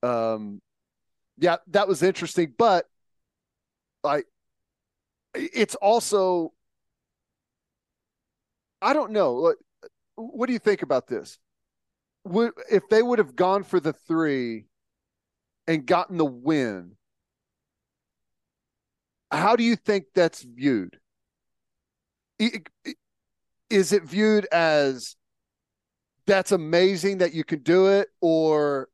Um 0.08 0.62
yeah, 1.38 1.56
that 1.68 1.88
was 1.88 2.02
interesting, 2.02 2.54
but 2.56 2.86
I 4.04 4.22
it's 5.34 5.74
also 5.74 6.52
I 8.82 8.92
don't 8.92 9.12
know. 9.12 9.54
What, 10.16 10.46
do 10.46 10.52
you 10.52 10.58
think 10.58 10.82
about 10.82 11.06
this? 11.06 11.38
Would 12.24 12.52
if 12.70 12.88
they 12.88 13.02
would 13.02 13.18
have 13.18 13.34
gone 13.34 13.64
for 13.64 13.80
the 13.80 13.92
3 13.92 14.66
and 15.66 15.86
gotten 15.86 16.18
the 16.18 16.24
win, 16.24 16.96
how 19.30 19.56
do 19.56 19.64
you 19.64 19.76
think 19.76 20.06
that's 20.14 20.42
viewed? 20.42 20.98
Is 23.70 23.92
it 23.92 24.04
viewed 24.04 24.46
as 24.46 25.16
that's 26.26 26.52
amazing 26.52 27.18
that 27.18 27.34
you 27.34 27.44
can 27.44 27.60
do 27.60 27.86
it 27.88 28.08
or 28.20 28.88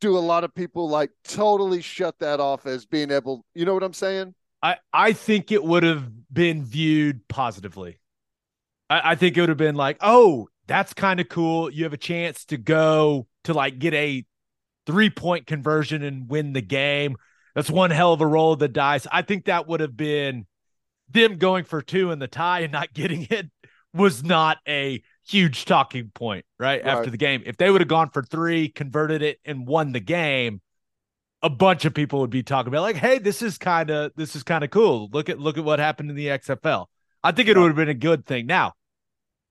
do 0.00 0.16
a 0.16 0.20
lot 0.20 0.44
of 0.44 0.54
people 0.54 0.88
like 0.88 1.10
totally 1.24 1.80
shut 1.80 2.18
that 2.18 2.40
off 2.40 2.66
as 2.66 2.84
being 2.84 3.10
able 3.10 3.44
you 3.54 3.64
know 3.64 3.72
what 3.72 3.84
i'm 3.84 3.92
saying 3.92 4.34
I, 4.62 4.76
I 4.92 5.12
think 5.12 5.50
it 5.50 5.64
would 5.64 5.82
have 5.82 6.08
been 6.32 6.64
viewed 6.64 7.26
positively. 7.26 7.98
I, 8.92 9.12
I 9.12 9.14
think 9.14 9.36
it 9.36 9.40
would 9.40 9.48
have 9.48 9.58
been 9.58 9.74
like, 9.74 9.96
oh, 10.00 10.48
that's 10.66 10.92
kind 10.92 11.18
of 11.18 11.28
cool. 11.28 11.70
You 11.70 11.84
have 11.84 11.94
a 11.94 11.98
chance 11.98 12.44
to 12.46 12.58
go 12.58 13.26
to 13.44 13.54
like 13.54 13.78
get 13.78 13.94
a 13.94 14.24
three 14.86 15.08
point 15.08 15.46
conversion 15.46 16.02
and 16.02 16.28
win 16.28 16.52
the 16.52 16.60
game. 16.60 17.16
That's 17.54 17.70
one 17.70 17.90
hell 17.90 18.12
of 18.12 18.20
a 18.20 18.26
roll 18.26 18.52
of 18.52 18.58
the 18.58 18.68
dice. 18.68 19.06
I 19.10 19.22
think 19.22 19.46
that 19.46 19.66
would 19.66 19.80
have 19.80 19.96
been 19.96 20.46
them 21.08 21.36
going 21.36 21.64
for 21.64 21.80
two 21.80 22.10
in 22.10 22.18
the 22.18 22.28
tie 22.28 22.60
and 22.60 22.72
not 22.72 22.92
getting 22.94 23.26
it 23.30 23.50
was 23.94 24.22
not 24.22 24.58
a 24.68 25.02
huge 25.26 25.64
talking 25.64 26.10
point, 26.14 26.44
right? 26.58 26.84
Right. 26.84 26.90
After 26.90 27.10
the 27.10 27.16
game. 27.16 27.42
If 27.46 27.56
they 27.56 27.70
would 27.70 27.80
have 27.80 27.88
gone 27.88 28.10
for 28.10 28.22
three, 28.22 28.68
converted 28.68 29.22
it, 29.22 29.38
and 29.44 29.66
won 29.66 29.92
the 29.92 30.00
game, 30.00 30.60
a 31.42 31.50
bunch 31.50 31.84
of 31.84 31.94
people 31.94 32.20
would 32.20 32.30
be 32.30 32.42
talking 32.42 32.68
about 32.68 32.82
like, 32.82 32.96
hey, 32.96 33.18
this 33.18 33.40
is 33.40 33.56
kind 33.56 33.90
of 33.90 34.12
this 34.16 34.36
is 34.36 34.42
kind 34.42 34.64
of 34.64 34.70
cool. 34.70 35.08
Look 35.12 35.30
at 35.30 35.38
look 35.38 35.56
at 35.56 35.64
what 35.64 35.78
happened 35.78 36.10
in 36.10 36.16
the 36.16 36.28
XFL. 36.28 36.86
I 37.24 37.32
think 37.32 37.48
it 37.48 37.56
would 37.56 37.68
have 37.68 37.76
been 37.76 37.88
a 37.88 37.94
good 37.94 38.26
thing. 38.26 38.46
Now, 38.46 38.74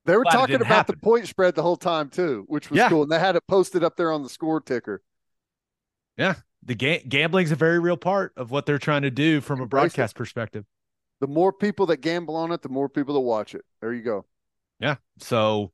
they 0.04 0.16
were 0.16 0.24
Glad 0.24 0.32
talking 0.32 0.56
about 0.56 0.66
happen. 0.68 0.96
the 0.96 1.00
point 1.04 1.28
spread 1.28 1.54
the 1.54 1.62
whole 1.62 1.76
time 1.76 2.08
too 2.08 2.44
which 2.48 2.70
was 2.70 2.78
Yeah. 2.78 2.88
cool 2.88 3.02
and 3.02 3.10
they 3.12 3.18
had 3.18 3.36
it 3.36 3.44
posted 3.46 3.84
up 3.84 3.96
there 3.96 4.12
on 4.12 4.22
the 4.22 4.28
score 4.28 4.60
ticker 4.60 5.02
Yeah, 6.16 6.34
the 6.62 6.74
ga- 6.74 7.02
is 7.42 7.52
a 7.52 7.56
very 7.56 7.78
real 7.78 7.96
part 7.96 8.32
of 8.36 8.50
what 8.50 8.66
they're 8.66 8.78
trying 8.78 9.02
to 9.02 9.10
do 9.10 9.40
from 9.40 9.60
a 9.60 9.66
broadcast 9.66 10.14
perspective. 10.16 10.64
the 11.20 11.26
more 11.28 11.52
people 11.52 11.86
that 11.86 11.98
gamble 11.98 12.36
on 12.36 12.52
it 12.52 12.62
the 12.62 12.68
more 12.68 12.88
people 12.88 13.14
that 13.14 13.20
watch 13.20 13.54
it 13.54 13.64
there 13.80 13.92
you 13.92 14.02
go 14.02 14.26
Yeah. 14.80 14.96
So 15.18 15.72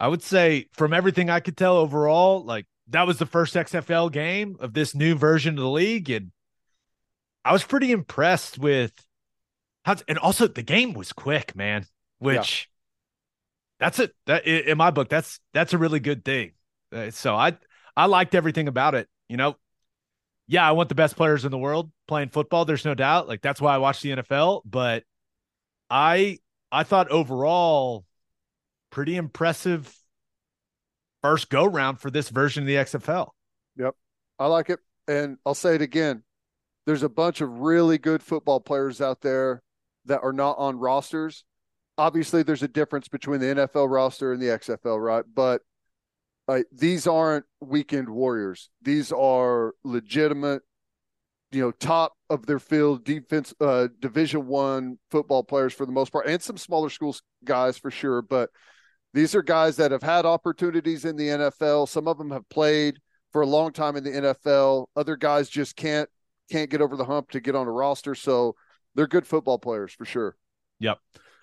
I 0.00 0.08
would 0.08 0.22
say 0.22 0.68
from 0.72 0.92
everything 0.92 1.28
I 1.30 1.40
could 1.40 1.56
tell 1.56 1.76
overall, 1.76 2.44
like 2.44 2.66
that 2.88 3.06
was 3.06 3.18
the 3.18 3.26
first 3.26 3.54
XFL 3.54 4.10
game 4.12 4.56
of 4.60 4.72
this 4.72 4.94
new 4.94 5.14
version 5.16 5.54
of 5.58 5.60
the 5.62 5.68
league. 5.70 6.08
And 6.08 6.30
I 7.44 7.52
was 7.52 7.64
pretty 7.64 7.90
impressed 7.92 8.58
with 8.58 8.92
how, 9.84 9.96
and 10.08 10.16
also 10.18 10.46
the 10.48 10.62
game 10.62 10.92
was 10.94 11.12
quick, 11.12 11.54
man, 11.56 11.84
which 12.18 12.68
that's 13.78 13.98
it. 13.98 14.14
That 14.26 14.46
in 14.46 14.76
my 14.78 14.90
book, 14.90 15.08
that's, 15.08 15.40
that's 15.52 15.72
a 15.72 15.78
really 15.78 16.00
good 16.00 16.24
thing. 16.24 16.52
Uh, 16.92 17.10
So 17.10 17.34
I, 17.34 17.56
I 17.96 18.06
liked 18.06 18.34
everything 18.34 18.68
about 18.68 18.94
it. 18.94 19.08
You 19.28 19.36
know, 19.36 19.56
yeah, 20.46 20.66
I 20.66 20.72
want 20.72 20.88
the 20.88 20.94
best 20.94 21.16
players 21.16 21.44
in 21.44 21.50
the 21.50 21.58
world 21.58 21.90
playing 22.06 22.30
football. 22.30 22.64
There's 22.64 22.84
no 22.84 22.94
doubt. 22.94 23.28
Like 23.28 23.42
that's 23.42 23.60
why 23.60 23.74
I 23.74 23.78
watch 23.78 24.00
the 24.00 24.10
NFL, 24.10 24.62
but 24.64 25.04
I, 25.90 26.38
I 26.72 26.84
thought 26.84 27.10
overall, 27.10 28.04
pretty 28.90 29.16
impressive 29.16 29.94
first 31.22 31.50
go 31.50 31.66
round 31.66 32.00
for 32.00 32.10
this 32.10 32.28
version 32.30 32.62
of 32.62 32.66
the 32.66 32.76
XFL. 32.76 33.34
Yep, 33.76 33.94
I 34.38 34.46
like 34.46 34.70
it. 34.70 34.80
And 35.06 35.38
I'll 35.44 35.54
say 35.54 35.74
it 35.74 35.82
again. 35.82 36.22
There's 36.86 37.02
a 37.02 37.08
bunch 37.08 37.40
of 37.40 37.60
really 37.60 37.98
good 37.98 38.22
football 38.22 38.60
players 38.60 39.00
out 39.00 39.20
there 39.20 39.62
that 40.06 40.20
are 40.22 40.32
not 40.32 40.56
on 40.58 40.78
rosters. 40.78 41.44
Obviously, 41.98 42.42
there's 42.42 42.62
a 42.62 42.68
difference 42.68 43.08
between 43.08 43.40
the 43.40 43.46
NFL 43.46 43.90
roster 43.90 44.32
and 44.32 44.40
the 44.40 44.46
XFL, 44.46 45.02
right? 45.02 45.24
But 45.34 45.62
these 46.72 47.06
aren't 47.06 47.44
weekend 47.60 48.08
warriors. 48.08 48.70
These 48.80 49.12
are 49.12 49.74
legitimate, 49.84 50.62
you 51.50 51.60
know, 51.60 51.72
top 51.72 52.14
of 52.30 52.46
their 52.46 52.58
field 52.58 53.04
defense, 53.04 53.52
uh, 53.60 53.88
Division 54.00 54.46
One 54.46 54.98
football 55.10 55.44
players 55.44 55.74
for 55.74 55.84
the 55.84 55.92
most 55.92 56.10
part, 56.10 56.26
and 56.26 56.40
some 56.40 56.56
smaller 56.56 56.88
schools 56.88 57.22
guys 57.44 57.76
for 57.76 57.90
sure. 57.90 58.22
But 58.22 58.50
these 59.12 59.34
are 59.34 59.42
guys 59.42 59.76
that 59.76 59.90
have 59.90 60.02
had 60.02 60.24
opportunities 60.24 61.04
in 61.04 61.16
the 61.16 61.28
NFL. 61.28 61.88
Some 61.88 62.08
of 62.08 62.16
them 62.16 62.30
have 62.30 62.48
played 62.48 62.98
for 63.32 63.42
a 63.42 63.46
long 63.46 63.72
time 63.72 63.96
in 63.96 64.04
the 64.04 64.10
NFL. 64.10 64.86
Other 64.96 65.16
guys 65.16 65.48
just 65.48 65.76
can't 65.76 66.08
can't 66.50 66.70
get 66.70 66.80
over 66.80 66.96
the 66.96 67.04
hump 67.04 67.30
to 67.30 67.40
get 67.40 67.54
on 67.54 67.66
a 67.66 67.72
roster. 67.72 68.14
So 68.14 68.54
they're 68.94 69.06
good 69.06 69.26
football 69.26 69.58
players 69.58 69.92
for 69.92 70.06
sure. 70.06 70.36
Yep. 70.80 70.98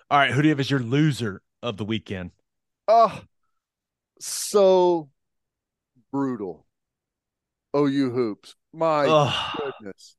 All 0.10 0.20
right. 0.20 0.32
Who 0.32 0.42
do 0.42 0.48
you 0.48 0.52
have 0.52 0.60
as 0.60 0.70
your 0.70 0.80
loser 0.80 1.42
of 1.64 1.78
the 1.78 1.86
weekend? 1.86 2.32
Oh, 2.88 3.22
so 4.20 5.10
brutal. 6.12 6.66
OU 7.76 8.12
hoops. 8.12 8.56
My 8.72 9.06
Ugh. 9.08 9.60
goodness. 9.80 10.16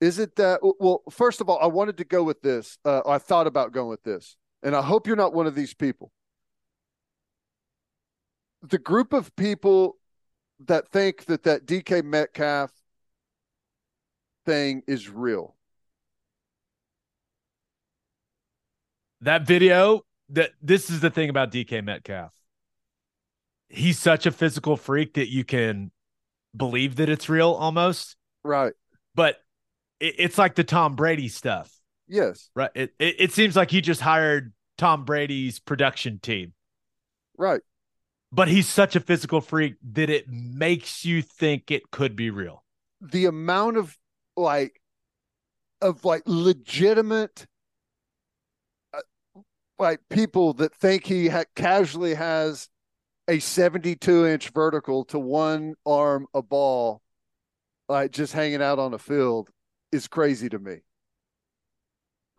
Is 0.00 0.18
it 0.18 0.36
that? 0.36 0.60
Well, 0.62 1.02
first 1.10 1.40
of 1.40 1.48
all, 1.48 1.58
I 1.60 1.66
wanted 1.66 1.96
to 1.98 2.04
go 2.04 2.22
with 2.22 2.40
this. 2.40 2.78
Uh, 2.84 3.02
I 3.06 3.18
thought 3.18 3.46
about 3.46 3.72
going 3.72 3.88
with 3.88 4.04
this, 4.04 4.36
and 4.62 4.76
I 4.76 4.82
hope 4.82 5.06
you're 5.06 5.16
not 5.16 5.34
one 5.34 5.46
of 5.46 5.54
these 5.54 5.74
people. 5.74 6.12
The 8.62 8.78
group 8.78 9.12
of 9.12 9.34
people 9.34 9.96
that 10.66 10.88
think 10.88 11.24
that 11.26 11.42
that 11.44 11.66
DK 11.66 12.04
Metcalf 12.04 12.72
thing 14.46 14.82
is 14.86 15.08
real. 15.08 15.56
That 19.22 19.46
video 19.46 20.02
that 20.30 20.50
this 20.62 20.90
is 20.90 21.00
the 21.00 21.10
thing 21.10 21.30
about 21.30 21.50
DK 21.50 21.82
Metcalf. 21.82 22.32
He's 23.68 23.98
such 23.98 24.26
a 24.26 24.30
physical 24.30 24.76
freak 24.76 25.14
that 25.14 25.30
you 25.30 25.44
can 25.44 25.90
believe 26.56 26.96
that 26.96 27.08
it's 27.08 27.28
real 27.28 27.52
almost, 27.52 28.16
Right. 28.42 28.72
but 29.14 29.36
it, 30.00 30.14
it's 30.18 30.38
like 30.38 30.54
the 30.54 30.64
Tom 30.64 30.96
Brady 30.96 31.28
stuff, 31.28 31.70
Yes. 32.06 32.50
right? 32.54 32.70
It, 32.74 32.94
it 32.98 33.16
it 33.18 33.32
seems 33.32 33.56
like 33.56 33.70
he 33.70 33.80
just 33.80 34.00
hired 34.00 34.52
Tom 34.78 35.04
Brady's 35.04 35.58
production 35.60 36.18
team, 36.18 36.54
Right. 37.36 37.60
but 38.32 38.48
he's 38.48 38.66
such 38.68 38.96
a 38.96 39.00
physical 39.00 39.40
freak 39.42 39.74
that 39.92 40.08
it 40.08 40.28
makes 40.28 41.04
you 41.04 41.20
think 41.20 41.70
it 41.70 41.90
could 41.90 42.16
be 42.16 42.30
real. 42.30 42.64
the 43.00 43.26
amount 43.26 43.76
of 43.76 43.96
like 44.36 44.80
of 45.82 46.04
like 46.04 46.22
legitimate 46.26 47.46
like 49.78 50.00
people 50.10 50.52
that 50.54 50.74
think 50.74 51.04
he 51.06 51.28
ha- 51.28 51.44
casually 51.54 52.14
has 52.14 52.68
a 53.28 53.38
72 53.38 54.26
inch 54.26 54.50
vertical 54.50 55.04
to 55.06 55.18
one 55.18 55.74
arm 55.86 56.26
a 56.34 56.42
ball 56.42 57.02
like 57.88 58.10
just 58.10 58.32
hanging 58.32 58.62
out 58.62 58.78
on 58.78 58.94
a 58.94 58.98
field 58.98 59.48
is 59.92 60.08
crazy 60.08 60.48
to 60.48 60.58
me 60.58 60.78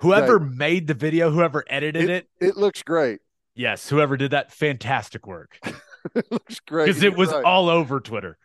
Whoever 0.01 0.39
made 0.39 0.87
the 0.87 0.93
video, 0.93 1.29
whoever 1.29 1.65
edited 1.67 2.09
it, 2.09 2.27
it 2.39 2.57
looks 2.57 2.83
great 2.83 3.19
yes, 3.55 3.89
whoever 3.89 4.15
did 4.17 4.31
that, 4.31 4.51
fantastic 4.51 5.27
work 5.27 5.59
it 6.15 6.31
looks 6.31 6.59
great 6.61 6.87
because 6.87 7.03
it 7.03 7.15
was 7.15 7.31
right. 7.31 7.43
all 7.43 7.69
over 7.69 7.99
Twitter. 7.99 8.37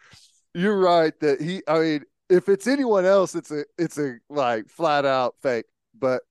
you're 0.54 0.78
right 0.78 1.18
that 1.20 1.40
he 1.40 1.62
i 1.68 1.78
mean 1.78 2.04
if 2.28 2.48
it's 2.48 2.66
anyone 2.66 3.04
else 3.04 3.34
it's 3.34 3.50
a 3.50 3.64
it's 3.78 3.98
a 3.98 4.16
like 4.28 4.68
flat 4.68 5.04
out 5.04 5.34
fake 5.42 5.66
but 5.98 6.22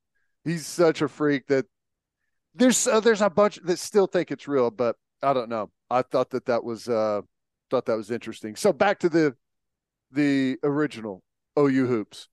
he's 0.44 0.66
such 0.66 1.02
a 1.02 1.08
freak 1.08 1.48
that 1.48 1.66
there's 2.56 2.88
uh, 2.88 3.00
there's 3.00 3.22
a 3.22 3.30
bunch 3.30 3.60
that 3.64 3.80
still 3.80 4.08
think 4.08 4.32
it's 4.32 4.48
real 4.48 4.70
but 4.72 4.96
i 5.22 5.34
don't 5.34 5.50
know 5.50 5.70
i 5.90 6.02
thought 6.02 6.30
that 6.30 6.46
that 6.46 6.64
was 6.64 6.88
uh 6.88 7.22
thought 7.70 7.86
that 7.86 7.98
was 7.98 8.12
interesting 8.12 8.56
so 8.56 8.72
back 8.72 9.00
to 9.00 9.10
the 9.10 9.36
the 10.12 10.58
original 10.64 11.24
ou 11.58 11.86
hoops 11.86 12.28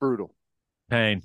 brutal 0.00 0.34
Pain. 0.88 1.22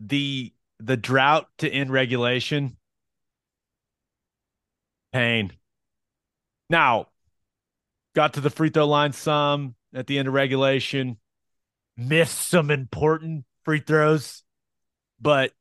The 0.00 0.52
the 0.80 0.96
drought 0.96 1.48
to 1.58 1.68
end 1.70 1.90
regulation. 1.90 2.76
Pain. 5.12 5.52
Now, 6.68 7.08
got 8.16 8.34
to 8.34 8.40
the 8.40 8.50
free 8.50 8.70
throw 8.70 8.86
line 8.86 9.12
some 9.12 9.76
at 9.94 10.06
the 10.08 10.18
end 10.18 10.26
of 10.26 10.34
regulation, 10.34 11.18
missed 11.96 12.48
some 12.48 12.70
important 12.70 13.44
free 13.64 13.78
throws, 13.78 14.42
but 15.24 15.52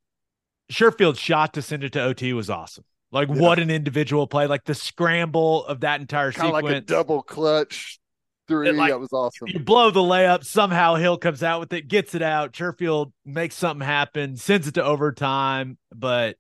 Sherfield's 0.70 1.20
shot 1.20 1.54
to 1.54 1.62
send 1.62 1.84
it 1.84 1.94
to 1.94 2.02
OT 2.02 2.34
was 2.34 2.50
awesome. 2.50 2.84
Like 3.12 3.30
Yeah. 3.30 3.36
what 3.36 3.60
an 3.60 3.70
individual 3.70 4.28
play! 4.28 4.48
Like 4.48 4.66
the 4.66 4.76
scramble 4.76 5.66
of 5.66 5.80
that 5.82 6.02
entire 6.02 6.32
kind 6.32 6.50
of 6.50 6.56
sequence. 6.58 6.64
like 6.64 6.76
a 6.76 6.82
double 6.82 7.24
clutch 7.24 8.00
three 8.48 8.72
like, 8.72 8.92
that 8.92 9.00
was 9.00 9.14
awesome 9.14 9.48
You 9.48 9.60
blow 9.60 9.90
the 9.90 10.02
layup. 10.02 10.44
Somehow 10.44 10.96
Hill 10.96 11.18
comes 11.18 11.42
out 11.44 11.60
with 11.62 11.72
it, 11.74 11.88
gets 11.88 12.14
it 12.14 12.22
out. 12.22 12.52
Sherfield 12.54 13.14
makes 13.26 13.56
something 13.56 13.86
happen, 13.86 14.36
sends 14.36 14.68
it 14.68 14.74
to 14.76 14.84
overtime. 14.84 15.78
But 15.96 16.38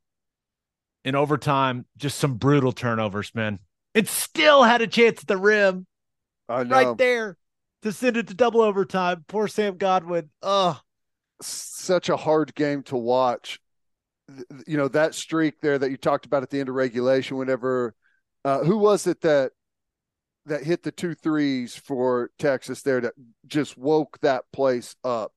in 1.05 1.15
overtime, 1.15 1.85
just 1.97 2.17
some 2.17 2.35
brutal 2.35 2.71
turnovers, 2.71 3.33
man. 3.33 3.59
It 3.93 4.07
still 4.07 4.63
had 4.63 4.81
a 4.81 4.87
chance 4.87 5.21
at 5.21 5.27
the 5.27 5.37
rim 5.37 5.85
i 6.49 6.63
know 6.63 6.75
right 6.75 6.97
there 6.97 7.37
to 7.83 7.91
send 7.91 8.17
it 8.17 8.27
to 8.27 8.33
double 8.33 8.61
overtime. 8.61 9.23
Poor 9.27 9.47
Sam 9.47 9.77
Godwin. 9.77 10.29
Oh, 10.41 10.79
such 11.41 12.09
a 12.09 12.17
hard 12.17 12.53
game 12.55 12.83
to 12.83 12.97
watch. 12.97 13.59
You 14.65 14.77
know 14.77 14.87
that 14.89 15.15
streak 15.15 15.59
there 15.61 15.77
that 15.77 15.91
you 15.91 15.97
talked 15.97 16.25
about 16.25 16.43
at 16.43 16.49
the 16.49 16.59
end 16.59 16.69
of 16.69 16.75
regulation. 16.75 17.37
Whenever, 17.37 17.93
uh, 18.45 18.63
who 18.63 18.77
was 18.77 19.05
it 19.05 19.21
that 19.21 19.51
that 20.45 20.63
hit 20.63 20.83
the 20.83 20.91
two 20.91 21.13
threes 21.13 21.75
for 21.75 22.29
Texas 22.39 22.81
there 22.81 23.01
that 23.01 23.13
just 23.47 23.77
woke 23.77 24.17
that 24.21 24.43
place 24.53 24.95
up? 25.03 25.33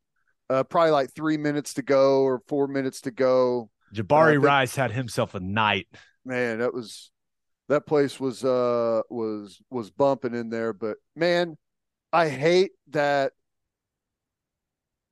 Uh, 0.48 0.62
probably 0.62 0.92
like 0.92 1.12
three 1.12 1.36
minutes 1.36 1.74
to 1.74 1.82
go 1.82 2.22
or 2.22 2.40
four 2.46 2.68
minutes 2.68 3.00
to 3.02 3.10
go. 3.10 3.68
Jabari 3.92 4.34
think- 4.34 4.44
Rice 4.44 4.76
had 4.76 4.92
himself 4.92 5.34
a 5.34 5.40
night. 5.40 5.88
man, 6.24 6.58
that 6.58 6.72
was 6.72 7.10
that 7.68 7.86
place 7.86 8.20
was 8.20 8.44
uh 8.44 9.02
was 9.10 9.60
was 9.70 9.90
bumping 9.90 10.34
in 10.34 10.48
there. 10.50 10.72
But 10.72 10.98
man, 11.16 11.56
I 12.12 12.28
hate 12.28 12.70
that. 12.90 13.32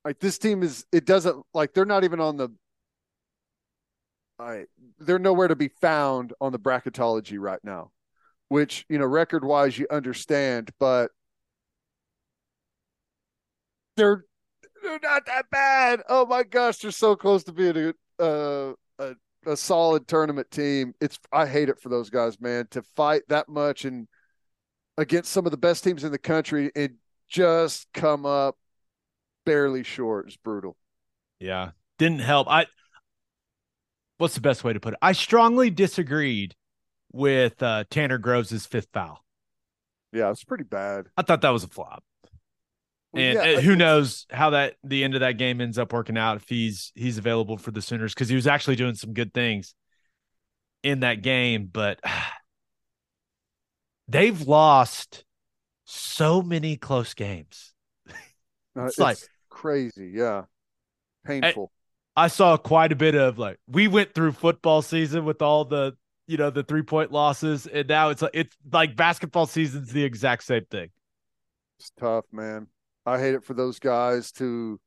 Like 0.05 0.19
this 0.21 0.39
team 0.39 0.63
is, 0.63 0.85
it 0.93 1.07
doesn't 1.07 1.45
like 1.55 1.73
they're 1.73 1.85
not 1.85 2.05
even 2.05 2.21
on 2.21 2.37
the. 2.37 2.51
I 4.39 4.65
they're 4.99 5.19
nowhere 5.19 5.49
to 5.49 5.57
be 5.57 5.69
found 5.69 6.33
on 6.41 6.53
the 6.53 6.59
bracketology 6.59 7.39
right 7.39 7.61
now, 7.63 7.93
which 8.49 8.85
you 8.89 8.99
know 8.99 9.07
record 9.07 9.45
wise 9.45 9.79
you 9.79 9.87
understand, 9.91 10.71
but 10.81 11.11
they're 13.97 14.25
they're 14.83 15.01
not 15.03 15.27
that 15.27 15.47
bad. 15.51 16.03
Oh 16.09 16.27
my 16.27 16.43
gosh, 16.43 16.79
they're 16.79 16.91
so 16.91 17.17
close 17.17 17.45
to 17.45 17.53
being 17.53 17.95
a 18.19 18.23
uh, 18.23 18.75
a 18.99 19.15
a 19.47 19.57
solid 19.57 20.09
tournament 20.09 20.51
team. 20.51 20.95
It's 21.01 21.19
I 21.33 21.47
hate 21.47 21.69
it 21.69 21.81
for 21.81 21.89
those 21.89 22.11
guys, 22.11 22.41
man, 22.41 22.67
to 22.73 22.83
fight 22.83 23.23
that 23.29 23.49
much 23.49 23.85
and 23.85 24.09
against 24.99 25.33
some 25.33 25.47
of 25.47 25.51
the 25.51 25.57
best 25.57 25.85
teams 25.85 26.05
in 26.05 26.13
the 26.13 26.19
country 26.19 26.71
and 26.77 26.95
just 27.29 27.87
come 27.93 28.27
up 28.27 28.57
barely 29.45 29.83
short. 29.83 30.27
It's 30.27 30.37
brutal. 30.37 30.77
Yeah. 31.39 31.71
Didn't 31.99 32.21
help. 32.21 32.49
I 32.49 32.67
what's 34.19 34.35
the 34.35 34.41
best 34.41 34.65
way 34.65 34.73
to 34.73 34.81
put 34.81 34.95
it? 34.95 34.99
I 35.03 35.13
strongly 35.13 35.71
disagreed 35.71 36.55
with 37.13 37.63
uh, 37.63 37.85
Tanner 37.91 38.19
Groves' 38.19 38.67
fifth 38.67 38.89
foul. 38.93 39.25
Yeah, 40.13 40.31
it's 40.31 40.45
pretty 40.45 40.65
bad. 40.65 41.07
I 41.17 41.23
thought 41.23 41.41
that 41.43 41.51
was 41.51 41.65
a 41.65 41.69
flop. 41.69 42.03
And 43.17 43.35
Yeah, 43.35 43.59
uh, 43.59 43.61
who 43.61 43.77
knows 43.77 44.27
how 44.31 44.51
that 44.51 44.75
the 44.83 45.05
end 45.05 45.15
of 45.15 45.21
that 45.21 45.39
game 45.39 45.61
ends 45.61 45.79
up 45.79 45.93
working 45.93 46.19
out 46.19 46.37
if 46.37 46.49
he's 46.49 46.91
he's 46.95 47.19
available 47.19 47.59
for 47.59 47.71
the 47.71 47.83
Sooners 47.83 48.15
because 48.15 48.29
he 48.29 48.35
was 48.35 48.47
actually 48.47 48.77
doing 48.77 48.95
some 48.97 49.13
good 49.13 49.33
things 49.33 49.75
in 50.83 51.01
that 51.01 51.23
game, 51.23 51.69
but 51.73 52.01
they've 54.09 54.43
lost 54.43 55.25
so 55.85 56.43
many 56.43 56.77
close 56.77 57.15
games. 57.15 57.73
Uh, 58.77 58.87
It's 58.87 58.99
like- 58.99 59.19
crazy. 59.55 60.11
Yeah, 60.15 60.43
painful. 61.25 61.71
I 62.17 62.29
saw 62.29 62.57
quite 62.57 62.93
a 62.93 62.97
bit 62.97 63.15
of 63.15 63.39
like 63.39 63.59
we 63.67 63.89
went 63.89 64.15
through 64.15 64.33
football 64.33 64.83
season 64.83 65.25
with 65.25 65.41
all 65.41 65.65
the 65.65 65.97
you 66.27 66.37
know 66.37 66.51
the 66.51 66.63
three 66.63 66.83
point 66.83 67.13
losses, 67.13 67.67
and 67.67 67.89
now 67.89 68.11
it's 68.11 68.23
like 68.23 68.33
it's 68.35 68.57
like 68.73 68.97
basketball 68.97 69.47
season's 69.47 69.93
the 69.93 70.05
exact 70.05 70.45
same 70.45 70.65
thing. 70.71 70.91
It's 71.79 71.91
tough, 71.99 72.25
man. 72.33 72.69
I 73.07 73.19
hate 73.19 73.35
it 73.35 73.45
for 73.45 73.55
those 73.55 73.79
guys 73.79 74.33
to 74.33 74.81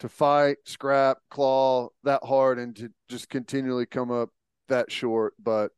to 0.00 0.08
fight, 0.08 0.58
scrap, 0.64 1.18
claw 1.30 1.88
that 2.04 2.22
hard 2.22 2.58
and 2.58 2.76
to 2.76 2.90
just 3.08 3.28
continually 3.28 3.86
come 3.86 4.10
up 4.10 4.30
that 4.68 4.90
short. 4.92 5.34
But 5.42 5.72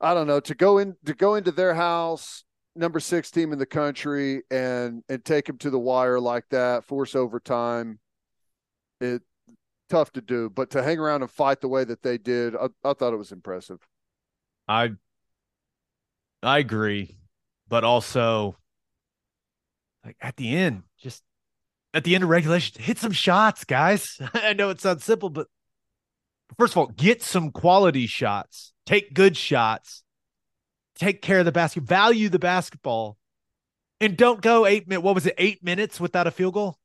I 0.00 0.14
don't 0.14 0.26
know, 0.26 0.40
to 0.40 0.54
go 0.54 0.78
in 0.78 0.96
to 1.06 1.14
go 1.14 1.34
into 1.34 1.52
their 1.52 1.74
house, 1.74 2.44
number 2.78 3.00
six 3.00 3.30
team 3.30 3.52
in 3.52 3.58
the 3.58 3.66
country 3.66 4.42
and 4.50 5.02
and 5.08 5.24
take 5.24 5.46
them 5.46 5.58
to 5.58 5.70
the 5.70 5.78
wire 5.78 6.20
like 6.20 6.44
that, 6.50 6.84
force 6.84 7.14
overtime, 7.14 7.98
it 9.00 9.22
tough 9.88 10.12
to 10.12 10.20
do. 10.20 10.48
But 10.48 10.70
to 10.70 10.82
hang 10.82 10.98
around 10.98 11.22
and 11.22 11.30
fight 11.30 11.60
the 11.60 11.68
way 11.68 11.84
that 11.84 12.02
they 12.02 12.18
did, 12.18 12.54
I, 12.56 12.68
I 12.84 12.92
thought 12.94 13.12
it 13.12 13.18
was 13.18 13.32
impressive. 13.32 13.80
I 14.66 14.92
I 16.42 16.58
agree, 16.58 17.16
but 17.68 17.84
also 17.84 18.56
like 20.04 20.16
at 20.20 20.36
the 20.36 20.54
end, 20.56 20.84
just 20.98 21.22
at 21.92 22.04
the 22.04 22.14
end 22.14 22.24
of 22.24 22.30
regulation, 22.30 22.80
hit 22.80 22.98
some 22.98 23.12
shots, 23.12 23.64
guys. 23.64 24.20
I 24.34 24.52
know 24.52 24.70
it 24.70 24.80
sounds 24.80 25.04
simple, 25.04 25.30
but 25.30 25.48
first 26.56 26.74
of 26.74 26.78
all, 26.78 26.86
get 26.86 27.22
some 27.22 27.50
quality 27.50 28.06
shots, 28.06 28.72
take 28.86 29.14
good 29.14 29.36
shots, 29.36 30.04
take 30.98 31.22
care 31.22 31.38
of 31.38 31.44
the 31.44 31.52
basket, 31.52 31.84
value 31.84 32.28
the 32.28 32.38
basketball, 32.38 33.16
and 34.00 34.16
don't 34.16 34.40
go 34.42 34.66
eight 34.66 34.88
minutes. 34.88 35.04
What 35.04 35.14
was 35.14 35.26
it, 35.26 35.34
eight 35.38 35.62
minutes 35.62 36.00
without 36.00 36.26
a 36.26 36.30
field 36.30 36.54
goal? 36.54 36.78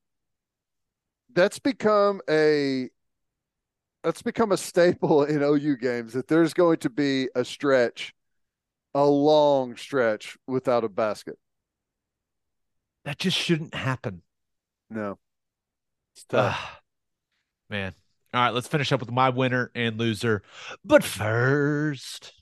that's 1.33 1.59
become 1.59 2.21
a 2.29 2.89
that's 4.03 4.21
become 4.21 4.51
a 4.51 4.57
staple 4.57 5.23
in 5.23 5.41
OU 5.41 5.77
games 5.77 6.13
that 6.13 6.27
there's 6.27 6.53
going 6.53 6.77
to 6.77 6.89
be 6.89 7.29
a 7.35 7.45
stretch, 7.45 8.13
a 8.93 9.05
long 9.05 9.75
stretch 9.77 10.37
without 10.47 10.83
a 10.83 10.89
basket. 10.89 11.37
That 13.05 13.17
just 13.17 13.37
shouldn't 13.37 13.73
happen. 13.73 14.21
No. 14.89 15.19
It's 16.15 16.25
tough. 16.25 16.55
Ah, 16.57 16.79
man. 17.69 17.93
All 18.33 18.41
right, 18.41 18.53
let's 18.53 18.67
finish 18.67 18.91
up 18.91 18.99
with 18.99 19.11
my 19.11 19.29
winner 19.29 19.71
and 19.75 19.97
loser. 19.97 20.41
But 20.83 21.03
first, 21.03 22.33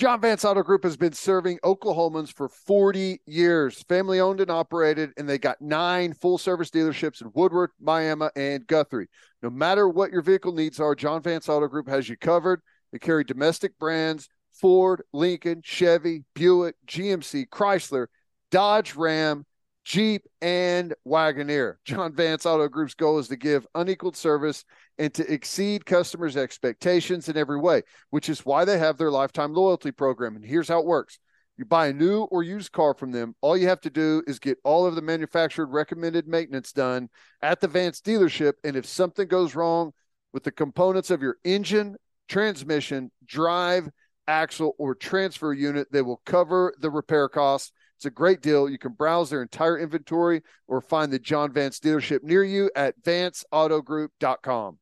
John 0.00 0.18
Vance 0.18 0.46
Auto 0.46 0.62
Group 0.62 0.84
has 0.84 0.96
been 0.96 1.12
serving 1.12 1.58
Oklahomans 1.58 2.32
for 2.32 2.48
40 2.48 3.20
years, 3.26 3.82
family 3.82 4.18
owned 4.18 4.40
and 4.40 4.50
operated, 4.50 5.10
and 5.18 5.28
they 5.28 5.36
got 5.36 5.60
nine 5.60 6.14
full 6.14 6.38
service 6.38 6.70
dealerships 6.70 7.20
in 7.20 7.30
Woodward, 7.34 7.68
Miami, 7.78 8.28
and 8.34 8.66
Guthrie. 8.66 9.08
No 9.42 9.50
matter 9.50 9.90
what 9.90 10.10
your 10.10 10.22
vehicle 10.22 10.54
needs 10.54 10.80
are, 10.80 10.94
John 10.94 11.20
Vance 11.20 11.50
Auto 11.50 11.68
Group 11.68 11.86
has 11.86 12.08
you 12.08 12.16
covered. 12.16 12.62
They 12.92 12.98
carry 12.98 13.24
domestic 13.24 13.78
brands 13.78 14.26
Ford, 14.58 15.02
Lincoln, 15.12 15.60
Chevy, 15.62 16.24
Buick, 16.34 16.76
GMC, 16.86 17.50
Chrysler, 17.50 18.06
Dodge 18.50 18.94
Ram, 18.94 19.44
Jeep, 19.84 20.22
and 20.42 20.94
Wagoneer. 21.06 21.76
John 21.84 22.14
Vance 22.14 22.46
Auto 22.46 22.68
Group's 22.68 22.94
goal 22.94 23.18
is 23.18 23.28
to 23.28 23.36
give 23.36 23.66
unequaled 23.74 24.16
service 24.16 24.64
and 24.98 25.12
to 25.14 25.32
exceed 25.32 25.86
customers' 25.86 26.36
expectations 26.36 27.28
in 27.28 27.36
every 27.36 27.58
way, 27.58 27.82
which 28.10 28.28
is 28.28 28.44
why 28.44 28.64
they 28.64 28.78
have 28.78 28.98
their 28.98 29.10
lifetime 29.10 29.54
loyalty 29.54 29.90
program. 29.90 30.36
And 30.36 30.44
here's 30.44 30.68
how 30.68 30.80
it 30.80 30.86
works 30.86 31.18
you 31.60 31.66
buy 31.66 31.88
a 31.88 31.92
new 31.92 32.22
or 32.22 32.42
used 32.42 32.72
car 32.72 32.94
from 32.94 33.12
them, 33.12 33.34
all 33.42 33.54
you 33.54 33.68
have 33.68 33.82
to 33.82 33.90
do 33.90 34.22
is 34.26 34.38
get 34.38 34.56
all 34.64 34.86
of 34.86 34.94
the 34.94 35.02
manufactured 35.02 35.66
recommended 35.66 36.26
maintenance 36.26 36.72
done 36.72 37.10
at 37.42 37.60
the 37.60 37.68
Vance 37.68 38.00
dealership. 38.00 38.54
And 38.64 38.76
if 38.76 38.86
something 38.86 39.28
goes 39.28 39.54
wrong 39.54 39.92
with 40.32 40.42
the 40.42 40.52
components 40.52 41.10
of 41.10 41.20
your 41.20 41.36
engine, 41.44 41.96
transmission, 42.28 43.10
drive, 43.26 43.90
axle, 44.26 44.74
or 44.78 44.94
transfer 44.94 45.52
unit, 45.52 45.88
they 45.92 46.00
will 46.00 46.22
cover 46.24 46.74
the 46.80 46.90
repair 46.90 47.28
costs. 47.28 47.72
It's 48.00 48.06
a 48.06 48.10
great 48.10 48.40
deal. 48.40 48.66
You 48.66 48.78
can 48.78 48.92
browse 48.92 49.28
their 49.28 49.42
entire 49.42 49.78
inventory 49.78 50.40
or 50.66 50.80
find 50.80 51.12
the 51.12 51.18
John 51.18 51.52
Vance 51.52 51.78
dealership 51.78 52.22
near 52.22 52.42
you 52.42 52.70
at 52.74 52.94
vanceautogroup.com. 53.02 54.78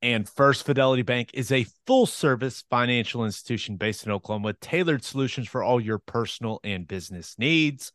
and 0.00 0.28
First 0.28 0.64
Fidelity 0.64 1.02
Bank 1.02 1.30
is 1.34 1.50
a 1.50 1.66
full 1.88 2.06
service 2.06 2.62
financial 2.70 3.24
institution 3.24 3.78
based 3.78 4.06
in 4.06 4.12
Oklahoma 4.12 4.44
with 4.44 4.60
tailored 4.60 5.02
solutions 5.02 5.48
for 5.48 5.64
all 5.64 5.80
your 5.80 5.98
personal 5.98 6.60
and 6.62 6.86
business 6.86 7.34
needs. 7.36 7.90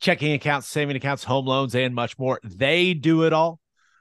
Checking 0.00 0.32
accounts, 0.32 0.66
saving 0.66 0.96
accounts, 0.96 1.22
home 1.22 1.46
loans, 1.46 1.76
and 1.76 1.94
much 1.94 2.18
more. 2.18 2.40
They 2.42 2.94
do 2.94 3.22
it 3.22 3.32
all. 3.32 3.60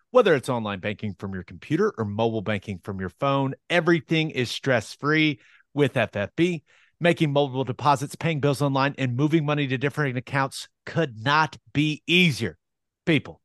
Whether 0.09 0.33
it's 0.33 0.49
online 0.49 0.79
banking 0.79 1.13
from 1.19 1.35
your 1.35 1.43
computer 1.43 1.93
or 1.95 2.05
mobile 2.05 2.41
banking 2.41 2.79
from 2.79 2.99
your 2.99 3.09
phone, 3.19 3.53
everything 3.69 4.31
is 4.31 4.49
stress 4.49 4.95
free 4.95 5.39
with 5.75 5.93
FFB. 5.93 6.63
Making 6.99 7.31
mobile 7.31 7.63
deposits, 7.63 8.15
paying 8.15 8.39
bills 8.39 8.61
online, 8.61 8.95
and 8.97 9.15
moving 9.15 9.45
money 9.45 9.67
to 9.67 9.77
different 9.77 10.17
accounts 10.17 10.67
could 10.85 11.23
not 11.23 11.57
be 11.73 12.01
easier. 12.07 12.57
People, 13.05 13.41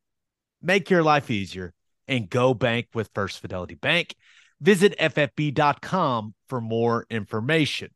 make 0.62 0.88
your 0.88 1.02
life 1.02 1.30
easier 1.30 1.74
and 2.08 2.30
go 2.30 2.54
bank 2.54 2.88
with 2.94 3.10
First 3.14 3.40
Fidelity 3.40 3.74
Bank. 3.74 4.14
Visit 4.60 4.96
ffb.com 4.98 6.34
for 6.48 6.60
more 6.60 7.06
information. 7.10 7.90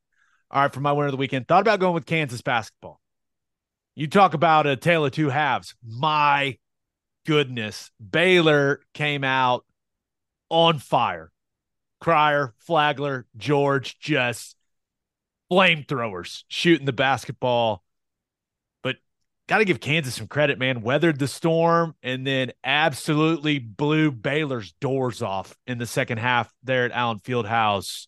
All 0.50 0.62
right, 0.62 0.72
for 0.72 0.80
my 0.80 0.92
winner 0.92 1.06
of 1.06 1.12
the 1.12 1.16
weekend, 1.16 1.46
thought 1.46 1.60
about 1.60 1.80
going 1.80 1.94
with 1.94 2.06
Kansas 2.06 2.42
basketball. 2.42 3.00
You 3.94 4.08
talk 4.08 4.34
about 4.34 4.66
a 4.66 4.76
tale 4.76 5.04
of 5.04 5.12
two 5.12 5.30
halves. 5.30 5.74
My 5.86 6.58
goodness, 7.24 7.90
Baylor 8.10 8.80
came 8.94 9.24
out 9.24 9.64
on 10.50 10.78
fire. 10.78 11.30
Cryer, 12.00 12.54
Flagler, 12.58 13.26
George, 13.36 13.98
just 13.98 14.55
flamethrowers 15.51 16.44
shooting 16.48 16.86
the 16.86 16.93
basketball. 16.93 17.82
But 18.82 18.97
got 19.48 19.59
to 19.59 19.64
give 19.64 19.81
Kansas 19.81 20.14
some 20.14 20.27
credit, 20.27 20.59
man. 20.59 20.82
Weathered 20.82 21.18
the 21.18 21.28
storm 21.28 21.94
and 22.02 22.27
then 22.27 22.52
absolutely 22.64 23.59
blew 23.59 24.10
Baylor's 24.10 24.73
doors 24.81 25.23
off 25.23 25.56
in 25.66 25.78
the 25.78 25.86
second 25.86 26.18
half 26.18 26.52
there 26.62 26.85
at 26.85 26.93
Allen 26.93 27.20
Fieldhouse. 27.20 28.06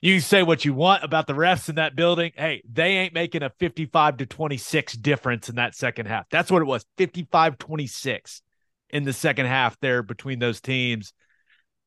You 0.00 0.14
can 0.14 0.22
say 0.22 0.42
what 0.42 0.64
you 0.64 0.74
want 0.74 1.04
about 1.04 1.28
the 1.28 1.32
refs 1.32 1.68
in 1.68 1.76
that 1.76 1.94
building. 1.94 2.32
Hey, 2.36 2.62
they 2.68 2.98
ain't 2.98 3.14
making 3.14 3.44
a 3.44 3.50
55 3.60 4.16
to 4.16 4.26
26 4.26 4.94
difference 4.94 5.48
in 5.48 5.54
that 5.56 5.76
second 5.76 6.06
half. 6.06 6.28
That's 6.28 6.50
what 6.50 6.60
it 6.60 6.66
was 6.66 6.84
55 6.98 7.56
26 7.56 8.42
in 8.90 9.04
the 9.04 9.12
second 9.12 9.46
half 9.46 9.78
there 9.78 10.02
between 10.02 10.40
those 10.40 10.60
teams. 10.60 11.12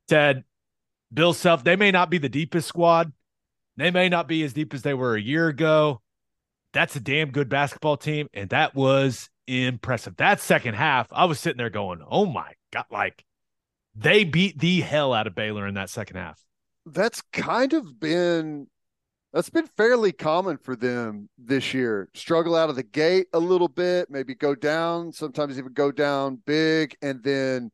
Ted, 0.07 0.45
Bill 1.13 1.33
Self, 1.33 1.65
they 1.65 1.75
may 1.75 1.91
not 1.91 2.09
be 2.09 2.17
the 2.17 2.29
deepest 2.29 2.69
squad. 2.69 3.11
They 3.77 3.91
may 3.91 4.09
not 4.09 4.27
be 4.27 4.43
as 4.43 4.53
deep 4.53 4.73
as 4.73 4.81
they 4.83 4.93
were 4.93 5.15
a 5.15 5.21
year 5.21 5.47
ago. 5.47 6.01
That's 6.73 6.95
a 6.95 6.99
damn 6.99 7.31
good 7.31 7.49
basketball 7.49 7.97
team. 7.97 8.27
And 8.33 8.49
that 8.49 8.75
was 8.75 9.29
impressive. 9.47 10.17
That 10.17 10.41
second 10.41 10.75
half, 10.75 11.07
I 11.11 11.25
was 11.25 11.39
sitting 11.39 11.57
there 11.57 11.69
going, 11.69 12.01
oh 12.07 12.25
my 12.25 12.53
God, 12.71 12.85
like 12.91 13.25
They 13.95 14.23
beat 14.25 14.59
the 14.59 14.81
hell 14.81 15.13
out 15.13 15.27
of 15.27 15.35
Baylor 15.35 15.67
in 15.67 15.75
that 15.75 15.89
second 15.89 16.17
half. 16.17 16.39
That's 16.85 17.21
kind 17.33 17.73
of 17.73 17.99
been 17.99 18.67
that's 19.33 19.49
been 19.49 19.67
fairly 19.77 20.11
common 20.13 20.57
for 20.57 20.75
them 20.75 21.29
this 21.37 21.73
year. 21.73 22.09
Struggle 22.13 22.55
out 22.55 22.69
of 22.69 22.75
the 22.77 22.83
gate 22.83 23.27
a 23.33 23.39
little 23.39 23.67
bit, 23.67 24.09
maybe 24.09 24.35
go 24.35 24.55
down, 24.55 25.11
sometimes 25.11 25.59
even 25.59 25.73
go 25.73 25.91
down 25.91 26.41
big, 26.45 26.95
and 27.01 27.23
then 27.23 27.71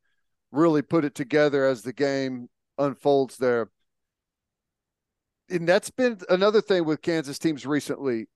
really 0.51 0.81
put 0.81 1.05
it 1.05 1.15
together 1.15 1.65
as 1.65 1.83
the 1.83 1.93
game 1.93 2.49
unfolds 2.77 3.37
there. 3.37 3.69
And 5.51 5.67
that's 5.67 5.89
been 5.89 6.19
another 6.29 6.61
thing 6.61 6.85
with 6.85 7.01
Kansas 7.01 7.37
teams 7.37 7.65
recently 7.65 8.27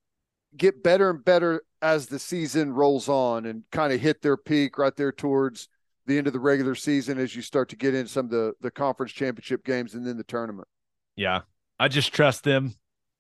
get 0.56 0.84
better 0.84 1.10
and 1.10 1.24
better 1.24 1.64
as 1.82 2.08
the 2.08 2.20
season 2.20 2.74
rolls 2.74 3.10
on 3.10 3.46
and 3.46 3.64
kind 3.72 3.94
of 3.94 4.00
hit 4.00 4.22
their 4.22 4.38
peak 4.38 4.78
right 4.78 4.96
there 4.96 5.12
towards 5.12 5.68
the 6.06 6.18
end 6.18 6.28
of 6.28 6.34
the 6.34 6.40
regular 6.40 6.76
season 6.76 7.18
as 7.18 7.36
you 7.36 7.42
start 7.42 7.70
to 7.70 7.76
get 7.76 7.94
into 7.94 8.10
some 8.10 8.26
of 8.26 8.32
the, 8.32 8.54
the 8.62 8.72
conference 8.72 9.12
championship 9.12 9.66
games 9.66 9.96
and 9.96 10.06
then 10.06 10.18
the 10.18 10.24
tournament. 10.24 10.68
Yeah. 11.16 11.42
I 11.80 11.88
just 11.88 12.14
trust 12.14 12.44
them 12.44 12.76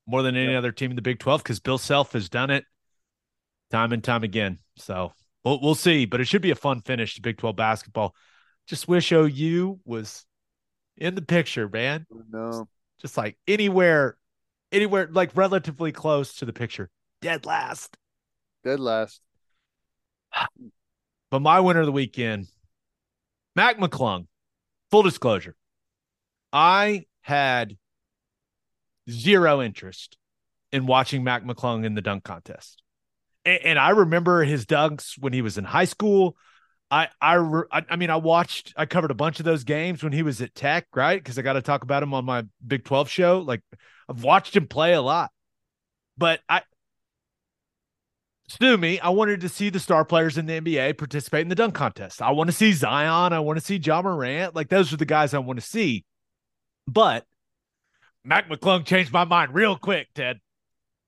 more 0.07 0.21
than 0.21 0.35
any 0.35 0.51
yep. 0.51 0.59
other 0.59 0.71
team 0.71 0.91
in 0.91 0.95
the 0.95 1.01
Big 1.01 1.19
12 1.19 1.43
because 1.43 1.59
Bill 1.59 1.77
Self 1.77 2.13
has 2.13 2.29
done 2.29 2.51
it 2.51 2.63
time 3.71 3.91
and 3.91 4.03
time 4.03 4.23
again. 4.23 4.59
So 4.77 5.13
we'll, 5.43 5.59
we'll 5.61 5.75
see, 5.75 6.05
but 6.05 6.21
it 6.21 6.25
should 6.25 6.41
be 6.41 6.51
a 6.51 6.55
fun 6.55 6.81
finish 6.81 7.15
to 7.15 7.21
Big 7.21 7.37
12 7.37 7.55
basketball. 7.55 8.13
Just 8.67 8.87
wish 8.87 9.11
OU 9.11 9.79
was 9.83 10.25
in 10.97 11.15
the 11.15 11.21
picture, 11.21 11.67
man. 11.67 12.05
No, 12.29 12.67
just 13.01 13.17
like 13.17 13.37
anywhere, 13.47 14.17
anywhere 14.71 15.07
like 15.11 15.31
relatively 15.35 15.91
close 15.91 16.35
to 16.35 16.45
the 16.45 16.53
picture. 16.53 16.89
Dead 17.21 17.45
last. 17.45 17.97
Dead 18.63 18.79
last. 18.79 19.21
But 21.31 21.41
my 21.41 21.59
winner 21.59 21.81
of 21.81 21.85
the 21.85 21.91
weekend, 21.91 22.47
Mac 23.55 23.77
McClung. 23.77 24.27
Full 24.91 25.01
disclosure, 25.01 25.55
I 26.53 27.05
had 27.21 27.75
zero 29.09 29.61
interest 29.61 30.15
in 30.71 30.85
watching 30.85 31.23
Mac 31.23 31.43
McClung 31.43 31.85
in 31.85 31.95
the 31.95 32.01
dunk 32.01 32.23
contest. 32.23 32.81
And, 33.43 33.59
and, 33.63 33.79
I 33.79 33.89
remember 33.89 34.43
his 34.43 34.65
dunks 34.65 35.17
when 35.19 35.33
he 35.33 35.41
was 35.41 35.57
in 35.57 35.63
high 35.63 35.85
school. 35.85 36.37
I, 36.95 37.09
I, 37.21 37.81
I 37.89 37.95
mean, 37.97 38.09
I 38.09 38.15
watched, 38.15 38.73
I 38.77 38.85
covered 38.85 39.11
a 39.11 39.15
bunch 39.15 39.39
of 39.39 39.45
those 39.45 39.65
games 39.65 40.01
when 40.01 40.13
he 40.13 40.23
was 40.23 40.39
at 40.39 40.55
Tech, 40.55 40.87
right? 40.95 41.21
Because 41.21 41.37
I 41.37 41.41
got 41.41 41.53
to 41.53 41.61
talk 41.61 41.83
about 41.83 42.01
him 42.01 42.13
on 42.13 42.23
my 42.23 42.45
Big 42.65 42.85
12 42.85 43.09
show. 43.09 43.39
Like, 43.39 43.61
I've 44.07 44.23
watched 44.23 44.55
him 44.55 44.65
play 44.65 44.93
a 44.93 45.01
lot, 45.01 45.29
but 46.17 46.39
I, 46.47 46.61
sue 48.47 48.77
me, 48.77 48.97
I 49.01 49.09
wanted 49.09 49.41
to 49.41 49.49
see 49.49 49.69
the 49.69 49.79
star 49.79 50.05
players 50.05 50.37
in 50.37 50.45
the 50.45 50.61
NBA 50.61 50.97
participate 50.97 51.41
in 51.41 51.49
the 51.49 51.55
dunk 51.55 51.75
contest. 51.75 52.21
I 52.21 52.31
want 52.31 52.47
to 52.49 52.55
see 52.55 52.71
Zion. 52.71 53.33
I 53.33 53.39
want 53.41 53.59
to 53.59 53.65
see 53.65 53.75
Ja 53.75 54.01
Morant. 54.01 54.55
Like, 54.55 54.69
those 54.69 54.93
are 54.93 54.97
the 54.97 55.05
guys 55.05 55.33
I 55.33 55.39
want 55.39 55.59
to 55.59 55.65
see. 55.65 56.05
But 56.87 57.25
Mac 58.23 58.47
McClung 58.47 58.85
changed 58.85 59.11
my 59.11 59.25
mind 59.25 59.53
real 59.53 59.75
quick, 59.75 60.07
Ted. 60.15 60.39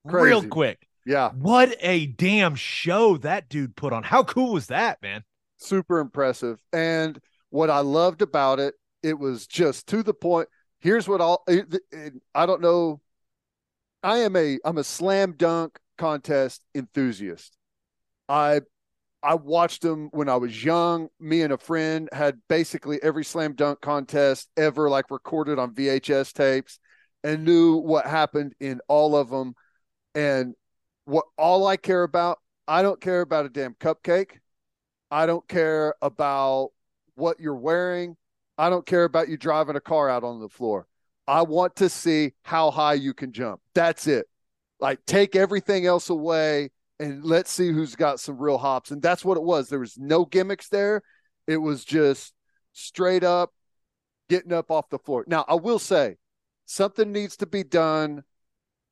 Crazy. 0.06 0.26
Real 0.26 0.44
quick. 0.46 0.86
Yeah. 1.06 1.30
What 1.30 1.74
a 1.80 2.04
damn 2.04 2.56
show 2.56 3.16
that 3.18 3.48
dude 3.48 3.74
put 3.74 3.94
on. 3.94 4.02
How 4.02 4.22
cool 4.22 4.52
was 4.52 4.66
that, 4.66 5.00
man? 5.00 5.22
Super 5.58 5.98
impressive. 5.98 6.60
And 6.72 7.20
what 7.50 7.70
I 7.70 7.80
loved 7.80 8.22
about 8.22 8.60
it, 8.60 8.74
it 9.02 9.18
was 9.18 9.46
just 9.46 9.86
to 9.88 10.02
the 10.02 10.14
point. 10.14 10.48
Here's 10.80 11.08
what 11.08 11.20
I'll 11.20 11.44
I 12.34 12.46
don't 12.46 12.62
know. 12.62 13.00
I 14.02 14.18
am 14.18 14.36
a 14.36 14.58
I'm 14.64 14.78
a 14.78 14.84
slam 14.84 15.34
dunk 15.36 15.78
contest 15.96 16.64
enthusiast. 16.74 17.56
I 18.28 18.60
I 19.22 19.34
watched 19.34 19.82
them 19.82 20.08
when 20.12 20.28
I 20.28 20.36
was 20.36 20.64
young. 20.64 21.08
Me 21.18 21.42
and 21.42 21.52
a 21.52 21.58
friend 21.58 22.08
had 22.12 22.38
basically 22.48 23.02
every 23.02 23.24
slam 23.24 23.54
dunk 23.54 23.80
contest 23.80 24.48
ever 24.56 24.88
like 24.88 25.10
recorded 25.10 25.58
on 25.58 25.74
VHS 25.74 26.32
tapes 26.32 26.78
and 27.24 27.44
knew 27.44 27.76
what 27.76 28.06
happened 28.06 28.54
in 28.60 28.80
all 28.88 29.16
of 29.16 29.30
them. 29.30 29.54
And 30.14 30.54
what 31.04 31.24
all 31.36 31.66
I 31.66 31.76
care 31.76 32.04
about, 32.04 32.38
I 32.68 32.82
don't 32.82 33.00
care 33.00 33.20
about 33.22 33.46
a 33.46 33.48
damn 33.48 33.74
cupcake. 33.74 34.38
I 35.10 35.26
don't 35.26 35.46
care 35.48 35.94
about 36.02 36.70
what 37.14 37.40
you're 37.40 37.56
wearing. 37.56 38.16
I 38.56 38.70
don't 38.70 38.86
care 38.86 39.04
about 39.04 39.28
you 39.28 39.36
driving 39.36 39.76
a 39.76 39.80
car 39.80 40.08
out 40.08 40.24
on 40.24 40.40
the 40.40 40.48
floor. 40.48 40.86
I 41.26 41.42
want 41.42 41.76
to 41.76 41.88
see 41.88 42.32
how 42.42 42.70
high 42.70 42.94
you 42.94 43.14
can 43.14 43.32
jump. 43.32 43.60
That's 43.74 44.06
it. 44.06 44.26
Like 44.80 45.04
take 45.06 45.36
everything 45.36 45.86
else 45.86 46.10
away 46.10 46.70
and 46.98 47.24
let's 47.24 47.50
see 47.50 47.72
who's 47.72 47.94
got 47.94 48.20
some 48.20 48.38
real 48.38 48.58
hops. 48.58 48.90
And 48.90 49.02
that's 49.02 49.24
what 49.24 49.36
it 49.36 49.42
was. 49.42 49.68
There 49.68 49.78
was 49.78 49.98
no 49.98 50.24
gimmicks 50.24 50.68
there. 50.68 51.02
It 51.46 51.58
was 51.58 51.84
just 51.84 52.32
straight 52.72 53.24
up 53.24 53.52
getting 54.28 54.52
up 54.52 54.70
off 54.70 54.88
the 54.90 54.98
floor. 54.98 55.24
Now, 55.26 55.44
I 55.48 55.54
will 55.54 55.78
say 55.78 56.16
something 56.66 57.12
needs 57.12 57.36
to 57.38 57.46
be 57.46 57.64
done 57.64 58.24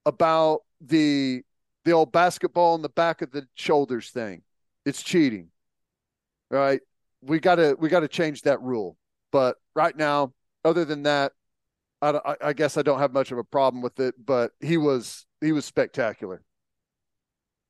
about 0.04 0.60
the 0.80 1.42
the 1.84 1.92
old 1.92 2.10
basketball 2.10 2.74
in 2.74 2.82
the 2.82 2.88
back 2.88 3.22
of 3.22 3.30
the 3.30 3.46
shoulders 3.54 4.10
thing. 4.10 4.42
It's 4.84 5.02
cheating. 5.02 5.50
Right? 6.50 6.80
We 7.22 7.40
got 7.40 7.56
to 7.56 7.76
we 7.78 7.88
got 7.88 8.00
to 8.00 8.08
change 8.08 8.42
that 8.42 8.60
rule. 8.62 8.96
But 9.32 9.56
right 9.74 9.96
now, 9.96 10.32
other 10.64 10.84
than 10.84 11.02
that, 11.04 11.32
I, 12.00 12.36
I 12.42 12.52
guess 12.52 12.76
I 12.76 12.82
don't 12.82 12.98
have 12.98 13.12
much 13.12 13.32
of 13.32 13.38
a 13.38 13.44
problem 13.44 13.82
with 13.82 13.98
it. 14.00 14.14
But 14.24 14.52
he 14.60 14.76
was 14.76 15.26
he 15.40 15.52
was 15.52 15.64
spectacular. 15.64 16.42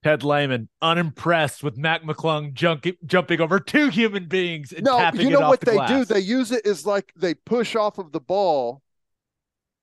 Ted 0.03 0.23
Lehman 0.23 0.69
unimpressed 0.81 1.65
with 1.65 1.77
Mac 1.77 2.05
McClung 2.05 2.53
junk, 2.53 2.89
jumping 3.07 3.41
over 3.41 3.59
two 3.59 3.89
human 3.89 4.27
beings 4.27 4.73
and 4.73 4.85
no, 4.85 4.99
tapping 4.99 5.23
you 5.23 5.31
know 5.31 5.49
what 5.49 5.61
the 5.61 5.67
they 5.67 5.77
glass. 5.77 5.91
do? 5.91 6.05
They 6.05 6.21
use 6.21 6.53
it 6.53 6.65
as 6.65 6.87
like 6.87 7.13
they 7.17 7.35
push 7.35 7.75
off 7.75 7.99
of 7.99 8.13
the 8.13 8.21
ball 8.21 8.83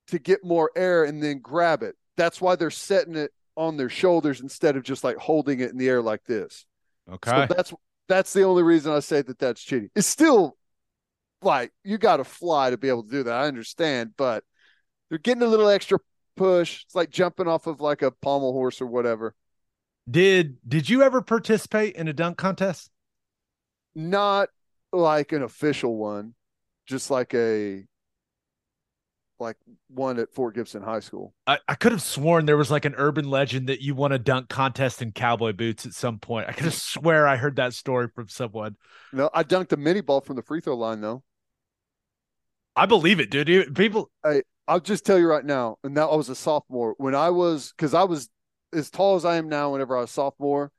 to 0.08 0.20
get 0.20 0.44
more 0.44 0.72
air 0.76 1.04
and 1.04 1.22
then 1.22 1.40
grab 1.40 1.84
it. 1.84 1.96
That's 2.16 2.40
why 2.40 2.56
they're 2.56 2.70
setting 2.70 3.16
it 3.16 3.32
on 3.58 3.76
their 3.76 3.90
shoulders 3.90 4.40
instead 4.40 4.78
of 4.78 4.84
just 4.84 5.04
like 5.04 5.18
holding 5.18 5.60
it 5.60 5.72
in 5.72 5.78
the 5.78 5.90
air 5.90 6.02
like 6.02 6.24
this. 6.24 6.66
Okay. 7.12 7.48
So 7.48 7.54
that's 7.54 7.74
that's 8.08 8.34
the 8.34 8.44
only 8.44 8.64
reason 8.64 8.92
I 8.92 9.00
say 9.00 9.22
that 9.22 9.40
that's 9.40 9.62
cheating. 9.62 9.90
It's 9.96 10.08
still 10.08 10.58
like 11.42 11.72
you 11.84 11.98
got 11.98 12.18
to 12.18 12.24
fly 12.24 12.70
to 12.70 12.78
be 12.78 12.90
able 12.90 13.04
to 13.04 13.10
do 13.10 13.24
that. 13.24 13.34
I 13.34 13.48
understand, 13.48 14.14
but 14.18 14.44
they're 15.10 15.18
getting 15.18 15.44
a 15.44 15.48
little 15.48 15.70
extra 15.70 16.00
push. 16.36 16.84
It's 16.86 16.96
like 16.96 17.10
jumping 17.10 17.48
off 17.48 17.68
of 17.68 17.82
like 17.82 18.02
a 18.02 18.12
pommel 18.12 18.54
horse 18.54 18.82
or 18.82 18.88
whatever. 18.88 19.36
Did 20.10 20.58
did 20.68 20.90
you 20.90 21.02
ever 21.04 21.22
participate 21.22 21.96
in 21.96 22.08
a 22.08 22.14
dunk 22.14 22.38
contest? 22.38 22.90
Not 23.96 24.50
like 24.92 25.32
an 25.32 25.44
official 25.44 25.96
one, 25.96 26.34
just 26.86 27.10
like 27.10 27.34
a 27.34 27.86
like 29.44 29.58
one 29.90 30.18
at 30.18 30.34
Fort 30.34 30.56
Gibson 30.56 30.82
High 30.82 31.02
School. 31.02 31.34
I, 31.46 31.60
I 31.68 31.76
could 31.76 31.92
have 31.92 32.02
sworn 32.02 32.46
there 32.46 32.58
was 32.58 32.72
like 32.72 32.86
an 32.86 32.96
urban 32.98 33.30
legend 33.30 33.70
that 33.70 33.82
you 33.82 33.94
won 33.94 34.12
a 34.12 34.18
dunk 34.18 34.50
contest 34.50 35.02
in 35.02 35.12
cowboy 35.12 35.54
boots 35.54 35.86
at 35.86 35.94
some 35.94 36.18
point. 36.18 36.50
I 36.50 36.54
could 36.54 36.66
have 36.66 36.74
swear 36.74 37.28
I 37.28 37.36
heard 37.36 37.58
that 37.58 37.74
story 37.74 38.08
from 38.08 38.28
someone. 38.30 38.76
No, 39.12 39.30
I 39.34 39.44
dunked 39.44 39.72
a 39.72 39.78
mini 39.78 40.02
ball 40.02 40.22
from 40.22 40.36
the 40.36 40.42
free 40.42 40.62
throw 40.62 40.76
line 40.76 41.02
though. 41.02 41.24
I 42.76 42.88
believe 42.88 43.20
it, 43.20 43.30
dude. 43.30 43.76
People 43.76 44.10
I 44.26 44.42
I'll 44.68 44.80
just 44.80 45.06
tell 45.06 45.20
you 45.20 45.28
right 45.28 45.46
now, 45.46 45.78
and 45.84 45.96
that 45.98 46.04
I 46.04 46.16
was 46.16 46.30
a 46.30 46.36
sophomore 46.36 46.96
when 46.98 47.14
I 47.14 47.30
was 47.30 47.72
because 47.76 47.94
I 47.94 48.04
was 48.04 48.30
as 48.74 48.90
tall 48.90 49.16
as 49.16 49.26
I 49.26 49.36
am 49.36 49.50
now 49.50 49.72
whenever 49.72 49.96
I 49.98 50.02
was 50.02 50.12
sophomore, 50.12 50.72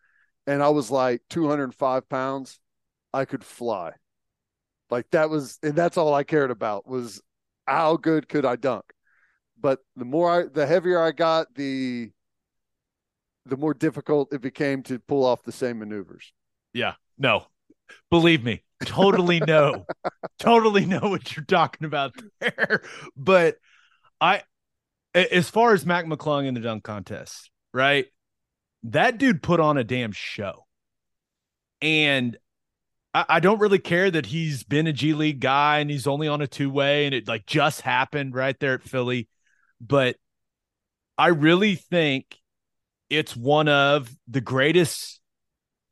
and 0.47 0.63
I 0.63 0.71
was 0.71 0.91
like 0.91 1.23
205 1.31 2.09
pounds. 2.09 2.59
I 3.13 3.27
could 3.27 3.45
fly. 3.45 3.93
Like 4.91 5.11
that 5.11 5.31
was, 5.31 5.59
and 5.63 5.75
that's 5.75 5.97
all 5.97 6.15
I 6.15 6.25
cared 6.25 6.51
about 6.51 6.87
was 6.87 7.23
how 7.67 7.97
good 7.97 8.29
could 8.29 8.45
I 8.45 8.57
dunk? 8.57 8.85
But 9.61 9.81
the 9.97 10.05
more 10.05 10.31
I, 10.31 10.45
the 10.47 10.67
heavier 10.67 11.01
I 11.01 11.13
got, 11.13 11.55
the 11.55 12.11
the 13.47 13.57
more 13.57 13.75
difficult 13.75 14.33
it 14.33 14.41
became 14.41 14.83
to 14.85 14.99
pull 14.99 15.25
off 15.25 15.43
the 15.43 15.53
same 15.53 15.79
maneuvers. 15.79 16.33
Yeah, 16.73 16.95
no, 17.19 17.47
believe 18.11 18.43
me, 18.43 18.63
totally 18.85 19.41
know, 19.41 19.87
totally 20.39 20.87
know 20.87 21.01
what 21.01 21.35
you're 21.37 21.45
talking 21.45 21.87
about 21.87 22.15
there. 22.41 22.83
But 23.17 23.57
I, 24.21 24.43
as 25.15 25.51
far 25.51 25.75
as 25.75 25.87
Mac 25.87 26.07
McClung 26.07 26.47
in 26.47 26.55
the 26.55 26.61
dunk 26.61 26.85
contest, 26.85 27.51
right? 27.73 28.07
That 28.85 29.19
dude 29.19 29.43
put 29.43 29.61
on 29.61 29.79
a 29.79 29.85
damn 29.85 30.13
show, 30.13 30.67
and 31.81 32.37
I, 33.15 33.39
don't 33.39 33.61
really 33.61 33.79
care 33.79 34.11
that 34.11 34.27
he's 34.27 34.65
been 34.65 34.89
a 34.89 34.93
G 34.93 35.15
League 35.15 35.39
guy 35.39 35.79
and 35.79 35.89
he's 35.89 36.09
only 36.09 36.27
on 36.27 36.43
a 36.43 36.49
two 36.49 36.69
way 36.69 37.07
and 37.07 37.15
it 37.15 37.29
like 37.29 37.47
just 37.47 37.81
happened 37.81 38.35
right 38.35 38.59
there 38.59 38.75
at 38.75 38.83
Philly. 38.83 39.29
But 39.81 40.17
I 41.17 41.29
really 41.29 41.77
think 41.77 42.37
it's 43.09 43.37
one 43.37 43.69
of 43.69 44.13
the 44.27 44.41
greatest 44.41 45.21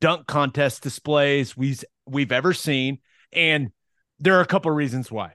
dunk 0.01 0.27
contest 0.27 0.83
displays 0.83 1.57
we've 1.57 1.85
we've 2.07 2.33
ever 2.33 2.53
seen. 2.53 2.99
And 3.33 3.71
there 4.19 4.37
are 4.37 4.41
a 4.41 4.47
couple 4.47 4.73
of 4.73 4.77
reasons 4.77 5.11
why. 5.11 5.35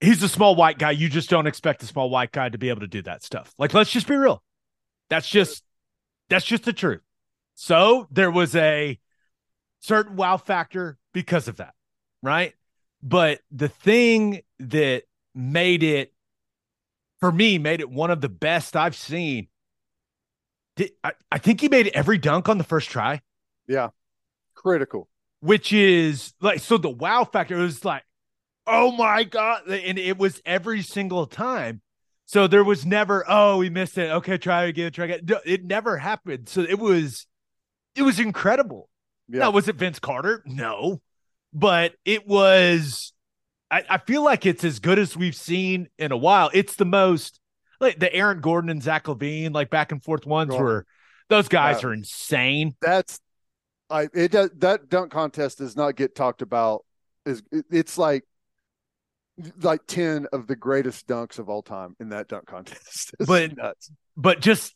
He's 0.00 0.22
a 0.22 0.28
small 0.28 0.56
white 0.56 0.78
guy. 0.78 0.90
You 0.90 1.08
just 1.08 1.30
don't 1.30 1.46
expect 1.46 1.82
a 1.84 1.86
small 1.86 2.10
white 2.10 2.32
guy 2.32 2.48
to 2.48 2.58
be 2.58 2.68
able 2.68 2.80
to 2.80 2.88
do 2.88 3.02
that 3.02 3.22
stuff. 3.22 3.54
Like, 3.58 3.72
let's 3.72 3.90
just 3.90 4.08
be 4.08 4.16
real. 4.16 4.42
That's 5.08 5.28
just 5.28 5.62
that's 6.28 6.44
just 6.44 6.64
the 6.64 6.72
truth. 6.72 7.00
So 7.54 8.08
there 8.10 8.30
was 8.30 8.54
a 8.56 8.98
certain 9.86 10.16
wow 10.16 10.36
factor 10.36 10.98
because 11.12 11.48
of 11.48 11.56
that, 11.56 11.74
right? 12.22 12.54
But 13.02 13.40
the 13.50 13.68
thing 13.68 14.42
that 14.58 15.04
made 15.34 15.82
it 15.82 16.12
for 17.20 17.30
me 17.30 17.58
made 17.58 17.80
it 17.80 17.90
one 17.90 18.10
of 18.10 18.20
the 18.20 18.28
best 18.28 18.76
I've 18.76 18.96
seen. 18.96 19.48
Did, 20.76 20.90
I, 21.02 21.12
I 21.30 21.38
think 21.38 21.60
he 21.60 21.68
made 21.68 21.88
every 21.88 22.18
dunk 22.18 22.48
on 22.48 22.58
the 22.58 22.64
first 22.64 22.90
try. 22.90 23.22
Yeah. 23.66 23.90
Critical. 24.54 25.08
Which 25.40 25.72
is 25.72 26.34
like 26.40 26.60
so 26.60 26.78
the 26.78 26.90
wow 26.90 27.24
factor 27.24 27.56
was 27.56 27.84
like, 27.84 28.02
oh 28.66 28.92
my 28.92 29.24
God. 29.24 29.68
And 29.68 29.98
it 29.98 30.18
was 30.18 30.42
every 30.44 30.82
single 30.82 31.26
time. 31.26 31.80
So 32.26 32.48
there 32.48 32.64
was 32.64 32.84
never, 32.84 33.24
oh, 33.28 33.58
we 33.58 33.70
missed 33.70 33.96
it. 33.96 34.10
Okay, 34.10 34.36
try 34.36 34.64
again, 34.64 34.90
try 34.90 35.04
again. 35.04 35.28
It 35.44 35.64
never 35.64 35.96
happened. 35.96 36.48
So 36.48 36.62
it 36.62 36.78
was 36.78 37.26
it 37.94 38.02
was 38.02 38.18
incredible. 38.18 38.90
Yeah. 39.28 39.40
Now, 39.40 39.50
was 39.50 39.68
it 39.68 39.76
Vince 39.76 39.98
Carter? 39.98 40.42
No. 40.46 41.00
But 41.52 41.94
it 42.04 42.26
was 42.26 43.12
I, 43.70 43.84
I 43.88 43.98
feel 43.98 44.22
like 44.22 44.46
it's 44.46 44.64
as 44.64 44.78
good 44.78 44.98
as 44.98 45.16
we've 45.16 45.34
seen 45.34 45.88
in 45.98 46.12
a 46.12 46.16
while. 46.16 46.50
It's 46.54 46.76
the 46.76 46.84
most 46.84 47.40
like 47.80 47.98
the 47.98 48.12
Aaron 48.14 48.40
Gordon 48.40 48.70
and 48.70 48.82
Zach 48.82 49.04
LaVine 49.04 49.52
like 49.52 49.70
back 49.70 49.92
and 49.92 50.02
forth 50.02 50.26
ones 50.26 50.54
where 50.54 50.86
those 51.28 51.48
guys 51.48 51.82
are 51.84 51.92
insane. 51.92 52.76
That's 52.80 53.20
I 53.90 54.08
it 54.14 54.32
does 54.32 54.50
that 54.58 54.88
dunk 54.88 55.12
contest 55.12 55.58
does 55.58 55.76
not 55.76 55.96
get 55.96 56.14
talked 56.14 56.42
about. 56.42 56.84
Is 57.24 57.42
it's 57.70 57.98
like 57.98 58.24
like 59.60 59.80
10 59.86 60.28
of 60.32 60.46
the 60.46 60.56
greatest 60.56 61.06
dunks 61.06 61.38
of 61.38 61.48
all 61.48 61.62
time 61.62 61.96
in 62.00 62.10
that 62.10 62.28
dunk 62.28 62.46
contest. 62.46 63.14
but 63.26 63.56
nuts. 63.56 63.90
but 64.16 64.40
just 64.40 64.74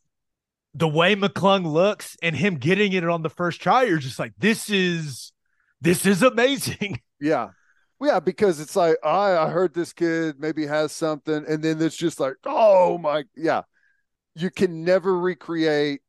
the 0.74 0.88
way 0.88 1.16
McClung 1.16 1.66
looks 1.66 2.16
and 2.22 2.36
him 2.36 2.56
getting 2.56 2.92
it 2.92 3.09
on 3.09 3.22
the 3.22 3.30
first 3.30 3.60
try, 3.60 3.84
you're 3.84 3.98
just 3.98 4.18
like, 4.18 4.32
this 4.38 4.70
is 4.70 5.32
this 5.80 6.06
is 6.06 6.22
amazing. 6.22 7.01
Yeah. 7.22 7.51
Yeah, 8.02 8.18
because 8.18 8.60
it's 8.60 8.74
like 8.74 8.97
I, 9.05 9.36
I 9.36 9.51
heard 9.51 9.74
this 9.74 9.92
kid 9.92 10.36
maybe 10.40 10.64
has 10.64 10.90
something, 10.90 11.44
and 11.47 11.62
then 11.62 11.82
it's 11.82 11.94
just 11.94 12.18
like, 12.18 12.32
oh 12.47 12.97
my, 12.97 13.24
yeah. 13.36 13.64
You 14.34 14.48
can 14.48 14.84
never 14.84 15.18
recreate 15.18 16.01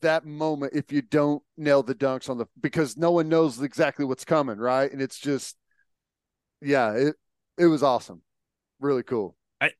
that 0.00 0.24
moment 0.24 0.72
if 0.74 0.90
you 0.90 1.02
don't 1.02 1.42
nail 1.58 1.82
the 1.82 1.94
dunks 1.94 2.30
on 2.30 2.38
the 2.38 2.46
because 2.58 2.96
no 2.96 3.10
one 3.10 3.28
knows 3.28 3.60
exactly 3.60 4.06
what's 4.06 4.24
coming, 4.24 4.56
right? 4.56 4.90
And 4.90 5.02
it's 5.02 5.18
just, 5.18 5.58
yeah, 6.62 6.94
it 6.94 7.16
it 7.58 7.66
was 7.66 7.82
awesome, 7.82 8.22
really 8.80 9.02
cool. 9.02 9.36
I, 9.60 9.72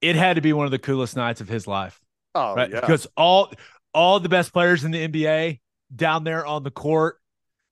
it 0.00 0.16
had 0.16 0.34
to 0.34 0.42
be 0.42 0.52
one 0.52 0.64
of 0.64 0.72
the 0.72 0.80
coolest 0.80 1.14
nights 1.14 1.40
of 1.40 1.48
his 1.48 1.68
life. 1.68 2.00
Oh 2.36 2.54
right? 2.54 2.70
yeah, 2.70 2.80
because 2.80 3.06
all 3.16 3.50
all 3.94 4.20
the 4.20 4.28
best 4.28 4.52
players 4.52 4.84
in 4.84 4.90
the 4.90 5.08
NBA 5.08 5.60
down 5.94 6.24
there 6.24 6.44
on 6.44 6.62
the 6.62 6.70
court 6.70 7.18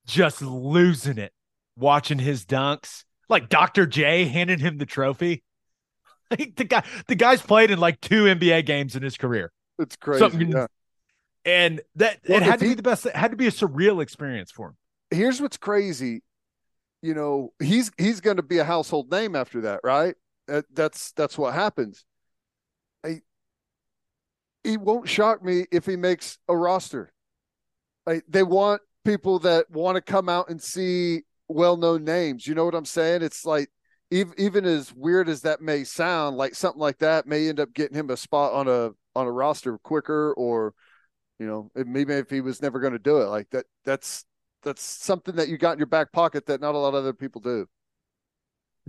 just 0.07 0.41
losing 0.41 1.19
it 1.19 1.33
watching 1.77 2.19
his 2.19 2.45
dunks. 2.47 3.05
Like 3.29 3.49
Dr. 3.49 3.87
J 3.87 4.25
handed 4.25 4.61
him 4.61 4.79
the 4.79 4.87
trophy. 4.87 5.43
Like 6.31 6.57
the 6.57 6.65
guy, 6.65 6.83
the 7.07 7.15
guy's 7.15 7.43
played 7.43 7.71
in 7.71 7.79
like 7.79 8.01
two 8.01 8.25
NBA 8.25 8.65
games 8.65 8.97
in 8.97 9.03
his 9.03 9.19
career. 9.19 9.53
It's 9.79 9.95
crazy. 9.95 10.21
Something, 10.21 10.51
yeah. 10.53 10.67
And 11.45 11.83
that 11.97 12.21
well, 12.27 12.39
it 12.39 12.43
had 12.43 12.61
to 12.61 12.65
he, 12.65 12.71
be 12.71 12.75
the 12.77 12.83
best. 12.83 13.05
It 13.05 13.15
had 13.15 13.31
to 13.31 13.37
be 13.37 13.47
a 13.47 13.51
surreal 13.51 14.03
experience 14.03 14.51
for 14.51 14.69
him. 14.69 14.77
Here's 15.11 15.43
what's 15.43 15.59
crazy. 15.59 16.23
You 17.03 17.13
know, 17.13 17.53
he's 17.63 17.93
he's 17.99 18.23
going 18.23 18.39
to 18.39 18.43
be 18.43 18.57
a 18.57 18.65
household 18.65 19.11
name 19.13 19.37
after 19.37 19.61
that, 19.61 19.81
right? 19.85 20.15
That, 20.49 20.65
that's 20.73 21.13
that's 21.13 21.37
what 21.37 21.53
happens. 21.53 22.07
I, 24.65 24.69
he 24.69 24.77
won't 24.77 25.09
shock 25.09 25.45
me 25.45 25.67
if 25.71 25.87
he 25.87 25.97
makes 25.97 26.39
a 26.49 26.57
roster. 26.57 27.13
I, 28.07 28.23
they 28.29 28.43
want 28.43 28.83
people 29.05 29.39
that 29.41 29.71
want 29.71 29.97
to 29.97 30.01
come 30.01 30.29
out 30.29 30.49
and 30.49 30.63
see 30.63 31.23
well-known 31.49 32.05
names. 32.05 32.47
You 32.47 32.55
know 32.55 32.65
what 32.65 32.75
I'm 32.75 32.85
saying? 32.85 33.23
It's 33.23 33.45
like 33.45 33.69
even 34.11 34.35
even 34.39 34.65
as 34.65 34.93
weird 34.95 35.29
as 35.29 35.43
that 35.43 35.61
may 35.61 35.85
sound, 35.85 36.37
like 36.37 36.55
something 36.55 36.81
like 36.81 36.99
that 36.99 37.27
may 37.27 37.49
end 37.49 37.61
up 37.61 37.73
getting 37.73 37.97
him 37.97 38.11
a 38.11 38.17
spot 38.17 38.53
on 38.53 38.69
a 38.69 38.91
on 39.17 39.27
a 39.27 39.33
roster 39.33 39.79
quicker, 39.79 40.33
or 40.35 40.75
you 41.39 41.47
know, 41.47 41.71
maybe 41.75 42.15
if 42.15 42.31
he 42.31 42.41
was 42.41 42.63
never 42.63 42.81
going 42.81 42.93
to 42.93 42.99
do 42.99 43.19
it, 43.19 43.27
like 43.27 43.51
that. 43.51 43.67
That's 43.85 44.25
that's 44.63 44.83
something 44.83 45.37
that 45.37 45.49
you 45.49 45.59
got 45.59 45.73
in 45.73 45.79
your 45.79 45.87
back 45.87 46.13
pocket 46.13 46.47
that 46.47 46.61
not 46.61 46.75
a 46.75 46.79
lot 46.79 46.89
of 46.89 46.95
other 46.95 47.13
people 47.13 47.41
do. 47.41 47.67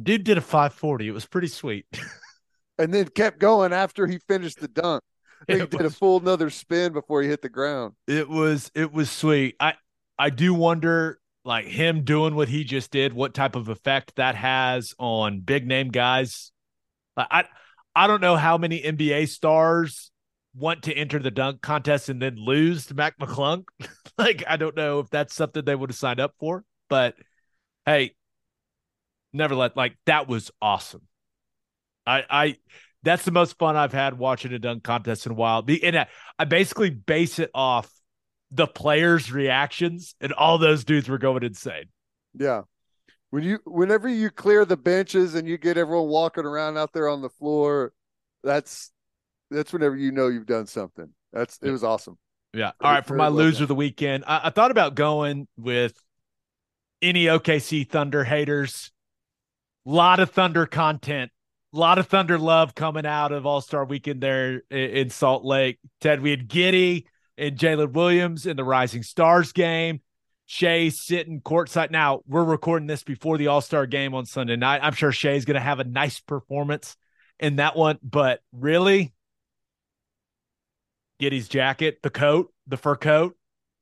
Dude 0.02 0.23
did 0.23 0.38
a 0.38 0.41
540. 0.41 1.07
It 1.07 1.11
was 1.11 1.26
pretty 1.26 1.47
sweet. 1.47 1.85
and 2.77 2.93
then 2.93 3.07
kept 3.07 3.39
going 3.39 3.73
after 3.73 4.07
he 4.07 4.19
finished 4.27 4.60
the 4.60 4.68
dunk. 4.68 5.02
He 5.48 5.57
did 5.66 5.82
a 5.82 5.90
full 5.90 6.20
another 6.20 6.49
spin 6.49 6.94
before 6.94 7.22
he 7.22 7.28
hit 7.28 7.41
the 7.41 7.49
ground. 7.49 7.94
It 8.07 8.28
was 8.28 8.72
it 8.74 8.91
was 8.91 9.12
sweet. 9.12 9.56
I 9.60 9.76
I 10.18 10.30
do 10.32 10.53
wonder 10.53 11.20
like 11.44 11.66
him 11.66 12.03
doing 12.03 12.36
what 12.36 12.49
he 12.49 12.64
just 12.64 12.90
did, 12.90 13.14
what 13.14 13.34
type 13.34 13.56
of 13.56 13.70
effect 13.70 14.16
that 14.16 14.36
has 14.36 14.95
on 14.98 15.41
big 15.41 15.68
name 15.68 15.90
guys. 15.90 16.52
I 17.16 17.45
I 17.95 18.07
don't 18.07 18.22
know 18.22 18.36
how 18.36 18.57
many 18.57 18.82
NBA 18.82 19.30
stars 19.30 20.12
want 20.56 20.84
to 20.84 20.94
enter 20.94 21.20
the 21.20 21.32
dunk 21.32 21.62
contest 21.62 22.10
and 22.10 22.22
then 22.22 22.36
lose 22.38 22.88
to 22.88 22.94
Mac 22.94 23.18
McClung. 23.20 23.66
like 24.18 24.44
I 24.48 24.57
don't 24.57 24.76
know 24.76 24.99
if 24.99 25.10
that's 25.10 25.36
something 25.36 25.64
they 25.64 25.76
would 25.76 25.91
have 25.91 25.98
signed 25.98 26.20
up 26.20 26.34
for, 26.40 26.64
but 26.90 27.16
hey, 27.86 28.16
never 29.34 29.56
let 29.56 29.78
like 29.78 29.95
that 30.06 30.28
was 30.28 30.52
awesome. 30.62 31.03
I 32.07 32.24
I 32.30 32.56
that's 33.06 33.23
the 33.23 33.32
most 33.32 33.57
fun 33.57 33.76
I've 33.76 33.94
had 33.94 34.18
watching 34.18 34.52
a 34.52 34.60
dunk 34.60 34.84
contest 34.84 35.26
in 35.26 35.32
a 35.32 35.36
while. 35.36 35.64
And 35.84 36.06
I, 36.40 36.45
basically 36.45 36.90
base 36.90 37.40
it 37.40 37.52
off 37.53 37.90
the 38.52 38.68
players' 38.68 39.32
reactions, 39.32 40.15
and 40.19 40.34
all 40.34 40.57
those 40.57 40.84
dudes 40.84 41.07
were 41.07 41.18
going 41.18 41.44
insane. 41.44 41.86
Yeah. 42.34 42.64
When 43.30 43.44
you 43.44 43.60
whenever 43.65 44.07
you 44.07 44.30
clear 44.30 44.65
the 44.65 44.77
benches 44.77 45.36
and 45.36 45.48
you 45.48 45.57
get 45.57 45.77
everyone 45.77 46.07
walking 46.07 46.45
around 46.45 46.77
out 46.77 46.94
there 46.94 47.07
on 47.10 47.22
the 47.22 47.30
floor, 47.30 47.94
that's 48.44 48.91
that's 49.52 49.73
whenever 49.73 49.95
you 49.95 50.11
know 50.11 50.27
you've 50.27 50.45
done 50.45 50.68
something. 50.68 51.10
That's 51.34 51.60
it 51.61 51.72
was 51.72 51.84
awesome. 51.84 52.18
Yeah. 52.53 52.72
All 52.80 52.91
right. 52.91 53.06
For 53.06 53.15
my 53.15 53.27
loser 53.27 53.64
of 53.64 53.68
the 53.68 53.76
weekend, 53.76 54.23
I, 54.26 54.41
I 54.45 54.49
thought 54.52 54.72
about 54.72 54.95
going 54.95 55.48
with 55.57 55.94
any 57.02 57.26
OKC 57.26 57.90
Thunder 57.90 58.23
haters. 58.23 58.91
A 59.86 59.91
lot 59.91 60.19
of 60.19 60.32
Thunder 60.32 60.65
content 60.65 61.32
a 61.76 61.80
lot 61.80 61.97
of 61.97 62.07
Thunder 62.07 62.39
love 62.39 62.73
coming 62.73 63.06
out 63.06 63.34
of 63.34 63.45
All 63.45 63.60
Star 63.60 63.84
Weekend 63.84 64.22
there 64.22 64.61
in 64.72 65.10
Salt 65.10 65.43
Lake. 65.43 65.77
Ted, 65.99 66.22
we 66.22 66.31
had 66.31 66.47
Giddey, 66.47 67.06
and 67.38 67.57
Jalen 67.57 67.91
Williams 67.91 68.45
in 68.45 68.56
the 68.56 68.64
Rising 68.64 69.03
Stars 69.03 69.52
game. 69.52 69.99
Shai 70.45 70.89
sitting 70.89 71.41
courtside. 71.41 71.91
Now, 71.91 72.22
we're 72.27 72.43
recording 72.43 72.88
this 72.88 73.03
before 73.03 73.38
the 73.38 73.47
All 73.47 73.61
Star 73.61 73.85
game 73.88 74.14
on 74.14 74.26
Sunday 74.26 74.56
night. 74.56 74.80
I'm 74.84 74.93
sure 74.93 75.11
Shai's 75.11 75.43
going 75.43 75.56
to 75.56 75.61
have 75.61 75.80
a 75.80 75.84
nice 75.84 76.19
performance 76.22 76.95
in 77.39 77.57
that 77.57 77.76
one, 77.76 77.99
but 78.02 78.39
really, 78.53 79.14
Giddey's 81.19 81.49
jacket, 81.49 81.99
the 82.03 82.10
coat, 82.10 82.53
the 82.68 82.77
fur 82.77 82.95
coat, 82.95 83.35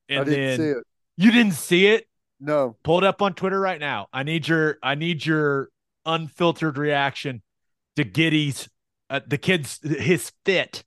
and 0.09 0.25
then 0.25 0.81
you 1.17 1.31
didn't 1.31 1.53
see 1.53 1.87
it. 1.87 2.07
No, 2.39 2.75
pull 2.83 2.97
it 2.97 3.03
up 3.03 3.21
on 3.21 3.33
Twitter 3.33 3.59
right 3.59 3.79
now. 3.79 4.07
I 4.11 4.23
need 4.23 4.47
your 4.47 4.77
I 4.81 4.95
need 4.95 5.23
your 5.23 5.69
unfiltered 6.05 6.77
reaction 6.77 7.43
to 7.95 8.03
Giddey's 8.03 8.69
uh, 9.09 9.21
the 9.25 9.37
kids 9.37 9.79
his 9.83 10.31
fit 10.45 10.83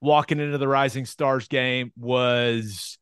walking 0.00 0.40
into 0.40 0.58
the 0.58 0.68
Rising 0.68 1.06
Stars 1.06 1.48
game 1.48 1.92
was 1.96 2.98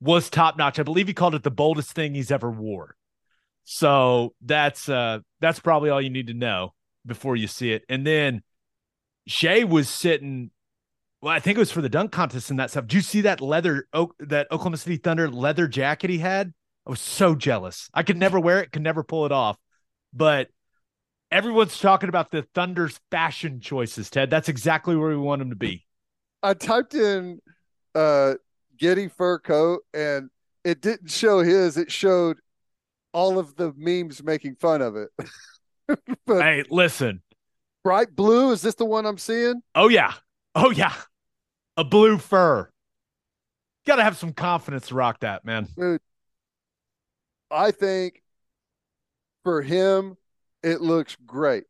was 0.00 0.30
top 0.30 0.56
notch. 0.56 0.78
I 0.78 0.82
believe 0.84 1.08
he 1.08 1.14
called 1.14 1.34
it 1.34 1.42
the 1.42 1.50
boldest 1.50 1.92
thing 1.92 2.14
he's 2.14 2.30
ever 2.30 2.50
wore. 2.50 2.96
So 3.64 4.34
that's 4.40 4.88
uh 4.88 5.18
that's 5.40 5.60
probably 5.60 5.90
all 5.90 6.00
you 6.00 6.10
need 6.10 6.28
to 6.28 6.34
know 6.34 6.74
before 7.04 7.36
you 7.36 7.46
see 7.46 7.72
it. 7.72 7.84
And 7.88 8.06
then 8.06 8.42
Shai 9.26 9.64
was 9.64 9.88
sitting 9.88 10.50
well, 11.20 11.34
I 11.34 11.40
think 11.40 11.56
it 11.56 11.60
was 11.60 11.72
for 11.72 11.82
the 11.82 11.88
dunk 11.88 12.12
contest 12.12 12.50
and 12.50 12.60
that 12.60 12.70
stuff. 12.70 12.86
Did 12.86 12.94
you 12.94 13.00
see 13.00 13.22
that 13.22 13.40
leather 13.40 13.88
oak 13.92 14.14
that 14.20 14.46
Oklahoma 14.52 14.76
City 14.76 14.96
Thunder 14.96 15.28
leather 15.30 15.66
jacket 15.66 16.10
he 16.10 16.18
had? 16.18 16.54
I 16.86 16.90
was 16.90 17.00
so 17.00 17.34
jealous. 17.34 17.90
I 17.92 18.02
could 18.04 18.16
never 18.16 18.38
wear 18.38 18.60
it, 18.60 18.72
could 18.72 18.82
never 18.82 19.02
pull 19.02 19.26
it 19.26 19.32
off. 19.32 19.58
But 20.14 20.48
everyone's 21.30 21.78
talking 21.78 22.08
about 22.08 22.30
the 22.30 22.42
Thunder's 22.54 23.00
fashion 23.10 23.60
choices, 23.60 24.10
Ted. 24.10 24.30
That's 24.30 24.48
exactly 24.48 24.96
where 24.96 25.10
we 25.10 25.16
want 25.16 25.40
them 25.40 25.50
to 25.50 25.56
be. 25.56 25.86
I 26.42 26.54
typed 26.54 26.94
in 26.94 27.40
uh 27.94 28.34
Giddey 28.80 29.10
fur 29.10 29.38
coat 29.38 29.82
and 29.92 30.30
it 30.64 30.80
didn't 30.80 31.10
show 31.10 31.40
his, 31.40 31.76
it 31.76 31.90
showed 31.90 32.38
all 33.12 33.38
of 33.38 33.56
the 33.56 33.72
memes 33.76 34.22
making 34.22 34.56
fun 34.56 34.82
of 34.82 34.96
it. 34.96 35.10
but 36.26 36.42
hey, 36.42 36.64
listen. 36.70 37.22
Bright 37.82 38.14
blue, 38.14 38.52
is 38.52 38.60
this 38.60 38.74
the 38.74 38.84
one 38.84 39.06
I'm 39.06 39.18
seeing? 39.18 39.62
Oh 39.74 39.88
yeah. 39.88 40.12
Oh 40.54 40.70
yeah. 40.70 40.92
A 41.76 41.84
blue 41.84 42.18
fur. 42.18 42.68
Gotta 43.86 44.04
have 44.04 44.18
some 44.18 44.32
confidence 44.32 44.88
to 44.88 44.94
rock 44.94 45.20
that, 45.20 45.46
man. 45.46 45.66
Dude, 45.74 46.00
I 47.50 47.70
think 47.70 48.22
for 49.44 49.62
him, 49.62 50.17
it 50.62 50.80
looks 50.80 51.16
great. 51.26 51.64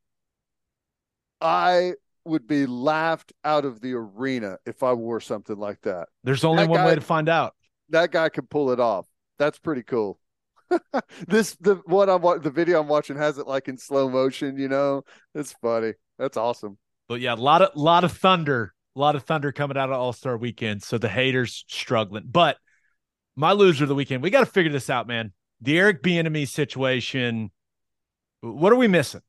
I 1.41 1.95
would 2.25 2.47
be 2.47 2.67
laughed 2.67 3.33
out 3.45 3.65
of 3.65 3.81
the 3.81 3.95
arena 3.95 4.59
if 4.67 4.83
I 4.83 4.93
wore 4.93 5.21
something 5.21 5.57
like 5.57 5.81
that. 5.83 6.09
There's 6.25 6.45
only 6.45 6.65
that 6.65 6.71
one 6.71 6.81
guy, 6.81 6.87
way 6.87 6.95
to 6.95 7.01
find 7.01 7.29
out. 7.29 7.55
That 7.91 8.13
guy 8.13 8.29
can 8.29 8.47
pull 8.47 8.71
it 8.71 8.81
off. 8.81 9.07
That's 9.39 9.59
pretty 9.59 9.83
cool. 9.83 10.19
this 11.27 11.57
the 11.61 11.77
what 11.87 12.11
I'm 12.11 12.23
the 12.43 12.51
video 12.51 12.81
I'm 12.81 12.89
watching 12.89 13.17
has 13.17 13.39
it 13.39 13.47
like 13.47 13.69
in 13.69 13.79
slow 13.79 14.11
motion. 14.11 14.59
You 14.59 14.69
know, 14.69 15.03
it's 15.35 15.55
funny. 15.63 15.95
That's 16.19 16.37
awesome. 16.37 16.77
But 17.09 17.21
yeah, 17.21 17.35
a 17.35 17.37
lot 17.37 17.63
of 17.63 17.71
lot 17.75 18.05
of 18.05 18.13
thunder, 18.13 18.75
a 18.95 18.99
lot 18.99 19.17
of 19.17 19.23
thunder 19.23 19.51
coming 19.53 19.79
out 19.79 19.89
of 19.89 19.99
All 19.99 20.13
Star 20.13 20.37
Weekend. 20.37 20.83
So 20.83 20.99
the 20.99 21.09
haters 21.09 21.65
struggling. 21.69 22.25
But 22.31 22.59
my 23.35 23.53
loser 23.53 23.85
of 23.85 23.89
the 23.89 23.95
weekend, 23.95 24.23
we 24.23 24.31
got 24.31 24.41
to 24.41 24.47
figure 24.47 24.73
this 24.73 24.91
out, 24.91 25.07
man. 25.07 25.33
The 25.61 25.79
Eric 25.79 26.03
Bieniemy 26.03 26.47
situation. 26.47 27.51
What 28.41 28.73
are 28.73 28.77
we 28.77 28.89
missing? 28.89 29.23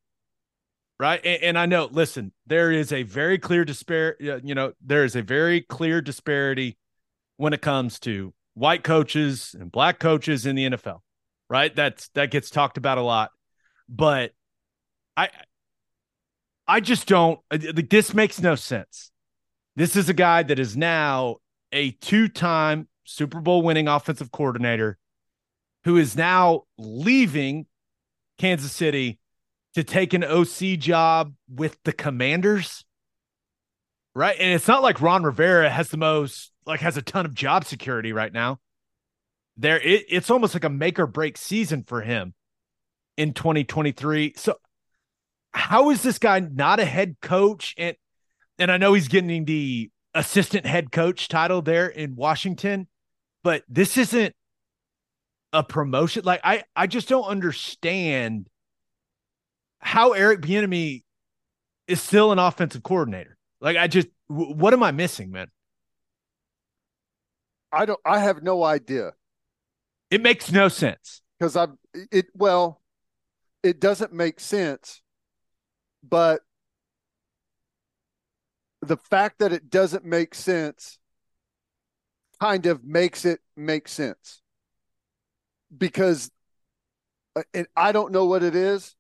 Right, 1.00 1.22
and, 1.24 1.44
and 1.44 1.58
I 1.58 1.66
know. 1.66 1.88
Listen, 1.90 2.34
there 2.46 2.72
is 2.72 2.92
a 2.92 3.04
very 3.04 3.38
clear 3.38 3.64
disparity. 3.64 4.30
Uh, 4.30 4.40
you 4.44 4.54
know, 4.54 4.74
there 4.86 5.06
is 5.06 5.16
a 5.16 5.22
very 5.22 5.62
clear 5.62 6.02
disparity 6.02 6.78
when 7.38 7.54
it 7.54 7.62
comes 7.62 8.00
to 8.02 8.34
white 8.54 8.84
coaches 8.84 9.56
and 9.58 9.72
black 9.72 10.00
coaches 10.00 10.46
in 10.46 10.56
the 10.56 10.72
NFL. 10.72 11.00
Right, 11.50 11.74
that's 11.74 12.10
that 12.10 12.32
gets 12.32 12.50
talked 12.50 12.78
about 12.78 12.98
a 12.98 13.02
lot, 13.02 13.32
but 13.88 14.34
I 15.16 15.30
I 16.68 16.82
just 16.82 17.08
don't. 17.08 17.40
Uh, 17.50 17.58
like 17.76 17.90
this 17.90 18.14
makes 18.14 18.42
no 18.42 18.56
sense. 18.56 19.12
This 19.76 19.96
is 19.96 20.10
a 20.10 20.14
guy 20.14 20.44
that 20.44 20.60
is 20.60 20.76
now 20.76 21.38
a 21.72 21.92
two-time 21.92 22.88
Super 23.06 23.40
Bowl 23.40 23.62
winning 23.62 23.88
offensive 23.88 24.32
coordinator 24.32 25.00
who 25.86 25.98
is 25.98 26.16
now 26.16 26.64
leaving 26.78 27.66
Kansas 28.40 28.72
City 28.72 29.20
to 29.76 29.84
take 29.84 30.14
an 30.14 30.24
OC 30.24 30.80
job 30.80 31.34
with 31.48 31.78
the 31.84 31.94
Commanders. 31.94 32.84
Right? 34.16 34.36
And 34.40 34.54
it's 34.54 34.68
not 34.68 34.82
like 34.82 35.02
Ron 35.02 35.24
Rivera 35.24 35.70
has 35.70 35.90
the 35.90 35.98
most 35.98 36.52
like 36.66 36.80
has 36.80 36.98
a 36.98 37.02
ton 37.02 37.26
of 37.26 37.34
job 37.34 37.66
security 37.66 38.12
right 38.12 38.34
now. 38.34 38.60
There 39.58 39.80
it, 39.80 40.06
it's 40.10 40.32
almost 40.32 40.56
like 40.56 40.64
a 40.64 40.70
make 40.70 41.00
or 41.00 41.08
break 41.08 41.38
season 41.38 41.84
for 41.84 42.02
him 42.02 42.34
in 43.18 43.34
2023. 43.34 44.34
So 44.36 44.56
how 45.52 45.90
is 45.92 46.02
this 46.02 46.20
guy 46.20 46.40
not 46.40 46.80
a 46.80 46.86
head 46.86 47.18
coach 47.22 47.76
and 47.78 47.96
and 48.58 48.72
I 48.72 48.78
know 48.78 48.94
he's 48.94 49.08
getting 49.08 49.46
the 49.46 49.90
assistant 50.14 50.66
head 50.66 50.92
coach 50.92 51.28
title 51.28 51.62
there 51.62 51.88
in 51.88 52.16
Washington, 52.16 52.88
but 53.44 53.64
this 53.70 53.98
isn't 53.98 54.36
a 55.54 55.64
promotion. 55.64 56.24
Like 56.26 56.42
I 56.44 56.64
I 56.76 56.88
just 56.88 57.10
don't 57.10 57.24
understand 57.26 58.48
how 59.80 60.12
Eric 60.14 60.42
Bieniemy 60.42 61.04
is 61.88 62.02
still 62.02 62.32
an 62.32 62.40
offensive 62.40 62.84
coordinator. 62.84 63.38
Like 63.62 63.78
I 63.78 63.88
just 63.88 64.08
what 64.28 64.74
am 64.74 64.84
I 64.84 64.92
missing, 64.92 65.32
man? 65.32 65.48
I 67.72 67.86
don't. 67.86 68.00
I 68.06 68.20
have 68.20 68.44
no 68.44 68.64
idea 68.64 69.14
It 70.12 70.22
makes 70.22 70.52
no 70.52 70.68
sense. 70.70 71.22
because 71.40 71.56
I 71.56 71.68
it 72.12 72.28
well, 72.34 72.82
it 73.64 73.80
doesn't 73.80 74.14
make 74.14 74.40
sense, 74.40 75.02
but 76.04 76.42
the 78.82 78.98
fact 78.98 79.40
that 79.40 79.52
it 79.54 79.70
doesn't 79.70 80.06
make 80.06 80.34
sense 80.34 81.00
kind 82.40 82.66
of 82.66 82.84
makes 82.84 83.26
it 83.26 83.42
make 83.58 83.88
sense 83.88 84.42
because 85.76 86.30
uh, 87.36 87.44
and 87.54 87.68
I 87.76 87.92
don't 87.92 88.12
know 88.12 88.26
what 88.26 88.44
it 88.44 88.56
is, 88.56 88.96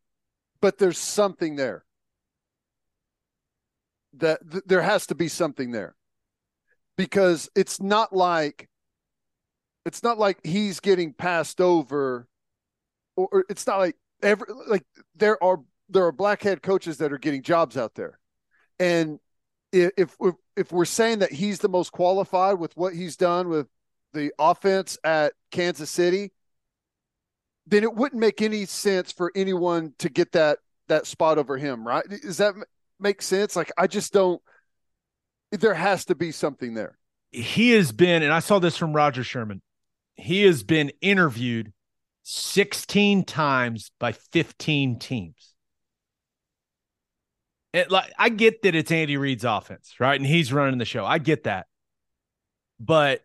but 0.61 0.77
there's 0.77 0.97
something 0.97 1.55
there. 1.55 1.83
That 4.13 4.39
th- 4.49 4.63
there 4.65 4.81
has 4.81 5.07
to 5.07 5.15
be 5.15 5.27
something 5.27 5.71
there. 5.71 5.95
Because 6.97 7.49
it's 7.55 7.81
not 7.81 8.13
like 8.13 8.67
it's 9.85 10.03
not 10.03 10.19
like 10.19 10.45
he's 10.45 10.79
getting 10.79 11.13
passed 11.13 11.61
over 11.61 12.27
or, 13.15 13.29
or 13.31 13.45
it's 13.49 13.65
not 13.65 13.79
like 13.79 13.95
every 14.21 14.47
like 14.67 14.83
there 15.15 15.41
are 15.43 15.59
there 15.89 16.05
are 16.05 16.11
black 16.11 16.45
coaches 16.61 16.97
that 16.97 17.11
are 17.11 17.17
getting 17.17 17.41
jobs 17.41 17.77
out 17.77 17.95
there. 17.95 18.19
And 18.79 19.19
if 19.71 19.91
if 19.97 20.35
if 20.55 20.71
we're 20.71 20.85
saying 20.85 21.19
that 21.19 21.31
he's 21.31 21.59
the 21.59 21.69
most 21.69 21.91
qualified 21.91 22.59
with 22.59 22.75
what 22.75 22.93
he's 22.93 23.15
done 23.15 23.49
with 23.49 23.67
the 24.13 24.33
offense 24.39 24.97
at 25.03 25.33
Kansas 25.51 25.89
City, 25.89 26.31
then 27.69 27.83
it 27.83 27.93
wouldn't 27.93 28.19
make 28.19 28.41
any 28.41 28.65
sense 28.65 29.11
for 29.11 29.31
anyone 29.35 29.93
to 29.99 30.09
get 30.09 30.31
that 30.33 30.59
that 30.87 31.05
spot 31.05 31.37
over 31.37 31.57
him, 31.57 31.85
right? 31.85 32.03
Does 32.09 32.37
that 32.37 32.55
make 32.99 33.21
sense? 33.21 33.55
Like 33.55 33.71
I 33.77 33.87
just 33.87 34.11
don't. 34.11 34.41
There 35.51 35.73
has 35.73 36.05
to 36.05 36.15
be 36.15 36.31
something 36.31 36.73
there. 36.73 36.97
He 37.31 37.71
has 37.71 37.91
been, 37.91 38.23
and 38.23 38.33
I 38.33 38.39
saw 38.39 38.59
this 38.59 38.75
from 38.75 38.93
Roger 38.93 39.23
Sherman. 39.23 39.61
He 40.15 40.43
has 40.43 40.63
been 40.63 40.91
interviewed 41.01 41.71
16 42.23 43.23
times 43.23 43.91
by 43.99 44.11
15 44.11 44.99
teams. 44.99 45.53
It, 47.71 47.91
like 47.91 48.11
I 48.17 48.29
get 48.29 48.63
that 48.63 48.73
it's 48.73 48.91
Andy 48.91 49.17
Reid's 49.17 49.45
offense, 49.45 49.95
right? 49.99 50.19
And 50.19 50.27
he's 50.27 50.51
running 50.51 50.79
the 50.79 50.85
show. 50.85 51.05
I 51.05 51.19
get 51.19 51.43
that. 51.43 51.67
But 52.79 53.23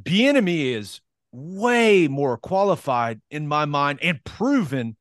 Bieniemy 0.00 0.74
is 0.74 1.00
way 1.34 2.06
more 2.06 2.38
qualified 2.38 3.20
in 3.28 3.48
my 3.48 3.64
mind 3.64 3.98
and 4.00 4.22
proven 4.22 4.96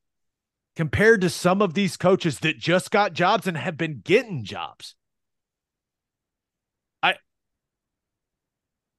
compared 0.75 1.21
to 1.21 1.29
some 1.29 1.61
of 1.61 1.75
these 1.75 1.95
coaches 1.95 2.39
that 2.39 2.57
just 2.57 2.89
got 2.89 3.13
jobs 3.13 3.45
and 3.45 3.55
have 3.55 3.77
been 3.77 4.01
getting 4.03 4.43
jobs. 4.43 4.95
I 7.03 7.15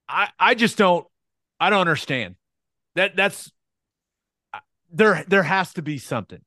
I 0.08 0.28
I 0.38 0.54
just 0.54 0.78
don't 0.78 1.06
I 1.58 1.70
don't 1.70 1.80
understand. 1.80 2.36
That 2.94 3.16
that's 3.16 3.50
there 4.92 5.24
there 5.26 5.42
has 5.42 5.74
to 5.74 5.82
be 5.82 5.98
something. 5.98 6.40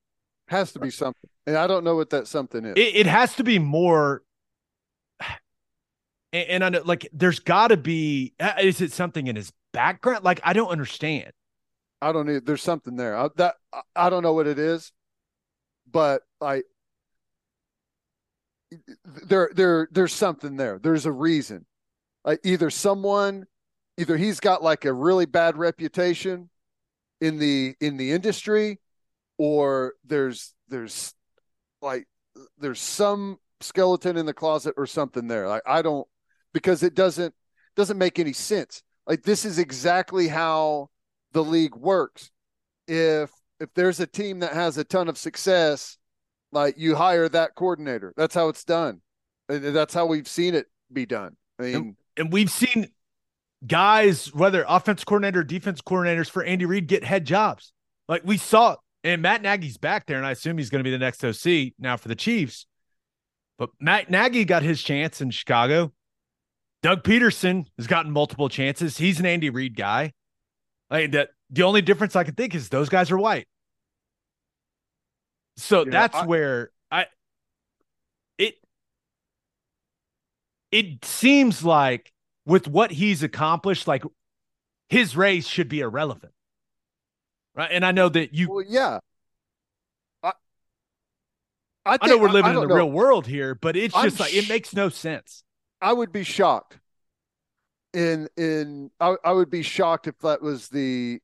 Has 0.48 0.72
to 0.72 0.80
be 0.80 0.90
something, 0.90 1.30
and 1.46 1.58
I 1.58 1.68
don't 1.68 1.84
know 1.84 1.98
what 1.98 2.12
that 2.12 2.26
something 2.26 2.64
is. 2.64 2.74
It, 2.78 2.96
it 2.96 3.06
has 3.06 3.36
to 3.36 3.44
be 3.44 3.60
more 3.60 4.24
and, 6.38 6.50
and 6.50 6.64
I 6.64 6.70
know 6.70 6.82
like 6.86 7.10
there's 7.14 7.40
got 7.40 7.70
to 7.70 7.78
be 7.78 8.34
uh, 8.40 8.54
is 8.62 8.82
it 8.82 8.92
something 8.92 9.28
in 9.28 9.36
his 9.36 9.52
background? 9.74 10.24
Like 10.24 10.40
I 10.44 10.54
don't 10.54 10.70
understand. 10.70 11.32
I 12.02 12.12
don't 12.12 12.28
need. 12.28 12.46
There's 12.46 12.62
something 12.62 12.96
there. 12.96 13.18
I, 13.18 13.30
that 13.38 13.56
I, 13.96 14.10
don't 14.10 14.22
know 14.22 14.34
what 14.34 14.46
it 14.46 14.60
is, 14.60 14.92
but 15.92 16.22
I 16.42 16.62
there 19.04 19.50
there 19.56 19.88
there's 19.92 20.14
something 20.14 20.58
there. 20.58 20.80
There's 20.80 21.06
a 21.06 21.12
reason. 21.12 21.66
Like 22.24 22.40
either 22.44 22.70
someone, 22.70 23.46
either 23.98 24.18
he's 24.18 24.40
got 24.40 24.62
like 24.62 24.86
a 24.86 24.94
really 24.94 25.26
bad 25.26 25.58
reputation 25.58 26.50
in 27.20 27.40
the 27.40 27.76
in 27.82 27.98
the 27.98 28.12
industry, 28.12 28.80
or 29.40 29.94
there's 30.06 30.54
there's 30.68 31.16
like 31.82 32.08
there's 32.60 32.80
some 32.80 33.40
skeleton 33.62 34.18
in 34.18 34.28
the 34.28 34.34
closet 34.34 34.76
or 34.78 34.86
something 34.86 35.28
there. 35.28 35.48
Like 35.48 35.64
I 35.66 35.82
don't 35.82 36.08
because 36.58 36.82
it 36.82 36.96
doesn't 36.96 37.36
doesn't 37.76 38.00
make 38.00 38.18
any 38.18 38.34
sense. 38.34 38.82
Like 39.06 39.22
this 39.22 39.46
is 39.46 39.60
exactly 39.60 40.28
how 40.28 40.90
the 41.34 41.44
league 41.44 41.76
works. 41.76 42.32
If 42.88 43.32
if 43.60 43.72
there's 43.76 44.00
a 44.00 44.08
team 44.08 44.40
that 44.40 44.54
has 44.54 44.80
a 44.80 44.84
ton 44.84 45.08
of 45.08 45.20
success, 45.20 46.00
like 46.52 46.76
you 46.78 46.96
hire 46.96 47.30
that 47.30 47.54
coordinator. 47.56 48.12
That's 48.18 48.34
how 48.34 48.50
it's 48.50 48.64
done. 48.64 49.02
And 49.50 49.64
that's 49.64 49.94
how 49.94 50.08
we've 50.08 50.28
seen 50.28 50.56
it 50.56 50.66
be 50.92 51.06
done. 51.06 51.38
I 51.60 51.64
mean, 51.64 51.96
And 52.18 52.34
we've 52.34 52.50
seen 52.50 52.88
guys, 53.66 54.34
whether 54.34 54.66
offense 54.68 55.04
coordinator 55.04 55.42
or 55.42 55.44
defense 55.44 55.80
coordinators 55.82 56.30
for 56.30 56.44
Andy 56.44 56.66
Reid, 56.66 56.88
get 56.88 57.04
head 57.04 57.26
jobs. 57.26 57.72
Like 58.10 58.24
we 58.26 58.38
saw, 58.38 58.78
and 59.04 59.22
Matt 59.22 59.44
Nagy's 59.44 59.78
back 59.78 60.08
there, 60.08 60.18
and 60.18 60.26
I 60.26 60.32
assume 60.32 60.58
he's 60.58 60.72
going 60.72 60.80
to 60.80 60.84
be 60.84 60.92
the 60.92 60.98
next 60.98 61.24
OC 61.24 61.74
now 61.78 61.98
for 61.98 62.08
the 62.08 62.16
Chiefs. 62.16 62.66
But 63.60 63.70
Matt 63.80 64.10
Nagy 64.10 64.44
got 64.44 64.64
his 64.64 64.82
chance 64.82 65.22
in 65.22 65.30
Chicago. 65.30 65.94
Doug 66.84 67.04
Pederson 67.04 67.66
has 67.78 67.88
gotten 67.88 68.12
multiple 68.12 68.50
chances. 68.50 68.98
He's 68.98 69.20
an 69.20 69.26
Andy 69.26 69.50
Reid 69.50 69.76
guy. 69.76 70.14
Like 70.90 71.12
that, 71.12 71.30
the 71.50 71.64
only 71.64 71.82
difference 71.82 72.16
I 72.16 72.24
can 72.24 72.36
think 72.36 72.56
is 72.56 72.70
those 72.70 72.90
guys 72.90 73.12
are 73.12 73.18
white. 73.18 73.48
So 75.58 75.84
Yeah, 75.86 75.92
that's 75.92 76.16
I- 76.16 76.26
where 76.26 76.72
I 76.92 77.08
it 78.38 78.56
it 80.72 81.04
seems 81.04 81.64
like 81.64 82.12
with 82.46 82.68
what 82.68 82.92
he's 82.92 83.24
accomplished, 83.24 83.88
like 83.88 84.04
his 84.90 85.16
race 85.18 85.48
should 85.48 85.68
be 85.68 85.80
irrelevant. 85.82 86.34
Right. 87.56 87.70
And 87.72 87.84
I 87.86 87.92
know 87.92 88.08
that 88.10 88.34
you 88.34 88.50
well, 88.50 88.64
yeah. 88.68 89.00
I 90.24 90.34
I, 91.86 91.98
I 92.02 92.08
know 92.08 92.18
we're 92.18 92.30
living 92.30 92.52
I 92.52 92.54
in 92.56 92.62
the 92.62 92.68
know. 92.68 92.76
real 92.76 92.92
world 92.92 93.26
here, 93.28 93.56
but 93.56 93.76
it's 93.76 93.96
I'm 93.96 94.04
just 94.06 94.20
like 94.20 94.34
it 94.34 94.48
makes 94.48 94.74
no 94.76 94.90
sense. 94.90 95.44
I 95.82 95.94
would 95.94 96.12
be 96.12 96.24
shocked. 96.24 96.80
In 97.94 98.28
in 98.38 98.92
I, 99.00 99.16
I 99.24 99.32
would 99.32 99.50
be 99.50 99.64
shocked 99.64 100.08
if 100.08 100.18
that 100.20 100.42
was 100.42 100.68
the 100.70 101.20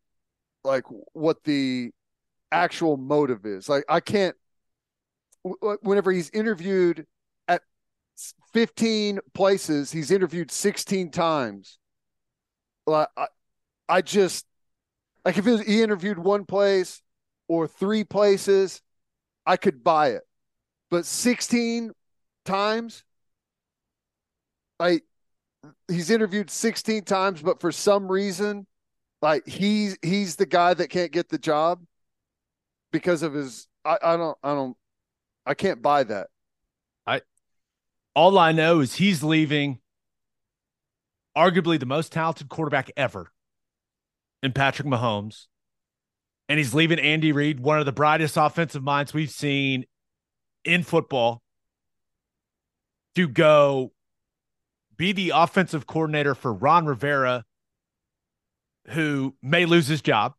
like 0.63 0.85
what 1.13 1.43
the 1.45 1.91
actual 2.51 2.97
motive 2.97 3.45
is. 3.45 3.69
Like 3.69 3.85
I 3.89 3.99
can't. 4.01 4.35
Whenever 5.81 6.11
he's 6.11 6.29
interviewed 6.29 7.05
at 7.49 7.63
15 8.53 9.19
places, 9.33 9.91
he's 9.91 10.09
interviewed 10.11 10.51
16 10.51 11.11
times. 11.11 11.79
Like 12.85 13.07
I, 13.17 13.27
I 13.89 14.01
just 14.01 14.45
Like 15.25 15.37
if 15.37 15.45
was, 15.45 15.61
he 15.61 15.83
interviewed 15.83 16.19
one 16.19 16.45
place 16.45 17.01
or 17.47 17.67
three 17.67 18.03
places, 18.05 18.81
I 19.45 19.57
could 19.57 19.83
buy 19.83 20.11
it. 20.11 20.23
But 20.91 21.05
16 21.05 21.93
times, 22.45 23.03
like 24.83 25.03
he's 25.87 26.09
interviewed 26.09 26.49
16 26.49 27.03
times, 27.03 27.41
but 27.41 27.61
for 27.61 27.71
some 27.71 28.11
reason, 28.11 28.67
like 29.21 29.47
he's 29.47 29.97
he's 30.01 30.35
the 30.35 30.45
guy 30.45 30.73
that 30.73 30.89
can't 30.89 31.11
get 31.11 31.29
the 31.29 31.37
job 31.37 31.81
because 32.91 33.23
of 33.23 33.33
his 33.33 33.67
I, 33.85 33.97
I 34.03 34.17
don't 34.17 34.37
I 34.43 34.53
don't 34.53 34.75
I 35.45 35.53
can't 35.53 35.81
buy 35.81 36.03
that. 36.03 36.27
I 37.07 37.21
All 38.13 38.37
I 38.37 38.51
know 38.51 38.81
is 38.81 38.95
he's 38.95 39.23
leaving 39.23 39.79
arguably 41.35 41.79
the 41.79 41.85
most 41.85 42.11
talented 42.11 42.49
quarterback 42.49 42.91
ever 42.97 43.31
in 44.41 44.51
Patrick 44.51 44.87
Mahomes. 44.87 45.45
And 46.49 46.57
he's 46.57 46.73
leaving 46.73 46.99
Andy 46.99 47.31
Reid, 47.31 47.61
one 47.61 47.79
of 47.79 47.85
the 47.85 47.93
brightest 47.93 48.35
offensive 48.35 48.83
minds 48.83 49.13
we've 49.13 49.31
seen 49.31 49.85
in 50.65 50.83
football, 50.83 51.41
to 53.15 53.29
go 53.29 53.92
be 54.97 55.11
the 55.11 55.31
offensive 55.35 55.87
coordinator 55.87 56.35
for 56.35 56.53
Ron 56.53 56.85
Rivera, 56.85 57.45
who 58.89 59.35
may 59.41 59.65
lose 59.65 59.87
his 59.87 60.01
job 60.01 60.33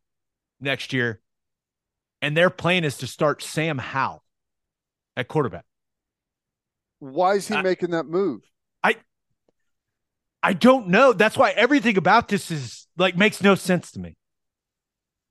next 0.59 0.93
year. 0.93 1.21
And 2.21 2.35
their 2.35 2.49
plan 2.49 2.83
is 2.83 2.97
to 2.99 3.07
start 3.07 3.43
Sam 3.43 3.77
Howell 3.77 4.23
at 5.15 5.27
quarterback. 5.27 5.65
Why 6.99 7.35
is 7.35 7.47
he 7.47 7.55
I- 7.55 7.61
making 7.61 7.91
that 7.91 8.05
move? 8.05 8.41
I 8.83 8.95
I 10.41 10.53
don't 10.53 10.87
know. 10.87 11.13
That's 11.13 11.37
why 11.37 11.51
everything 11.51 11.97
about 11.97 12.27
this 12.27 12.51
is 12.51 12.87
like 12.97 13.17
makes 13.17 13.41
no 13.41 13.55
sense 13.55 13.91
to 13.91 13.99
me. 13.99 14.15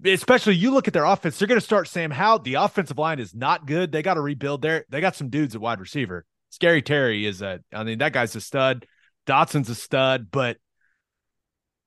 Especially 0.05 0.55
you 0.55 0.73
look 0.73 0.87
at 0.87 0.93
their 0.93 1.05
offense, 1.05 1.39
they're 1.39 1.49
going 1.49 1.61
to 1.61 1.65
start 1.65 1.89
Sam 1.89 2.11
Howell. 2.11 2.41
The 2.41 2.55
offensive 2.55 2.99
line 2.99 3.21
is 3.21 3.35
not 3.35 3.65
good. 3.65 3.91
They 3.91 4.03
got 4.03 4.15
to 4.15 4.21
rebuild 4.21 4.61
there. 4.61 4.85
They 4.91 5.01
got 5.01 5.17
some 5.17 5.31
dudes 5.31 5.55
at 5.55 5.61
wide 5.61 5.81
receiver. 5.81 6.27
Scary 6.51 6.83
Terry 6.83 7.25
is 7.27 7.43
a, 7.43 7.61
I 7.73 7.85
mean, 7.85 7.99
that 7.99 8.13
guy's 8.13 8.37
a 8.37 8.41
stud. 8.41 8.87
Dotson's 9.27 9.69
a 9.71 9.75
stud, 9.75 10.29
but 10.31 10.59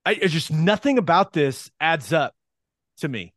I, 0.06 0.14
it's 0.14 0.34
just 0.34 0.52
nothing 0.52 0.98
about 0.98 1.34
this 1.34 1.70
adds 1.80 2.14
up 2.14 2.34
to 3.00 3.08
me. 3.08 3.34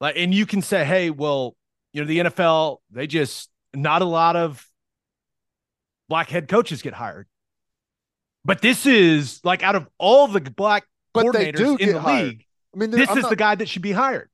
Like, 0.00 0.14
and 0.16 0.34
you 0.34 0.46
can 0.46 0.62
say, 0.62 0.84
hey, 0.84 1.10
well, 1.10 1.56
you 1.92 2.02
know, 2.02 2.06
the 2.06 2.18
NFL, 2.18 2.78
they 2.90 3.06
just 3.06 3.48
not 3.74 4.02
a 4.02 4.04
lot 4.06 4.36
of 4.36 4.64
black 6.08 6.28
head 6.28 6.48
coaches 6.48 6.82
get 6.82 6.94
hired. 6.94 7.26
But 8.44 8.62
this 8.62 8.86
is 8.86 9.40
like 9.44 9.62
out 9.62 9.76
of 9.76 9.88
all 9.98 10.28
the 10.28 10.40
black 10.40 10.84
But 11.12 11.32
they 11.32 11.52
coordinators 11.52 11.80
in 11.80 11.92
the 11.92 12.00
hired. 12.00 12.26
league, 12.28 12.44
I 12.74 12.78
mean, 12.78 12.90
this 12.90 13.08
I'm 13.10 13.18
is 13.18 13.22
not- 13.24 13.30
the 13.30 13.36
guy 13.36 13.54
that 13.54 13.68
should 13.68 13.82
be 13.82 13.92
hired. 13.92 14.30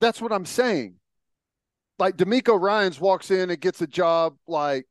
That's 0.00 0.20
what 0.20 0.30
I'm 0.32 0.44
saying. 0.44 0.96
Like 1.98 2.16
DeMeco 2.18 2.60
Ryans 2.60 3.00
walks 3.00 3.30
in 3.30 3.48
and 3.50 3.58
gets 3.60 3.80
a 3.80 3.86
job 3.86 4.36
like 4.46 4.86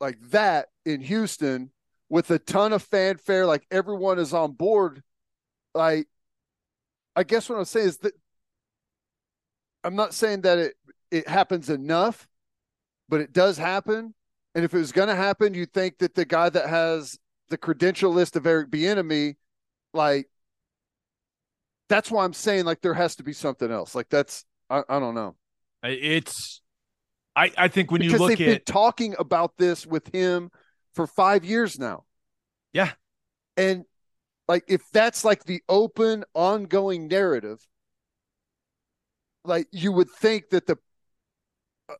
like 0.00 0.18
that 0.30 0.66
in 0.84 1.00
Houston 1.00 1.70
with 2.08 2.30
a 2.30 2.38
ton 2.38 2.72
of 2.72 2.82
fanfare, 2.82 3.46
like 3.46 3.66
everyone 3.70 4.18
is 4.18 4.32
on 4.32 4.52
board. 4.52 5.02
Like 5.74 6.08
I 7.14 7.24
guess 7.24 7.48
what 7.48 7.58
I'm 7.58 7.64
saying 7.64 7.88
is 7.88 7.98
that 7.98 8.12
I'm 9.84 9.96
not 9.96 10.14
saying 10.14 10.42
that 10.42 10.58
it 10.58 10.74
it 11.10 11.28
happens 11.28 11.70
enough, 11.70 12.28
but 13.08 13.20
it 13.20 13.32
does 13.32 13.58
happen. 13.58 14.14
And 14.54 14.64
if 14.64 14.74
it 14.74 14.78
was 14.78 14.92
going 14.92 15.08
to 15.08 15.14
happen, 15.14 15.54
you 15.54 15.66
think 15.66 15.98
that 15.98 16.14
the 16.14 16.24
guy 16.24 16.48
that 16.48 16.68
has 16.68 17.18
the 17.50 17.58
credential 17.58 18.10
list 18.10 18.36
of 18.36 18.46
Eric 18.46 18.70
Bieniemy, 18.70 19.36
like 19.92 20.28
that's 21.88 22.10
why 22.10 22.24
I'm 22.24 22.32
saying 22.32 22.64
like 22.64 22.80
there 22.80 22.94
has 22.94 23.16
to 23.16 23.22
be 23.22 23.32
something 23.32 23.70
else. 23.70 23.94
Like 23.94 24.08
that's 24.08 24.44
I, 24.68 24.82
I 24.88 24.98
don't 24.98 25.14
know 25.14 25.36
It's, 25.82 26.62
I, 27.34 27.52
I 27.56 27.68
think 27.68 27.90
when 27.90 28.00
because 28.00 28.14
you 28.14 28.18
look 28.18 28.28
they've 28.30 28.38
been 28.38 28.54
at, 28.56 28.66
talking 28.66 29.14
about 29.18 29.56
this 29.58 29.86
with 29.86 30.12
him 30.12 30.50
for 30.96 31.06
five 31.06 31.44
years 31.44 31.78
now. 31.78 32.04
Yeah. 32.72 32.90
and 33.56 33.84
like 34.48 34.64
if 34.68 34.82
that's 34.92 35.24
like 35.24 35.44
the 35.44 35.62
open 35.68 36.24
ongoing 36.34 37.08
narrative, 37.08 37.66
like 39.44 39.68
you 39.72 39.92
would 39.92 40.10
think 40.10 40.50
that 40.50 40.66
the 40.66 40.76
uh, 41.88 41.94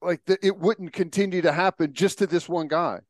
like 0.00 0.24
that 0.26 0.40
it 0.42 0.58
wouldn't 0.58 0.92
continue 0.92 1.42
to 1.42 1.52
happen 1.52 1.92
just 1.92 2.18
to 2.18 2.26
this 2.26 2.48
one 2.48 2.68
guy, 2.68 3.00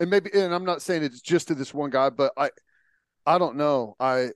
and 0.00 0.10
maybe 0.10 0.30
and 0.34 0.54
I'm 0.54 0.64
not 0.64 0.82
saying 0.82 1.02
it's 1.02 1.20
just 1.20 1.48
to 1.48 1.54
this 1.54 1.72
one 1.72 1.90
guy, 1.90 2.10
but 2.10 2.32
I 2.36 2.50
I 3.26 3.38
don't 3.38 3.56
know 3.56 3.96
I 3.98 4.30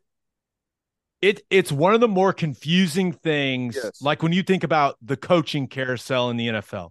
it, 1.24 1.40
it's 1.48 1.72
one 1.72 1.94
of 1.94 2.00
the 2.00 2.08
more 2.08 2.32
confusing 2.32 3.12
things. 3.12 3.78
Yes. 3.82 4.02
Like 4.02 4.22
when 4.22 4.32
you 4.32 4.42
think 4.42 4.62
about 4.62 4.96
the 5.00 5.16
coaching 5.16 5.68
carousel 5.68 6.30
in 6.30 6.36
the 6.36 6.48
NFL, 6.48 6.90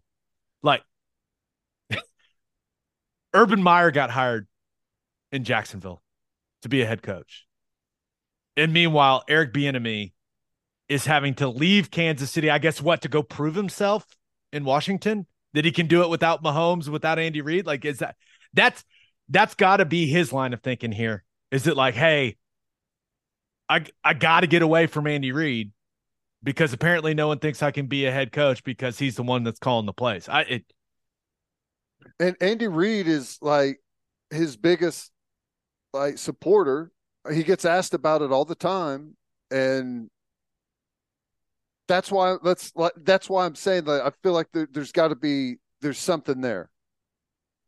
like 0.63 0.81
Urban 3.33 3.61
Meyer 3.61 3.91
got 3.91 4.11
hired 4.11 4.47
in 5.31 5.43
Jacksonville 5.43 6.01
to 6.61 6.69
be 6.69 6.81
a 6.81 6.85
head 6.85 7.01
coach. 7.01 7.45
And 8.55 8.71
meanwhile, 8.71 9.23
Eric 9.27 9.53
Bieniemy 9.53 10.13
is 10.87 11.05
having 11.05 11.33
to 11.35 11.47
leave 11.47 11.89
Kansas 11.89 12.29
City, 12.29 12.49
I 12.49 12.59
guess 12.59 12.81
what, 12.81 13.01
to 13.01 13.09
go 13.09 13.23
prove 13.23 13.55
himself 13.55 14.05
in 14.51 14.63
Washington? 14.63 15.25
That 15.53 15.65
he 15.65 15.71
can 15.71 15.87
do 15.87 16.01
it 16.01 16.09
without 16.09 16.43
Mahomes, 16.43 16.87
without 16.87 17.19
Andy 17.19 17.41
Reid? 17.41 17.65
Like, 17.65 17.85
is 17.85 17.99
that 17.99 18.15
that's 18.53 18.83
that's 19.29 19.55
gotta 19.55 19.85
be 19.85 20.07
his 20.07 20.33
line 20.33 20.53
of 20.53 20.61
thinking 20.61 20.91
here. 20.91 21.23
Is 21.51 21.67
it 21.67 21.77
like, 21.77 21.95
hey, 21.95 22.37
I 23.69 23.85
I 24.03 24.13
gotta 24.13 24.47
get 24.47 24.61
away 24.61 24.87
from 24.87 25.07
Andy 25.07 25.31
Reid 25.31 25.71
because 26.43 26.73
apparently 26.73 27.13
no 27.13 27.27
one 27.27 27.39
thinks 27.39 27.63
I 27.63 27.71
can 27.71 27.87
be 27.87 28.05
a 28.05 28.11
head 28.11 28.31
coach 28.31 28.63
because 28.63 28.99
he's 28.99 29.15
the 29.15 29.23
one 29.23 29.43
that's 29.43 29.59
calling 29.59 29.85
the 29.85 29.93
plays. 29.93 30.27
I 30.27 30.41
it 30.41 30.73
and 32.19 32.35
Andy 32.41 32.67
Reid 32.67 33.07
is 33.07 33.37
like 33.41 33.79
his 34.29 34.57
biggest 34.57 35.11
like 35.93 36.17
supporter. 36.17 36.91
He 37.31 37.43
gets 37.43 37.65
asked 37.65 37.93
about 37.93 38.21
it 38.21 38.31
all 38.31 38.45
the 38.45 38.55
time, 38.55 39.15
and 39.51 40.09
that's 41.87 42.11
why 42.11 42.37
that's 42.43 42.73
that's 42.97 43.29
why 43.29 43.45
I'm 43.45 43.55
saying 43.55 43.85
that 43.85 44.05
I 44.05 44.11
feel 44.21 44.33
like 44.33 44.47
there, 44.53 44.67
there's 44.71 44.91
got 44.91 45.09
to 45.09 45.15
be 45.15 45.57
there's 45.81 45.97
something 45.97 46.41
there 46.41 46.69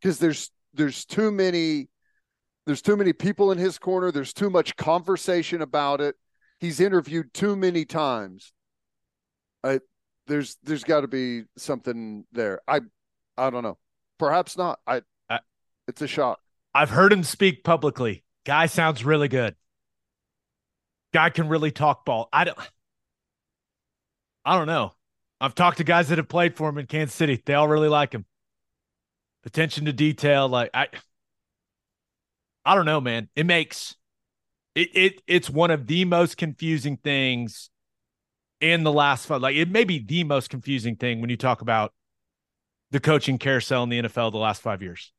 because 0.00 0.18
there's 0.18 0.50
there's 0.74 1.04
too 1.04 1.30
many 1.30 1.88
there's 2.66 2.82
too 2.82 2.96
many 2.96 3.12
people 3.12 3.52
in 3.52 3.58
his 3.58 3.78
corner. 3.78 4.10
There's 4.10 4.32
too 4.32 4.50
much 4.50 4.76
conversation 4.76 5.62
about 5.62 6.00
it. 6.00 6.16
He's 6.58 6.80
interviewed 6.80 7.32
too 7.32 7.56
many 7.56 7.84
times. 7.84 8.52
I 9.62 9.80
there's 10.26 10.56
there's 10.62 10.84
got 10.84 11.02
to 11.02 11.08
be 11.08 11.44
something 11.56 12.24
there. 12.32 12.60
I 12.66 12.80
I 13.36 13.50
don't 13.50 13.62
know. 13.62 13.78
Perhaps 14.18 14.56
not. 14.56 14.80
I, 14.86 15.02
I- 15.28 15.40
it's 15.88 16.02
a 16.02 16.06
shock. 16.06 16.40
I've 16.74 16.90
heard 16.90 17.12
him 17.12 17.22
speak 17.22 17.64
publicly. 17.64 18.22
Guy 18.44 18.66
sounds 18.66 19.04
really 19.04 19.28
good. 19.28 19.56
Guy 21.14 21.30
can 21.30 21.48
really 21.48 21.70
talk 21.70 22.04
ball. 22.04 22.28
I 22.32 22.44
don't 22.44 22.58
I 24.44 24.56
don't 24.56 24.66
know. 24.66 24.92
I've 25.40 25.54
talked 25.54 25.78
to 25.78 25.84
guys 25.84 26.08
that 26.08 26.18
have 26.18 26.28
played 26.28 26.56
for 26.56 26.68
him 26.68 26.78
in 26.78 26.86
Kansas 26.86 27.14
City. 27.14 27.42
They 27.44 27.54
all 27.54 27.68
really 27.68 27.88
like 27.88 28.12
him. 28.12 28.24
Attention 29.44 29.84
to 29.86 29.92
detail, 29.92 30.48
like 30.48 30.70
I 30.74 30.88
I 32.64 32.74
don't 32.74 32.86
know, 32.86 33.00
man. 33.00 33.28
It 33.36 33.46
makes 33.46 33.94
it 34.74 34.90
it 34.94 35.22
it's 35.26 35.48
one 35.48 35.70
of 35.70 35.86
the 35.86 36.04
most 36.04 36.36
confusing 36.36 36.96
things 36.96 37.70
in 38.60 38.82
the 38.84 38.92
last 38.92 39.26
five. 39.26 39.40
Like 39.42 39.56
it 39.56 39.70
may 39.70 39.84
be 39.84 39.98
the 39.98 40.24
most 40.24 40.50
confusing 40.50 40.96
thing 40.96 41.20
when 41.20 41.30
you 41.30 41.36
talk 41.36 41.60
about 41.60 41.92
the 42.90 43.00
coaching 43.00 43.38
carousel 43.38 43.82
in 43.82 43.88
the 43.88 44.02
NFL 44.02 44.32
the 44.32 44.38
last 44.38 44.62
five 44.62 44.82
years. 44.82 45.12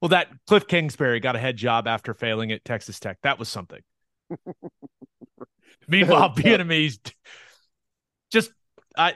Well, 0.00 0.10
that 0.10 0.28
Cliff 0.46 0.66
Kingsbury 0.66 1.20
got 1.20 1.36
a 1.36 1.38
head 1.38 1.56
job 1.56 1.86
after 1.86 2.14
failing 2.14 2.52
at 2.52 2.64
Texas 2.64 3.00
Tech. 3.00 3.18
That 3.22 3.38
was 3.38 3.48
something. 3.48 3.80
Meanwhile, 5.88 6.30
Bieniemy 6.36 6.98
just 8.30 8.52
I 8.96 9.14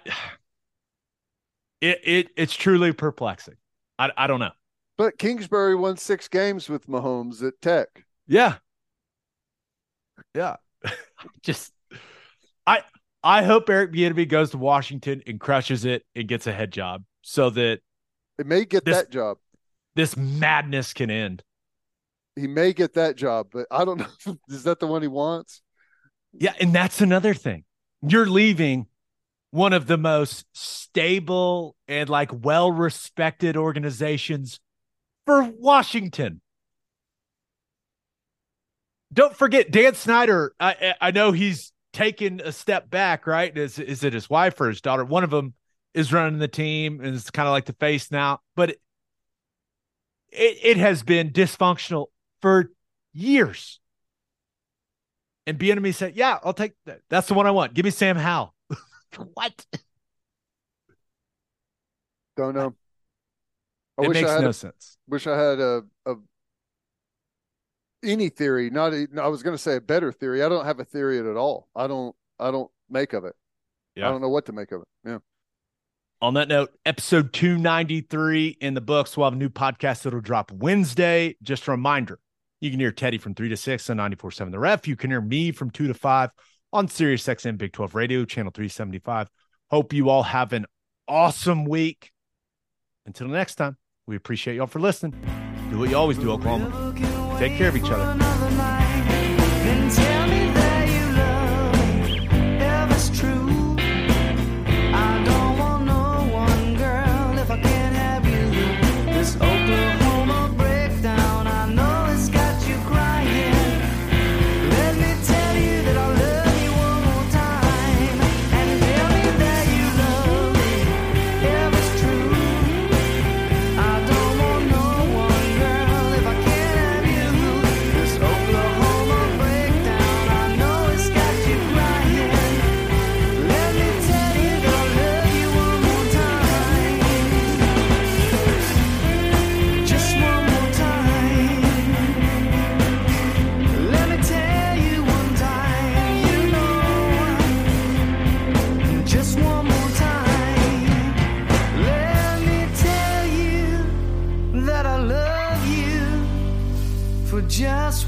it 1.81 2.01
it 2.05 2.29
it's 2.37 2.55
truly 2.55 2.93
perplexing. 2.93 3.57
I 3.99 4.11
I 4.17 4.27
don't 4.27 4.41
know. 4.41 4.53
But 4.97 5.19
Kingsbury 5.19 5.75
won 5.77 5.97
six 5.97 6.29
games 6.29 6.69
with 6.69 6.87
Mahomes 6.87 7.47
at 7.47 7.55
Tech. 7.61 8.05
Yeah. 8.27 8.57
Yeah. 10.35 10.57
just 11.43 11.73
I 12.67 12.83
I 13.23 13.43
hope 13.43 13.69
Eric 13.69 13.93
Bieniemy 13.93 14.29
goes 14.29 14.51
to 14.51 14.59
Washington 14.59 15.23
and 15.27 15.41
crushes 15.41 15.85
it 15.85 16.05
and 16.15 16.29
gets 16.29 16.47
a 16.47 16.53
head 16.53 16.73
job 16.73 17.05
so 17.23 17.51
that 17.51 17.81
it 18.39 18.47
may 18.47 18.65
get 18.65 18.85
This- 18.85 18.97
that 18.97 19.11
job. 19.11 19.39
this 19.95 20.17
madness 20.17 20.93
can 20.93 21.11
end. 21.11 21.43
He 22.37 22.47
may 22.47 22.73
get 22.73 22.95
that 22.95 23.17
job, 23.17 23.49
but 23.53 23.67
I 23.71 23.85
don't 23.85 23.99
know. 23.99 24.37
Is 24.49 24.63
that 24.65 24.79
the 24.79 24.87
one 24.87 25.03
he 25.03 25.09
wants? 25.09 25.61
Yeah, 26.33 26.55
and 26.61 26.73
that's 26.73 27.01
another 27.01 27.35
thing. 27.35 27.65
You're 28.03 28.27
leaving 28.27 28.87
one 29.51 29.73
of 29.73 29.87
the 29.89 29.97
most 29.99 30.45
stable 30.53 31.75
and 31.89 32.09
like 32.09 32.31
well-respected 32.33 33.57
organizations 33.57 34.61
for 35.27 35.43
Washington. 35.43 36.41
Don't 39.13 39.35
forget 39.37 39.71
Dan 39.71 39.95
Snyder. 39.95 40.53
I 40.61 40.95
I 41.01 41.11
know 41.11 41.33
he's 41.33 41.73
taking 41.93 42.41
a 42.41 42.53
step 42.53 42.91
back, 42.91 43.27
right? 43.27 43.57
Is 43.57 43.79
is 43.79 44.05
it 44.05 44.13
his 44.13 44.29
wife 44.29 44.61
or 44.61 44.69
his 44.69 44.81
daughter? 44.81 45.05
One 45.05 45.25
of 45.25 45.31
them 45.31 45.55
is 45.99 46.13
running 46.13 46.39
the 46.39 46.49
team 46.49 47.01
and 47.01 47.15
it's 47.17 47.31
kind 47.31 47.49
of 47.49 47.53
like 47.53 47.65
the 47.65 47.73
face 47.73 48.13
now, 48.13 48.39
but 48.55 48.71
it, 48.71 48.81
it, 50.31 50.59
it 50.63 50.77
has 50.77 51.03
been 51.03 51.31
dysfunctional 51.31 52.07
for 52.41 52.71
years. 53.13 53.81
And 55.45 55.59
Bieniemy 55.59 55.95
said, 55.95 56.15
"Yeah, 56.15 56.39
I'll 56.45 56.53
take 56.53 56.75
that. 56.85 57.01
That's 57.09 57.27
the 57.27 57.35
one 57.35 57.47
I 57.47 57.51
want. 57.51 57.75
Give 57.75 57.85
me 57.85 57.91
Sam 57.91 58.17
Howell." 58.17 58.55
what? 59.35 59.67
Don't 62.37 62.55
know. 62.55 62.75
I 63.99 64.05
it 64.05 64.09
wish 64.09 64.15
makes 64.19 64.31
I 64.31 64.35
had 64.35 64.43
no 64.43 64.51
a, 64.51 64.53
sense. 64.53 64.99
wish 65.09 65.27
I 65.27 65.37
had 65.37 65.59
a, 65.59 65.83
a 66.07 66.15
any 68.05 68.29
theory. 68.29 68.71
Not 68.71 68.93
a, 68.93 69.09
I 69.21 69.29
was 69.29 69.43
going 69.43 69.55
to 69.55 69.63
say 69.63 69.77
a 69.77 69.81
better 69.81 70.13
theory. 70.13 70.45
I 70.45 70.49
don't 70.49 70.67
have 70.67 70.79
a 70.79 70.85
theory 70.85 71.19
at 71.19 71.37
all. 71.37 71.69
I 71.75 71.87
don't. 71.87 72.15
I 72.39 72.53
don't 72.53 72.71
make 72.89 73.15
of 73.15 73.25
it. 73.25 73.35
Yeah. 73.97 74.07
I 74.07 74.11
don't 74.13 74.21
know 74.21 74.29
what 74.29 74.47
to 74.47 74.53
make 74.53 74.71
of 74.71 74.83
it. 74.83 74.89
Yeah. 75.05 75.19
On 76.21 76.35
that 76.35 76.49
note, 76.49 76.71
episode 76.85 77.33
293 77.33 78.59
in 78.61 78.75
the 78.75 78.81
books. 78.81 79.17
We'll 79.17 79.27
have 79.27 79.35
a 79.35 79.37
new 79.37 79.49
podcast 79.49 80.03
that'll 80.03 80.21
drop 80.21 80.51
Wednesday. 80.51 81.37
Just 81.43 81.69
a 81.69 81.71
reminder 81.71 82.19
you 82.61 82.73
can 82.73 82.81
hear 82.81 82.91
Teddy 82.91 83.19
from 83.19 83.37
3 83.37 83.49
to 83.51 83.57
6 83.57 83.91
on 83.91 83.99
94.7 83.99 84.51
The 84.51 84.59
Ref. 84.59 84.89
You 84.89 84.97
can 84.97 85.11
hear 85.11 85.21
me 85.21 85.53
from 85.53 85.71
2 85.71 85.87
to 85.87 85.95
5 85.95 86.31
on 86.73 86.89
Sirius 86.89 87.25
XM 87.25 87.57
Big 87.57 87.73
12 87.73 87.95
Radio, 87.95 88.25
channel 88.25 88.51
375. 88.53 89.29
Hope 89.71 89.93
you 89.93 90.09
all 90.09 90.25
have 90.25 90.53
an 90.53 90.67
awesome 91.07 91.65
week. 91.65 92.11
Until 93.07 93.29
next 93.29 93.55
time, 93.55 93.77
we 94.09 94.17
appreciate 94.17 94.57
y'all 94.57 94.67
for 94.67 94.81
listening. 94.81 95.13
Do 95.71 95.79
what 95.79 95.89
you 95.89 95.97
always 95.97 96.19
do, 96.19 96.33
Oklahoma. 96.33 96.95
Take 97.39 97.57
care 97.57 97.69
of 97.69 97.77
each 97.77 97.91
other. 97.91 98.58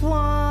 One. 0.03 0.50